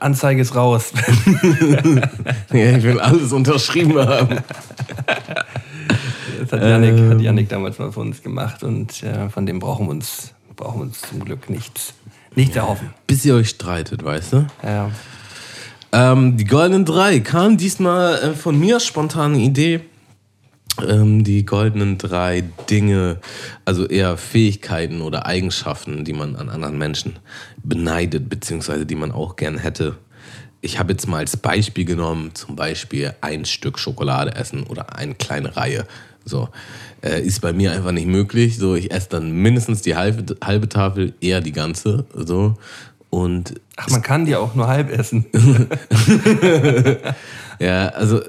Anzeige 0.00 0.42
ist 0.42 0.54
raus. 0.54 0.92
ja, 2.52 2.76
ich 2.76 2.82
will 2.82 3.00
alles 3.00 3.32
unterschrieben 3.32 3.98
haben. 3.98 4.38
Das 6.40 6.52
hat 6.52 6.62
Janik, 6.62 7.10
hat 7.10 7.20
Janik 7.20 7.48
damals 7.48 7.78
mal 7.78 7.92
für 7.92 8.00
uns 8.00 8.22
gemacht 8.22 8.62
und 8.62 9.02
äh, 9.02 9.28
von 9.30 9.46
dem 9.46 9.58
brauchen 9.58 9.86
wir 9.86 9.90
uns, 9.90 10.32
brauchen 10.54 10.80
wir 10.80 10.82
uns 10.84 11.00
zum 11.00 11.24
Glück 11.24 11.50
nichts, 11.50 11.94
nichts 12.34 12.56
erhoffen. 12.56 12.90
Bis 13.06 13.24
ihr 13.24 13.34
euch 13.34 13.48
streitet, 13.48 14.04
weißt 14.04 14.32
du? 14.32 14.46
Ja. 14.62 14.90
Ähm, 15.92 16.36
die 16.36 16.44
goldenen 16.44 16.84
drei 16.84 17.20
kam 17.20 17.56
diesmal 17.56 18.16
äh, 18.16 18.34
von 18.34 18.58
mir 18.58 18.80
spontane 18.80 19.38
Idee. 19.38 19.80
Ähm, 20.82 21.24
die 21.24 21.46
goldenen 21.46 21.98
drei 21.98 22.44
Dinge, 22.68 23.18
also 23.64 23.86
eher 23.86 24.16
Fähigkeiten 24.16 25.00
oder 25.00 25.26
Eigenschaften, 25.26 26.04
die 26.04 26.12
man 26.12 26.36
an 26.36 26.48
anderen 26.48 26.76
Menschen 26.76 27.18
beneidet, 27.62 28.28
beziehungsweise 28.28 28.84
die 28.86 28.94
man 28.94 29.12
auch 29.12 29.36
gern 29.36 29.58
hätte. 29.58 29.96
Ich 30.60 30.78
habe 30.78 30.92
jetzt 30.92 31.06
mal 31.06 31.18
als 31.18 31.36
Beispiel 31.36 31.84
genommen, 31.84 32.34
zum 32.34 32.56
Beispiel 32.56 33.14
ein 33.20 33.44
Stück 33.44 33.78
Schokolade 33.78 34.34
essen 34.34 34.64
oder 34.64 34.96
eine 34.96 35.14
kleine 35.14 35.56
Reihe. 35.56 35.86
So 36.24 36.48
äh, 37.02 37.22
ist 37.22 37.40
bei 37.40 37.52
mir 37.52 37.72
einfach 37.72 37.92
nicht 37.92 38.08
möglich. 38.08 38.58
So 38.58 38.74
ich 38.74 38.90
esse 38.90 39.08
dann 39.10 39.30
mindestens 39.30 39.82
die 39.82 39.96
halbe, 39.96 40.36
halbe 40.44 40.68
Tafel, 40.68 41.14
eher 41.20 41.40
die 41.40 41.52
ganze. 41.52 42.04
So 42.14 42.56
und 43.10 43.60
Ach, 43.76 43.88
man 43.90 44.02
kann 44.02 44.24
die 44.24 44.34
auch 44.36 44.54
nur 44.54 44.66
halb 44.66 44.90
essen. 44.90 45.26
Ja, 47.58 47.88
also 47.88 48.20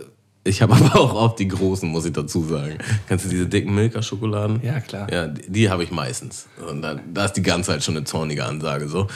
ich 0.48 0.62
habe 0.62 0.74
aber 0.76 1.00
auch 1.00 1.14
oft 1.14 1.40
die 1.40 1.48
großen, 1.48 1.90
muss 1.90 2.06
ich 2.06 2.14
dazu 2.14 2.44
sagen. 2.44 2.78
Kennst 3.08 3.26
du 3.26 3.30
diese 3.30 3.48
dicken 3.48 3.74
Milka-Schokoladen? 3.76 4.62
Ja, 4.64 4.80
klar. 4.80 5.12
Ja, 5.12 5.28
die, 5.28 5.52
die 5.52 5.70
habe 5.70 5.84
ich 5.84 5.92
meistens. 5.92 6.48
Und 6.70 6.82
da, 6.82 6.96
da 7.14 7.26
ist 7.26 7.34
die 7.34 7.44
ganze 7.44 7.72
Zeit 7.72 7.84
schon 7.84 7.96
eine 7.96 8.06
zornige 8.06 8.46
Ansage 8.46 8.88
so. 8.88 9.08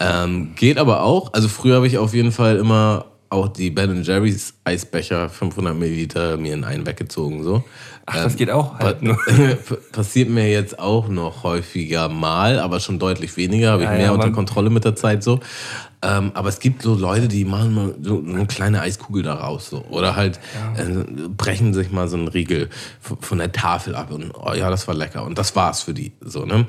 Ähm, 0.00 0.54
geht 0.54 0.78
aber 0.78 1.02
auch. 1.02 1.32
Also 1.32 1.48
früher 1.48 1.76
habe 1.76 1.86
ich 1.86 1.98
auf 1.98 2.14
jeden 2.14 2.32
Fall 2.32 2.56
immer 2.56 3.06
auch 3.34 3.48
die 3.48 3.70
Ben 3.70 4.02
Jerry's 4.02 4.54
Eisbecher 4.64 5.28
500 5.28 5.76
Milliliter 5.76 6.36
mir 6.36 6.54
in 6.54 6.64
einen 6.64 6.86
weggezogen 6.86 7.42
so. 7.42 7.64
Ach, 8.06 8.14
das 8.14 8.36
geht 8.36 8.50
auch 8.50 8.78
halt 8.78 9.00
Pa-. 9.00 9.16
Passiert 9.92 10.28
mir 10.28 10.50
jetzt 10.50 10.78
auch 10.78 11.08
noch 11.08 11.42
häufiger 11.42 12.08
mal, 12.08 12.58
aber 12.58 12.80
schon 12.80 12.98
deutlich 12.98 13.36
weniger. 13.36 13.72
Habe 13.72 13.82
ich 13.82 13.88
Ja, 13.88 13.96
mehr 13.96 14.04
ja, 14.06 14.12
unter 14.12 14.30
Kontrolle 14.30 14.70
mit 14.70 14.84
der 14.84 14.94
Zeit 14.94 15.22
so. 15.22 15.40
Ähm, 16.02 16.32
aber 16.34 16.48
es 16.50 16.60
gibt 16.60 16.82
so 16.82 16.94
Leute, 16.94 17.28
die 17.28 17.44
machen 17.44 17.74
mal 17.74 17.94
so 18.00 18.22
eine 18.24 18.46
kleine 18.46 18.82
Eiskugel 18.82 19.22
daraus 19.22 19.70
so. 19.70 19.84
Oder 19.90 20.16
halt 20.16 20.38
äh, 20.76 21.28
brechen 21.28 21.74
sich 21.74 21.90
mal 21.90 22.08
so 22.08 22.16
einen 22.16 22.28
Riegel 22.28 22.68
von 23.00 23.38
der 23.38 23.52
Tafel 23.52 23.94
ab 23.94 24.12
und 24.12 24.32
oh 24.34 24.52
ja, 24.52 24.70
das 24.70 24.86
war 24.86 24.94
lecker. 24.94 25.24
Und 25.24 25.38
das 25.38 25.56
war's 25.56 25.82
für 25.82 25.94
die. 25.94 26.12
So, 26.20 26.44
ne? 26.44 26.66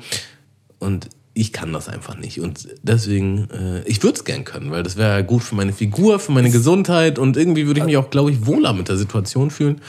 Und 0.78 1.10
ich 1.36 1.52
kann 1.52 1.70
das 1.74 1.86
einfach 1.90 2.16
nicht. 2.16 2.40
Und 2.40 2.66
deswegen, 2.82 3.50
äh, 3.50 3.82
ich 3.82 4.02
würde 4.02 4.16
es 4.16 4.24
gern 4.24 4.44
können, 4.44 4.70
weil 4.70 4.82
das 4.82 4.96
wäre 4.96 5.22
gut 5.22 5.42
für 5.42 5.54
meine 5.54 5.74
Figur, 5.74 6.18
für 6.18 6.32
meine 6.32 6.50
Gesundheit 6.50 7.18
und 7.18 7.36
irgendwie 7.36 7.66
würde 7.66 7.80
ich 7.80 7.84
mich 7.86 7.98
auch, 7.98 8.08
glaube 8.08 8.30
ich, 8.30 8.46
wohler 8.46 8.72
mit 8.72 8.88
der 8.88 8.96
Situation 8.96 9.50
fühlen. 9.50 9.82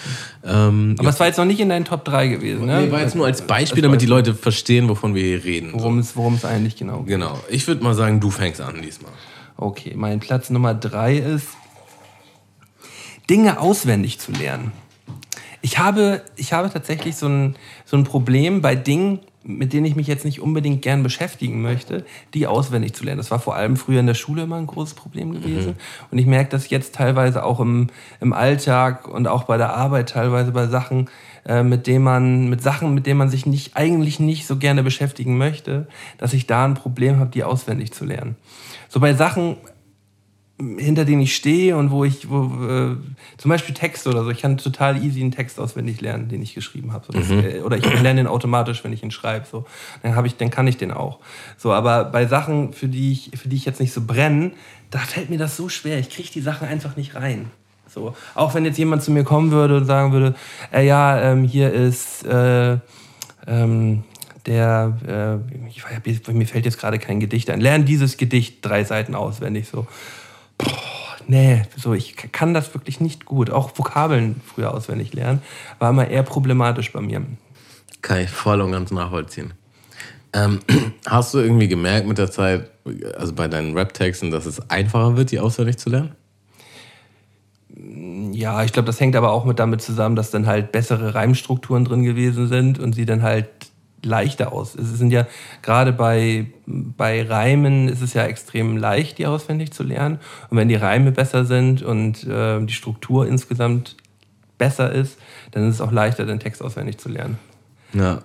Ähm, 0.43 0.97
Aber 0.99 1.07
es 1.07 1.17
war 1.21 1.27
jetzt 1.27 1.37
noch 1.37 1.45
nicht 1.45 1.61
in 1.61 1.69
deinen 1.69 1.85
Top 1.85 2.03
3 2.03 2.27
gewesen, 2.27 2.65
ne? 2.65 2.81
Nee, 2.81 2.91
war 2.91 2.99
jetzt 2.99 3.15
nur 3.15 3.25
als 3.25 3.43
Beispiel, 3.43 3.81
damit 3.81 4.01
die 4.01 4.07
Leute 4.07 4.35
verstehen, 4.35 4.89
wovon 4.89 5.15
wir 5.15 5.23
hier 5.23 5.45
reden. 5.45 5.71
Worum 5.71 5.99
es, 5.99 6.17
worum 6.17 6.33
es 6.33 6.43
eigentlich 6.43 6.75
genau 6.75 6.99
geht. 6.99 7.07
Genau. 7.07 7.39
Ich 7.49 7.65
würde 7.65 7.81
mal 7.81 7.93
sagen, 7.93 8.19
du 8.19 8.29
fängst 8.29 8.59
an 8.59 8.81
diesmal. 8.81 9.13
Okay, 9.55 9.93
mein 9.95 10.19
Platz 10.19 10.49
Nummer 10.49 10.73
drei 10.73 11.15
ist, 11.15 11.47
Dinge 13.29 13.61
auswendig 13.61 14.19
zu 14.19 14.33
lernen. 14.33 14.73
Ich 15.61 15.79
habe, 15.79 16.23
ich 16.35 16.51
habe 16.51 16.69
tatsächlich 16.69 17.15
so 17.15 17.27
ein, 17.27 17.55
so 17.85 17.95
ein 17.95 18.03
Problem 18.03 18.61
bei 18.61 18.75
Dingen, 18.75 19.19
mit 19.47 19.71
denen 19.71 19.85
ich 19.85 19.95
mich 19.95 20.07
jetzt 20.07 20.25
nicht 20.25 20.41
unbedingt 20.41 20.81
gern 20.81 21.03
beschäftigen 21.03 21.61
möchte, 21.61 22.05
die 22.33 22.47
auswendig 22.47 22.93
zu 22.93 23.05
lernen. 23.05 23.17
Das 23.17 23.31
war 23.31 23.39
vor 23.39 23.55
allem 23.55 23.77
früher 23.77 24.01
in 24.01 24.07
der 24.07 24.13
Schule 24.13 24.43
immer 24.43 24.57
ein 24.57 24.67
großes 24.67 24.93
Problem 24.93 25.31
gewesen. 25.31 25.75
Und 26.11 26.17
ich 26.17 26.25
merke 26.25 26.49
das 26.51 26.69
jetzt 26.69 26.95
teilweise 26.95 27.43
auch 27.43 27.59
im, 27.59 27.87
im 28.19 28.33
Alltag 28.33 29.07
und 29.07 29.27
auch 29.27 29.43
bei 29.43 29.57
der 29.57 29.73
Arbeit 29.73 30.09
teilweise 30.09 30.51
bei 30.51 30.67
Sachen, 30.67 31.09
äh, 31.45 31.63
mit 31.63 31.87
denen 31.87 32.03
man, 32.03 32.49
mit 32.49 32.61
Sachen, 32.61 32.93
mit 32.93 33.05
denen 33.05 33.17
man 33.17 33.29
sich 33.29 33.45
nicht, 33.45 33.77
eigentlich 33.77 34.19
nicht 34.19 34.45
so 34.45 34.57
gerne 34.57 34.83
beschäftigen 34.83 35.37
möchte, 35.37 35.87
dass 36.17 36.33
ich 36.33 36.45
da 36.45 36.65
ein 36.65 36.73
Problem 36.73 37.19
habe, 37.19 37.31
die 37.31 37.43
auswendig 37.43 37.93
zu 37.93 38.03
lernen. 38.03 38.35
So 38.89 38.99
bei 38.99 39.13
Sachen, 39.13 39.55
hinter 40.59 41.05
denen 41.05 41.21
ich 41.21 41.35
stehe 41.35 41.77
und 41.77 41.91
wo 41.91 42.03
ich, 42.03 42.29
wo, 42.29 42.45
äh, 42.65 42.95
zum 43.37 43.49
Beispiel 43.49 43.75
Texte 43.75 44.09
oder 44.09 44.23
so, 44.23 44.31
ich 44.31 44.41
kann 44.41 44.57
total 44.57 45.03
easy 45.03 45.21
einen 45.21 45.31
Text 45.31 45.59
auswendig 45.59 46.01
lernen, 46.01 46.29
den 46.29 46.41
ich 46.41 46.55
geschrieben 46.55 46.93
habe. 46.93 47.05
So, 47.05 47.13
das, 47.13 47.29
äh, 47.29 47.61
oder 47.61 47.77
ich 47.77 47.85
lerne 48.01 48.21
den 48.21 48.27
automatisch, 48.27 48.83
wenn 48.83 48.91
ich 48.91 49.03
ihn 49.03 49.11
schreibe. 49.11 49.45
So. 49.49 49.65
Dann, 50.01 50.15
hab 50.15 50.25
ich, 50.25 50.35
dann 50.35 50.49
kann 50.49 50.65
ich 50.65 50.77
den 50.77 50.91
auch. 50.91 51.19
So, 51.57 51.73
aber 51.73 52.05
bei 52.05 52.25
Sachen, 52.25 52.73
für 52.73 52.87
die 52.87 53.11
ich, 53.11 53.31
für 53.39 53.49
die 53.49 53.55
ich 53.55 53.65
jetzt 53.65 53.79
nicht 53.79 53.93
so 53.93 54.01
brenne, 54.01 54.51
da 54.89 54.99
fällt 54.99 55.29
mir 55.29 55.37
das 55.37 55.55
so 55.57 55.69
schwer. 55.69 55.99
Ich 55.99 56.09
kriege 56.09 56.29
die 56.33 56.41
Sachen 56.41 56.67
einfach 56.67 56.95
nicht 56.95 57.13
rein. 57.13 57.51
So, 57.87 58.15
auch 58.33 58.53
wenn 58.55 58.65
jetzt 58.65 58.77
jemand 58.77 59.03
zu 59.03 59.11
mir 59.11 59.23
kommen 59.23 59.51
würde 59.51 59.77
und 59.77 59.85
sagen 59.85 60.11
würde, 60.11 60.35
äh, 60.73 60.85
ja, 60.85 61.21
ähm, 61.21 61.43
hier 61.43 61.71
ist 61.71 62.25
äh, 62.25 62.77
ähm, 63.45 64.03
der, 64.47 65.41
äh, 65.53 65.67
ich, 65.67 65.83
mir 66.27 66.47
fällt 66.47 66.65
jetzt 66.65 66.79
gerade 66.79 66.99
kein 66.99 67.19
Gedicht 67.19 67.49
ein. 67.49 67.61
Lern 67.61 67.85
dieses 67.85 68.17
Gedicht 68.17 68.65
drei 68.65 68.83
Seiten 68.83 69.13
auswendig. 69.13 69.67
So, 69.67 69.87
boah, 70.57 71.15
nee, 71.27 71.63
so 71.75 71.93
ich 71.93 72.15
kann 72.15 72.53
das 72.53 72.73
wirklich 72.73 72.99
nicht 72.99 73.25
gut. 73.25 73.49
Auch 73.49 73.77
Vokabeln 73.77 74.41
früher 74.45 74.73
auswendig 74.73 75.13
lernen 75.13 75.41
war 75.79 75.89
immer 75.89 76.07
eher 76.07 76.23
problematisch 76.23 76.91
bei 76.91 77.01
mir. 77.01 77.21
Kann 78.01 78.19
ich 78.21 78.29
voll 78.29 78.61
und 78.61 78.71
ganz 78.71 78.91
nachvollziehen. 78.91 79.53
Ähm, 80.33 80.59
hast 81.05 81.33
du 81.33 81.39
irgendwie 81.39 81.67
gemerkt 81.67 82.07
mit 82.07 82.17
der 82.17 82.31
Zeit, 82.31 82.69
also 83.17 83.33
bei 83.33 83.47
deinen 83.47 83.77
Rap-Texten, 83.77 84.31
dass 84.31 84.45
es 84.45 84.69
einfacher 84.69 85.17
wird, 85.17 85.31
die 85.31 85.39
auswendig 85.39 85.77
zu 85.77 85.89
lernen? 85.89 86.15
Ja, 88.33 88.63
ich 88.63 88.73
glaube, 88.73 88.87
das 88.87 88.99
hängt 88.99 89.15
aber 89.15 89.31
auch 89.31 89.45
mit 89.45 89.59
damit 89.59 89.81
zusammen, 89.81 90.15
dass 90.15 90.31
dann 90.31 90.47
halt 90.47 90.71
bessere 90.71 91.13
Reimstrukturen 91.13 91.85
drin 91.85 92.03
gewesen 92.03 92.47
sind 92.47 92.79
und 92.79 92.93
sie 92.93 93.05
dann 93.05 93.21
halt 93.21 93.47
leichter 94.03 94.53
aus. 94.53 94.75
Es 94.75 94.97
sind 94.97 95.11
ja 95.11 95.27
gerade 95.61 95.91
bei, 95.91 96.47
bei 96.65 97.23
Reimen 97.23 97.87
ist 97.87 98.01
es 98.01 98.13
ja 98.13 98.23
extrem 98.25 98.77
leicht, 98.77 99.17
die 99.17 99.25
auswendig 99.25 99.71
zu 99.71 99.83
lernen. 99.83 100.19
Und 100.49 100.57
wenn 100.57 100.67
die 100.67 100.75
Reime 100.75 101.11
besser 101.11 101.45
sind 101.45 101.81
und 101.81 102.23
äh, 102.25 102.63
die 102.63 102.73
Struktur 102.73 103.27
insgesamt 103.27 103.95
besser 104.57 104.91
ist, 104.91 105.17
dann 105.51 105.67
ist 105.67 105.75
es 105.75 105.81
auch 105.81 105.91
leichter, 105.91 106.25
den 106.25 106.39
Text 106.39 106.61
auswendig 106.61 106.97
zu 106.97 107.09
lernen. 107.09 107.37
Ja. 107.93 108.23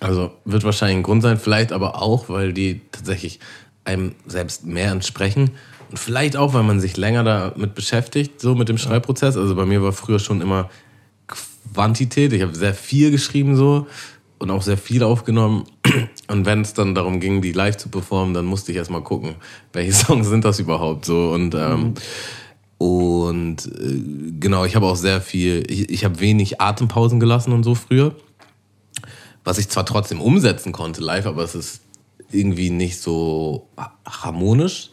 Also 0.00 0.32
wird 0.44 0.64
wahrscheinlich 0.64 0.98
ein 0.98 1.02
Grund 1.04 1.22
sein, 1.22 1.38
vielleicht 1.38 1.72
aber 1.72 2.02
auch, 2.02 2.28
weil 2.28 2.52
die 2.52 2.80
tatsächlich 2.90 3.38
einem 3.84 4.14
selbst 4.26 4.66
mehr 4.66 4.90
entsprechen. 4.90 5.52
Und 5.90 5.98
vielleicht 5.98 6.36
auch, 6.36 6.54
weil 6.54 6.64
man 6.64 6.80
sich 6.80 6.96
länger 6.96 7.22
damit 7.22 7.74
beschäftigt, 7.74 8.40
so 8.40 8.54
mit 8.54 8.68
dem 8.68 8.78
Schreibprozess. 8.78 9.36
Also 9.36 9.54
bei 9.54 9.64
mir 9.64 9.82
war 9.82 9.92
früher 9.92 10.18
schon 10.18 10.40
immer 10.40 10.70
Quantität. 11.74 12.32
Ich 12.32 12.42
habe 12.42 12.54
sehr 12.54 12.74
viel 12.74 13.10
geschrieben 13.10 13.56
so 13.56 13.86
und 14.42 14.50
auch 14.50 14.62
sehr 14.62 14.76
viel 14.76 15.02
aufgenommen. 15.02 15.64
Und 16.28 16.46
wenn 16.46 16.62
es 16.62 16.74
dann 16.74 16.94
darum 16.94 17.20
ging, 17.20 17.42
die 17.42 17.52
live 17.52 17.76
zu 17.76 17.88
performen, 17.88 18.32
dann 18.34 18.44
musste 18.44 18.72
ich 18.72 18.78
erstmal 18.78 19.02
gucken, 19.02 19.36
welche 19.72 19.92
Songs 20.04 20.28
sind 20.28 20.44
das 20.44 20.58
überhaupt 20.58 21.04
so. 21.04 21.30
Und 21.30 21.54
ähm, 21.54 21.94
und 22.78 23.66
äh, 23.66 24.02
genau, 24.40 24.64
ich 24.64 24.74
habe 24.74 24.86
auch 24.86 24.96
sehr 24.96 25.20
viel, 25.20 25.62
ich, 25.70 25.88
ich 25.90 26.04
habe 26.04 26.18
wenig 26.18 26.60
Atempausen 26.60 27.20
gelassen 27.20 27.52
und 27.52 27.62
so 27.62 27.74
früher. 27.76 28.16
Was 29.44 29.58
ich 29.58 29.68
zwar 29.68 29.86
trotzdem 29.86 30.20
umsetzen 30.20 30.72
konnte 30.72 31.00
live, 31.00 31.26
aber 31.26 31.44
es 31.44 31.54
ist 31.54 31.82
irgendwie 32.32 32.70
nicht 32.70 33.00
so 33.00 33.68
ha- 33.76 33.96
harmonisch. 34.04 34.90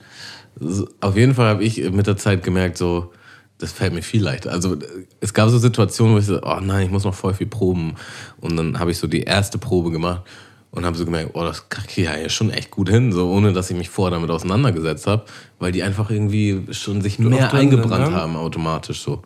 Auf 1.01 1.15
jeden 1.15 1.33
Fall 1.33 1.47
habe 1.47 1.63
ich 1.63 1.77
mit 1.91 2.05
der 2.05 2.17
Zeit 2.17 2.43
gemerkt, 2.43 2.77
so, 2.77 3.11
das 3.59 3.73
fällt 3.73 3.93
mir 3.93 4.01
viel 4.01 4.23
leichter. 4.23 4.51
Also 4.51 4.77
es 5.19 5.33
gab 5.33 5.49
so 5.49 5.57
Situationen, 5.59 6.15
wo 6.15 6.19
ich 6.19 6.25
so, 6.25 6.41
oh 6.41 6.59
nein, 6.61 6.85
ich 6.85 6.91
muss 6.91 7.03
noch 7.03 7.13
voll 7.13 7.33
viel 7.33 7.47
proben. 7.47 7.95
Und 8.39 8.55
dann 8.55 8.79
habe 8.79 8.91
ich 8.91 8.97
so 8.97 9.05
die 9.05 9.23
erste 9.23 9.57
Probe 9.57 9.91
gemacht 9.91 10.23
und 10.71 10.85
habe 10.85 10.97
so 10.97 11.03
gemerkt, 11.03 11.31
oh, 11.33 11.43
das 11.43 11.67
kriege 11.67 12.01
ich 12.01 12.23
ja 12.23 12.29
schon 12.29 12.51
echt 12.51 12.71
gut 12.71 12.89
hin, 12.89 13.11
so 13.11 13.29
ohne 13.29 13.51
dass 13.51 13.69
ich 13.69 13.77
mich 13.77 13.89
vorher 13.89 14.17
damit 14.17 14.31
auseinandergesetzt 14.31 15.07
habe, 15.07 15.25
weil 15.59 15.73
die 15.73 15.83
einfach 15.83 16.09
irgendwie 16.09 16.67
schon 16.71 17.01
sich 17.01 17.19
mehr 17.19 17.49
drin 17.49 17.59
eingebrannt 17.59 18.11
ne? 18.11 18.15
haben 18.15 18.37
automatisch 18.37 19.01
so. 19.01 19.23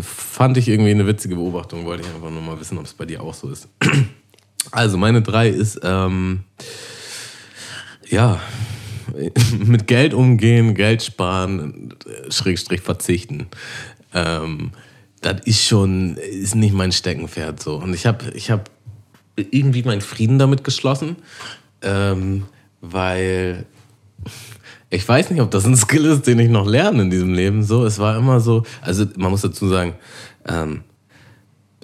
Fand 0.00 0.58
ich 0.58 0.68
irgendwie 0.68 0.90
eine 0.90 1.06
witzige 1.06 1.34
Beobachtung, 1.34 1.86
wollte 1.86 2.02
ich 2.02 2.14
einfach 2.14 2.30
nur 2.30 2.42
mal 2.42 2.60
wissen, 2.60 2.76
ob 2.78 2.84
es 2.84 2.92
bei 2.92 3.06
dir 3.06 3.22
auch 3.22 3.34
so 3.34 3.50
ist. 3.50 3.68
Also 4.72 4.98
meine 4.98 5.22
drei 5.22 5.48
ist, 5.48 5.80
ähm, 5.82 6.44
ja, 8.06 8.38
mit 9.64 9.86
Geld 9.86 10.14
umgehen, 10.14 10.74
Geld 10.74 11.02
sparen, 11.02 11.94
Schrägstrich 12.30 12.80
verzichten. 12.80 13.48
Ähm, 14.14 14.72
das 15.20 15.40
ist 15.44 15.66
schon, 15.66 16.16
ist 16.16 16.54
nicht 16.54 16.74
mein 16.74 16.92
Steckenpferd 16.92 17.60
so. 17.62 17.76
Und 17.76 17.94
ich 17.94 18.06
habe 18.06 18.30
ich 18.34 18.50
hab 18.50 18.70
irgendwie 19.36 19.82
meinen 19.82 20.00
Frieden 20.00 20.38
damit 20.38 20.64
geschlossen, 20.64 21.16
ähm, 21.82 22.44
weil 22.80 23.66
ich 24.90 25.08
weiß 25.08 25.30
nicht, 25.30 25.40
ob 25.40 25.50
das 25.50 25.64
ein 25.64 25.76
Skill 25.76 26.04
ist, 26.06 26.26
den 26.26 26.38
ich 26.40 26.48
noch 26.48 26.66
lerne 26.66 27.02
in 27.02 27.10
diesem 27.10 27.32
Leben. 27.32 27.62
So, 27.62 27.84
es 27.84 27.98
war 27.98 28.16
immer 28.16 28.40
so, 28.40 28.64
also 28.82 29.06
man 29.16 29.30
muss 29.30 29.42
dazu 29.42 29.68
sagen, 29.68 29.94
ähm, 30.48 30.82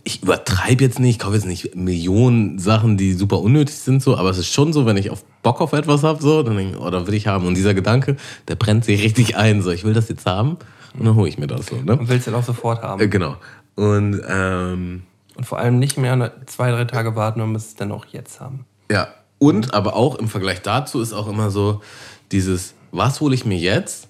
ich 0.07 0.23
übertreibe 0.23 0.85
jetzt 0.85 1.01
nicht, 1.01 1.17
ich 1.17 1.19
kaufe 1.19 1.35
jetzt 1.35 1.47
nicht 1.47 1.75
Millionen 1.75 2.61
Sachen, 2.61 2.97
die 2.97 3.13
super 3.13 3.41
unnötig 3.41 3.75
sind, 3.75 4.01
so, 4.01 4.17
aber 4.17 4.31
es 4.31 4.39
ist 4.39 4.53
schon 4.53 4.73
so, 4.73 4.87
wenn 4.87 4.97
ich 4.97 5.11
auf 5.11 5.25
Bock 5.43 5.61
auf 5.61 5.73
etwas 5.73 6.05
habe, 6.05 6.23
so, 6.23 6.45
dann 6.45 6.57
denke 6.57 6.77
ich, 6.77 6.81
oh, 6.81 6.89
da 6.91 7.05
will 7.09 7.15
ich 7.15 7.27
haben. 7.27 7.45
Und 7.45 7.55
dieser 7.57 7.75
Gedanke, 7.75 8.17
der 8.47 8.55
brennt 8.55 8.85
sich 8.85 9.03
richtig 9.03 9.37
ein, 9.37 9.63
so, 9.63 9.73
ich 9.73 9.83
will 9.83 9.95
das 9.95 10.09
jetzt 10.09 10.25
haben 10.25 10.59
und 10.97 11.07
dann 11.07 11.17
hole 11.17 11.29
ich 11.29 11.39
mir 11.39 11.49
das 11.49 11.67
so, 11.67 11.77
ne? 11.77 11.97
Und 11.97 12.09
willst 12.09 12.29
du 12.29 12.31
dann 12.31 12.41
auch 12.41 12.45
sofort 12.47 12.83
haben. 12.83 13.03
Äh, 13.03 13.09
Genau. 13.09 13.37
Und 13.75 14.23
ähm, 14.29 15.03
Und 15.35 15.45
vor 15.45 15.59
allem 15.59 15.81
nicht 15.81 15.99
mehr 15.99 16.33
zwei, 16.47 16.71
drei 16.71 16.85
Tage 16.85 17.17
warten 17.17 17.41
und 17.41 17.57
es 17.57 17.75
dann 17.75 17.91
auch 17.91 18.07
jetzt 18.07 18.39
haben. 18.41 18.65
Ja, 18.91 19.09
und 19.39 19.75
aber 19.75 19.97
auch 19.97 20.15
im 20.15 20.29
Vergleich 20.29 20.63
dazu 20.63 21.01
ist 21.01 21.13
auch 21.13 21.29
immer 21.29 21.51
so 21.51 21.83
dieses, 22.31 22.75
was 22.93 23.21
hole 23.21 23.35
ich 23.35 23.45
mir 23.45 23.59
jetzt? 23.59 24.09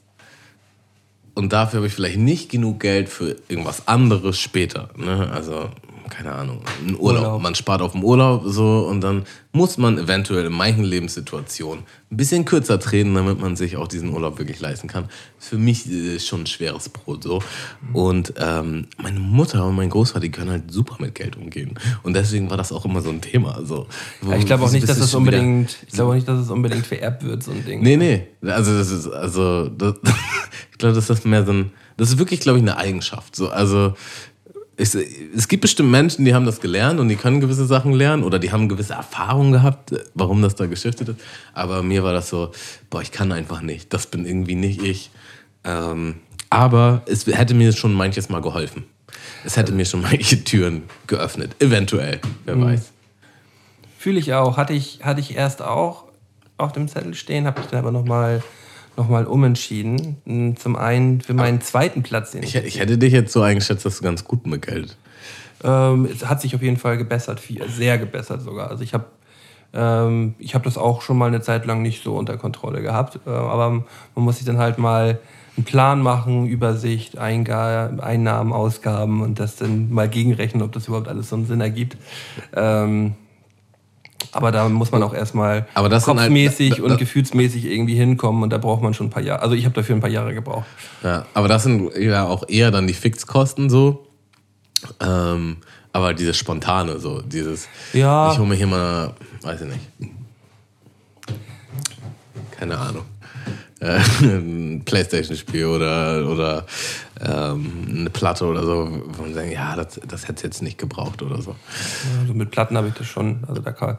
Und 1.35 1.53
dafür 1.53 1.79
habe 1.79 1.87
ich 1.87 1.93
vielleicht 1.93 2.19
nicht 2.19 2.51
genug 2.51 2.81
Geld 2.81 3.09
für 3.09 3.37
irgendwas 3.49 3.89
anderes 3.89 4.39
später. 4.39 4.91
Ne? 4.97 5.31
Also, 5.31 5.69
keine 6.09 6.33
Ahnung, 6.33 6.61
ein 6.87 6.97
Urlaub. 6.99 7.23
Urlaub. 7.23 7.43
Man 7.43 7.55
spart 7.55 7.83
auf 7.83 7.93
dem 7.93 8.03
Urlaub 8.05 8.43
so 8.47 8.87
und 8.89 9.01
dann 9.01 9.25
muss 9.53 9.79
man 9.79 9.99
eventuell 9.99 10.47
in 10.47 10.53
manchen 10.53 10.85
Lebenssituationen 10.85 11.85
ein 12.11 12.17
bisschen 12.17 12.45
kürzer 12.45 12.79
treten, 12.79 13.15
damit 13.15 13.41
man 13.41 13.57
sich 13.57 13.77
auch 13.77 13.89
diesen 13.89 14.11
Urlaub 14.11 14.39
wirklich 14.39 14.61
leisten 14.61 14.87
kann. 14.89 15.07
Für 15.39 15.57
mich 15.59 15.91
äh, 15.91 16.19
schon 16.21 16.43
ein 16.43 16.47
schweres 16.47 16.89
Brot 16.91 17.23
so. 17.25 17.43
Und 17.93 18.35
ähm, 18.39 18.87
meine 19.03 19.19
Mutter 19.21 19.65
und 19.67 19.77
mein 19.77 19.91
Großvater, 19.91 20.21
die 20.21 20.31
können 20.31 20.51
halt 20.51 20.71
super 20.71 20.97
mit 21.01 21.15
Geld 21.15 21.37
umgehen. 21.37 21.79
Und 22.03 22.15
deswegen 22.15 22.51
war 22.51 22.57
das 22.57 22.71
auch 22.73 22.85
immer 22.85 23.01
so 23.01 23.11
ein 23.11 23.21
Thema. 23.21 23.61
So, 23.65 23.87
wo- 24.21 24.33
ich 24.33 24.47
glaube 24.47 24.65
auch 24.65 24.71
nicht, 24.73 24.89
dass 24.89 24.99
es 24.99 25.07
du 25.07 25.11
schon 25.13 25.27
wieder- 25.27 25.39
unbedingt, 25.39 25.77
ich 25.87 25.93
glaube 25.95 26.11
auch 26.11 26.15
nicht, 26.15 26.29
dass 26.29 26.39
es 26.41 26.51
unbedingt 26.51 26.87
vererbt 26.87 27.25
wird, 27.25 27.43
so 27.43 27.51
ein 27.53 27.65
Ding. 27.65 27.83
Nee, 27.83 27.97
nee. 27.97 28.27
Also 28.51 28.77
das 28.77 28.91
ist, 28.91 29.09
also 29.09 29.69
das, 29.71 29.95
ich 30.73 30.79
glaube, 30.79 30.95
das 30.95 31.09
ist 31.09 31.25
mehr 31.25 31.45
so 31.47 31.53
ein, 31.53 31.73
das 31.97 32.11
ist 32.11 32.19
wirklich, 32.19 32.41
glaube 32.41 32.59
ich, 32.59 32.63
eine 32.63 32.77
Eigenschaft. 32.77 33.35
So, 33.35 33.49
also 33.49 33.95
es, 34.77 34.95
es 34.95 35.49
gibt 35.49 35.63
bestimmt 35.63 35.91
Menschen, 35.91 36.25
die 36.25 36.35
haben 36.35 36.45
das 36.45 36.61
gelernt 36.61 37.01
und 37.01 37.09
die 37.09 37.17
können 37.17 37.41
gewisse 37.41 37.67
Sachen 37.67 37.93
lernen 37.93 38.25
oder 38.25 38.39
die 38.39 38.53
haben 38.53 38.69
gewisse 38.69 38.93
Erfahrungen 38.93 39.53
gehabt, 39.53 39.95
warum 40.15 40.43
das 40.43 40.55
da 40.55 40.67
geschiftet 40.67 41.09
ist. 41.09 41.21
Aber 41.55 41.83
mir 41.83 42.03
war 42.05 42.13
das 42.13 42.29
so, 42.29 42.53
boah, 42.91 43.01
ich 43.01 43.11
kann 43.11 43.33
einfach 43.33 43.63
nicht. 43.63 43.93
Das 43.95 44.07
bin 44.07 44.27
irgendwie 44.27 44.55
nicht 44.55 44.83
ich. 44.83 45.11
Ähm, 45.65 46.17
aber 46.51 47.03
es 47.07 47.27
hätte 47.27 47.55
mir 47.55 47.73
schon 47.73 47.95
manches 47.95 48.29
Mal 48.29 48.43
geholfen. 48.43 48.85
Es 49.45 49.57
hätte 49.57 49.73
mir 49.73 49.87
schon 49.87 50.03
manche 50.03 50.45
Türen 50.45 50.85
geöffnet. 51.07 51.57
Eventuell, 51.59 52.21
wer 52.45 52.61
weiß. 52.61 52.93
Fühle 53.99 54.19
ich 54.19 54.35
auch. 54.35 54.57
Hatte 54.57 54.75
ich, 54.75 55.01
hatte 55.03 55.21
ich 55.21 55.35
erst 55.35 55.63
auch 55.63 56.05
auf 56.59 56.73
dem 56.73 56.89
Zettel 56.89 57.15
stehen, 57.15 57.47
habe 57.47 57.61
ich 57.61 57.67
dann 57.67 57.79
aber 57.79 57.93
nochmal 57.93 58.39
noch 58.39 58.66
mal 58.97 59.27
umentschieden. 59.27 60.57
Zum 60.59 60.77
einen 60.77 61.21
für 61.21 61.35
meinen 61.35 61.61
zweiten 61.61 62.03
Platz, 62.03 62.33
den 62.33 62.43
Ich, 62.43 62.55
ich 62.55 62.81
hätte 62.81 62.99
dich 62.99 63.13
jetzt 63.13 63.33
so 63.33 63.43
eingeschätzt, 63.43 63.85
dass 63.85 63.99
du 63.99 64.05
ganz 64.05 64.25
gut 64.25 64.47
mit 64.47 64.63
Geld. 64.63 64.97
Ähm, 65.65 66.09
es 66.11 66.27
hat 66.27 66.41
sich 66.41 66.55
auf 66.55 66.63
jeden 66.63 66.77
Fall 66.77 66.97
gebessert, 66.97 67.41
viel, 67.41 67.69
sehr 67.69 67.99
gebessert 67.99 68.43
sogar. 68.43 68.71
Also 68.71 68.83
ich 68.83 68.95
habe 68.95 69.07
ähm, 69.73 70.35
ich 70.39 70.55
habe 70.55 70.65
das 70.65 70.79
auch 70.79 71.03
schon 71.03 71.19
mal 71.19 71.27
eine 71.27 71.41
Zeit 71.41 71.67
lang 71.67 71.83
nicht 71.83 72.03
so 72.03 72.17
unter 72.17 72.37
Kontrolle 72.37 72.83
gehabt, 72.83 73.21
äh, 73.27 73.31
aber 73.31 73.71
man 73.71 73.85
muss 74.25 74.37
sich 74.39 74.47
dann 74.47 74.59
halt 74.59 74.79
mal 74.79 75.19
einen 75.57 75.65
Plan 75.65 76.03
machen, 76.03 76.47
Übersicht, 76.47 77.19
Einnahmen, 77.19 78.53
Ausgaben 78.53 79.23
und 79.23 79.41
das 79.41 79.57
dann 79.57 79.91
mal 79.91 80.09
gegenrechnen, 80.09 80.63
ob 80.63 80.73
das 80.73 80.89
überhaupt 80.89 81.09
alles 81.09 81.31
so 81.31 81.37
einen 81.37 81.47
Sinn 81.47 81.61
ergibt. 81.61 81.97
Ähm, 82.55 83.15
aber 84.33 84.53
da 84.53 84.69
muss 84.69 84.93
man 84.93 85.03
auch 85.03 85.15
erstmal 85.15 85.67
halt- 85.75 85.91
kopfmäßig 86.05 86.71
da- 86.71 86.77
da- 86.77 86.83
und 86.85 86.99
gefühlsmäßig 86.99 87.65
irgendwie 87.67 87.95
hinkommen 87.95 88.43
und 88.43 88.51
da 88.53 88.59
braucht 88.59 88.83
man 88.83 88.95
schon 88.95 89.07
ein 89.09 89.11
paar 89.11 89.23
Jahre. 89.23 89.43
Also 89.43 89.55
ich 89.55 89.65
habe 89.65 89.75
dafür 89.75 89.95
ein 89.97 90.01
paar 90.01 90.11
Jahre 90.11 90.35
gebraucht. 90.35 90.67
Ja, 91.03 91.27
aber 91.35 91.49
das 91.49 91.63
sind 91.65 91.95
ja 91.97 92.25
auch 92.27 92.45
eher 92.49 92.71
dann 92.71 92.87
die 92.87 92.95
Fixkosten 92.95 93.71
so. 93.71 94.07
Ähm, 95.01 95.57
aber 95.93 96.13
dieses 96.15 96.37
Spontane, 96.37 96.99
so, 97.01 97.23
dieses, 97.23 97.69
Ja. 97.93 98.31
ich 98.33 98.39
hole 98.39 98.49
mir 98.49 98.55
hier 98.57 98.67
mal, 98.67 99.15
weiß 99.43 99.63
ich 99.63 99.69
nicht. 99.69 100.13
Keine 102.59 102.79
Ahnung. 102.79 103.03
Äh, 103.81 103.99
ein 104.21 104.83
Playstation-Spiel 104.85 105.67
oder, 105.67 106.29
oder 106.31 106.67
ähm, 107.21 107.87
eine 107.89 108.11
Platte 108.11 108.47
oder 108.47 108.65
so, 108.65 109.03
wo 109.07 109.23
man 109.23 109.35
sagt, 109.35 109.53
ja, 109.53 109.77
das, 109.77 110.01
das 110.07 110.29
hätte 110.29 110.45
jetzt 110.45 110.63
nicht 110.63 110.79
gebraucht 110.79 111.23
oder 111.23 111.43
so. 111.43 111.57
Also 112.21 112.35
mit 112.35 112.51
Platten 112.51 112.77
habe 112.77 112.89
ich 112.89 112.95
das 112.95 113.07
schon. 113.07 113.45
Also 113.47 113.61
da 113.61 113.73
kann, 113.73 113.99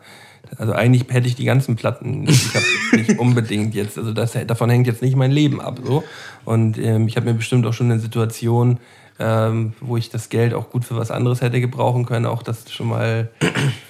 also 0.58 0.74
eigentlich 0.74 1.06
hätte 1.10 1.28
ich 1.28 1.36
die 1.36 1.46
ganzen 1.46 1.76
Platten 1.76 2.22
nicht, 2.22 2.50
nicht 2.94 3.20
unbedingt 3.20 3.76
jetzt. 3.76 3.98
Also 3.98 4.14
das, 4.14 4.36
davon 4.48 4.70
hängt 4.70 4.88
jetzt 4.88 5.02
nicht 5.02 5.16
mein 5.16 5.32
Leben 5.32 5.62
ab. 5.62 5.80
So. 5.84 6.04
Und 6.46 6.78
ähm, 6.78 7.08
ich 7.08 7.16
habe 7.16 7.28
mir 7.28 7.36
bestimmt 7.36 7.66
auch 7.68 7.74
schon 7.74 7.92
eine 7.92 8.00
Situation, 8.00 8.80
ähm, 9.20 9.74
wo 9.80 9.98
ich 9.98 10.10
das 10.10 10.30
Geld 10.30 10.54
auch 10.54 10.70
gut 10.70 10.86
für 10.86 10.96
was 10.96 11.12
anderes 11.12 11.42
hätte 11.42 11.60
gebrauchen 11.60 12.06
können, 12.06 12.26
auch 12.26 12.44
das 12.44 12.72
schon 12.72 12.88
mal 12.88 13.30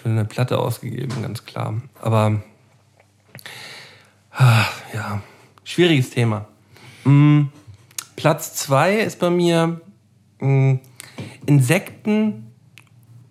für 0.01 0.09
eine 0.09 0.25
Platte 0.25 0.57
ausgegeben, 0.57 1.21
ganz 1.21 1.45
klar. 1.45 1.81
Aber 2.01 2.41
ah, 4.31 4.65
ja, 4.93 5.21
schwieriges 5.67 6.09
Thema. 6.09 6.45
Mm, 7.03 7.43
Platz 8.15 8.55
zwei 8.55 8.95
ist 8.95 9.19
bei 9.19 9.29
mir 9.29 9.81
mm, 10.39 10.75
Insekten 11.45 12.51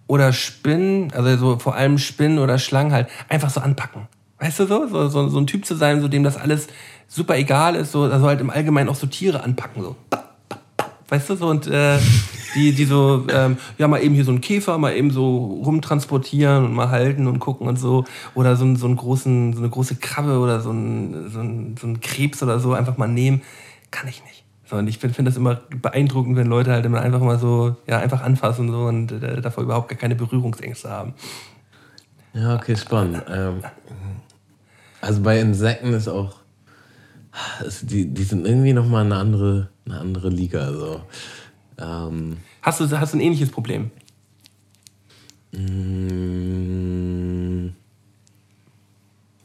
oder 0.07 0.33
Spinnen, 0.33 1.11
also 1.13 1.37
so 1.37 1.59
vor 1.59 1.75
allem 1.75 1.99
Spinnen 1.99 2.39
oder 2.39 2.59
Schlangen 2.59 2.93
halt, 2.93 3.09
einfach 3.29 3.51
so 3.51 3.61
anpacken. 3.61 4.07
Weißt 4.39 4.61
du 4.61 4.67
so? 4.67 4.87
So, 4.87 5.09
so, 5.09 5.29
so 5.29 5.39
ein 5.39 5.47
Typ 5.47 5.65
zu 5.65 5.75
sein, 5.75 6.03
so 6.03 6.09
dem 6.09 6.23
das 6.23 6.37
alles 6.37 6.69
super 7.09 7.37
egal 7.37 7.75
ist, 7.75 7.93
so, 7.93 8.03
also 8.03 8.27
halt 8.27 8.41
im 8.41 8.51
Allgemeinen 8.51 8.91
auch 8.91 8.97
so 8.97 9.07
Tiere 9.07 9.43
anpacken, 9.43 9.83
so. 9.83 9.97
Weißt 11.09 11.31
du, 11.31 11.37
so 11.37 11.47
und 11.47 11.67
äh, 11.69 11.99
die, 12.57 12.73
die 12.73 12.85
so, 12.85 13.27
ähm, 13.31 13.59
ja, 13.79 13.87
mal 13.87 14.03
eben 14.03 14.15
hier 14.15 14.25
so 14.25 14.33
einen 14.33 14.41
Käfer, 14.41 14.79
mal 14.79 14.95
eben 14.95 15.11
so 15.11 15.63
rumtransportieren 15.65 16.65
und 16.65 16.75
mal 16.75 16.91
halten 16.91 17.27
und 17.27 17.39
gucken 17.39 17.69
und 17.69 17.79
so. 17.79 18.05
Oder 18.35 18.57
so, 18.57 18.75
so, 18.75 18.87
einen 18.87 18.97
großen, 18.97 19.53
so 19.53 19.59
eine 19.61 19.69
große 19.69 19.97
Krabbe 19.97 20.39
oder 20.39 20.61
so 20.61 20.71
einen, 20.71 21.31
so, 21.31 21.41
einen, 21.41 21.77
so 21.77 21.87
einen 21.87 22.01
Krebs 22.01 22.43
oder 22.43 22.59
so 22.59 22.73
einfach 22.73 22.97
mal 22.97 23.09
nehmen. 23.09 23.43
Kann 23.91 24.09
ich 24.09 24.25
nicht. 24.25 24.45
So, 24.69 24.77
und 24.77 24.89
ich 24.89 24.99
finde 24.99 25.15
find 25.15 25.29
das 25.29 25.37
immer 25.37 25.61
beeindruckend, 25.81 26.37
wenn 26.37 26.49
Leute 26.49 26.73
halt 26.73 26.85
immer 26.85 27.01
einfach 27.01 27.21
mal 27.21 27.39
so, 27.39 27.77
ja, 27.87 27.99
einfach 27.99 28.23
anfassen 28.23 28.69
und 28.69 28.75
so 28.75 28.85
und 28.87 29.13
äh, 29.13 29.41
davor 29.41 29.63
überhaupt 29.63 29.89
gar 29.89 29.99
keine 29.99 30.17
Berührungsängste 30.17 30.91
haben. 30.91 31.15
Ja, 32.35 32.57
okay, 32.57 32.77
spannend. 32.77 33.23
Ähm, 33.31 33.61
also 35.01 35.23
bei 35.23 35.39
Insekten 35.39 35.93
ist 35.93 36.09
auch, 36.09 36.35
die, 37.83 38.13
die 38.13 38.25
sind 38.25 38.47
irgendwie 38.47 38.73
nochmal 38.73 39.05
eine 39.05 39.17
andere, 39.17 39.69
eine 39.85 40.01
andere 40.01 40.31
Liga. 40.31 40.73
So. 40.73 41.03
Ähm, 41.79 42.39
Hast 42.63 42.81
du, 42.81 43.01
hast 43.01 43.13
du 43.13 43.19
ein 43.19 43.21
ähnliches 43.21 43.51
Problem? 43.51 43.91
mh, 45.53 47.71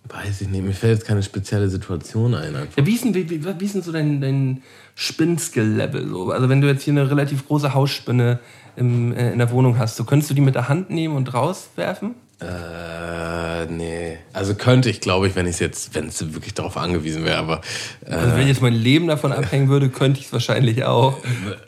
weiß 0.10 0.41
ich 0.41 0.49
nicht, 0.49 0.64
mir 0.64 0.74
fällt 0.74 0.99
jetzt 0.99 1.08
keine 1.08 1.24
spezielle 1.24 1.70
Situation 1.70 2.36
ein. 2.36 2.56
Einfach. 2.56 2.78
Ja, 2.78 2.86
wie 2.86 2.95
ist 2.95 3.03
denn, 3.06 3.14
wie, 3.14 3.30
wie, 3.30 3.44
wie 3.45 3.66
ist 3.66 3.76
denn 3.76 3.82
so 3.82 3.91
dein, 3.91 4.22
dein 4.22 4.62
Spinnskill-Level? 4.95 6.10
So? 6.10 6.32
Also 6.32 6.49
wenn 6.49 6.62
du 6.62 6.68
jetzt 6.68 6.84
hier 6.84 6.94
eine 6.94 7.10
relativ 7.10 7.48
große 7.48 7.74
Hausspinne 7.74 8.40
im, 8.76 9.14
äh, 9.14 9.32
in 9.32 9.40
der 9.40 9.52
Wohnung 9.52 9.78
hast, 9.78 9.95
so 9.95 10.03
könntest 10.03 10.30
du 10.30 10.34
die 10.34 10.41
mit 10.41 10.56
der 10.56 10.70
Hand 10.70 10.90
nehmen 10.90 11.16
und 11.16 11.34
rauswerfen? 11.34 12.16
Äh, 12.41 13.68
nee. 13.72 14.18
Also 14.34 14.55
könnte 14.55 14.89
ich, 14.89 14.99
glaube 14.99 15.27
ich, 15.27 15.35
wenn 15.35 15.45
ich 15.45 15.59
jetzt, 15.59 15.93
wenn 15.93 16.07
es 16.07 16.34
wirklich 16.34 16.55
darauf 16.55 16.76
angewiesen 16.76 17.23
wäre, 17.23 17.38
aber. 17.38 17.61
Äh, 18.03 18.15
Also 18.15 18.35
wenn 18.35 18.47
jetzt 18.47 18.63
mein 18.63 18.73
Leben 18.73 19.07
davon 19.07 19.31
abhängen 19.31 19.69
würde, 19.69 19.89
könnte 19.89 20.19
ich 20.19 20.26
es 20.26 20.34
wahrscheinlich 20.34 20.84
auch. 20.84 21.18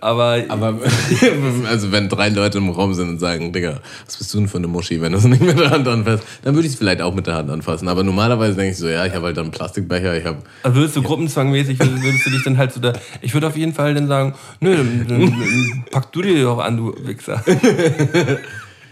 Aber, 0.02 0.44
aber 0.48 0.80
also 1.70 1.92
wenn 1.92 2.10
drei 2.10 2.30
Leute 2.30 2.58
im 2.58 2.70
Raum 2.72 2.96
sind 2.96 3.08
und 3.10 3.20
sagen, 3.20 3.54
Digga, 3.54 3.82
was 4.06 4.18
bist 4.18 4.34
du 4.34 4.40
denn 4.40 4.48
für 4.48 4.58
eine 4.58 4.68
Muschi, 4.68 5.00
wenn 5.00 5.12
du 5.12 5.20
es 5.20 5.26
nicht 5.26 5.44
mit 5.44 5.60
der 5.60 5.70
Hand 5.70 5.88
anfasst, 5.88 6.24
dann 6.42 6.56
würde 6.56 6.66
ich 6.66 6.74
es 6.74 6.80
vielleicht 6.80 7.02
auch 7.02 7.14
mit 7.14 7.28
der 7.28 7.36
Hand 7.36 7.52
anfassen. 7.52 7.88
Aber 7.88 8.04
normalerweise 8.04 8.56
denke 8.56 8.72
ich 8.72 8.78
so, 8.78 8.88
ja, 8.88 9.06
ich 9.06 9.14
habe 9.14 9.28
halt 9.28 9.38
dann 9.38 9.46
einen 9.46 9.52
Plastikbecher, 9.52 10.18
ich 10.18 10.26
habe 10.26 10.40
also 10.64 10.76
würdest 10.76 10.96
du 10.96 11.04
gruppenzwangmäßig, 11.04 11.78
würdest, 11.78 12.26
du 12.26 12.30
dich 12.32 12.44
dann 12.44 12.58
halt 12.58 12.74
so 12.74 12.80
da. 12.80 12.94
Ich 13.22 13.36
würde 13.36 13.46
auf 13.46 13.58
jeden 13.58 13.74
Fall 13.74 13.94
dann 13.94 14.08
sagen, 14.08 14.34
nö, 14.60 14.76
dann, 14.76 15.06
dann, 15.08 15.20
dann 15.20 15.86
pack 15.92 16.12
du 16.12 16.24
die 16.24 16.42
doch 16.42 16.58
an, 16.58 16.78
du 16.78 16.96
Wichser. 17.06 17.44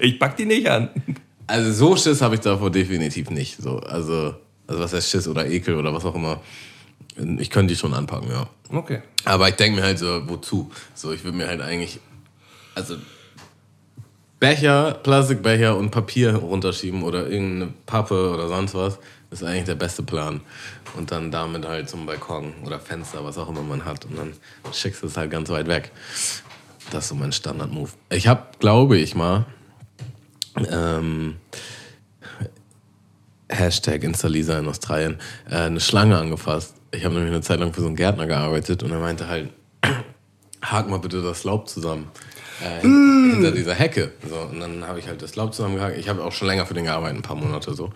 Ich 0.04 0.20
pack 0.20 0.36
die 0.36 0.46
nicht 0.46 0.68
an. 0.68 0.90
Also 1.52 1.74
so 1.74 1.98
Schiss 1.98 2.22
habe 2.22 2.36
ich 2.36 2.42
davor 2.42 2.72
definitiv 2.72 3.30
nicht. 3.30 3.62
So, 3.62 3.80
also, 3.80 4.36
also 4.68 4.82
was 4.82 4.94
heißt 4.94 5.10
Schiss 5.10 5.28
oder 5.28 5.46
Ekel 5.46 5.76
oder 5.76 5.94
was 5.94 6.06
auch 6.06 6.16
immer. 6.16 6.40
Ich 7.40 7.50
könnte 7.50 7.74
die 7.74 7.78
schon 7.78 7.94
anpacken, 7.94 8.30
ja. 8.32 8.48
Okay. 8.70 9.02
Aber 9.26 9.50
ich 9.50 9.56
denke 9.56 9.82
mir 9.82 9.86
halt 9.86 10.00
so, 10.00 10.30
wozu? 10.30 10.72
So, 10.94 11.12
ich 11.12 11.26
würde 11.26 11.38
mir 11.38 11.48
halt 11.48 11.60
eigentlich, 11.60 12.00
also 12.74 12.96
Becher, 14.40 14.94
Plastikbecher 15.04 15.76
und 15.76 15.92
Papier 15.92 16.36
runterschieben 16.36 17.04
oder 17.04 17.28
irgendeine 17.28 17.74
Pappe 17.86 18.32
oder 18.34 18.48
sonst 18.48 18.74
was, 18.74 18.98
ist 19.30 19.44
eigentlich 19.44 19.66
der 19.66 19.76
beste 19.76 20.04
Plan. 20.04 20.40
Und 20.96 21.12
dann 21.12 21.32
damit 21.32 21.68
halt 21.68 21.90
zum 21.90 22.06
Balkon 22.06 22.54
oder 22.66 22.80
Fenster, 22.80 23.26
was 23.26 23.38
auch 23.38 23.50
immer 23.50 23.62
man 23.62 23.84
hat. 23.84 24.06
Und 24.06 24.18
dann 24.18 24.34
schickst 24.72 25.04
du 25.04 25.08
es 25.08 25.18
halt 25.18 25.32
ganz 25.32 25.50
weit 25.50 25.68
weg. 25.68 25.92
Das 26.92 27.04
ist 27.04 27.10
so 27.10 27.16
mein 27.16 27.34
Standard-Move. 27.34 27.92
Ich 28.10 28.28
habe, 28.28 28.46
glaube 28.60 28.98
ich 28.98 29.16
mal, 29.16 29.46
ähm, 30.70 31.36
Hashtag 33.50 34.04
Instalisa 34.04 34.58
in 34.60 34.68
Australien, 34.68 35.18
äh, 35.50 35.56
eine 35.56 35.80
Schlange 35.80 36.18
angefasst. 36.18 36.76
Ich 36.92 37.04
habe 37.04 37.16
nämlich 37.16 37.32
eine 37.34 37.42
Zeit 37.42 37.60
lang 37.60 37.74
für 37.74 37.82
so 37.82 37.88
einen 37.88 37.96
Gärtner 37.96 38.26
gearbeitet 38.28 38.84
und 38.84 38.92
er 38.92 39.00
meinte 39.00 39.28
halt, 39.28 39.50
hak 40.62 40.90
mal 40.90 41.00
bitte 41.00 41.22
das 41.22 41.44
Laub 41.44 41.68
zusammen. 41.68 42.08
Äh, 42.64 42.82
hin- 42.82 43.32
Hinter 43.34 43.52
dieser 43.52 43.74
Hecke. 43.74 44.12
So, 44.30 44.36
und 44.38 44.60
dann 44.60 44.88
habe 44.88 45.00
ich 45.00 45.08
halt 45.08 45.22
das 45.22 45.36
Laub 45.36 45.54
zusammengehakt. 45.54 45.98
Ich 45.98 46.08
habe 46.08 46.24
auch 46.24 46.32
schon 46.32 46.48
länger 46.48 46.66
für 46.66 46.74
den 46.74 46.86
gearbeitet, 46.86 47.18
ein 47.18 47.22
paar 47.24 47.36
Monate 47.36 47.74
so. 47.74 47.90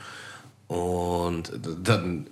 Und 0.67 1.51
dann, 1.83 2.27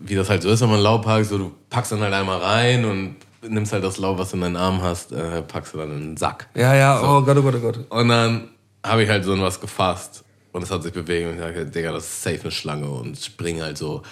wie 0.00 0.14
das 0.14 0.30
halt 0.30 0.42
so 0.42 0.48
ist, 0.50 0.60
wenn 0.62 0.70
man 0.70 0.80
Laub 0.80 1.06
hakt, 1.06 1.26
so 1.26 1.38
du 1.38 1.52
packst 1.70 1.92
dann 1.92 2.00
halt 2.00 2.14
einmal 2.14 2.38
rein 2.38 2.84
und 2.84 3.16
nimmst 3.46 3.72
halt 3.72 3.84
das 3.84 3.98
Laub, 3.98 4.18
was 4.18 4.30
du 4.30 4.36
in 4.36 4.42
deinen 4.42 4.56
Arm 4.56 4.82
hast, 4.82 5.12
äh, 5.12 5.42
packst 5.42 5.74
du 5.74 5.78
dann 5.78 5.90
in 5.92 6.00
den 6.00 6.16
Sack. 6.16 6.48
Ja, 6.54 6.74
ja, 6.74 7.00
oh 7.02 7.22
Gott, 7.22 7.36
oh 7.36 7.42
Gott, 7.42 7.54
oh 7.56 7.60
Gott. 7.60 7.78
Und 7.90 8.08
dann 8.08 8.48
habe 8.84 9.02
ich 9.02 9.08
halt 9.08 9.24
so 9.24 9.38
was 9.40 9.60
gefasst 9.60 10.24
und 10.52 10.62
es 10.62 10.70
hat 10.70 10.82
sich 10.82 10.92
bewegt 10.92 11.26
und 11.26 11.34
ich 11.34 11.40
dachte, 11.40 11.66
Digga, 11.66 11.92
das 11.92 12.04
ist 12.04 12.22
safe 12.22 12.42
eine 12.42 12.50
Schlange 12.50 12.88
und 12.88 13.18
spring 13.18 13.62
halt 13.62 13.78
so 13.78 14.02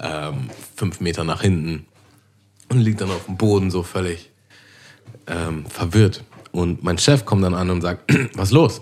ähm, 0.00 0.48
fünf 0.74 1.00
Meter 1.00 1.22
nach 1.22 1.42
hinten 1.42 1.86
und 2.68 2.80
liegt 2.80 3.00
dann 3.00 3.10
auf 3.10 3.26
dem 3.26 3.36
Boden 3.36 3.70
so 3.70 3.82
völlig 3.82 4.30
ähm, 5.26 5.66
verwirrt. 5.66 6.24
Und 6.50 6.82
mein 6.82 6.98
Chef 6.98 7.24
kommt 7.24 7.44
dann 7.44 7.54
an 7.54 7.70
und 7.70 7.82
sagt, 7.82 8.12
was 8.34 8.50
los? 8.50 8.80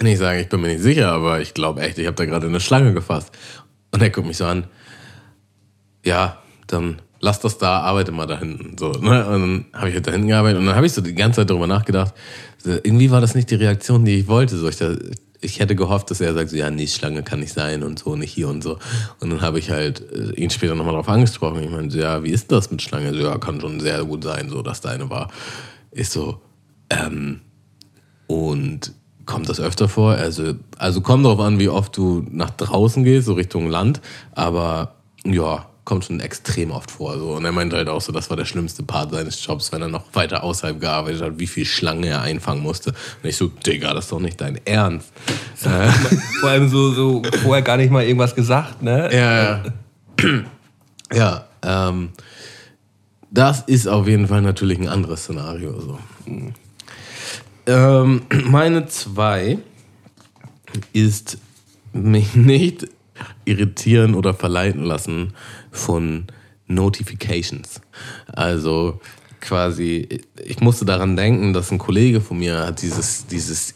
Und 0.00 0.06
ich 0.06 0.18
sage, 0.18 0.40
ich 0.40 0.48
bin 0.48 0.60
mir 0.60 0.68
nicht 0.68 0.82
sicher, 0.82 1.10
aber 1.10 1.40
ich 1.40 1.54
glaube 1.54 1.82
echt, 1.82 1.98
ich 1.98 2.06
habe 2.06 2.16
da 2.16 2.24
gerade 2.24 2.46
eine 2.46 2.60
Schlange 2.60 2.92
gefasst. 2.92 3.32
Und 3.90 4.02
er 4.02 4.10
guckt 4.10 4.26
mich 4.26 4.36
so 4.36 4.44
an, 4.44 4.64
ja, 6.04 6.42
dann 6.66 7.02
lass 7.26 7.40
das 7.40 7.58
da, 7.58 7.80
arbeite 7.80 8.12
mal 8.12 8.26
da 8.26 8.38
hinten. 8.38 8.78
So, 8.78 8.92
ne? 8.92 9.26
Und 9.26 9.40
dann 9.40 9.64
habe 9.72 9.88
ich 9.88 9.94
halt 9.96 10.06
da 10.06 10.12
hinten 10.12 10.28
gearbeitet 10.28 10.60
und 10.60 10.66
dann 10.66 10.76
habe 10.76 10.86
ich 10.86 10.92
so 10.92 11.00
die 11.00 11.14
ganze 11.14 11.40
Zeit 11.40 11.50
darüber 11.50 11.66
nachgedacht. 11.66 12.14
Irgendwie 12.64 13.10
war 13.10 13.20
das 13.20 13.34
nicht 13.34 13.50
die 13.50 13.56
Reaktion, 13.56 14.04
die 14.04 14.20
ich 14.20 14.28
wollte. 14.28 14.56
So, 14.56 14.68
ich, 14.68 14.76
da, 14.76 14.94
ich 15.40 15.58
hätte 15.58 15.74
gehofft, 15.74 16.10
dass 16.10 16.20
er 16.20 16.34
sagt, 16.34 16.50
so, 16.50 16.56
ja, 16.56 16.70
nee, 16.70 16.86
Schlange 16.86 17.24
kann 17.24 17.40
nicht 17.40 17.52
sein 17.52 17.82
und 17.82 17.98
so, 17.98 18.14
nicht 18.14 18.32
hier 18.32 18.48
und 18.48 18.62
so. 18.62 18.78
Und 19.20 19.30
dann 19.30 19.40
habe 19.40 19.58
ich 19.58 19.70
halt 19.70 20.02
äh, 20.12 20.40
ihn 20.40 20.50
später 20.50 20.76
nochmal 20.76 20.92
darauf 20.92 21.08
angesprochen. 21.08 21.62
Ich 21.64 21.70
meine, 21.70 21.90
so, 21.90 21.98
ja, 21.98 22.22
wie 22.22 22.30
ist 22.30 22.50
das 22.52 22.70
mit 22.70 22.80
Schlange? 22.80 23.12
So, 23.12 23.18
ja, 23.18 23.36
kann 23.38 23.60
schon 23.60 23.80
sehr 23.80 24.04
gut 24.04 24.22
sein, 24.22 24.48
so, 24.48 24.62
dass 24.62 24.80
da 24.80 24.90
eine 24.90 25.10
war. 25.10 25.28
Ist 25.90 26.12
so, 26.12 26.40
ähm, 26.90 27.40
und 28.28 28.92
kommt 29.24 29.48
das 29.48 29.58
öfter 29.58 29.88
vor? 29.88 30.12
Also, 30.12 30.54
also 30.78 31.00
kommt 31.00 31.24
darauf 31.24 31.40
an, 31.40 31.58
wie 31.58 31.68
oft 31.68 31.96
du 31.96 32.24
nach 32.30 32.50
draußen 32.50 33.02
gehst, 33.02 33.26
so 33.26 33.34
Richtung 33.34 33.68
Land. 33.68 34.00
Aber 34.32 34.94
ja, 35.24 35.66
kommt 35.86 36.04
schon 36.04 36.20
extrem 36.20 36.72
oft 36.72 36.90
vor. 36.90 37.16
So. 37.16 37.30
Und 37.36 37.44
er 37.46 37.52
meinte 37.52 37.76
halt 37.76 37.88
auch 37.88 38.00
so, 38.00 38.12
das 38.12 38.28
war 38.28 38.36
der 38.36 38.44
schlimmste 38.44 38.82
Part 38.82 39.12
seines 39.12 39.42
Jobs, 39.46 39.72
wenn 39.72 39.80
er 39.80 39.88
noch 39.88 40.04
weiter 40.12 40.42
außerhalb 40.42 40.78
gearbeitet 40.80 41.22
hat, 41.22 41.38
wie 41.38 41.46
viel 41.46 41.64
Schlange 41.64 42.08
er 42.08 42.22
einfangen 42.22 42.62
musste. 42.62 42.90
Und 42.90 43.28
ich 43.28 43.36
so, 43.36 43.46
Digga, 43.46 43.94
das 43.94 44.06
ist 44.06 44.12
doch 44.12 44.20
nicht 44.20 44.40
dein 44.40 44.60
Ernst. 44.66 45.12
Äh, 45.64 45.88
Vor 46.40 46.50
allem 46.50 46.68
so, 46.68 46.92
so 46.92 47.22
vorher 47.42 47.62
gar 47.62 47.76
nicht 47.76 47.90
mal 47.90 48.04
irgendwas 48.04 48.34
gesagt, 48.34 48.82
ne? 48.82 49.08
ja, 49.12 49.62
ja. 49.62 49.64
ja, 51.14 51.44
ähm, 51.62 52.10
das 53.30 53.60
ist 53.60 53.86
auf 53.86 54.08
jeden 54.08 54.26
Fall 54.26 54.42
natürlich 54.42 54.78
ein 54.78 54.88
anderes 54.88 55.22
Szenario. 55.22 55.80
So. 55.80 55.98
Ähm, 57.66 58.22
meine 58.44 58.86
zwei 58.86 59.58
ist 60.92 61.38
mich 61.92 62.34
nicht 62.34 62.88
irritieren 63.44 64.14
oder 64.14 64.34
verleiten 64.34 64.82
lassen 64.82 65.32
von 65.76 66.26
Notifications. 66.66 67.80
Also 68.26 69.00
quasi, 69.40 70.20
ich 70.44 70.60
musste 70.60 70.84
daran 70.84 71.16
denken, 71.16 71.52
dass 71.52 71.70
ein 71.70 71.78
Kollege 71.78 72.20
von 72.20 72.38
mir 72.38 72.66
hat 72.66 72.82
dieses, 72.82 73.26
dieses 73.26 73.74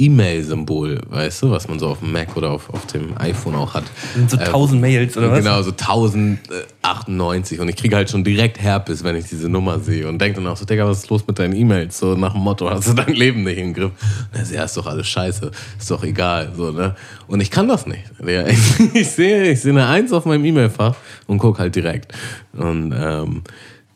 E-Mail-Symbol, 0.00 1.00
weißt 1.08 1.42
du, 1.42 1.50
was 1.50 1.68
man 1.68 1.78
so 1.78 1.88
auf 1.88 1.98
dem 2.00 2.12
Mac 2.12 2.36
oder 2.36 2.50
auf, 2.50 2.70
auf 2.70 2.86
dem 2.86 3.16
iPhone 3.18 3.54
auch 3.54 3.74
hat. 3.74 3.84
So 4.28 4.36
Äh, 4.38 4.44
tausend 4.44 4.80
Mails 4.80 5.16
oder 5.16 5.30
was? 5.30 5.38
Genau, 5.38 5.60
so 5.62 5.70
1098. 5.70 7.60
Und 7.60 7.68
ich 7.68 7.76
kriege 7.76 7.94
halt 7.96 8.10
schon 8.10 8.24
direkt 8.24 8.60
Herpes, 8.60 9.04
wenn 9.04 9.16
ich 9.16 9.26
diese 9.26 9.48
Nummer 9.48 9.78
sehe. 9.78 10.08
Und 10.08 10.18
denke 10.18 10.40
dann 10.40 10.50
auch 10.50 10.56
so, 10.56 10.64
Digga, 10.64 10.86
was 10.86 11.00
ist 11.00 11.10
los 11.10 11.26
mit 11.26 11.38
deinen 11.38 11.54
E-Mails? 11.54 11.98
So 11.98 12.14
nach 12.14 12.32
dem 12.32 12.42
Motto, 12.42 12.70
hast 12.70 12.88
du 12.88 12.94
dein 12.94 13.14
Leben 13.14 13.44
nicht 13.44 13.58
im 13.58 13.74
Griff? 13.74 13.92
Er 14.32 14.44
so, 14.44 14.54
ja, 14.54 14.64
ist 14.64 14.76
doch 14.76 14.86
alles 14.86 15.06
scheiße. 15.08 15.50
Ist 15.78 15.90
doch 15.90 16.02
egal. 16.02 16.52
So, 16.56 16.70
ne? 16.70 16.94
Und 17.26 17.40
ich 17.40 17.50
kann 17.50 17.68
das 17.68 17.86
nicht. 17.86 18.04
Ich, 18.26 18.94
ich 18.94 19.10
sehe 19.10 19.50
ich 19.52 19.60
sehe 19.60 19.72
eine 19.72 19.86
Eins 19.86 20.12
auf 20.12 20.24
meinem 20.24 20.44
E-Mail-Fach 20.44 20.96
und 21.26 21.38
gucke 21.38 21.58
halt 21.58 21.76
direkt. 21.76 22.12
Und 22.54 22.94
ähm, 22.96 23.42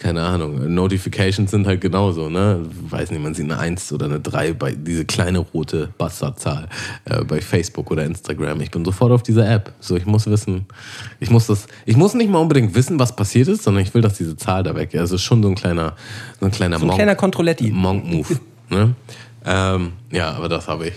keine 0.04 0.20
Ahnung, 0.20 0.74
Notifications 0.74 1.50
sind 1.50 1.66
halt 1.66 1.80
genauso, 1.80 2.28
ne? 2.28 2.60
Weiß 2.90 3.10
nicht, 3.10 3.22
man 3.22 3.32
sieht 3.32 3.50
eine 3.50 3.58
1 3.58 3.90
oder 3.90 4.04
eine 4.04 4.20
3 4.20 4.52
bei 4.52 4.72
diese 4.72 5.06
kleine 5.06 5.38
rote 5.38 5.94
Bastardzahl 5.96 6.68
äh, 7.06 7.24
bei 7.24 7.40
Facebook 7.40 7.90
oder 7.90 8.04
Instagram. 8.04 8.60
Ich 8.60 8.70
bin 8.70 8.84
sofort 8.84 9.12
auf 9.12 9.22
dieser 9.22 9.50
App. 9.50 9.72
So, 9.80 9.96
ich 9.96 10.04
muss 10.04 10.26
wissen, 10.26 10.66
ich 11.20 11.30
muss 11.30 11.46
das, 11.46 11.68
ich 11.86 11.96
muss 11.96 12.12
nicht 12.12 12.30
mal 12.30 12.40
unbedingt 12.40 12.74
wissen, 12.74 12.98
was 12.98 13.16
passiert 13.16 13.48
ist, 13.48 13.62
sondern 13.62 13.82
ich 13.82 13.94
will, 13.94 14.02
dass 14.02 14.18
diese 14.18 14.36
Zahl 14.36 14.62
da 14.62 14.74
weg 14.74 14.92
ist. 14.92 15.00
Also 15.00 15.14
es 15.14 15.22
ist 15.22 15.24
schon 15.24 15.42
so 15.42 15.48
ein 15.48 15.54
kleiner, 15.54 15.96
so 16.38 16.44
ein 16.44 16.52
kleiner 16.52 16.78
So 16.78 16.84
ein 16.84 16.94
kleiner 16.94 17.14
Controletti. 17.14 17.70
Monk-Move. 17.70 18.40
Ne? 18.68 18.94
Ähm, 19.46 19.92
ja, 20.10 20.32
aber 20.32 20.50
das 20.50 20.68
habe 20.68 20.88
ich. 20.88 20.94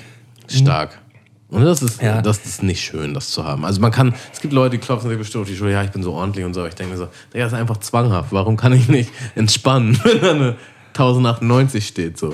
Stark. 0.50 1.00
Und 1.50 1.64
das 1.64 1.82
ist, 1.82 2.02
Ja. 2.02 2.22
das 2.22 2.46
ist 2.46 2.62
nicht 2.64 2.82
schön, 2.84 3.14
das 3.14 3.30
zu 3.30 3.46
haben. 3.46 3.64
Also 3.64 3.80
man 3.80 3.92
kann, 3.92 4.14
es 4.34 4.42
gibt 4.42 4.54
Leute, 4.54 4.72
die 4.72 4.80
klopfen 4.80 5.10
sich 5.10 5.18
bestimmt 5.18 5.44
auf 5.44 5.48
die 5.50 5.56
Schulter, 5.56 5.74
ja, 5.76 5.84
ich 5.84 5.92
bin 5.92 6.04
so 6.04 6.14
ordentlich 6.14 6.44
und 6.46 6.54
so. 6.54 6.66
Ich 6.66 6.76
denke 6.76 6.92
mir 6.94 6.98
so, 6.98 7.08
der 7.34 7.48
ist 7.48 7.54
einfach 7.54 7.78
zwanghaft. 7.78 8.32
Warum 8.32 8.58
kann 8.58 8.74
ich 8.74 8.90
nicht 8.90 9.12
entspannen, 9.36 9.98
wenn 10.04 10.20
da 10.22 10.32
eine 10.32 10.56
1098 10.94 11.88
steht? 11.88 12.18
So. 12.18 12.34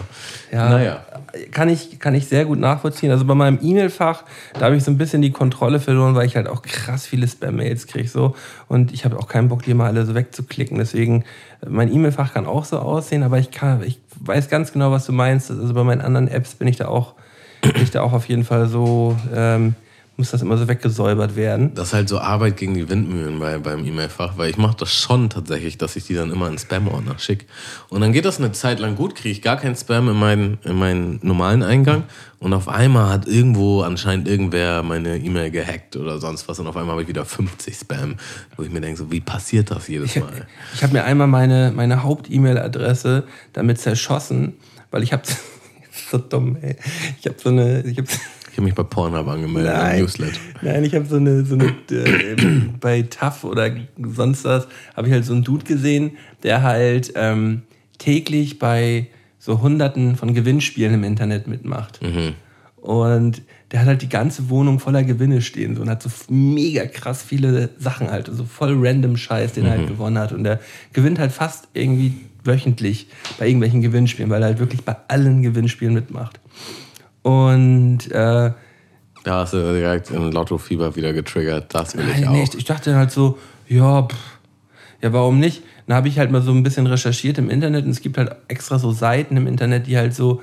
Ja, 0.51 0.69
Naja. 0.69 1.05
Kann 1.51 1.67
ich, 1.69 1.99
kann 1.99 2.13
ich 2.13 2.27
sehr 2.27 2.45
gut 2.45 2.59
nachvollziehen. 2.59 3.09
Also 3.11 3.25
bei 3.25 3.33
meinem 3.33 3.57
E-Mail-Fach, 3.59 4.23
da 4.53 4.65
habe 4.65 4.75
ich 4.75 4.83
so 4.83 4.91
ein 4.91 4.99
bisschen 4.99 5.23
die 5.23 5.31
Kontrolle 5.31 5.79
verloren, 5.79 6.13
weil 6.13 6.27
ich 6.27 6.35
halt 6.35 6.47
auch 6.47 6.61
krass 6.61 7.07
viele 7.07 7.27
Spam-Mails 7.27 7.87
kriege. 7.87 8.07
So. 8.07 8.35
Und 8.67 8.93
ich 8.93 9.03
habe 9.03 9.17
auch 9.17 9.27
keinen 9.27 9.47
Bock, 9.47 9.63
die 9.63 9.73
mal 9.73 9.87
alle 9.87 10.05
so 10.05 10.13
wegzuklicken. 10.13 10.77
Deswegen, 10.77 11.23
mein 11.67 11.91
E-Mail-Fach 11.91 12.33
kann 12.35 12.45
auch 12.45 12.65
so 12.65 12.77
aussehen, 12.77 13.23
aber 13.23 13.39
ich, 13.39 13.49
kann, 13.49 13.81
ich 13.83 13.99
weiß 14.19 14.47
ganz 14.47 14.71
genau, 14.73 14.91
was 14.91 15.05
du 15.07 15.11
meinst. 15.11 15.49
Also 15.49 15.73
bei 15.73 15.83
meinen 15.83 16.01
anderen 16.01 16.27
Apps 16.27 16.53
bin 16.53 16.67
ich 16.67 16.77
da 16.77 16.87
auch, 16.87 17.13
bin 17.71 17.83
ich 17.83 17.91
da 17.91 18.01
auch 18.01 18.13
auf 18.13 18.27
jeden 18.27 18.43
Fall 18.43 18.67
so, 18.67 19.17
ähm, 19.33 19.75
muss 20.15 20.29
das 20.29 20.43
immer 20.43 20.57
so 20.57 20.67
weggesäubert 20.67 21.35
werden. 21.35 21.73
Das 21.73 21.87
ist 21.87 21.93
halt 21.93 22.07
so 22.07 22.19
Arbeit 22.19 22.57
gegen 22.57 22.75
die 22.75 22.87
Windmühlen 22.87 23.39
bei, 23.39 23.57
beim 23.57 23.83
E-Mail-Fach, 23.83 24.37
weil 24.37 24.51
ich 24.51 24.57
mache 24.57 24.77
das 24.77 24.93
schon 24.93 25.29
tatsächlich, 25.29 25.79
dass 25.79 25.95
ich 25.95 26.05
die 26.05 26.13
dann 26.13 26.31
immer 26.31 26.47
in 26.47 26.59
Spam-Ordner 26.59 27.17
schicke. 27.17 27.45
Und 27.89 28.01
dann 28.01 28.13
geht 28.13 28.25
das 28.25 28.37
eine 28.37 28.51
Zeit 28.51 28.79
lang 28.79 28.95
gut, 28.95 29.15
kriege 29.15 29.31
ich 29.31 29.41
gar 29.41 29.57
keinen 29.57 29.75
Spam 29.75 30.09
in 30.09 30.15
meinen, 30.15 30.59
in 30.63 30.77
meinen 30.77 31.19
normalen 31.23 31.63
Eingang. 31.63 32.03
Und 32.37 32.53
auf 32.53 32.67
einmal 32.67 33.09
hat 33.09 33.27
irgendwo 33.27 33.81
anscheinend 33.81 34.27
irgendwer 34.27 34.83
meine 34.83 35.17
E-Mail 35.17 35.49
gehackt 35.49 35.95
oder 35.95 36.19
sonst 36.19 36.47
was. 36.47 36.59
Und 36.59 36.67
auf 36.67 36.77
einmal 36.77 36.91
habe 36.91 37.01
ich 37.01 37.07
wieder 37.07 37.25
50 37.25 37.75
Spam, 37.75 38.17
wo 38.55 38.63
ich 38.63 38.71
mir 38.71 38.81
denke, 38.81 38.97
so, 38.99 39.11
wie 39.11 39.21
passiert 39.21 39.71
das 39.71 39.87
jedes 39.87 40.15
Mal? 40.17 40.45
Ich 40.75 40.83
habe 40.83 40.93
mir 40.93 41.05
einmal 41.05 41.27
meine, 41.27 41.71
meine 41.75 42.03
Haupt-E-Mail-Adresse 42.03 43.23
damit 43.53 43.79
zerschossen, 43.79 44.53
weil 44.91 45.01
ich 45.01 45.11
habe 45.11 45.23
so 46.11 46.17
dumm, 46.17 46.57
ey. 46.61 46.75
Ich 47.19 47.27
habe 47.27 47.37
so 47.37 47.49
eine, 47.49 47.81
ich 47.81 47.97
habe 47.97 48.07
Ich 48.51 48.57
habe 48.57 48.63
mich 48.63 48.75
bei 48.75 48.83
Pornhub 48.83 49.27
angemeldet 49.27 49.73
im 49.73 49.99
Newsletter. 49.99 50.39
Nein, 50.61 50.83
ich 50.83 50.93
habe 50.95 51.05
so 51.05 51.15
eine, 51.15 51.45
so 51.45 51.55
eine 51.55 51.73
äh, 51.91 52.35
bei 52.79 53.01
TAF 53.03 53.43
oder 53.43 53.71
sonst 53.97 54.45
was, 54.45 54.67
habe 54.95 55.07
ich 55.07 55.13
halt 55.13 55.25
so 55.25 55.33
einen 55.33 55.43
Dude 55.43 55.65
gesehen, 55.65 56.17
der 56.43 56.61
halt 56.61 57.13
ähm, 57.15 57.63
täglich 57.97 58.59
bei 58.59 59.07
so 59.39 59.61
hunderten 59.61 60.15
von 60.15 60.33
Gewinnspielen 60.33 60.93
im 60.93 61.03
Internet 61.03 61.47
mitmacht. 61.47 61.99
Und 62.77 63.41
der 63.71 63.81
hat 63.81 63.87
halt 63.87 64.01
die 64.01 64.09
ganze 64.09 64.49
Wohnung 64.49 64.79
voller 64.79 65.03
Gewinne 65.03 65.41
stehen 65.41 65.75
so, 65.75 65.81
und 65.81 65.89
hat 65.89 66.03
so 66.03 66.09
mega 66.29 66.85
krass 66.85 67.23
viele 67.23 67.69
Sachen 67.79 68.11
halt, 68.11 68.29
so 68.31 68.45
voll 68.45 68.75
random 68.77 69.17
Scheiß, 69.17 69.53
den 69.53 69.65
er 69.65 69.71
halt 69.71 69.87
gewonnen 69.87 70.17
hat. 70.17 70.31
Und 70.31 70.43
der 70.43 70.59
gewinnt 70.91 71.17
halt 71.17 71.31
fast 71.31 71.69
irgendwie 71.73 72.13
wöchentlich 72.43 73.07
bei 73.39 73.47
irgendwelchen 73.47 73.81
Gewinnspielen, 73.81 74.29
weil 74.31 74.41
er 74.41 74.49
halt 74.49 74.59
wirklich 74.59 74.83
bei 74.83 74.95
allen 75.07 75.41
Gewinnspielen 75.41 75.93
mitmacht. 75.93 76.39
Und 77.21 77.99
äh, 78.11 78.11
Da 78.11 78.55
hast 79.25 79.53
du 79.53 79.73
direkt 79.73 80.11
in 80.11 80.31
Lottofieber 80.31 80.95
wieder 80.95 81.13
getriggert. 81.13 81.73
Das 81.73 81.95
will 81.95 82.05
ich 82.15 82.27
auch. 82.27 82.53
ich 82.55 82.65
dachte 82.65 82.95
halt 82.95 83.11
so, 83.11 83.37
ja, 83.67 84.03
pff, 84.03 84.17
ja, 85.01 85.11
warum 85.13 85.39
nicht? 85.39 85.63
Dann 85.87 85.97
habe 85.97 86.07
ich 86.07 86.17
halt 86.17 86.31
mal 86.31 86.41
so 86.41 86.51
ein 86.51 86.63
bisschen 86.63 86.87
recherchiert 86.87 87.37
im 87.37 87.49
Internet 87.49 87.85
und 87.85 87.91
es 87.91 88.01
gibt 88.01 88.17
halt 88.17 88.35
extra 88.47 88.79
so 88.79 88.91
Seiten 88.91 89.35
im 89.35 89.47
Internet, 89.47 89.87
die 89.87 89.97
halt 89.97 90.15
so 90.15 90.41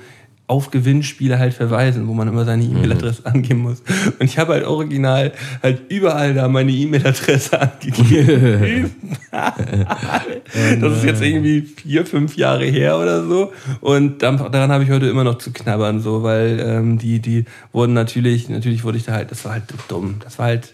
auf 0.51 0.69
Gewinnspiele 0.69 1.39
halt 1.39 1.53
verweisen, 1.53 2.09
wo 2.09 2.13
man 2.13 2.27
immer 2.27 2.43
seine 2.43 2.65
E-Mail-Adresse 2.65 3.25
angeben 3.25 3.61
muss. 3.61 3.81
Und 4.19 4.25
ich 4.25 4.37
habe 4.37 4.51
halt 4.51 4.65
original 4.65 5.31
halt 5.63 5.89
überall 5.89 6.33
da 6.33 6.49
meine 6.49 6.73
E-Mail-Adresse 6.73 7.61
angegeben. 7.81 8.91
das 9.31 10.97
ist 10.97 11.05
jetzt 11.05 11.21
irgendwie 11.21 11.61
vier, 11.61 12.05
fünf 12.05 12.35
Jahre 12.35 12.65
her 12.65 12.97
oder 12.97 13.23
so. 13.23 13.53
Und 13.79 14.21
daran 14.21 14.73
habe 14.73 14.83
ich 14.83 14.89
heute 14.91 15.07
immer 15.07 15.23
noch 15.23 15.37
zu 15.37 15.53
knabbern, 15.53 16.01
so, 16.01 16.21
weil 16.21 16.59
ähm, 16.59 16.97
die, 16.97 17.19
die 17.19 17.45
wurden 17.71 17.93
natürlich, 17.93 18.49
natürlich 18.49 18.83
wurde 18.83 18.97
ich 18.97 19.05
da 19.05 19.13
halt, 19.13 19.31
das 19.31 19.45
war 19.45 19.53
halt 19.53 19.63
dumm. 19.87 20.15
Das 20.21 20.37
war 20.37 20.47
halt, 20.47 20.73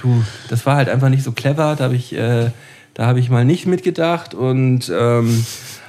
du, 0.00 0.22
das 0.48 0.64
war 0.64 0.76
halt 0.76 0.88
einfach 0.88 1.08
nicht 1.08 1.24
so 1.24 1.32
clever. 1.32 1.74
Da 1.76 1.82
habe 1.86 1.96
ich, 1.96 2.14
äh, 2.14 2.52
da 2.94 3.06
habe 3.06 3.18
ich 3.18 3.30
mal 3.30 3.44
nicht 3.44 3.66
mitgedacht 3.66 4.32
und 4.32 4.92
ähm, 4.96 5.44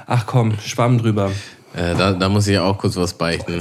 ach 0.08 0.26
komm, 0.26 0.54
schwamm 0.58 0.98
drüber. 0.98 1.30
Äh, 1.74 1.94
da, 1.94 2.12
da 2.12 2.28
muss 2.28 2.46
ich 2.46 2.58
auch 2.58 2.78
kurz 2.78 2.96
was 2.96 3.14
beichten. 3.14 3.60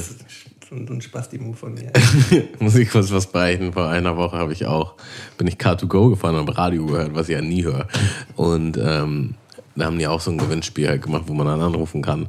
So 0.70 0.76
ein, 0.76 0.88
so 0.88 0.94
ein 0.94 1.02
Spasti-Move 1.02 1.56
von 1.56 1.74
mir. 1.74 1.92
muss 2.60 2.76
ich 2.76 2.90
kurz 2.90 3.12
was 3.12 3.28
beichten. 3.28 3.74
Vor 3.74 3.90
einer 3.90 4.18
Woche 4.18 4.38
habe 4.38 4.54
ich 4.54 4.66
auch, 4.66 4.96
bin 5.38 5.48
ich 5.48 5.56
Car2Go 5.56 6.12
gefahren 6.12 6.36
und 6.36 6.42
habe 6.42 6.58
Radio 6.58 6.86
gehört, 6.86 7.16
was 7.16 7.30
ich 7.30 7.36
ja 7.36 7.42
nie 7.42 7.64
höre. 7.64 7.88
Und 8.36 8.78
ähm, 8.78 9.36
da 9.76 9.86
haben 9.86 9.98
die 9.98 10.08
auch 10.08 10.22
so 10.22 10.32
ein 10.32 10.38
Gewinnspiel 10.38 10.88
halt 10.88 11.02
gemacht, 11.02 11.24
wo 11.28 11.34
man 11.34 11.48
dann 11.48 11.62
anrufen 11.62 12.02
kann. 12.02 12.28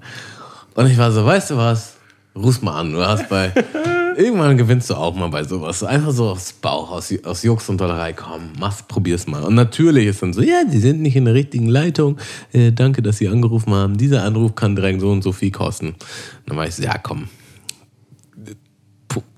Und 0.75 0.87
ich 0.87 0.99
war 0.99 1.13
so, 1.13 1.25
weißt 1.25 1.51
du 1.51 1.57
was? 1.57 1.97
Ruf's 2.35 2.63
mal 2.63 2.79
an. 2.79 2.93
Du 2.93 3.07
hast 3.07 3.29
bei. 3.29 3.53
Irgendwann 4.17 4.57
gewinnst 4.57 4.91
du 4.91 4.95
auch 4.95 5.15
mal 5.15 5.29
bei 5.29 5.45
sowas. 5.45 5.83
Einfach 5.83 6.13
so 6.13 6.31
aus 6.31 6.53
Bauch, 6.53 6.91
aus, 6.91 7.13
aus 7.25 7.43
Jux 7.43 7.69
und 7.69 7.81
Dollerei. 7.81 8.13
Komm, 8.13 8.53
mach's, 8.59 8.83
probier's 8.83 9.27
mal. 9.27 9.43
Und 9.43 9.55
natürlich 9.55 10.07
ist 10.07 10.23
dann 10.23 10.33
so, 10.33 10.43
ja, 10.43 10.65
die 10.65 10.79
sind 10.79 11.01
nicht 11.01 11.17
in 11.17 11.25
der 11.25 11.35
richtigen 11.35 11.69
Leitung. 11.69 12.19
Äh, 12.53 12.73
danke, 12.73 13.03
dass 13.03 13.19
Sie 13.19 13.29
angerufen 13.29 13.73
haben. 13.75 13.97
Dieser 13.97 14.25
Anruf 14.25 14.55
kann 14.55 14.77
direkt 14.77 15.01
so 15.01 15.11
und 15.11 15.23
so 15.23 15.33
viel 15.33 15.51
kosten. 15.51 15.95
Dann 16.47 16.57
war 16.57 16.67
ich 16.67 16.79
ja, 16.79 16.99
komm. 16.99 17.29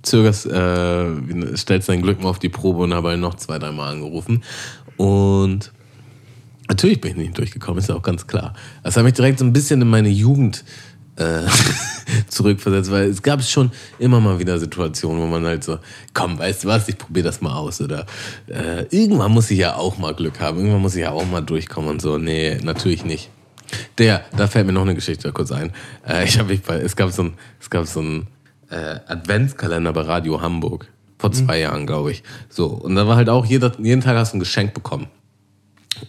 Zögerst, 0.02 0.46
äh, 0.46 1.56
stellst 1.56 1.88
dein 1.88 2.00
Glück 2.00 2.22
mal 2.22 2.30
auf 2.30 2.38
die 2.38 2.48
Probe 2.48 2.84
und 2.84 2.94
habe 2.94 3.16
noch 3.16 3.34
zwei, 3.34 3.58
dreimal 3.58 3.92
angerufen. 3.92 4.42
Und 4.96 5.72
Natürlich 6.68 7.00
bin 7.00 7.12
ich 7.12 7.16
nicht 7.16 7.38
durchgekommen, 7.38 7.78
ist 7.78 7.88
ja 7.88 7.94
auch 7.94 8.02
ganz 8.02 8.26
klar. 8.26 8.54
Das 8.82 8.96
hat 8.96 9.04
mich 9.04 9.14
direkt 9.14 9.38
so 9.38 9.44
ein 9.44 9.52
bisschen 9.52 9.80
in 9.80 9.88
meine 9.88 10.08
Jugend 10.08 10.58
äh, 10.58 10.85
zurückversetzt, 12.28 12.90
weil 12.90 13.08
es 13.10 13.22
gab 13.22 13.42
schon 13.42 13.70
immer 13.98 14.20
mal 14.20 14.38
wieder 14.38 14.58
Situationen, 14.58 15.22
wo 15.22 15.26
man 15.26 15.44
halt 15.44 15.64
so, 15.64 15.78
komm, 16.14 16.38
weißt 16.38 16.64
du 16.64 16.68
was, 16.68 16.88
ich 16.88 16.98
probiere 16.98 17.26
das 17.26 17.40
mal 17.40 17.54
aus. 17.54 17.80
Oder 17.80 18.06
äh, 18.48 18.84
irgendwann 18.90 19.32
muss 19.32 19.50
ich 19.50 19.58
ja 19.58 19.76
auch 19.76 19.98
mal 19.98 20.14
Glück 20.14 20.40
haben, 20.40 20.58
irgendwann 20.58 20.82
muss 20.82 20.94
ich 20.94 21.02
ja 21.02 21.12
auch 21.12 21.26
mal 21.26 21.40
durchkommen 21.40 21.90
und 21.90 22.02
so. 22.02 22.18
Nee, 22.18 22.58
natürlich 22.62 23.04
nicht. 23.04 23.30
Der, 23.98 24.24
da 24.36 24.46
fällt 24.46 24.66
mir 24.66 24.72
noch 24.72 24.82
eine 24.82 24.94
Geschichte 24.94 25.32
kurz 25.32 25.50
ein. 25.52 25.72
Äh, 26.06 26.24
ich 26.24 26.38
hab 26.38 26.48
mich 26.48 26.62
bei, 26.62 26.76
es 26.76 26.96
gab 26.96 27.10
so 27.10 27.22
ein, 27.22 27.34
es 27.60 27.70
gab 27.70 27.86
so 27.86 28.00
ein 28.00 28.26
äh, 28.70 29.00
Adventskalender 29.06 29.92
bei 29.92 30.02
Radio 30.02 30.40
Hamburg. 30.40 30.88
Vor 31.18 31.32
zwei 31.32 31.60
Jahren, 31.60 31.86
glaube 31.86 32.10
ich. 32.12 32.22
So, 32.50 32.66
und 32.66 32.94
da 32.94 33.08
war 33.08 33.16
halt 33.16 33.30
auch, 33.30 33.46
jeder, 33.46 33.72
jeden 33.80 34.02
Tag 34.02 34.16
hast 34.16 34.34
du 34.34 34.36
ein 34.36 34.40
Geschenk 34.40 34.74
bekommen. 34.74 35.06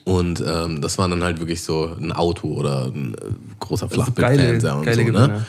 Und 0.03 0.43
ähm, 0.45 0.81
das 0.81 0.97
war 0.97 1.07
dann 1.07 1.23
halt 1.23 1.39
wirklich 1.39 1.61
so 1.63 1.95
ein 1.99 2.11
Auto 2.11 2.47
oder 2.49 2.85
ein 2.85 3.13
äh, 3.15 3.17
großer 3.59 3.89
Flachbildfernseher 3.89 4.75
und 4.75 4.85
geile 4.85 4.95
so. 4.95 5.01
Ne? 5.01 5.11
Gewinne. 5.11 5.45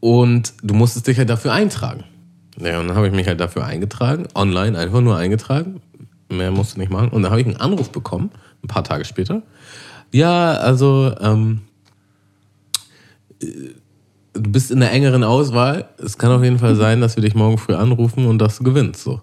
Und 0.00 0.54
du 0.62 0.74
musstest 0.74 1.06
dich 1.06 1.18
halt 1.18 1.30
dafür 1.30 1.52
eintragen. 1.52 2.04
Ja, 2.58 2.80
und 2.80 2.88
dann 2.88 2.96
habe 2.96 3.08
ich 3.08 3.12
mich 3.12 3.26
halt 3.26 3.40
dafür 3.40 3.64
eingetragen, 3.64 4.28
online 4.34 4.78
einfach 4.78 5.00
nur 5.00 5.16
eingetragen. 5.16 5.80
Mehr 6.28 6.50
musst 6.50 6.76
du 6.76 6.80
nicht 6.80 6.90
machen. 6.90 7.08
Und 7.10 7.22
dann 7.22 7.30
habe 7.30 7.40
ich 7.40 7.46
einen 7.46 7.56
Anruf 7.56 7.90
bekommen, 7.90 8.30
ein 8.62 8.68
paar 8.68 8.84
Tage 8.84 9.04
später. 9.04 9.42
Ja, 10.12 10.52
also 10.54 11.14
ähm, 11.20 11.62
äh, 13.42 13.46
du 14.32 14.50
bist 14.50 14.70
in 14.70 14.80
der 14.80 14.92
engeren 14.92 15.24
Auswahl. 15.24 15.88
Es 16.02 16.18
kann 16.18 16.32
auf 16.32 16.42
jeden 16.42 16.58
Fall 16.58 16.74
sein, 16.76 17.00
dass 17.00 17.16
wir 17.16 17.22
dich 17.22 17.34
morgen 17.34 17.58
früh 17.58 17.74
anrufen 17.74 18.26
und 18.26 18.38
dass 18.38 18.58
du 18.58 18.64
gewinnst. 18.64 19.02
So. 19.02 19.20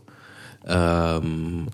Ähm, 0.67 1.67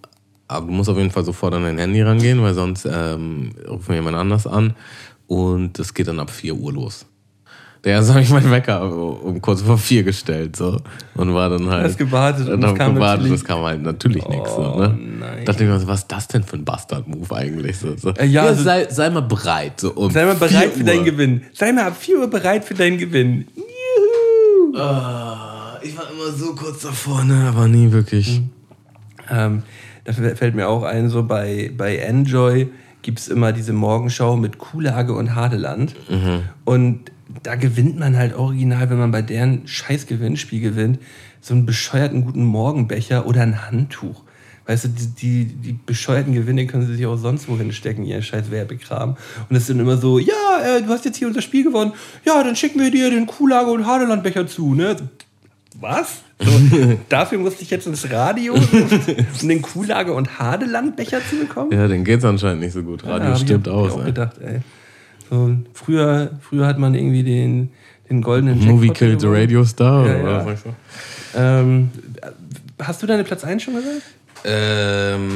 aber 0.50 0.66
du 0.66 0.74
musst 0.74 0.90
auf 0.90 0.98
jeden 0.98 1.12
Fall 1.12 1.24
sofort 1.24 1.54
an 1.54 1.64
dein 1.64 1.78
Handy 1.78 2.02
rangehen, 2.02 2.42
weil 2.42 2.54
sonst 2.54 2.86
ähm, 2.86 3.52
rufen 3.68 3.88
wir 3.90 3.96
jemand 3.96 4.18
anders 4.18 4.46
an. 4.46 4.74
Und 5.28 5.78
das 5.80 5.94
geht 5.94 6.08
dann 6.08 6.20
ab 6.20 6.30
4 6.32 6.56
Uhr 6.56 6.74
los. 6.74 7.06
Der 7.86 8.06
habe 8.08 8.20
ich 8.22 8.30
meinen 8.30 8.52
Wecker 8.52 8.92
um 8.92 9.42
kurz 9.42 9.62
vor 9.62 9.78
vier 9.78 10.04
gestellt 10.04 10.58
so 10.58 10.82
und 11.16 11.34
war 11.34 11.50
dann 11.50 11.70
halt. 11.70 11.86
Hast 11.86 11.98
gewartet 11.98 12.50
und 12.50 12.62
und 12.62 12.76
kam 12.78 12.96
gewartet, 12.96 13.32
es 13.32 13.46
kam 13.46 13.62
halt 13.62 13.82
natürlich 13.82 14.28
nichts. 14.28 14.54
So, 14.54 14.62
Oh, 14.76 14.80
ne? 14.80 15.00
nein. 15.20 15.46
Dachte 15.46 15.64
ich 15.64 15.70
mir, 15.70 15.80
so, 15.80 15.88
was 15.88 16.00
ist 16.02 16.12
das 16.12 16.28
denn 16.28 16.44
für 16.44 16.58
ein 16.58 16.66
Bastard-Move 16.66 17.34
eigentlich? 17.34 17.78
So, 17.78 17.96
so. 17.96 18.10
Äh, 18.16 18.26
ja, 18.26 18.44
also- 18.44 18.64
sei, 18.64 18.88
sei 18.90 19.10
mal 19.10 19.22
bereit. 19.22 19.80
So, 19.80 19.92
um 19.94 20.12
Sei 20.12 20.26
mal 20.26 20.36
4 20.36 20.48
bereit 20.50 20.72
für 20.74 20.80
Uhr. 20.80 20.86
deinen 20.88 21.06
Gewinn. 21.06 21.42
Sei 21.54 21.72
mal 21.72 21.86
ab 21.86 21.96
4 21.98 22.20
Uhr 22.20 22.28
bereit 22.28 22.66
für 22.66 22.74
deinen 22.74 22.98
Gewinn. 22.98 23.48
Juhu! 23.56 24.78
Ah, 24.78 25.78
ich 25.82 25.96
war 25.98 26.06
immer 26.12 26.32
so 26.36 26.54
kurz 26.56 26.82
davor, 26.82 27.24
ne? 27.24 27.46
aber 27.48 27.68
nie 27.70 27.92
wirklich. 27.92 28.42
Ähm, 29.30 29.62
da 29.62 29.64
fällt 30.14 30.56
mir 30.56 30.68
auch 30.68 30.84
ein, 30.84 31.10
so 31.10 31.24
bei, 31.24 31.72
bei 31.76 31.98
Enjoy 31.98 32.68
gibt 33.02 33.20
es 33.20 33.28
immer 33.28 33.54
diese 33.54 33.74
Morgenschau 33.74 34.36
mit 34.36 34.58
Kuhlage 34.58 35.14
und 35.14 35.36
Hadeland. 35.36 35.96
Und 36.66 37.12
da 37.44 37.56
gewinnt 37.56 38.00
man 38.00 38.18
halt 38.18 38.34
original, 38.36 38.90
wenn 38.90 38.98
man 38.98 39.12
bei 39.12 39.22
deren 39.22 39.68
scheiß 39.68 40.08
Gewinnspiel 40.08 40.62
gewinnt, 40.62 41.00
so 41.42 41.54
einen 41.54 41.66
bescheuerten 41.66 42.26
guten 42.26 42.44
Morgenbecher 42.44 43.26
oder 43.26 43.42
ein 43.42 43.66
Handtuch. 43.66 44.24
Weißt 44.66 44.86
du, 44.86 44.90
die, 44.90 45.08
die, 45.16 45.46
die 45.46 45.80
bescheuerten 45.84 46.34
Gewinne 46.34 46.68
können 46.68 46.86
sie 46.86 46.96
sich 46.96 47.06
auch 47.08 47.18
sonst 47.18 47.48
wohin 47.48 47.72
stecken, 47.72 48.06
ihr 48.06 48.22
scheiß 48.22 48.52
Werbekram. 48.52 49.18
Und 49.50 49.56
es 49.56 49.66
sind 49.66 49.80
immer 49.80 49.98
so, 49.98 50.20
ja, 50.20 50.60
äh, 50.64 50.84
du 50.84 50.90
hast 50.90 51.06
jetzt 51.06 51.18
hier 51.18 51.28
unser 51.28 51.42
Spiel 51.42 51.64
gewonnen, 51.64 51.94
ja, 52.24 52.44
dann 52.44 52.56
schicken 52.56 52.80
wir 52.80 52.92
dir 52.92 53.10
den 53.10 53.26
Kuhlage- 53.26 53.72
und 53.72 53.88
Hadelandbecher 53.88 54.46
zu, 54.46 54.76
ne? 54.76 54.96
Was? 55.80 56.22
So, 56.42 56.52
dafür 57.10 57.38
musste 57.40 57.64
ich 57.64 57.70
jetzt 57.70 57.86
ins 57.88 58.10
Radio, 58.12 58.54
um 58.54 59.48
den 59.48 59.62
Kuhlage- 59.62 60.14
und 60.14 60.40
Hadelandbecher 60.40 61.20
zu 61.30 61.36
bekommen? 61.38 61.72
Ja, 61.74 61.88
den 61.88 62.04
geht's 62.06 62.24
anscheinend 62.24 62.62
nicht 62.62 62.72
so 62.74 62.82
gut. 62.82 63.06
Radio 63.06 63.34
ich- 63.34 63.40
stirbt 63.40 63.68
hab 63.68 63.74
ich 63.74 63.80
aus. 63.80 63.92
auch 63.94 64.00
ey. 64.00 64.06
gedacht, 64.06 64.38
ey. 64.42 64.60
So, 65.30 65.56
früher, 65.74 66.32
früher 66.42 66.66
hat 66.66 66.80
man 66.80 66.96
irgendwie 66.96 67.24
den, 67.24 67.72
den 68.10 68.22
goldenen 68.22 68.58
Movie 68.66 68.88
Jackpot 68.88 68.98
Killed 68.98 69.22
the. 69.22 69.28
Radio 69.28 69.64
Star? 69.66 70.08
Ja, 70.08 70.22
oder 70.22 70.32
ja. 70.32 70.46
was? 70.46 70.64
Ähm, 71.36 71.90
hast 72.82 73.04
du 73.04 73.08
deine 73.08 73.24
Platz 73.24 73.44
1 73.44 73.62
schon 73.62 73.76
gesagt? 73.76 74.02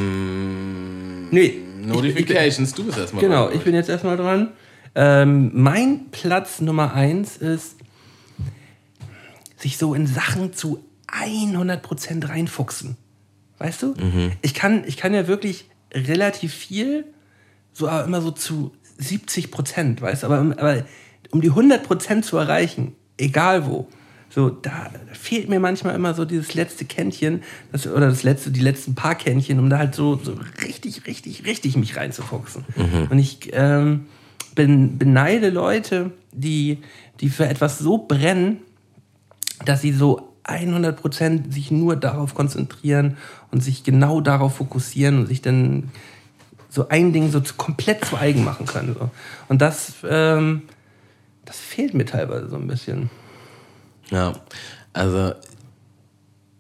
Ähm, 0.04 1.30
Nee. 1.32 1.56
Notifications, 1.86 2.74
du 2.74 2.86
bist 2.86 2.98
erstmal 2.98 3.22
Genau, 3.24 3.48
dran, 3.48 3.56
ich 3.58 3.64
bin 3.64 3.76
jetzt 3.76 3.90
erstmal 3.90 4.16
dran. 4.16 4.50
Ähm, 4.96 5.52
mein 5.54 6.06
Platz 6.12 6.62
Nummer 6.62 6.94
1 6.94 7.38
ist, 7.38 7.76
sich 9.58 9.78
so 9.78 9.94
in 9.94 10.08
Sachen 10.08 10.54
zu 10.54 10.80
100% 11.14 12.30
reinfuchsen. 12.30 12.98
Weißt 13.60 13.84
du? 13.84 13.94
Ich, 14.42 14.54
kann, 14.54 14.84
ich 14.86 14.98
kann 14.98 15.14
ja 15.14 15.28
wirklich 15.28 15.70
relativ 15.94 16.54
viel, 16.54 17.06
so 17.72 17.88
aber 17.88 18.06
immer 18.06 18.22
so 18.22 18.32
zu 18.32 18.74
70 18.98 19.52
Prozent, 19.52 20.02
weißt 20.02 20.24
du? 20.24 20.28
Aber, 20.28 20.40
aber 20.40 20.86
um 21.32 21.42
die 21.42 21.50
100 21.50 21.84
Prozent 21.84 22.26
zu 22.26 22.38
erreichen, 22.38 22.96
egal 23.18 23.66
wo, 23.66 23.88
so, 24.30 24.50
da 24.50 24.90
fehlt 25.12 25.48
mir 25.48 25.60
manchmal 25.60 25.94
immer 25.94 26.16
so 26.16 26.26
dieses 26.26 26.56
letzte 26.56 26.86
Kännchen, 26.86 27.44
das, 27.72 27.86
oder 27.86 28.08
das 28.08 28.24
letzte, 28.24 28.50
die 28.50 28.62
letzten 28.62 28.96
paar 28.96 29.14
Kännchen, 29.14 29.60
um 29.60 29.70
da 29.70 29.78
halt 29.78 29.94
so, 29.94 30.20
so 30.22 30.36
richtig, 30.64 31.06
richtig, 31.06 31.46
richtig 31.46 31.78
mich 31.78 31.96
reinzufuchsen. 31.96 32.66
Und 33.12 33.20
ich 33.20 33.52
ähm, 33.54 34.08
ben, 34.56 34.98
beneide 34.98 35.52
Leute, 35.52 36.12
die, 36.32 36.80
die 37.20 37.30
für 37.30 37.48
etwas 37.48 37.78
so 37.78 38.00
brennen, 38.00 38.58
dass 39.66 39.82
sie 39.82 39.94
so 39.94 40.33
100% 40.46 41.52
sich 41.52 41.72
nur 41.72 41.96
darauf 41.96 42.36
konzentrieren 42.36 43.18
und 43.52 43.62
sich 43.64 43.84
genau 43.84 44.22
darauf 44.22 44.58
fokussieren 44.58 45.20
und 45.20 45.28
sich 45.28 45.42
dann 45.42 45.92
so 46.70 46.90
ein 46.90 47.14
Ding 47.14 47.32
so 47.32 47.42
komplett 47.56 48.04
zu 48.04 48.18
eigen 48.18 48.44
machen 48.44 48.66
können. 48.66 48.96
So. 49.00 49.10
Und 49.48 49.62
das, 49.62 49.94
ähm, 50.10 50.64
das 51.46 51.60
fehlt 51.60 51.94
mir 51.94 52.06
teilweise 52.06 52.50
so 52.50 52.56
ein 52.56 52.68
bisschen. 52.68 53.10
Ja, 54.10 54.34
also 54.92 55.34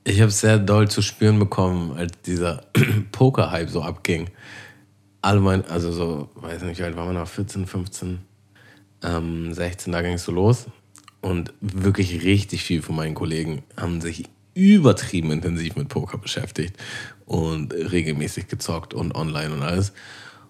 ich 0.03 0.21
habe 0.21 0.31
sehr 0.31 0.59
doll 0.59 0.89
zu 0.89 1.01
spüren 1.01 1.39
bekommen, 1.39 1.93
als 1.97 2.13
dieser 2.25 2.65
Poker-Hype 3.11 3.69
so 3.69 3.81
abging. 3.81 4.29
Alle 5.21 5.39
mein, 5.39 5.65
also 5.65 5.91
so, 5.91 6.29
weiß 6.35 6.63
nicht, 6.63 6.79
wie 6.79 6.83
alt 6.83 6.95
war 6.95 7.05
man 7.05 7.15
noch, 7.15 7.27
14, 7.27 7.65
15, 7.65 8.19
ähm, 9.03 9.53
16, 9.53 9.93
da 9.93 10.01
ging 10.01 10.13
es 10.13 10.25
so 10.25 10.31
los. 10.31 10.67
Und 11.23 11.53
wirklich 11.61 12.25
richtig 12.25 12.63
viel 12.63 12.81
von 12.81 12.97
meinen 12.97 13.15
Kollegen 13.15 13.63
haben 13.77 14.01
sich 14.01 14.25
übertrieben 14.55 15.31
intensiv 15.31 15.77
mit 15.77 15.87
Poker 15.87 16.17
beschäftigt 16.17 16.75
und 17.25 17.73
regelmäßig 17.73 18.49
gezockt 18.49 18.93
und 18.93 19.15
online 19.15 19.53
und 19.53 19.61
alles. 19.63 19.93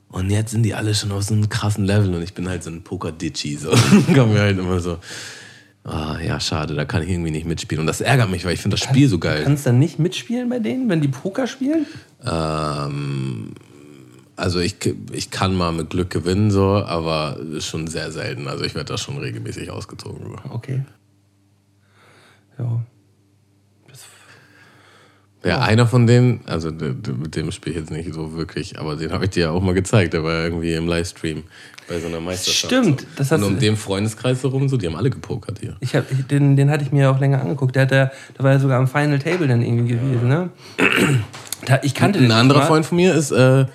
Und 0.09 0.31
jetzt 0.31 0.49
sind 0.49 0.63
die 0.63 0.73
alle 0.73 0.95
schon 0.95 1.11
auf 1.11 1.21
so 1.23 1.35
einem 1.35 1.47
krassen 1.47 1.85
Level 1.85 2.15
und 2.15 2.23
ich 2.23 2.33
bin 2.33 2.49
halt 2.49 2.63
so 2.63 2.71
ein 2.71 2.83
Poker-Ditchy. 2.83 3.55
So. 3.55 3.69
Kommt 4.15 4.33
mir 4.33 4.41
halt 4.41 4.57
immer 4.57 4.79
so, 4.79 4.97
ah, 5.83 6.17
ja, 6.19 6.39
schade, 6.39 6.73
da 6.73 6.85
kann 6.85 7.03
ich 7.03 7.09
irgendwie 7.09 7.31
nicht 7.31 7.45
mitspielen. 7.45 7.81
Und 7.81 7.87
das 7.87 8.01
ärgert 8.01 8.31
mich, 8.31 8.43
weil 8.43 8.55
ich 8.55 8.61
finde 8.61 8.75
das 8.75 8.83
Spiel 8.83 9.07
so 9.07 9.19
geil. 9.19 9.43
Kannst 9.43 9.67
du 9.67 9.69
dann 9.69 9.79
nicht 9.79 9.99
mitspielen 9.99 10.49
bei 10.49 10.57
denen, 10.57 10.89
wenn 10.89 11.01
die 11.01 11.07
Poker 11.07 11.45
spielen? 11.45 11.85
Ähm, 12.25 13.53
also 14.35 14.60
ich, 14.60 14.76
ich 15.11 15.31
kann 15.31 15.55
mal 15.55 15.72
mit 15.72 15.91
Glück 15.91 16.10
gewinnen, 16.10 16.51
so, 16.51 16.64
aber 16.64 17.38
ist 17.39 17.65
schon 17.68 17.88
sehr 17.88 18.11
selten. 18.11 18.47
Also 18.47 18.64
ich 18.64 18.76
werde 18.76 18.93
da 18.93 18.97
schon 18.97 19.18
regelmäßig 19.18 19.69
ausgezogen. 19.69 20.27
So. 20.27 20.51
Okay. 20.51 20.84
Ja. 22.57 22.84
Ja, 25.45 25.60
einer 25.60 25.85
von 25.88 26.07
denen, 26.07 26.39
also 26.45 26.72
mit 26.72 27.35
dem 27.35 27.51
spiele 27.51 27.76
ich 27.76 27.81
jetzt 27.81 27.91
nicht 27.91 28.14
so 28.14 28.34
wirklich, 28.34 28.80
aber 28.80 28.95
den 28.95 29.11
habe 29.11 29.26
ich 29.26 29.31
dir 29.31 29.41
ja 29.41 29.49
auch 29.49 29.61
mal 29.61 29.73
gezeigt. 29.73 30.14
Der 30.14 30.23
war 30.23 30.31
ja 30.31 30.43
irgendwie 30.45 30.72
im 30.73 30.88
Livestream 30.88 31.43
bei 31.89 31.99
so 31.99 32.07
einer 32.07 32.22
Meisterschaft. 32.22 32.73
Stimmt, 32.73 33.01
So. 33.01 33.07
das 33.18 33.31
Und 33.34 33.43
um 33.43 33.60
den 33.60 33.76
Freundeskreis 33.76 34.41
herum, 34.41 34.69
so, 34.69 34.77
die 34.77 34.88
haben 34.88 34.95
alle 34.95 35.10
gepokert 35.10 35.60
hier. 35.60 35.76
Ich 35.81 35.97
hab, 35.97 36.05
den, 36.30 36.55
den 36.55 36.69
hatte 36.69 36.85
ich 36.85 36.93
mir 36.93 37.11
auch 37.11 37.19
länger 37.19 37.41
angeguckt. 37.41 37.76
Der, 37.76 37.85
da, 37.85 38.11
da 38.35 38.43
war 38.43 38.53
er 38.53 38.60
sogar 38.61 38.80
am 38.80 38.88
Final 38.88 39.19
Table 39.19 39.47
dann 39.47 39.61
irgendwie 39.61 39.95
gewesen. 39.95 40.30
Ne? 40.30 40.49
Da, 41.65 41.80
ich 41.84 41.93
kannte 41.93 42.19
den 42.19 42.31
Ein 42.31 42.39
anderer 42.39 42.60
mal. 42.60 42.68
Freund 42.68 42.85
von 42.85 42.95
mir 42.95 43.14
ist, 43.14 43.31
äh, 43.31 43.65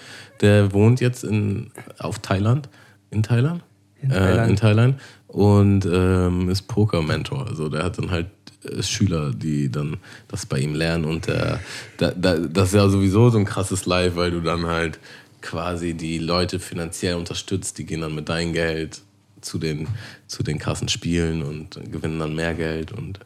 der 0.40 0.72
wohnt 0.72 1.00
jetzt 1.00 1.24
in, 1.24 1.70
auf 1.98 2.18
Thailand. 2.20 2.68
In 3.10 3.22
Thailand? 3.22 3.62
In 4.02 4.10
Äh, 4.10 4.14
Thailand. 4.14 4.50
in 4.50 4.56
Thailand. 4.56 5.00
Und 5.26 5.86
ähm, 5.90 6.48
ist 6.48 6.62
Poker-Mentor. 6.68 7.46
Also 7.48 7.68
der 7.68 7.84
hat 7.84 7.98
dann 7.98 8.10
halt 8.10 8.26
äh, 8.64 8.82
Schüler, 8.82 9.32
die 9.32 9.70
dann 9.70 9.96
das 10.28 10.46
bei 10.46 10.58
ihm 10.58 10.74
lernen. 10.74 11.04
Und 11.04 11.28
äh, 11.28 11.56
da, 11.98 12.10
da, 12.12 12.36
das 12.38 12.68
ist 12.68 12.74
ja 12.74 12.88
sowieso 12.88 13.28
so 13.30 13.38
ein 13.38 13.44
krasses 13.44 13.86
Live, 13.86 14.16
weil 14.16 14.30
du 14.30 14.40
dann 14.40 14.66
halt 14.66 14.98
quasi 15.42 15.94
die 15.94 16.18
Leute 16.18 16.58
finanziell 16.58 17.14
unterstützt, 17.14 17.78
die 17.78 17.84
gehen 17.86 18.00
dann 18.00 18.14
mit 18.14 18.28
deinem 18.28 18.52
Geld 18.52 19.02
zu 19.40 19.58
den, 19.58 19.86
zu 20.26 20.42
den 20.42 20.58
krassen 20.58 20.88
Spielen 20.88 21.42
und 21.42 21.78
gewinnen 21.92 22.18
dann 22.18 22.34
mehr 22.34 22.54
Geld 22.54 22.90
und 22.92 23.20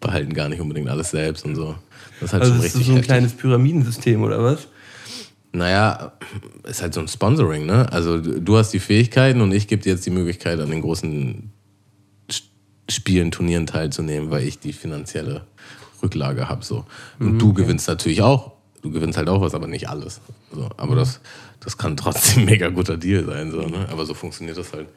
behalten 0.00 0.34
gar 0.34 0.48
nicht 0.48 0.60
unbedingt 0.60 0.88
alles 0.88 1.10
selbst 1.12 1.44
und 1.44 1.54
so. 1.54 1.76
Das 2.20 2.30
ist 2.30 2.32
halt 2.32 2.42
Also 2.42 2.54
schon 2.54 2.62
das 2.62 2.66
ist 2.66 2.74
richtig 2.74 2.86
so 2.86 2.92
ein 2.92 2.96
heftig. 2.96 3.08
kleines 3.08 3.32
Pyramidensystem, 3.34 4.22
oder 4.22 4.42
was? 4.42 4.66
Naja, 5.54 6.12
ist 6.64 6.82
halt 6.82 6.94
so 6.94 7.00
ein 7.00 7.06
Sponsoring, 7.06 7.64
ne? 7.64 7.90
Also 7.92 8.20
du 8.20 8.56
hast 8.56 8.72
die 8.72 8.80
Fähigkeiten 8.80 9.40
und 9.40 9.52
ich 9.52 9.68
gebe 9.68 9.82
dir 9.82 9.92
jetzt 9.92 10.04
die 10.04 10.10
Möglichkeit, 10.10 10.58
an 10.58 10.70
den 10.70 10.80
großen 10.80 11.52
Spielen, 12.88 13.30
Turnieren 13.30 13.66
teilzunehmen, 13.66 14.30
weil 14.30 14.46
ich 14.46 14.58
die 14.58 14.72
finanzielle 14.72 15.46
Rücklage 16.02 16.48
habe. 16.48 16.64
So. 16.64 16.84
Und 17.20 17.38
du 17.38 17.52
gewinnst 17.52 17.86
natürlich 17.86 18.20
auch. 18.20 18.52
Du 18.82 18.90
gewinnst 18.90 19.16
halt 19.16 19.28
auch 19.28 19.40
was, 19.40 19.54
aber 19.54 19.68
nicht 19.68 19.88
alles. 19.88 20.20
So. 20.52 20.68
Aber 20.76 20.96
das, 20.96 21.20
das 21.60 21.78
kann 21.78 21.96
trotzdem 21.96 22.42
ein 22.42 22.44
mega 22.50 22.68
guter 22.68 22.96
Deal 22.96 23.24
sein. 23.24 23.50
So, 23.52 23.62
ne? 23.62 23.86
Aber 23.90 24.04
so 24.04 24.12
funktioniert 24.12 24.58
das 24.58 24.72
halt. 24.72 24.88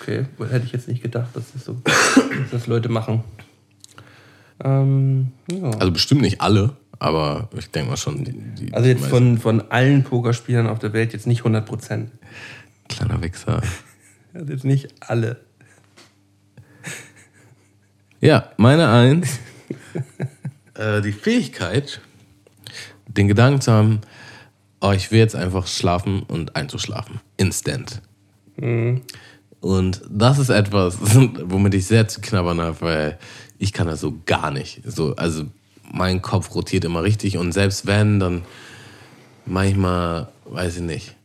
Okay, 0.00 0.24
hätte 0.50 0.64
ich 0.64 0.72
jetzt 0.72 0.88
nicht 0.88 1.02
gedacht, 1.02 1.28
dass 1.34 1.52
das 1.52 1.64
so 1.64 1.76
dass 1.84 2.50
das 2.50 2.66
Leute 2.66 2.88
machen. 2.88 3.22
Ähm, 4.64 5.32
ja. 5.52 5.70
Also 5.72 5.92
bestimmt 5.92 6.22
nicht 6.22 6.40
alle, 6.40 6.76
aber 6.98 7.48
ich 7.56 7.70
denke 7.70 7.90
mal 7.90 7.96
schon. 7.96 8.24
Die, 8.24 8.32
die 8.32 8.74
Also 8.74 8.88
jetzt 8.88 9.06
von, 9.06 9.38
von 9.38 9.70
allen 9.70 10.04
Pokerspielern 10.04 10.66
auf 10.66 10.78
der 10.78 10.92
Welt 10.92 11.12
jetzt 11.12 11.26
nicht 11.26 11.40
100 11.40 11.66
Prozent. 11.66 12.10
Kleiner 12.88 13.20
Wichser. 13.22 13.62
Also 14.34 14.52
jetzt 14.52 14.64
nicht 14.66 14.88
alle. 15.00 15.40
Ja, 18.20 18.50
meine 18.58 18.90
Eins. 18.90 19.38
äh, 20.74 21.00
die 21.00 21.12
Fähigkeit, 21.12 22.02
den 23.08 23.28
Gedanken 23.28 23.62
zu 23.62 23.72
haben, 23.72 24.02
oh, 24.82 24.92
ich 24.92 25.10
will 25.10 25.20
jetzt 25.20 25.34
einfach 25.34 25.66
schlafen 25.66 26.22
und 26.24 26.54
einzuschlafen. 26.54 27.20
Instant. 27.38 28.02
Und 29.60 30.02
das 30.08 30.38
ist 30.38 30.50
etwas, 30.50 30.98
womit 31.00 31.74
ich 31.74 31.86
sehr 31.86 32.08
zu 32.08 32.20
knabbern 32.20 32.60
habe, 32.60 32.80
weil 32.80 33.18
ich 33.58 33.72
kann 33.72 33.86
das 33.86 34.00
so 34.00 34.14
gar 34.24 34.50
nicht. 34.50 34.82
So, 34.84 35.16
also 35.16 35.44
mein 35.92 36.22
Kopf 36.22 36.54
rotiert 36.54 36.84
immer 36.84 37.02
richtig 37.02 37.36
und 37.36 37.52
selbst 37.52 37.86
wenn, 37.86 38.20
dann 38.20 38.42
manchmal, 39.44 40.28
weiß 40.44 40.76
ich 40.76 40.82
nicht, 40.82 41.16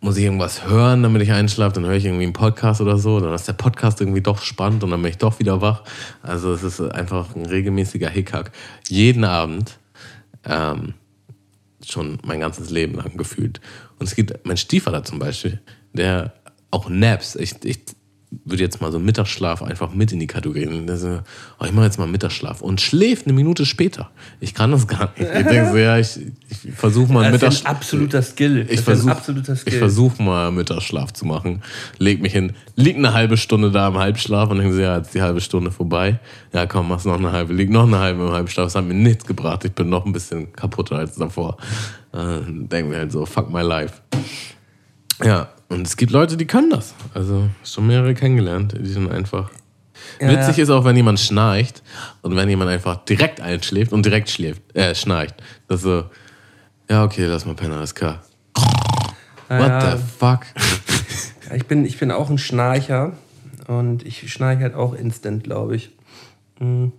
muss 0.00 0.16
ich 0.16 0.24
irgendwas 0.24 0.66
hören, 0.66 1.02
damit 1.02 1.22
ich 1.22 1.32
einschlafe, 1.32 1.74
dann 1.74 1.84
höre 1.84 1.96
ich 1.96 2.04
irgendwie 2.04 2.24
einen 2.24 2.32
Podcast 2.32 2.80
oder 2.80 2.98
so, 2.98 3.18
dann 3.18 3.34
ist 3.34 3.48
der 3.48 3.54
Podcast 3.54 4.00
irgendwie 4.00 4.20
doch 4.20 4.42
spannend 4.42 4.84
und 4.84 4.90
dann 4.90 5.02
bin 5.02 5.10
ich 5.10 5.18
doch 5.18 5.40
wieder 5.40 5.60
wach. 5.60 5.82
Also 6.22 6.52
es 6.52 6.62
ist 6.62 6.80
einfach 6.80 7.34
ein 7.34 7.46
regelmäßiger 7.46 8.08
Hickhack. 8.08 8.52
Jeden 8.86 9.24
Abend, 9.24 9.78
ähm, 10.44 10.94
schon 11.84 12.18
mein 12.24 12.40
ganzes 12.40 12.70
Leben 12.70 12.94
lang 12.94 13.16
gefühlt. 13.16 13.60
Und 13.98 14.06
es 14.06 14.14
gibt 14.14 14.46
mein 14.46 14.56
Stiefvater 14.56 15.02
zum 15.02 15.18
Beispiel, 15.18 15.60
der 15.92 16.32
auch 16.70 16.88
Naps, 16.88 17.34
ich, 17.34 17.54
ich 17.64 17.80
würde 18.30 18.62
jetzt 18.62 18.80
mal 18.82 18.92
so 18.92 18.98
Mittagsschlaf 18.98 19.62
einfach 19.62 19.94
mit 19.94 20.12
in 20.12 20.20
die 20.20 20.26
Kategorie 20.26 20.66
nehmen. 20.66 20.86
Der 20.86 20.98
so, 20.98 21.20
oh, 21.58 21.64
ich 21.64 21.72
mache 21.72 21.86
jetzt 21.86 21.98
mal 21.98 22.06
Mittagsschlaf 22.06 22.60
und 22.60 22.80
schläft 22.80 23.26
eine 23.26 23.32
Minute 23.32 23.64
später. 23.64 24.10
Ich 24.40 24.52
kann 24.52 24.70
das 24.70 24.86
gar 24.86 25.12
nicht. 25.16 25.30
Ich 25.30 25.46
denke 25.46 25.70
so, 25.70 25.76
ja, 25.78 25.98
ich, 25.98 26.18
ich 26.50 26.72
versuche 26.74 27.10
mal 27.12 27.24
einen 27.24 27.32
Das 27.32 27.42
ist 27.42 27.42
Mittagsschlaf. 27.42 27.70
ein 27.70 27.76
absoluter 27.76 28.22
Skill. 28.22 28.58
Ich 28.68 28.68
das 28.68 28.78
ein 29.06 29.16
versuche 29.16 29.70
versuch 29.78 30.18
mal 30.18 30.50
Mittagsschlaf 30.52 31.12
zu 31.14 31.24
machen. 31.24 31.62
Leg 31.98 32.20
mich 32.20 32.32
hin, 32.32 32.52
lieg 32.76 32.96
eine 32.96 33.14
halbe 33.14 33.38
Stunde 33.38 33.70
da 33.70 33.88
im 33.88 33.96
Halbschlaf 33.96 34.50
und 34.50 34.58
denke 34.58 34.74
so, 34.74 34.80
ja, 34.80 34.98
jetzt 34.98 35.06
ist 35.06 35.14
die 35.14 35.22
halbe 35.22 35.40
Stunde 35.40 35.70
vorbei. 35.70 36.18
Ja, 36.52 36.66
komm, 36.66 36.88
mach's 36.88 37.06
noch 37.06 37.18
eine 37.18 37.32
halbe. 37.32 37.54
Lieg 37.54 37.70
noch 37.70 37.86
eine 37.86 37.98
halbe 37.98 38.24
im 38.24 38.32
Halbschlaf. 38.32 38.66
Das 38.66 38.74
hat 38.74 38.84
mir 38.84 38.94
nichts 38.94 39.24
gebracht. 39.24 39.64
Ich 39.64 39.72
bin 39.72 39.88
noch 39.88 40.04
ein 40.04 40.12
bisschen 40.12 40.52
kaputter 40.52 40.96
als 40.96 41.14
davor. 41.16 41.56
Äh, 42.12 42.40
denken 42.46 42.90
wir 42.90 42.98
halt 42.98 43.12
so, 43.12 43.24
fuck 43.24 43.50
my 43.50 43.62
life. 43.62 44.02
Ja, 45.24 45.48
und 45.68 45.86
es 45.86 45.96
gibt 45.96 46.12
Leute, 46.12 46.36
die 46.36 46.46
können 46.46 46.70
das. 46.70 46.94
Also 47.14 47.48
schon 47.64 47.86
mehrere 47.86 48.14
kennengelernt, 48.14 48.74
die 48.78 48.88
sind 48.88 49.10
einfach. 49.10 49.50
Ja, 50.20 50.30
Witzig 50.30 50.56
ja. 50.58 50.62
ist 50.64 50.70
auch, 50.70 50.84
wenn 50.84 50.96
jemand 50.96 51.20
schnarcht 51.20 51.82
und 52.22 52.34
wenn 52.36 52.48
jemand 52.48 52.70
einfach 52.70 53.04
direkt 53.04 53.40
einschläft 53.40 53.92
und 53.92 54.04
direkt 54.06 54.30
schläft, 54.30 54.62
äh, 54.74 54.94
schnarcht. 54.94 55.34
Das 55.66 55.78
ist 55.78 55.82
so, 55.84 56.04
ja, 56.88 57.04
okay, 57.04 57.24
lass 57.26 57.44
mal 57.44 57.54
pennen, 57.54 57.72
alles 57.72 57.94
klar. 57.94 58.22
What 59.48 59.68
Ja. 59.68 59.96
the 59.96 60.02
fuck? 60.18 60.40
Ich 61.54 61.66
bin, 61.66 61.84
ich 61.84 61.98
bin 61.98 62.10
auch 62.10 62.28
ein 62.30 62.38
Schnarcher 62.38 63.12
und 63.66 64.04
ich 64.06 64.30
schnarche 64.32 64.60
halt 64.62 64.74
auch 64.74 64.94
instant, 64.94 65.44
glaube 65.44 65.76
ich. 65.76 65.90
Du 66.58 66.92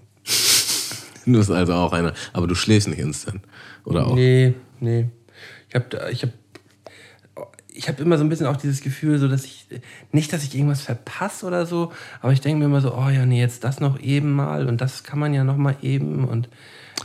bist 1.26 1.52
also 1.52 1.74
auch 1.74 1.94
einer. 1.94 2.14
Aber 2.34 2.48
du 2.48 2.56
schläfst 2.56 2.88
nicht 2.88 3.00
instant. 3.00 3.42
Oder 3.86 4.08
auch? 4.08 4.16
Nee, 4.16 4.54
nee. 4.80 5.10
Ich 5.70 5.76
habe 5.76 6.10
ich 6.12 6.24
hab, 6.24 6.30
ich 7.80 7.88
hab 7.88 8.02
immer 8.02 8.18
so 8.18 8.26
ein 8.26 8.30
bisschen 8.30 8.46
auch 8.46 8.58
dieses 8.58 8.82
Gefühl, 8.82 9.20
so 9.20 9.30
dass 9.30 9.46
ich, 9.46 9.66
nicht, 10.12 10.34
dass 10.34 10.44
ich 10.44 10.54
irgendwas 10.54 10.82
verpasse 10.82 11.46
oder 11.46 11.66
so, 11.66 11.94
aber 12.22 12.34
ich 12.34 12.42
denke 12.42 12.60
mir 12.60 12.66
immer 12.66 12.82
so, 12.82 12.94
oh 12.94 13.08
ja, 13.08 13.26
nee, 13.26 13.40
jetzt 13.40 13.64
das 13.64 13.80
noch 13.80 14.02
eben 14.02 14.34
mal 14.34 14.68
und 14.68 14.82
das 14.82 15.04
kann 15.04 15.18
man 15.18 15.34
ja 15.34 15.46
noch 15.46 15.56
mal 15.56 15.78
eben 15.82 16.26
und 16.26 16.50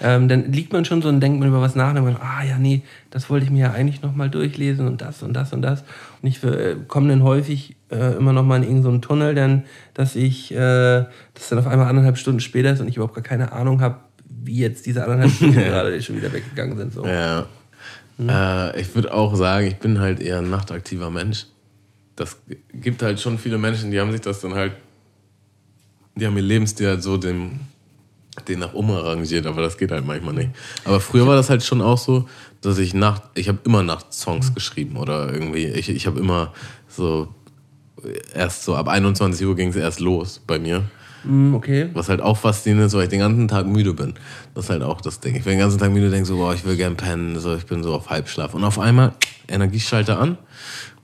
ähm, 0.01 0.27
dann 0.27 0.51
liegt 0.51 0.73
man 0.73 0.85
schon 0.85 1.01
so 1.01 1.09
und 1.09 1.21
denkt 1.21 1.39
man 1.39 1.49
über 1.49 1.61
was 1.61 1.77
nach 1.77 1.95
und 1.95 2.03
man, 2.03 2.17
ah 2.17 2.43
ja, 2.43 2.59
nee, 2.59 2.83
das 3.11 3.31
wollte 3.31 3.45
ich 3.45 3.53
mir 3.53 3.67
ja 3.67 3.71
eigentlich 3.71 4.03
noch 4.03 4.17
mal 4.17 4.29
durchlesen 4.29 4.89
und 4.89 5.01
das 5.01 5.23
und 5.23 5.33
das 5.33 5.53
und 5.53 5.63
das. 5.63 5.85
Und 6.21 6.29
ich 6.29 6.43
äh, 6.43 6.75
komme 6.89 7.09
dann 7.09 7.23
häufig 7.23 7.77
äh, 7.93 8.17
immer 8.17 8.33
noch 8.33 8.43
mal 8.43 8.57
in 8.57 8.65
irgendeinen 8.65 9.01
so 9.01 9.09
Tunnel, 9.09 9.37
dann, 9.37 9.63
dass 9.95 10.17
ich, 10.17 10.53
äh, 10.53 10.57
dass 10.57 11.49
dann 11.51 11.61
auf 11.61 11.69
einmal 11.69 11.87
anderthalb 11.87 12.19
Stunden 12.19 12.41
später 12.41 12.73
ist 12.73 12.81
und 12.81 12.89
ich 12.89 12.97
überhaupt 12.97 13.15
gar 13.15 13.23
keine 13.23 13.53
Ahnung 13.53 13.81
habe, 13.81 13.99
wie 14.43 14.59
jetzt 14.59 14.87
diese 14.87 15.05
anderthalb 15.05 15.31
Stunden 15.31 15.55
gerade 15.55 16.03
schon 16.03 16.17
wieder 16.17 16.33
weggegangen 16.33 16.77
sind. 16.77 16.93
So. 16.93 17.07
Ja. 17.07 17.47
Äh, 18.19 18.81
ich 18.81 18.95
würde 18.95 19.13
auch 19.13 19.35
sagen, 19.35 19.67
ich 19.67 19.77
bin 19.77 20.01
halt 20.01 20.21
eher 20.21 20.39
ein 20.39 20.51
nachtaktiver 20.51 21.11
Mensch. 21.11 21.47
Das 22.17 22.37
gibt 22.73 23.03
halt 23.03 23.21
schon 23.21 23.39
viele 23.39 23.59
Menschen, 23.59 23.91
die 23.91 24.01
haben 24.01 24.13
sich 24.13 24.21
das 24.21 24.41
dann 24.41 24.55
halt, 24.55 24.75
die 26.15 26.27
haben 26.27 26.37
ihr 26.37 26.43
Lebensstil 26.43 26.89
halt 26.89 27.03
so 27.03 27.17
dem, 27.17 27.61
den 28.47 28.61
nach 28.61 28.75
oben 28.75 28.91
arrangiert, 28.93 29.47
aber 29.47 29.63
das 29.63 29.77
geht 29.79 29.91
halt 29.91 30.07
manchmal 30.07 30.35
nicht. 30.35 30.51
Aber 30.85 31.01
früher 31.01 31.27
war 31.27 31.35
das 31.35 31.51
halt 31.51 31.65
schon 31.65 31.81
auch 31.81 31.99
so, 31.99 32.29
dass 32.61 32.79
ich 32.79 32.95
nach, 32.95 33.21
ich 33.35 33.49
habe 33.49 33.59
immer 33.65 33.83
nachts 33.83 34.21
Songs 34.21 34.55
geschrieben 34.55 34.97
oder 34.97 35.33
irgendwie, 35.33 35.67
ich, 35.67 35.89
ich 35.89 36.07
habe 36.07 36.21
immer 36.21 36.53
so, 36.89 37.35
erst 38.33 38.65
so 38.65 38.77
ab 38.77 38.89
21 38.89 39.47
Uhr 39.47 39.57
ging 39.57 39.71
es 39.71 39.77
erst 39.77 40.01
los 40.01 40.41
bei 40.47 40.59
mir. 40.59 40.85
Mm, 41.25 41.55
okay. 41.55 41.89
Was 41.95 42.09
halt 42.09 42.21
auch 42.21 42.37
faszinierend 42.37 42.87
ist, 42.87 42.95
weil 42.95 43.05
ich 43.05 43.09
den 43.09 43.21
ganzen 43.21 43.49
Tag 43.49 43.67
müde 43.67 43.95
bin. 43.95 44.15
Das 44.55 44.65
ist 44.65 44.71
halt 44.71 44.83
auch 44.83 45.01
das 45.01 45.21
Ding. 45.21 45.35
Ich 45.35 45.45
bin 45.45 45.53
den 45.53 45.61
ganzen 45.61 45.79
Tag 45.79 45.91
müde, 45.91 46.11
denke 46.11 46.27
so, 46.27 46.37
boah, 46.37 46.55
ich 46.55 46.65
will 46.65 46.77
gern 46.77 46.97
pennen, 46.97 47.39
so, 47.39 47.55
ich 47.55 47.67
bin 47.67 47.83
so 47.83 47.95
auf 47.95 48.11
Halbschlaf. 48.11 48.55
Und 48.55 48.65
auf 48.65 48.79
einmal 48.79 49.15
Energieschalter 49.49 50.19
an 50.19 50.39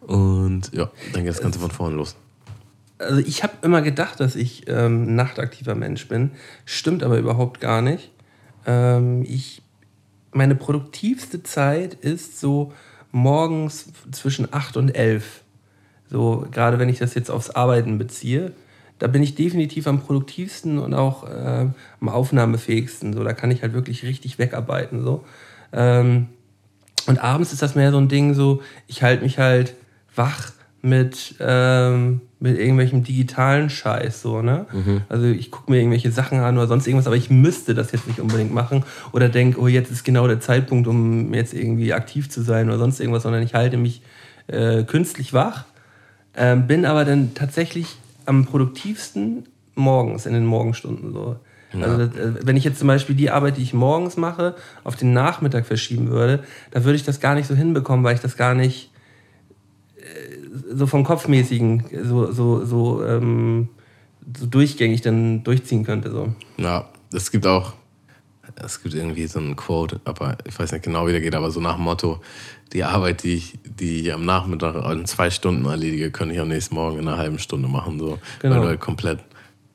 und 0.01 0.73
ja, 0.73 0.91
dann 1.13 1.25
geht 1.25 1.33
das 1.33 1.41
Ganze 1.41 1.59
von 1.59 1.71
vorne 1.71 1.97
los. 1.97 2.17
Also 2.99 3.21
ich 3.21 3.43
habe 3.43 3.55
immer 3.63 3.81
gedacht, 3.81 4.21
dass 4.21 4.37
ich 4.37 4.69
ähm, 4.69 5.05
ein 5.05 5.15
nachtaktiver 5.15 5.75
Mensch 5.75 6.09
bin. 6.09 6.33
Stimmt 6.65 7.03
aber 7.03 7.19
überhaupt 7.19 7.61
gar 7.61 7.81
nicht. 7.81 8.11
Ähm, 8.67 9.25
ich, 9.27 9.63
meine 10.33 10.55
produktivste 10.55 11.43
Zeit 11.43 11.95
ist 11.95 12.41
so 12.41 12.73
morgens 13.13 13.87
zwischen 14.13 14.53
8 14.53 14.77
und 14.77 14.91
11. 14.91 15.43
So, 16.11 16.47
gerade 16.51 16.79
wenn 16.79 16.89
ich 16.89 16.99
das 16.99 17.15
jetzt 17.15 17.31
aufs 17.31 17.51
Arbeiten 17.51 17.97
beziehe. 17.97 18.53
Da 19.01 19.09
bin 19.09 19.23
ich 19.23 19.35
definitiv 19.35 19.87
am 19.89 20.01
produktivsten 20.01 20.79
und 20.79 20.95
auch 20.95 21.29
äh, 21.29 21.67
am 22.01 22.09
aufnahmefähigsten. 22.09 23.13
So, 23.13 23.25
da 23.25 23.33
kann 23.33 23.51
ich 23.51 23.63
halt 23.63 23.73
wirklich 23.73 24.05
richtig 24.05 24.39
wegarbeiten. 24.39 25.03
So. 25.03 25.25
Ähm, 25.73 26.29
und 27.07 27.19
abends 27.19 27.53
ist 27.53 27.63
das 27.63 27.75
mehr 27.75 27.91
so 27.91 27.99
ein 27.99 28.09
Ding, 28.09 28.35
so, 28.35 28.63
ich 28.87 29.03
halte 29.03 29.25
mich 29.25 29.39
halt 29.39 29.75
wach 30.15 30.53
mit, 30.83 31.35
ähm, 31.41 32.21
mit 32.41 32.59
irgendwelchem 32.59 33.03
digitalen 33.05 33.69
Scheiß, 33.69 34.23
so, 34.23 34.43
ne? 34.43 34.67
Also 35.09 35.27
ich 35.27 35.51
gucke 35.51 35.71
mir 35.71 35.79
irgendwelche 35.79 36.11
Sachen 36.11 36.39
an 36.41 36.57
oder 36.57 36.67
sonst 36.67 36.87
irgendwas, 36.87 37.07
aber 37.07 37.17
ich 37.17 37.31
müsste 37.31 37.75
das 37.75 37.93
jetzt 37.93 38.07
nicht 38.07 38.21
unbedingt 38.21 38.53
machen 38.53 38.85
oder 39.13 39.29
denke, 39.29 39.61
oh, 39.61 39.67
jetzt 39.67 39.91
ist 39.91 40.05
genau 40.05 40.27
der 40.27 40.41
Zeitpunkt, 40.41 40.89
um 40.89 41.35
jetzt 41.35 41.53
irgendwie 41.53 41.93
aktiv 41.93 42.31
zu 42.31 42.43
sein 42.43 42.69
oder 42.69 42.79
sonst 42.79 43.01
irgendwas, 43.01 43.25
sondern 43.25 43.43
ich 43.43 43.55
halte 43.55 43.77
mich 43.77 44.03
äh, 44.47 44.85
künstlich 44.85 45.33
wach, 45.33 45.65
ähm, 46.35 46.67
bin 46.67 46.85
aber 46.85 47.05
dann 47.05 47.35
tatsächlich 47.35 47.97
am 48.27 48.45
produktivsten 48.45 49.45
morgens, 49.75 50.27
in 50.27 50.35
den 50.35 50.47
Morgenstunden, 50.47 51.13
so. 51.13 51.37
Also, 51.73 52.07
das, 52.07 52.17
äh, 52.17 52.35
wenn 52.43 52.57
ich 52.57 52.65
jetzt 52.65 52.79
zum 52.79 52.89
Beispiel 52.89 53.15
die 53.15 53.31
Arbeit, 53.31 53.57
die 53.57 53.63
ich 53.63 53.73
morgens 53.73 54.17
mache, 54.17 54.57
auf 54.83 54.97
den 54.97 55.13
Nachmittag 55.13 55.67
verschieben 55.67 56.09
würde, 56.09 56.43
da 56.73 56.85
würde 56.85 56.97
ich 56.97 57.05
das 57.05 57.21
gar 57.21 57.35
nicht 57.35 57.47
so 57.47 57.55
hinbekommen, 57.55 58.05
weil 58.05 58.15
ich 58.15 58.21
das 58.21 58.37
gar 58.37 58.55
nicht 58.55 58.91
äh, 59.99 60.03
so 60.75 60.87
vom 60.87 61.05
Kopfmäßigen 61.05 61.85
so, 62.03 62.33
so, 62.33 62.65
so, 62.65 63.05
ähm, 63.05 63.69
so 64.37 64.47
durchgängig 64.47 65.03
dann 65.03 65.45
durchziehen 65.45 65.85
könnte. 65.85 66.11
So. 66.11 66.33
Ja, 66.57 66.89
es 67.13 67.31
gibt 67.31 67.47
auch, 67.47 67.75
es 68.65 68.83
gibt 68.83 68.95
irgendwie 68.95 69.27
so 69.27 69.39
einen 69.39 69.57
Quote, 69.57 70.01
aber 70.05 70.37
ich 70.45 70.59
weiß 70.59 70.73
nicht 70.73 70.85
genau, 70.85 71.07
wie 71.07 71.13
der 71.13 71.21
geht, 71.21 71.35
aber 71.35 71.51
so 71.51 71.61
nach 71.61 71.77
dem 71.77 71.85
Motto, 71.85 72.21
die 72.73 72.85
Arbeit, 72.85 73.23
die 73.23 73.35
ich, 73.35 73.59
die 73.65 74.01
ich 74.01 74.13
am 74.13 74.25
Nachmittag 74.25 74.75
in 74.93 75.05
zwei 75.07 75.31
Stunden 75.31 75.65
erledige, 75.65 76.11
könnte 76.11 76.35
ich 76.35 76.41
am 76.41 76.49
nächsten 76.49 76.75
Morgen 76.75 76.99
in 76.99 77.09
einer 77.09 77.19
halben 77.19 77.39
Stunde 77.39 77.69
machen, 77.69 77.99
so, 77.99 78.19
Genau. 78.41 78.55
weil 78.55 78.63
du 78.63 78.69
halt 78.69 78.81
komplett 78.81 79.21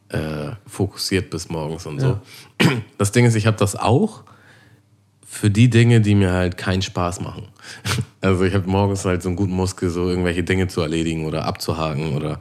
äh, 0.10 0.52
fokussiert 0.68 1.30
bist 1.30 1.52
morgens 1.52 1.86
und 1.86 2.00
so. 2.00 2.20
Das 2.98 3.12
Ding 3.12 3.26
ist, 3.26 3.36
ich 3.36 3.48
habe 3.48 3.58
das 3.58 3.76
auch, 3.76 4.24
für 5.26 5.50
die 5.50 5.70
Dinge, 5.70 6.00
die 6.00 6.16
mir 6.16 6.32
halt 6.32 6.56
keinen 6.58 6.82
Spaß 6.82 7.22
machen. 7.22 7.48
Also 8.22 8.44
ich 8.44 8.56
habe 8.56 8.68
morgens 8.68 9.06
halt 9.06 9.22
so 9.22 9.30
einen 9.30 9.36
guten 9.36 9.54
Muskel, 9.54 9.92
so 9.92 10.10
irgendwelche 10.10 10.42
Dinge 10.44 10.68
zu 10.68 10.82
erledigen 10.82 11.26
oder 11.26 11.46
abzuhaken 11.46 12.16
oder 12.16 12.40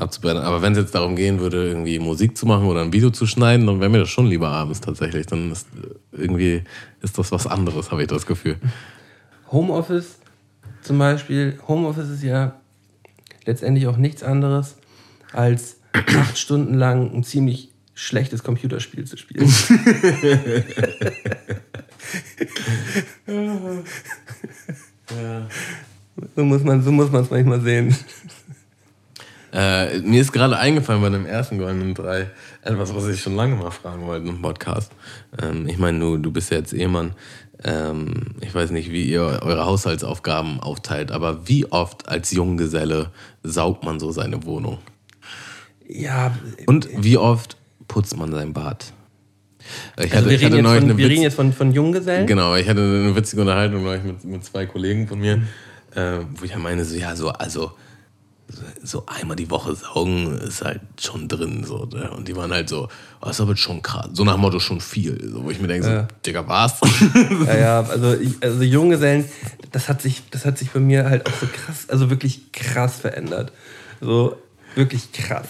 abzubrennen. 0.00 0.42
Aber 0.42 0.62
wenn 0.62 0.72
es 0.72 0.78
jetzt 0.78 0.94
darum 0.94 1.16
gehen 1.16 1.40
würde, 1.40 1.68
irgendwie 1.68 1.98
Musik 1.98 2.36
zu 2.36 2.46
machen 2.46 2.66
oder 2.66 2.82
ein 2.82 2.92
Video 2.92 3.10
zu 3.10 3.26
schneiden, 3.26 3.66
dann 3.66 3.80
wäre 3.80 3.90
mir 3.90 3.98
das 3.98 4.08
schon 4.08 4.26
lieber 4.26 4.48
abends 4.48 4.80
tatsächlich. 4.80 5.26
Dann 5.26 5.52
ist 5.52 5.68
irgendwie 6.12 6.62
ist 7.00 7.18
das 7.18 7.32
was 7.32 7.46
anderes, 7.46 7.90
habe 7.90 8.02
ich 8.02 8.08
das 8.08 8.26
Gefühl. 8.26 8.56
Homeoffice 9.50 10.18
zum 10.82 10.98
Beispiel, 10.98 11.58
Homeoffice 11.66 12.08
ist 12.08 12.22
ja 12.22 12.54
letztendlich 13.44 13.86
auch 13.86 13.96
nichts 13.96 14.22
anderes, 14.22 14.76
als 15.32 15.76
acht 15.92 16.38
Stunden 16.38 16.74
lang 16.74 17.12
ein 17.14 17.24
ziemlich 17.24 17.70
schlechtes 17.94 18.42
Computerspiel 18.44 19.04
zu 19.04 19.16
spielen. 19.16 19.48
So 26.34 26.44
muss 26.44 26.62
man 26.64 26.82
so 26.82 26.90
es 27.02 27.30
manchmal 27.30 27.60
sehen. 27.60 27.94
Äh, 29.58 29.98
mir 30.02 30.20
ist 30.20 30.30
gerade 30.30 30.56
eingefallen 30.56 31.02
bei 31.02 31.08
dem 31.08 31.26
ersten 31.26 31.58
Goldenen 31.58 31.92
Drei 31.92 32.30
etwas, 32.62 32.94
was 32.94 33.08
ich 33.08 33.20
schon 33.20 33.34
lange 33.34 33.56
mal 33.56 33.72
fragen 33.72 34.06
wollte 34.06 34.28
im 34.28 34.40
Podcast. 34.40 34.92
Ähm, 35.42 35.66
ich 35.66 35.78
meine, 35.78 35.98
du, 35.98 36.16
du 36.16 36.30
bist 36.30 36.52
ja 36.52 36.58
jetzt 36.58 36.72
Ehemann. 36.72 37.14
Ähm, 37.64 38.36
ich 38.40 38.54
weiß 38.54 38.70
nicht, 38.70 38.92
wie 38.92 39.02
ihr 39.02 39.40
eure 39.42 39.66
Haushaltsaufgaben 39.66 40.60
aufteilt, 40.60 41.10
aber 41.10 41.48
wie 41.48 41.66
oft 41.72 42.08
als 42.08 42.30
Junggeselle 42.30 43.10
saugt 43.42 43.82
man 43.82 43.98
so 43.98 44.12
seine 44.12 44.44
Wohnung? 44.44 44.78
Ja. 45.88 46.38
Und 46.66 46.88
wie 46.96 47.16
oft 47.16 47.56
putzt 47.88 48.16
man 48.16 48.30
sein 48.30 48.52
Bad? 48.52 48.92
Ich 49.96 50.14
also 50.14 50.18
hatte, 50.18 50.30
wir, 50.30 50.40
reden, 50.40 50.64
jetzt 50.64 50.68
von, 50.68 50.98
wir 50.98 51.08
reden 51.08 51.22
jetzt 51.22 51.34
von, 51.34 51.52
von 51.52 51.72
Junggesellen? 51.72 52.28
Genau, 52.28 52.54
ich 52.54 52.68
hatte 52.68 52.80
eine 52.80 53.16
witzige 53.16 53.42
Unterhaltung 53.42 53.82
mit, 53.82 54.22
mit 54.22 54.44
zwei 54.44 54.66
Kollegen 54.66 55.08
von 55.08 55.18
mir, 55.18 55.42
äh, 55.96 56.18
wo 56.36 56.44
ich 56.44 56.52
ja 56.52 56.58
meine, 56.58 56.84
so, 56.84 56.94
ja, 56.94 57.16
so, 57.16 57.30
also 57.30 57.72
so 58.82 59.04
einmal 59.06 59.36
die 59.36 59.50
Woche 59.50 59.74
saugen 59.74 60.38
ist 60.38 60.64
halt 60.64 60.80
schon 61.00 61.28
drin. 61.28 61.64
So, 61.64 61.84
ne? 61.84 62.10
Und 62.10 62.28
die 62.28 62.36
waren 62.36 62.52
halt 62.52 62.68
so, 62.68 62.88
oh, 63.20 63.26
das 63.26 63.36
ist 63.36 63.40
aber 63.40 63.56
schon 63.56 63.82
krass. 63.82 64.08
So 64.12 64.24
nach 64.24 64.34
dem 64.34 64.40
Motto 64.40 64.58
schon 64.58 64.80
viel. 64.80 65.18
So, 65.30 65.44
wo 65.44 65.50
ich 65.50 65.60
mir 65.60 65.68
denke, 65.68 65.86
ja. 65.86 66.00
so, 66.02 66.06
Digga, 66.24 66.46
was? 66.48 66.80
Ja, 67.46 67.56
ja, 67.56 67.80
also, 67.80 68.14
ich, 68.14 68.34
also 68.40 68.62
Junggesellen, 68.62 69.26
das 69.72 69.88
hat, 69.88 70.00
sich, 70.00 70.22
das 70.30 70.44
hat 70.44 70.58
sich 70.58 70.70
bei 70.70 70.80
mir 70.80 71.04
halt 71.04 71.26
auch 71.26 71.34
so 71.34 71.46
krass, 71.46 71.88
also 71.88 72.10
wirklich 72.10 72.52
krass 72.52 72.96
verändert. 72.98 73.52
So, 74.00 74.36
wirklich 74.74 75.12
krass. 75.12 75.48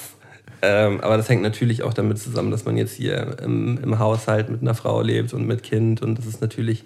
Ähm, 0.61 1.01
aber 1.01 1.17
das 1.17 1.29
hängt 1.29 1.43
natürlich 1.43 1.85
auch 1.85 1.95
damit 1.95 2.19
zusammen, 2.19 2.51
dass 2.51 2.65
man 2.65 2.77
jetzt 2.77 2.95
hier 2.95 3.39
im, 3.41 3.79
im 3.79 3.99
Haushalt 4.01 4.49
mit 4.49 4.61
einer 4.61 4.75
Frau 4.75 5.03
lebt 5.03 5.33
und 5.33 5.47
mit 5.47 5.63
Kind. 5.63 6.03
Und 6.03 6.19
das 6.19 6.27
ist 6.27 6.41
natürlich, 6.41 6.85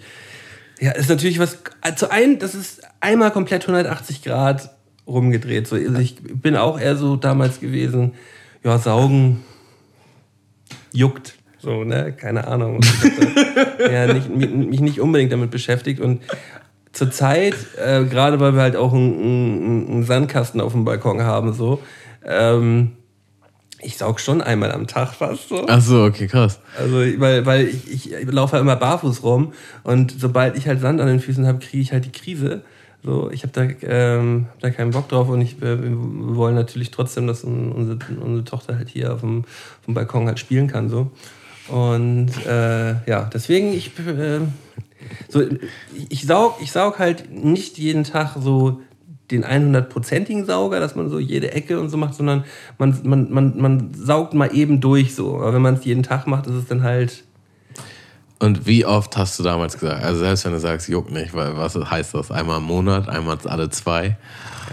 ja, 0.79 0.91
ist 0.91 1.09
natürlich 1.09 1.39
was, 1.39 1.59
also 1.81 2.11
ein, 2.11 2.39
das 2.39 2.55
ist 2.55 2.83
einmal 3.01 3.31
komplett 3.31 3.63
180 3.63 4.23
Grad 4.23 4.71
rumgedreht. 5.07 5.67
So, 5.67 5.77
also 5.77 5.99
ich 5.99 6.17
bin 6.23 6.57
auch 6.57 6.79
eher 6.79 6.97
so 6.97 7.17
damals 7.17 7.61
gewesen, 7.61 8.13
ja, 8.65 8.79
saugen 8.79 9.43
juckt. 10.93 11.35
So, 11.59 11.85
ne? 11.85 12.13
Keine 12.13 12.47
Ahnung. 12.47 12.81
ja, 13.79 14.13
nicht, 14.13 14.29
mich 14.29 14.81
nicht 14.81 15.01
unbedingt 15.01 15.33
damit 15.33 15.51
beschäftigt. 15.51 16.01
Und 16.01 16.23
zur 16.93 17.11
Zeit, 17.11 17.55
äh, 17.79 18.05
gerade 18.05 18.41
weil 18.41 18.55
wir 18.55 18.63
halt 18.63 18.77
auch 18.77 18.93
einen, 18.93 19.89
einen, 19.89 20.05
Sandkasten 20.05 20.61
auf 20.61 20.73
dem 20.73 20.85
Balkon 20.85 21.23
haben, 21.23 21.53
so, 21.53 21.81
ähm, 22.25 22.93
ich 23.81 23.97
saug 23.97 24.21
schon 24.21 24.41
einmal 24.41 24.73
am 24.73 24.87
Tag 24.87 25.15
fast 25.15 25.49
so. 25.49 25.67
Ach 25.69 25.81
so, 25.81 26.05
okay, 26.05 26.29
krass. 26.29 26.61
Also, 26.79 26.97
weil, 27.19 27.47
weil 27.47 27.67
ich, 27.67 28.13
ich 28.13 28.31
laufe 28.31 28.53
halt 28.53 28.63
immer 28.63 28.77
barfuß 28.77 29.23
rum 29.23 29.53
und 29.83 30.15
sobald 30.19 30.57
ich 30.57 30.69
halt 30.69 30.81
Sand 30.81 31.01
an 31.01 31.09
den 31.09 31.21
Füßen 31.21 31.47
habe, 31.47 31.59
kriege 31.59 31.83
ich 31.83 31.93
halt 31.93 32.05
die 32.05 32.13
Krise. 32.13 32.63
So, 33.05 33.31
ich 33.33 33.43
habe 33.43 33.53
da, 33.53 33.89
ähm, 33.89 34.47
da 34.61 34.71
keinen 34.71 34.93
Bock 34.93 35.09
drauf 35.09 35.29
und 35.29 35.41
ich, 35.41 35.61
äh, 35.61 35.83
wir 35.83 36.37
wollen 36.37 36.55
natürlich 36.55 36.93
trotzdem, 36.93 37.27
dass 37.27 37.43
unsere, 37.43 37.99
unsere 38.21 38.45
Tochter 38.45 38.77
halt 38.77 38.89
hier 38.89 39.13
auf 39.13 39.21
dem, 39.21 39.41
auf 39.41 39.85
dem 39.87 39.95
Balkon 39.95 40.27
halt 40.29 40.39
spielen 40.39 40.69
kann. 40.69 40.89
So. 40.89 41.11
Und 41.69 42.31
äh, 42.47 42.91
ja, 43.09 43.29
deswegen, 43.33 43.73
ich, 43.73 43.99
äh, 43.99 44.41
so, 45.29 45.43
ich, 46.09 46.27
saug, 46.27 46.57
ich 46.61 46.71
saug 46.71 47.01
halt 47.01 47.31
nicht 47.33 47.77
jeden 47.79 48.05
Tag 48.05 48.37
so 48.39 48.81
den 49.33 49.45
100%igen 49.45 50.45
Sauger, 50.45 50.79
dass 50.79 50.95
man 50.95 51.09
so 51.09 51.19
jede 51.19 51.53
Ecke 51.53 51.81
und 51.81 51.89
so 51.89 51.97
macht, 51.97 52.15
sondern 52.15 52.45
man, 52.79 52.97
man, 53.03 53.33
man, 53.33 53.61
man 53.61 53.95
saugt 53.95 54.35
mal 54.35 54.55
eben 54.55 54.81
durch 54.81 55.15
so. 55.15 55.37
Aber 55.37 55.55
wenn 55.55 55.63
man 55.63 55.75
es 55.75 55.85
jeden 55.85 56.03
Tag 56.03 56.27
macht, 56.27 56.47
ist 56.47 56.55
es 56.55 56.67
dann 56.67 56.83
halt 56.83 57.25
und 58.43 58.67
wie 58.67 58.85
oft 58.85 59.17
hast 59.17 59.39
du 59.39 59.45
damals 59.45 59.79
gesagt, 59.79 60.03
also 60.03 60.19
selbst 60.19 60.45
wenn 60.45 60.51
du 60.51 60.59
sagst, 60.59 60.89
juckt 60.89 61.13
nicht, 61.13 61.33
weil 61.33 61.57
was 61.57 61.77
heißt 61.77 62.15
das? 62.15 62.33
Einmal 62.33 62.59
im 62.59 62.65
Monat, 62.65 63.09
einmal 63.09 63.39
alle 63.45 63.71
zwei? 63.71 64.17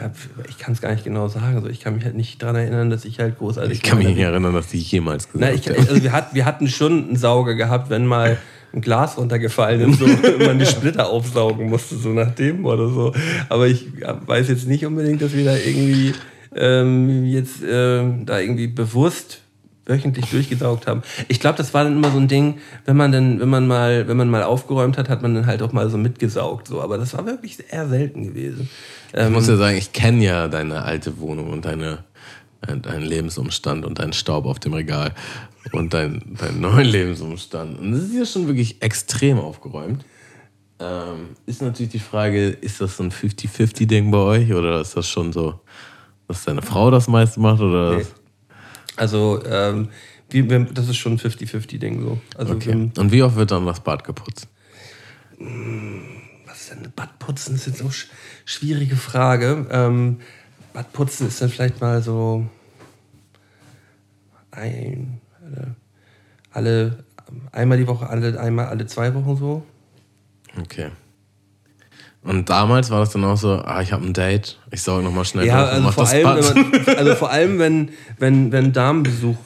Ja, 0.01 0.11
ich 0.49 0.57
kann 0.57 0.73
es 0.73 0.81
gar 0.81 0.91
nicht 0.91 1.03
genau 1.03 1.27
sagen. 1.27 1.55
Also 1.55 1.67
ich 1.67 1.79
kann 1.79 1.93
mich 1.93 2.03
halt 2.03 2.15
nicht 2.15 2.41
daran 2.41 2.55
erinnern, 2.55 2.89
dass 2.89 3.05
ich 3.05 3.19
halt 3.19 3.37
großartig. 3.37 3.73
Ich 3.73 3.83
kann 3.83 3.99
mich 3.99 4.07
nicht 4.07 4.17
erinnern, 4.17 4.55
dass 4.55 4.73
ich 4.73 4.91
jemals 4.91 5.31
gesagt 5.31 5.53
ich, 5.53 5.69
also 5.69 6.01
wir, 6.01 6.11
hat, 6.11 6.33
wir 6.33 6.45
hatten 6.45 6.67
schon 6.67 7.09
einen 7.09 7.15
Sauger 7.15 7.53
gehabt, 7.53 7.91
wenn 7.91 8.07
mal 8.07 8.39
ein 8.73 8.81
Glas 8.81 9.19
runtergefallen 9.19 9.91
ist, 9.91 9.99
so, 9.99 10.05
und 10.05 10.39
man 10.39 10.57
die 10.57 10.65
Splitter 10.65 11.07
aufsaugen 11.07 11.69
musste, 11.69 11.95
so 11.95 12.09
nach 12.09 12.33
dem 12.33 12.65
oder 12.65 12.89
so. 12.89 13.13
Aber 13.49 13.67
ich 13.67 13.85
weiß 14.01 14.47
jetzt 14.49 14.67
nicht 14.67 14.83
unbedingt, 14.83 15.21
dass 15.21 15.33
wir 15.33 15.45
da 15.45 15.55
irgendwie 15.55 16.15
ähm, 16.55 17.25
jetzt 17.25 17.57
ähm, 17.69 18.25
da 18.25 18.39
irgendwie 18.39 18.67
bewusst 18.67 19.41
wöchentlich 19.89 20.29
durchgesaugt 20.29 20.87
haben. 20.87 21.01
Ich 21.27 21.39
glaube, 21.39 21.57
das 21.57 21.73
war 21.73 21.83
dann 21.83 21.97
immer 21.97 22.11
so 22.11 22.17
ein 22.17 22.27
Ding, 22.27 22.59
wenn 22.85 22.95
man 22.95 23.11
dann, 23.11 23.39
wenn 23.39 23.49
man 23.49 23.67
mal, 23.67 24.07
wenn 24.07 24.15
man 24.15 24.29
mal 24.29 24.43
aufgeräumt 24.43 24.97
hat, 24.97 25.09
hat 25.09 25.21
man 25.21 25.33
dann 25.35 25.47
halt 25.47 25.61
auch 25.61 25.73
mal 25.73 25.89
so 25.89 25.97
mitgesaugt. 25.97 26.67
So, 26.67 26.81
aber 26.81 26.97
das 26.97 27.13
war 27.13 27.25
wirklich 27.25 27.57
eher 27.69 27.89
selten 27.89 28.23
gewesen. 28.23 28.69
Ich 29.11 29.19
ähm, 29.19 29.33
muss 29.33 29.47
ja 29.47 29.57
sagen, 29.57 29.75
ich 29.77 29.91
kenne 29.91 30.23
ja 30.23 30.47
deine 30.47 30.83
alte 30.83 31.19
Wohnung 31.19 31.49
und 31.49 31.65
deine, 31.65 32.03
äh, 32.61 32.77
deinen 32.77 33.03
Lebensumstand 33.03 33.85
und 33.85 33.99
deinen 33.99 34.13
Staub 34.13 34.45
auf 34.45 34.59
dem 34.59 34.73
Regal 34.73 35.13
und 35.73 35.93
deinen 35.93 36.37
dein 36.39 36.61
neuen 36.61 36.85
Lebensumstand. 36.85 37.79
Und 37.79 37.91
das 37.91 38.03
ist 38.03 38.13
ja 38.13 38.25
schon 38.25 38.47
wirklich 38.47 38.81
extrem 38.81 39.39
aufgeräumt. 39.39 40.05
Ähm, 40.81 41.35
ist 41.45 41.61
natürlich 41.61 41.91
die 41.91 41.99
Frage, 41.99 42.49
ist 42.49 42.79
das 42.79 42.95
so 42.95 43.03
ein 43.03 43.11
50-50-Ding 43.11 44.11
bei 44.11 44.17
euch 44.17 44.53
oder 44.53 44.79
ist 44.79 44.95
das 44.95 45.09
schon 45.09 45.33
so, 45.33 45.59
dass 46.27 46.45
deine 46.45 46.61
Frau 46.61 46.89
das 46.89 47.09
meiste 47.09 47.41
macht 47.41 47.59
oder? 47.59 47.97
Nee. 47.97 48.05
Also, 48.99 49.43
ähm, 49.45 49.89
wie, 50.29 50.43
das 50.73 50.89
ist 50.89 50.97
schon 50.97 51.13
ein 51.13 51.19
50-50-Ding 51.19 52.01
so. 52.01 52.19
Also 52.37 52.53
okay. 52.53 52.91
Und 52.97 53.11
wie 53.11 53.23
oft 53.23 53.35
wird 53.35 53.51
dann 53.51 53.65
das 53.65 53.79
Bad 53.79 54.03
geputzt? 54.03 54.47
Was 56.45 56.61
ist 56.61 56.71
denn 56.71 56.91
Badputzen? 56.95 57.53
Das 57.55 57.65
ist 57.65 57.67
jetzt 57.67 57.81
auch 57.81 57.85
eine 57.85 58.45
schwierige 58.45 58.95
Frage. 58.95 59.65
Ähm, 59.71 60.19
Badputzen 60.73 61.27
ist 61.27 61.41
dann 61.41 61.49
vielleicht 61.49 61.81
mal 61.81 62.01
so 62.03 62.47
ein, 64.51 65.21
alle, 66.51 67.03
einmal 67.51 67.77
die 67.77 67.87
Woche, 67.87 68.09
alle, 68.09 68.39
einmal 68.39 68.67
alle 68.67 68.85
zwei 68.85 69.13
Wochen 69.13 69.37
so. 69.37 69.65
Okay. 70.59 70.89
Und 72.21 72.49
damals 72.49 72.89
war 72.89 72.99
das 72.99 73.11
dann 73.11 73.23
auch 73.23 73.37
so, 73.37 73.53
ah, 73.53 73.81
ich 73.81 73.93
habe 73.93 74.05
ein 74.05 74.13
Date, 74.13 74.57
ich 74.71 74.81
sauge 74.81 75.03
nochmal 75.03 75.23
schnell 75.23 75.45
ja, 75.45 75.65
also 75.65 75.91
vor, 75.91 76.07
allem, 76.07 76.23
man, 76.23 76.87
also 76.97 77.15
vor 77.15 77.31
allem, 77.31 77.59
wenn, 77.59 77.91
wenn, 78.17 78.51
wenn 78.51 78.73
Damenbesuch 78.73 79.37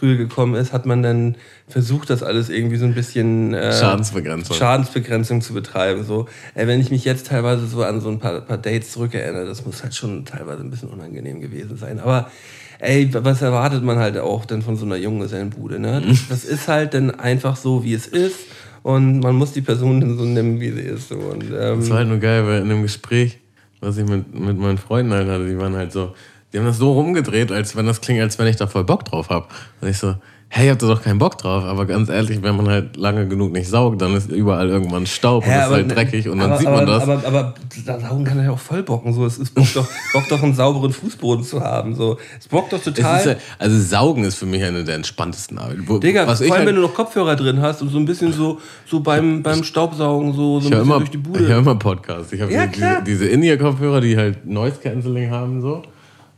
früher 0.00 0.16
gekommen 0.16 0.54
ist, 0.54 0.72
hat 0.72 0.86
man 0.86 1.02
dann 1.02 1.36
versucht, 1.68 2.08
das 2.08 2.22
alles 2.22 2.48
irgendwie 2.48 2.76
so 2.76 2.86
ein 2.86 2.94
bisschen 2.94 3.52
äh, 3.52 3.72
Schadensbegrenzung. 3.72 4.56
Schadensbegrenzung 4.56 5.42
zu 5.42 5.52
betreiben. 5.52 6.04
So, 6.04 6.26
äh, 6.54 6.66
wenn 6.66 6.80
ich 6.80 6.90
mich 6.90 7.04
jetzt 7.04 7.26
teilweise 7.26 7.66
so 7.66 7.82
an 7.82 8.00
so 8.00 8.08
ein 8.08 8.18
paar, 8.18 8.40
paar 8.40 8.58
Dates 8.58 8.92
zurückerinnere, 8.92 9.44
das 9.44 9.66
muss 9.66 9.82
halt 9.82 9.94
schon 9.94 10.24
teilweise 10.24 10.62
ein 10.62 10.70
bisschen 10.70 10.88
unangenehm 10.88 11.40
gewesen 11.40 11.76
sein. 11.76 11.98
Aber 11.98 12.30
ey, 12.78 13.10
was 13.12 13.42
erwartet 13.42 13.82
man 13.82 13.98
halt 13.98 14.16
auch 14.18 14.44
denn 14.44 14.62
von 14.62 14.76
so 14.76 14.86
einer 14.86 14.96
Junggesellenbude? 14.96 15.78
Ne? 15.78 16.02
Das 16.28 16.44
ist 16.44 16.68
halt 16.68 16.94
dann 16.94 17.10
einfach 17.10 17.56
so, 17.56 17.84
wie 17.84 17.92
es 17.92 18.06
ist 18.06 18.38
und 18.82 19.20
man 19.20 19.34
muss 19.36 19.52
die 19.52 19.60
Person 19.60 20.16
so 20.16 20.24
nehmen, 20.24 20.60
wie 20.60 20.70
sie 20.70 20.82
ist. 20.82 21.08
So. 21.08 21.16
Und, 21.16 21.44
ähm, 21.44 21.80
das 21.80 21.90
war 21.90 21.98
halt 21.98 22.08
nur 22.08 22.18
geil, 22.18 22.46
weil 22.46 22.62
in 22.62 22.70
einem 22.70 22.82
Gespräch, 22.82 23.38
was 23.80 23.96
ich 23.96 24.08
mit, 24.08 24.34
mit 24.34 24.58
meinen 24.58 24.78
Freunden 24.78 25.12
halt 25.12 25.28
hatte, 25.28 25.46
die 25.46 25.58
waren 25.58 25.74
halt 25.74 25.92
so, 25.92 26.14
die 26.52 26.58
haben 26.58 26.66
das 26.66 26.78
so 26.78 26.92
rumgedreht, 26.92 27.52
als 27.52 27.76
wenn 27.76 27.86
das 27.86 28.00
klingt, 28.00 28.20
als 28.20 28.38
wenn 28.38 28.46
ich 28.46 28.56
da 28.56 28.66
voll 28.66 28.84
Bock 28.84 29.04
drauf 29.04 29.28
habe. 29.28 29.46
Und 29.80 29.88
ich 29.88 29.98
so, 29.98 30.16
hey, 30.52 30.66
ihr 30.66 30.72
habt 30.72 30.82
da 30.82 30.88
doch 30.88 31.02
keinen 31.02 31.20
Bock 31.20 31.38
drauf. 31.38 31.62
Aber 31.64 31.86
ganz 31.86 32.08
ehrlich, 32.08 32.42
wenn 32.42 32.56
man 32.56 32.68
halt 32.68 32.96
lange 32.96 33.26
genug 33.28 33.52
nicht 33.52 33.68
saugt, 33.68 34.02
dann 34.02 34.14
ist 34.16 34.30
überall 34.30 34.68
irgendwann 34.68 35.06
Staub 35.06 35.46
ja, 35.46 35.52
und 35.52 35.62
ist 35.62 35.70
halt 35.70 35.86
ne, 35.86 35.94
dreckig 35.94 36.28
und 36.28 36.38
dann 36.38 36.50
aber, 36.50 36.58
sieht 36.58 36.68
man 36.68 36.80
aber, 36.80 36.86
das. 36.86 37.02
Aber, 37.04 37.24
aber, 37.24 37.54
aber 37.86 38.00
saugen 38.00 38.24
kann 38.24 38.44
ja 38.44 38.50
auch 38.50 38.58
voll 38.58 38.82
bocken. 38.82 39.12
So. 39.12 39.24
Es 39.24 39.38
ist 39.38 39.54
Bock 39.54 39.72
doch, 39.72 39.86
Bock 40.12 40.28
doch 40.28 40.42
einen 40.42 40.54
sauberen 40.54 40.92
Fußboden 40.92 41.44
zu 41.44 41.60
haben. 41.60 41.94
So. 41.94 42.18
Es 42.38 42.48
bockt 42.48 42.72
doch 42.72 42.82
total. 42.82 43.24
Ja, 43.24 43.36
also 43.60 43.80
saugen 43.80 44.24
ist 44.24 44.34
für 44.34 44.46
mich 44.46 44.64
eine 44.64 44.82
der 44.82 44.96
entspanntesten 44.96 45.56
Arbeiten. 45.56 46.00
Digga, 46.00 46.26
was 46.26 46.38
vor 46.38 46.46
allem, 46.46 46.54
halt, 46.54 46.66
wenn 46.66 46.74
du 46.74 46.82
noch 46.82 46.94
Kopfhörer 46.94 47.36
drin 47.36 47.62
hast 47.62 47.80
und 47.80 47.90
so 47.90 47.98
ein 47.98 48.04
bisschen 48.04 48.32
so, 48.32 48.58
so 48.86 48.98
beim, 48.98 49.44
beim 49.44 49.62
Staubsaugen 49.62 50.32
so, 50.32 50.58
so 50.58 50.66
ein 50.66 50.70
bisschen 50.70 50.82
immer, 50.82 50.98
durch 50.98 51.10
die 51.10 51.18
Bude. 51.18 51.44
Ich 51.44 51.48
höre 51.48 51.58
immer 51.58 51.76
Podcasts. 51.76 52.32
Ich 52.32 52.40
habe 52.40 52.52
ja, 52.52 52.66
diese, 52.66 53.02
diese 53.06 53.26
In-Ear-Kopfhörer, 53.26 54.00
die 54.00 54.16
halt 54.16 54.46
Noise 54.46 54.78
Cancelling 54.82 55.30
haben 55.30 55.60
so. 55.60 55.82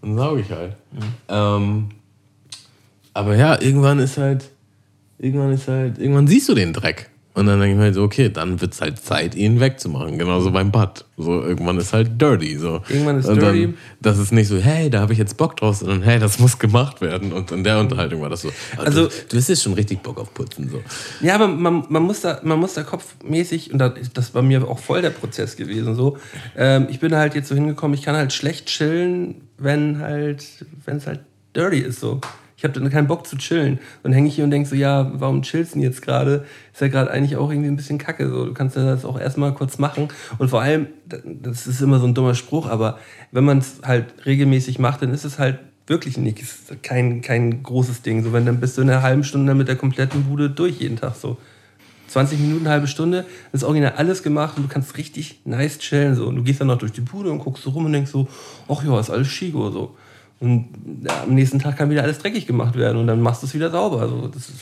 Dann 0.03 0.17
sauge 0.17 0.41
ich 0.43 0.51
halt. 0.51 0.77
Mhm. 0.93 0.99
Ähm, 1.29 1.89
aber 3.15 3.37
ja, 3.37 3.61
irgendwann 3.61 3.99
ist 3.99 4.19
halt 4.19 4.51
irgendwann 5.19 5.53
ist 5.53 5.69
halt, 5.69 5.99
irgendwann 5.99 6.27
siehst 6.27 6.49
du 6.49 6.55
den 6.55 6.73
Dreck. 6.73 7.09
Und 7.35 7.47
dann 7.47 7.61
denke 7.61 7.73
ich 7.73 7.79
mir 7.79 7.85
halt 7.85 7.95
so, 7.95 8.03
okay, 8.03 8.29
dann 8.29 8.61
wird 8.61 8.75
es 8.75 8.83
halt 8.83 8.99
Zeit, 8.99 9.35
ihn 9.35 9.59
wegzumachen. 9.59 10.19
Genauso 10.19 10.51
beim 10.51 10.71
Bad. 10.71 11.07
So, 11.17 11.43
irgendwann 11.43 11.79
ist 11.79 11.95
halt 11.95 12.21
dirty. 12.21 12.59
So. 12.59 12.83
Irgendwann 12.91 13.21
ist 13.21 13.27
und 13.27 13.41
dirty. 13.41 13.67
Dann, 13.69 13.75
das 14.01 14.19
ist 14.19 14.33
nicht 14.33 14.49
so, 14.49 14.59
hey, 14.59 14.91
da 14.91 15.01
habe 15.01 15.15
ich 15.15 15.19
jetzt 15.19 15.39
Bock 15.39 15.57
drauf, 15.57 15.77
sondern 15.77 16.03
hey, 16.03 16.19
das 16.19 16.39
muss 16.41 16.59
gemacht 16.59 17.01
werden. 17.01 17.33
Und 17.33 17.51
in 17.51 17.65
der 17.65 17.79
Unterhaltung 17.79 18.21
war 18.21 18.29
das 18.29 18.43
so. 18.43 18.51
Aber 18.77 18.87
Also- 18.87 19.07
du, 19.07 19.15
du 19.31 19.37
hast 19.39 19.49
jetzt 19.49 19.63
schon 19.63 19.73
richtig 19.73 20.03
Bock 20.03 20.19
auf 20.21 20.35
Putzen. 20.35 20.69
So. 20.69 20.83
Ja, 21.27 21.37
aber 21.37 21.49
man, 21.49 21.87
man, 21.89 22.03
muss 22.03 22.21
da, 22.21 22.39
man 22.43 22.59
muss 22.59 22.75
da 22.75 22.83
kopfmäßig, 22.83 23.73
und 23.73 23.79
das, 23.79 23.93
das 24.13 24.35
war 24.35 24.43
mir 24.43 24.69
auch 24.69 24.79
voll 24.79 25.01
der 25.01 25.11
Prozess 25.11 25.57
gewesen, 25.57 25.95
so. 25.95 26.19
Ähm, 26.55 26.89
ich 26.91 27.01
bin 27.01 27.15
halt 27.15 27.35
jetzt 27.35 27.49
so 27.49 27.55
hingekommen, 27.55 27.95
ich 27.97 28.03
kann 28.03 28.15
halt 28.15 28.35
schlecht 28.35 28.67
chillen, 28.67 29.41
wenn 29.57 30.01
halt, 30.01 30.45
wenn 30.85 30.99
es 30.99 31.07
halt 31.07 31.21
dirty 31.57 31.79
ist, 31.79 32.01
so. 32.01 32.21
Ich 32.63 32.65
habe 32.65 32.79
dann 32.79 32.89
keinen 32.91 33.09
Bock 33.09 33.27
zu 33.27 33.37
chillen. 33.37 33.81
Dann 34.05 34.13
hänge 34.13 34.29
ich 34.29 34.37
hier 34.37 34.45
und 34.45 34.53
denke 34.53 34.69
so, 34.69 34.77
ja, 34.77 35.11
warum 35.15 35.43
chillst 35.43 35.75
du 35.75 35.81
denn 35.81 35.83
jetzt 35.83 36.01
gerade? 36.01 36.45
Ist 36.73 36.81
ja 36.81 36.87
gerade 36.87 37.11
eigentlich 37.11 37.35
auch 37.35 37.51
irgendwie 37.51 37.69
ein 37.69 37.75
bisschen 37.75 37.99
kacke. 37.99 38.29
So. 38.29 38.47
Du 38.47 38.55
kannst 38.55 38.77
ja 38.77 38.85
das 38.85 39.05
auch 39.05 39.19
erstmal 39.19 39.53
kurz 39.53 39.79
machen. 39.79 40.07
Und 40.39 40.49
vor 40.49 40.63
allem, 40.63 40.87
das 41.09 41.67
ist 41.67 41.81
immer 41.81 41.99
so 41.99 42.07
ein 42.07 42.15
dummer 42.15 42.37
Spruch, 42.37 42.69
aber 42.69 43.01
wenn 43.33 43.43
man 43.43 43.59
es 43.59 43.81
halt 43.85 44.15
regelmäßig 44.27 44.79
macht, 44.79 45.03
dann 45.03 45.13
ist 45.13 45.25
es 45.25 45.41
halt 45.41 45.59
wirklich 45.89 46.19
nichts, 46.19 46.67
kein, 46.83 47.21
kein 47.21 47.65
großes 47.65 48.03
Ding. 48.03 48.23
So, 48.23 48.33
wenn 48.33 48.47
dann 48.47 48.61
bist 48.61 48.79
du 48.79 48.83
in 48.83 48.91
einer 48.91 49.03
halben 49.03 49.25
Stunde 49.25 49.57
mit 49.57 49.67
der 49.67 49.75
kompletten 49.75 50.23
Bude 50.23 50.49
durch 50.49 50.79
jeden 50.79 50.95
Tag 50.95 51.17
so. 51.17 51.39
20 52.07 52.39
Minuten, 52.39 52.67
eine 52.67 52.75
halbe 52.75 52.87
Stunde, 52.87 53.25
ist 53.53 53.65
original 53.65 53.95
alles 53.97 54.23
gemacht 54.23 54.57
und 54.57 54.63
du 54.63 54.69
kannst 54.69 54.97
richtig 54.97 55.41
nice 55.45 55.81
chillen. 55.81 56.15
So. 56.15 56.29
Und 56.29 56.37
du 56.37 56.45
gehst 56.45 56.61
dann 56.61 56.69
noch 56.69 56.79
durch 56.79 56.93
die 56.93 57.01
Bude 57.01 57.33
und 57.33 57.41
guckst 57.41 57.65
so 57.65 57.71
rum 57.71 57.87
und 57.87 57.93
denkst 57.93 58.13
so, 58.13 58.29
ach 58.69 58.85
ja, 58.85 59.01
ist 59.01 59.11
alles 59.11 59.27
Chigo. 59.27 59.69
So. 59.73 59.97
Und 60.43 60.69
am 61.25 61.35
nächsten 61.35 61.59
Tag 61.61 61.77
kann 61.79 61.89
wieder 61.89 62.03
alles 62.03 62.19
dreckig 62.19 62.47
gemacht 62.47 62.77
werden 62.77 62.99
und 62.99 63.07
dann 63.07 63.21
machst 63.21 63.43
du 63.43 63.47
es 63.47 63.55
wieder 63.55 63.71
sauber. 63.71 64.09
So. 64.09 64.27
Das 64.27 64.49
ist, 64.49 64.57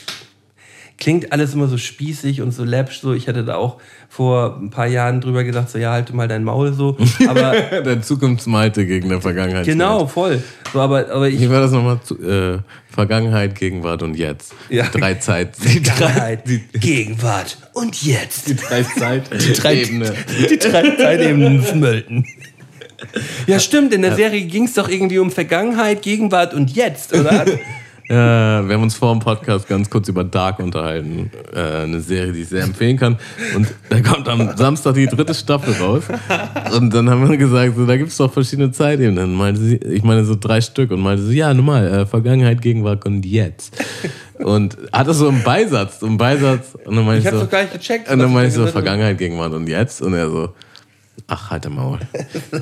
klingt 0.99 1.33
alles 1.33 1.55
immer 1.55 1.67
so 1.67 1.77
spießig 1.77 2.41
und 2.41 2.51
so 2.51 2.63
läppsch. 2.63 2.99
So. 3.01 3.13
Ich 3.13 3.25
hätte 3.25 3.43
da 3.43 3.55
auch 3.55 3.77
vor 4.07 4.57
ein 4.61 4.69
paar 4.69 4.85
Jahren 4.85 5.21
drüber 5.21 5.43
gedacht, 5.43 5.71
so 5.71 5.79
ja, 5.79 5.91
halt 5.91 6.13
mal 6.13 6.27
dein 6.27 6.43
Maul 6.43 6.73
so. 6.73 6.95
Aber 7.27 7.53
der 7.81 8.01
Zukunftsmalte 8.03 8.85
gegen 8.85 9.09
der 9.09 9.21
Vergangenheit. 9.21 9.65
genau, 9.65 10.05
voll. 10.05 10.43
So, 10.71 10.79
aber, 10.81 11.09
aber 11.09 11.27
ich, 11.29 11.39
Wie 11.39 11.49
war 11.49 11.61
das 11.61 11.71
nochmal? 11.71 11.99
Zu- 12.03 12.21
Äh, 12.21 12.59
Vergangenheit, 12.89 13.55
Gegenwart 13.55 14.03
und 14.03 14.15
jetzt. 14.15 14.53
Ja. 14.69 14.83
Drei 14.89 15.15
Zeit. 15.15 15.55
Die 15.63 15.79
Vergangenheit, 15.79 16.43
Gegenwart 16.73 17.57
und 17.73 18.03
jetzt. 18.03 18.49
Die 18.49 18.55
drei 18.55 18.83
Zeit. 18.83 19.23
drei- 19.57 19.81
Ebene. 19.81 20.13
Die 20.49 20.57
drei 20.59 20.95
Zeitebenen 20.97 21.63
smölten. 21.63 22.25
Ja, 23.47 23.59
stimmt. 23.59 23.93
In 23.93 24.01
der 24.01 24.15
Serie 24.15 24.41
ging 24.43 24.65
es 24.65 24.73
doch 24.73 24.89
irgendwie 24.89 25.19
um 25.19 25.31
Vergangenheit, 25.31 26.01
Gegenwart 26.01 26.53
und 26.53 26.75
jetzt, 26.75 27.13
oder? 27.13 27.45
Ja, 28.11 28.67
wir 28.67 28.75
haben 28.75 28.83
uns 28.83 28.95
vor 28.95 29.13
dem 29.13 29.21
Podcast 29.21 29.69
ganz 29.69 29.89
kurz 29.89 30.09
über 30.09 30.25
Dark 30.25 30.59
unterhalten. 30.59 31.31
Äh, 31.55 31.83
eine 31.83 32.01
Serie, 32.01 32.33
die 32.33 32.41
ich 32.41 32.49
sehr 32.49 32.63
empfehlen 32.63 32.97
kann. 32.97 33.17
Und 33.55 33.73
da 33.87 34.01
kommt 34.01 34.27
am 34.27 34.57
Samstag 34.57 34.95
die 34.95 35.07
dritte 35.07 35.33
Staffel 35.33 35.73
raus. 35.81 36.03
Und 36.75 36.93
dann 36.93 37.09
haben 37.09 37.29
wir 37.29 37.37
gesagt, 37.37 37.77
so, 37.77 37.85
da 37.85 37.95
gibt 37.95 38.09
es 38.09 38.17
doch 38.17 38.33
verschiedene 38.33 38.69
Zeitebenen. 38.73 39.15
Dann 39.15 39.33
meinte 39.33 39.61
sie, 39.61 39.77
ich 39.77 40.03
meine 40.03 40.25
so 40.25 40.35
drei 40.35 40.59
Stück 40.59 40.91
und 40.91 40.99
meinte 40.99 41.23
so, 41.23 41.31
ja, 41.31 41.53
normal, 41.53 41.87
äh, 41.87 42.05
Vergangenheit, 42.05 42.61
Gegenwart 42.61 43.05
und 43.05 43.25
jetzt. 43.25 43.81
Und 44.39 44.77
hatte 44.91 45.13
so 45.13 45.29
einen 45.29 45.41
Beisatz, 45.43 46.01
so 46.01 46.07
einen 46.07 46.17
Beisatz. 46.17 46.75
Und 46.83 46.97
dann 46.97 47.05
meinte 47.05 47.19
Ich 47.19 47.25
ich, 47.25 47.27
hab's 47.27 47.39
so, 47.39 47.45
doch 47.45 47.51
gar 47.51 47.61
nicht 47.61 47.71
gecheckt. 47.71 48.11
Und 48.11 48.19
dann 48.19 48.33
meinte 48.33 48.49
ich 48.49 48.55
so. 48.55 48.67
Vergangenheit, 48.67 49.19
Gegenwart 49.19 49.53
und 49.53 49.69
jetzt. 49.69 50.01
Und 50.01 50.15
er 50.15 50.29
so, 50.29 50.49
ach, 51.27 51.51
halt 51.51 51.63
der 51.65 51.71
Maul. 51.71 51.99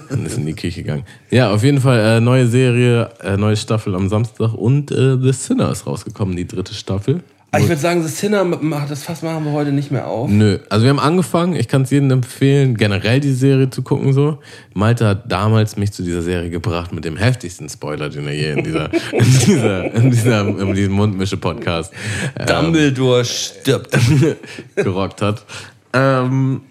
Dann 0.09 0.25
ist 0.25 0.37
in 0.37 0.45
die 0.45 0.53
Küche 0.53 0.81
gegangen. 0.83 1.03
Ja, 1.31 1.51
auf 1.51 1.63
jeden 1.63 1.81
Fall 1.81 1.99
äh, 1.99 2.19
neue 2.21 2.47
Serie, 2.47 3.09
äh, 3.23 3.37
neue 3.37 3.55
Staffel 3.57 3.95
am 3.95 4.09
Samstag 4.09 4.53
und 4.53 4.91
äh, 4.91 5.17
The 5.21 5.31
Sinner 5.33 5.71
ist 5.71 5.85
rausgekommen, 5.87 6.35
die 6.35 6.47
dritte 6.47 6.73
Staffel. 6.73 7.21
Ah, 7.51 7.57
Ich 7.57 7.67
würde 7.67 7.81
sagen, 7.81 8.03
das 8.03 8.19
Sinner, 8.19 8.43
macht- 8.43 8.91
das 8.91 9.01
Fass 9.01 9.23
machen 9.23 9.43
wir 9.43 9.51
heute 9.53 9.71
nicht 9.71 9.89
mehr 9.89 10.05
auf. 10.05 10.29
Nö, 10.29 10.59
also 10.69 10.83
wir 10.85 10.91
haben 10.91 10.99
angefangen, 10.99 11.55
ich 11.55 11.67
kann 11.67 11.81
es 11.81 11.89
jedem 11.89 12.11
empfehlen, 12.11 12.77
generell 12.77 13.19
die 13.19 13.33
Serie 13.33 13.71
zu 13.71 13.81
gucken 13.81 14.13
so. 14.13 14.37
Malte 14.75 15.07
hat 15.07 15.31
damals 15.31 15.75
mich 15.75 15.91
zu 15.91 16.03
dieser 16.03 16.21
Serie 16.21 16.51
gebracht 16.51 16.93
mit 16.93 17.05
dem 17.05 17.17
heftigsten 17.17 17.67
Spoiler, 17.67 18.09
den 18.09 18.27
er 18.27 18.35
je 18.35 18.51
in 18.51 18.63
dieser, 18.63 18.93
in 19.13 19.25
dieser, 19.47 19.93
in 19.95 20.11
dieser, 20.11 20.47
in 20.47 20.73
diesem 20.75 20.93
Mundmische-Podcast 20.93 21.91
äh, 22.35 22.45
Dumbledore 22.45 23.25
stirbt. 23.25 23.97
gerockt 24.75 25.23
hat. 25.23 25.43
Ähm, 25.91 26.61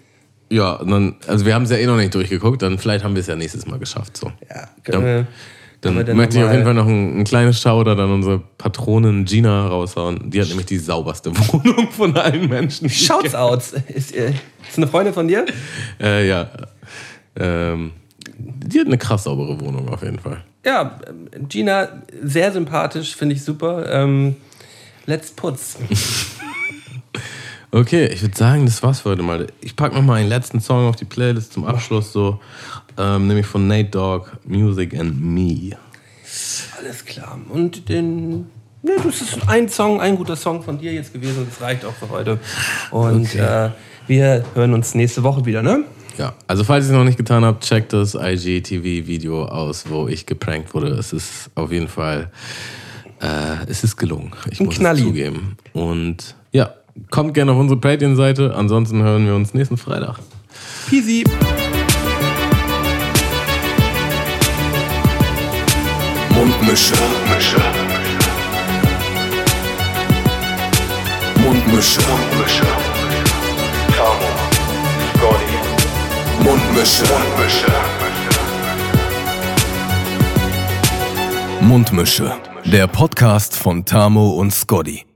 ja, 0.49 0.83
dann, 0.83 1.15
also 1.27 1.45
wir 1.45 1.53
haben 1.53 1.63
es 1.63 1.69
ja 1.69 1.77
eh 1.77 1.85
noch 1.85 1.97
nicht 1.97 2.13
durchgeguckt, 2.13 2.61
dann 2.61 2.77
vielleicht 2.79 3.03
haben 3.03 3.15
wir 3.15 3.21
es 3.21 3.27
ja 3.27 3.35
nächstes 3.35 3.65
Mal 3.67 3.79
geschafft. 3.79 4.17
So. 4.17 4.31
Ja, 4.49 4.67
können 4.83 5.05
wir, 5.05 5.27
Dann 5.81 5.95
können 5.95 6.07
wir 6.07 6.15
möchte 6.15 6.39
ich 6.39 6.43
auf 6.43 6.51
jeden 6.51 6.63
Fall 6.63 6.73
noch 6.73 6.87
ein, 6.87 7.19
ein 7.19 7.23
kleines 7.23 7.61
Shoutout 7.61 8.01
an 8.01 8.11
unsere 8.11 8.39
Patronin 8.57 9.25
Gina 9.25 9.67
raushauen. 9.67 10.31
Die 10.31 10.41
hat 10.41 10.47
nämlich 10.47 10.65
die 10.65 10.77
sauberste 10.77 11.31
Wohnung 11.53 11.89
von 11.91 12.15
allen 12.17 12.49
Menschen. 12.49 12.89
Shoutouts. 12.89 13.73
Ist, 13.87 14.15
äh, 14.15 14.33
ist 14.67 14.77
eine 14.77 14.87
Freundin 14.87 15.13
von 15.13 15.27
dir? 15.27 15.45
Äh, 16.01 16.27
ja. 16.27 16.49
Ähm, 17.35 17.91
die 18.37 18.79
hat 18.79 18.87
eine 18.87 18.97
krass 18.97 19.25
saubere 19.25 19.59
Wohnung 19.59 19.87
auf 19.89 20.01
jeden 20.01 20.19
Fall. 20.19 20.43
Ja, 20.65 20.99
ähm, 21.07 21.47
Gina, 21.47 22.01
sehr 22.23 22.51
sympathisch, 22.51 23.15
finde 23.15 23.35
ich 23.35 23.43
super. 23.43 23.89
Ähm, 23.91 24.35
let's 25.05 25.31
putz. 25.31 25.77
Okay, 27.71 28.07
ich 28.07 28.21
würde 28.23 28.35
sagen, 28.35 28.65
das 28.65 28.81
war's 28.81 29.01
für 29.01 29.09
heute 29.09 29.21
mal. 29.21 29.45
Ich 29.61 29.75
packe 29.75 29.93
noch 29.95 30.01
mal 30.01 30.15
einen 30.15 30.29
letzten 30.29 30.59
Song 30.59 30.87
auf 30.87 30.95
die 30.95 31.05
Playlist 31.05 31.53
zum 31.53 31.65
Abschluss, 31.65 32.11
so, 32.11 32.39
ähm, 32.97 33.27
nämlich 33.27 33.45
von 33.45 33.67
Nate 33.67 33.89
Dogg, 33.89 34.29
Music 34.45 34.97
and 34.99 35.21
Me. 35.21 35.71
Alles 36.79 37.05
klar. 37.05 37.39
Und 37.49 37.87
den. 37.89 38.47
Ne, 38.81 38.93
das 39.03 39.21
ist 39.21 39.37
ein 39.47 39.67
Song, 39.67 39.99
ein 39.99 40.15
guter 40.15 40.35
Song 40.37 40.63
von 40.63 40.79
dir 40.79 40.93
jetzt 40.93 41.11
gewesen. 41.13 41.45
Das 41.49 41.61
reicht 41.61 41.83
auch 41.85 41.93
für 41.93 42.09
heute. 42.09 42.39
Und 42.91 43.25
Okay. 43.27 43.65
äh, 43.67 43.69
wir 44.07 44.43
hören 44.55 44.73
uns 44.73 44.95
nächste 44.95 45.21
Woche 45.21 45.45
wieder, 45.45 45.61
ne? 45.61 45.83
Ja, 46.17 46.33
also 46.47 46.63
falls 46.63 46.85
ihr 46.85 46.91
es 46.91 46.97
noch 46.97 47.03
nicht 47.03 47.17
getan 47.17 47.43
habt, 47.45 47.63
checkt 47.65 47.93
das 47.93 48.15
IGTV-Video 48.15 49.45
aus, 49.45 49.85
wo 49.89 50.07
ich 50.07 50.25
geprankt 50.25 50.73
wurde. 50.73 50.87
Es 50.89 51.13
ist 51.13 51.49
auf 51.55 51.71
jeden 51.71 51.87
Fall, 51.89 52.31
äh, 53.21 53.65
es 53.67 53.83
ist 53.83 53.95
gelungen. 53.97 54.31
Ich 54.49 54.59
muss 54.59 54.75
Knalli. 54.75 55.01
es 55.01 55.05
zugeben. 55.07 55.57
Und 55.73 56.35
ja, 56.51 56.73
kommt 57.09 57.33
gerne 57.33 57.51
auf 57.51 57.57
unsere 57.57 57.79
Patreon-Seite. 57.79 58.55
Ansonsten 58.55 59.01
hören 59.03 59.25
wir 59.25 59.35
uns 59.35 59.53
nächsten 59.53 59.77
Freitag. 59.77 60.19
Peasy. 60.89 61.23
Mundmische. 66.33 66.93
Mundmische. 66.95 67.57
Mundmische. 71.35 72.01
Mundmische. 72.01 72.67
Tamo. 73.95 74.29
Scotty. 75.17 76.43
Mundmische. 76.43 77.03
Mundmische. 77.03 77.71
Mundmische. 81.61 82.33
Der 82.65 82.87
Podcast 82.87 83.55
von 83.55 83.85
Tamo 83.85 84.31
und 84.31 84.53
Scotty. 84.53 85.08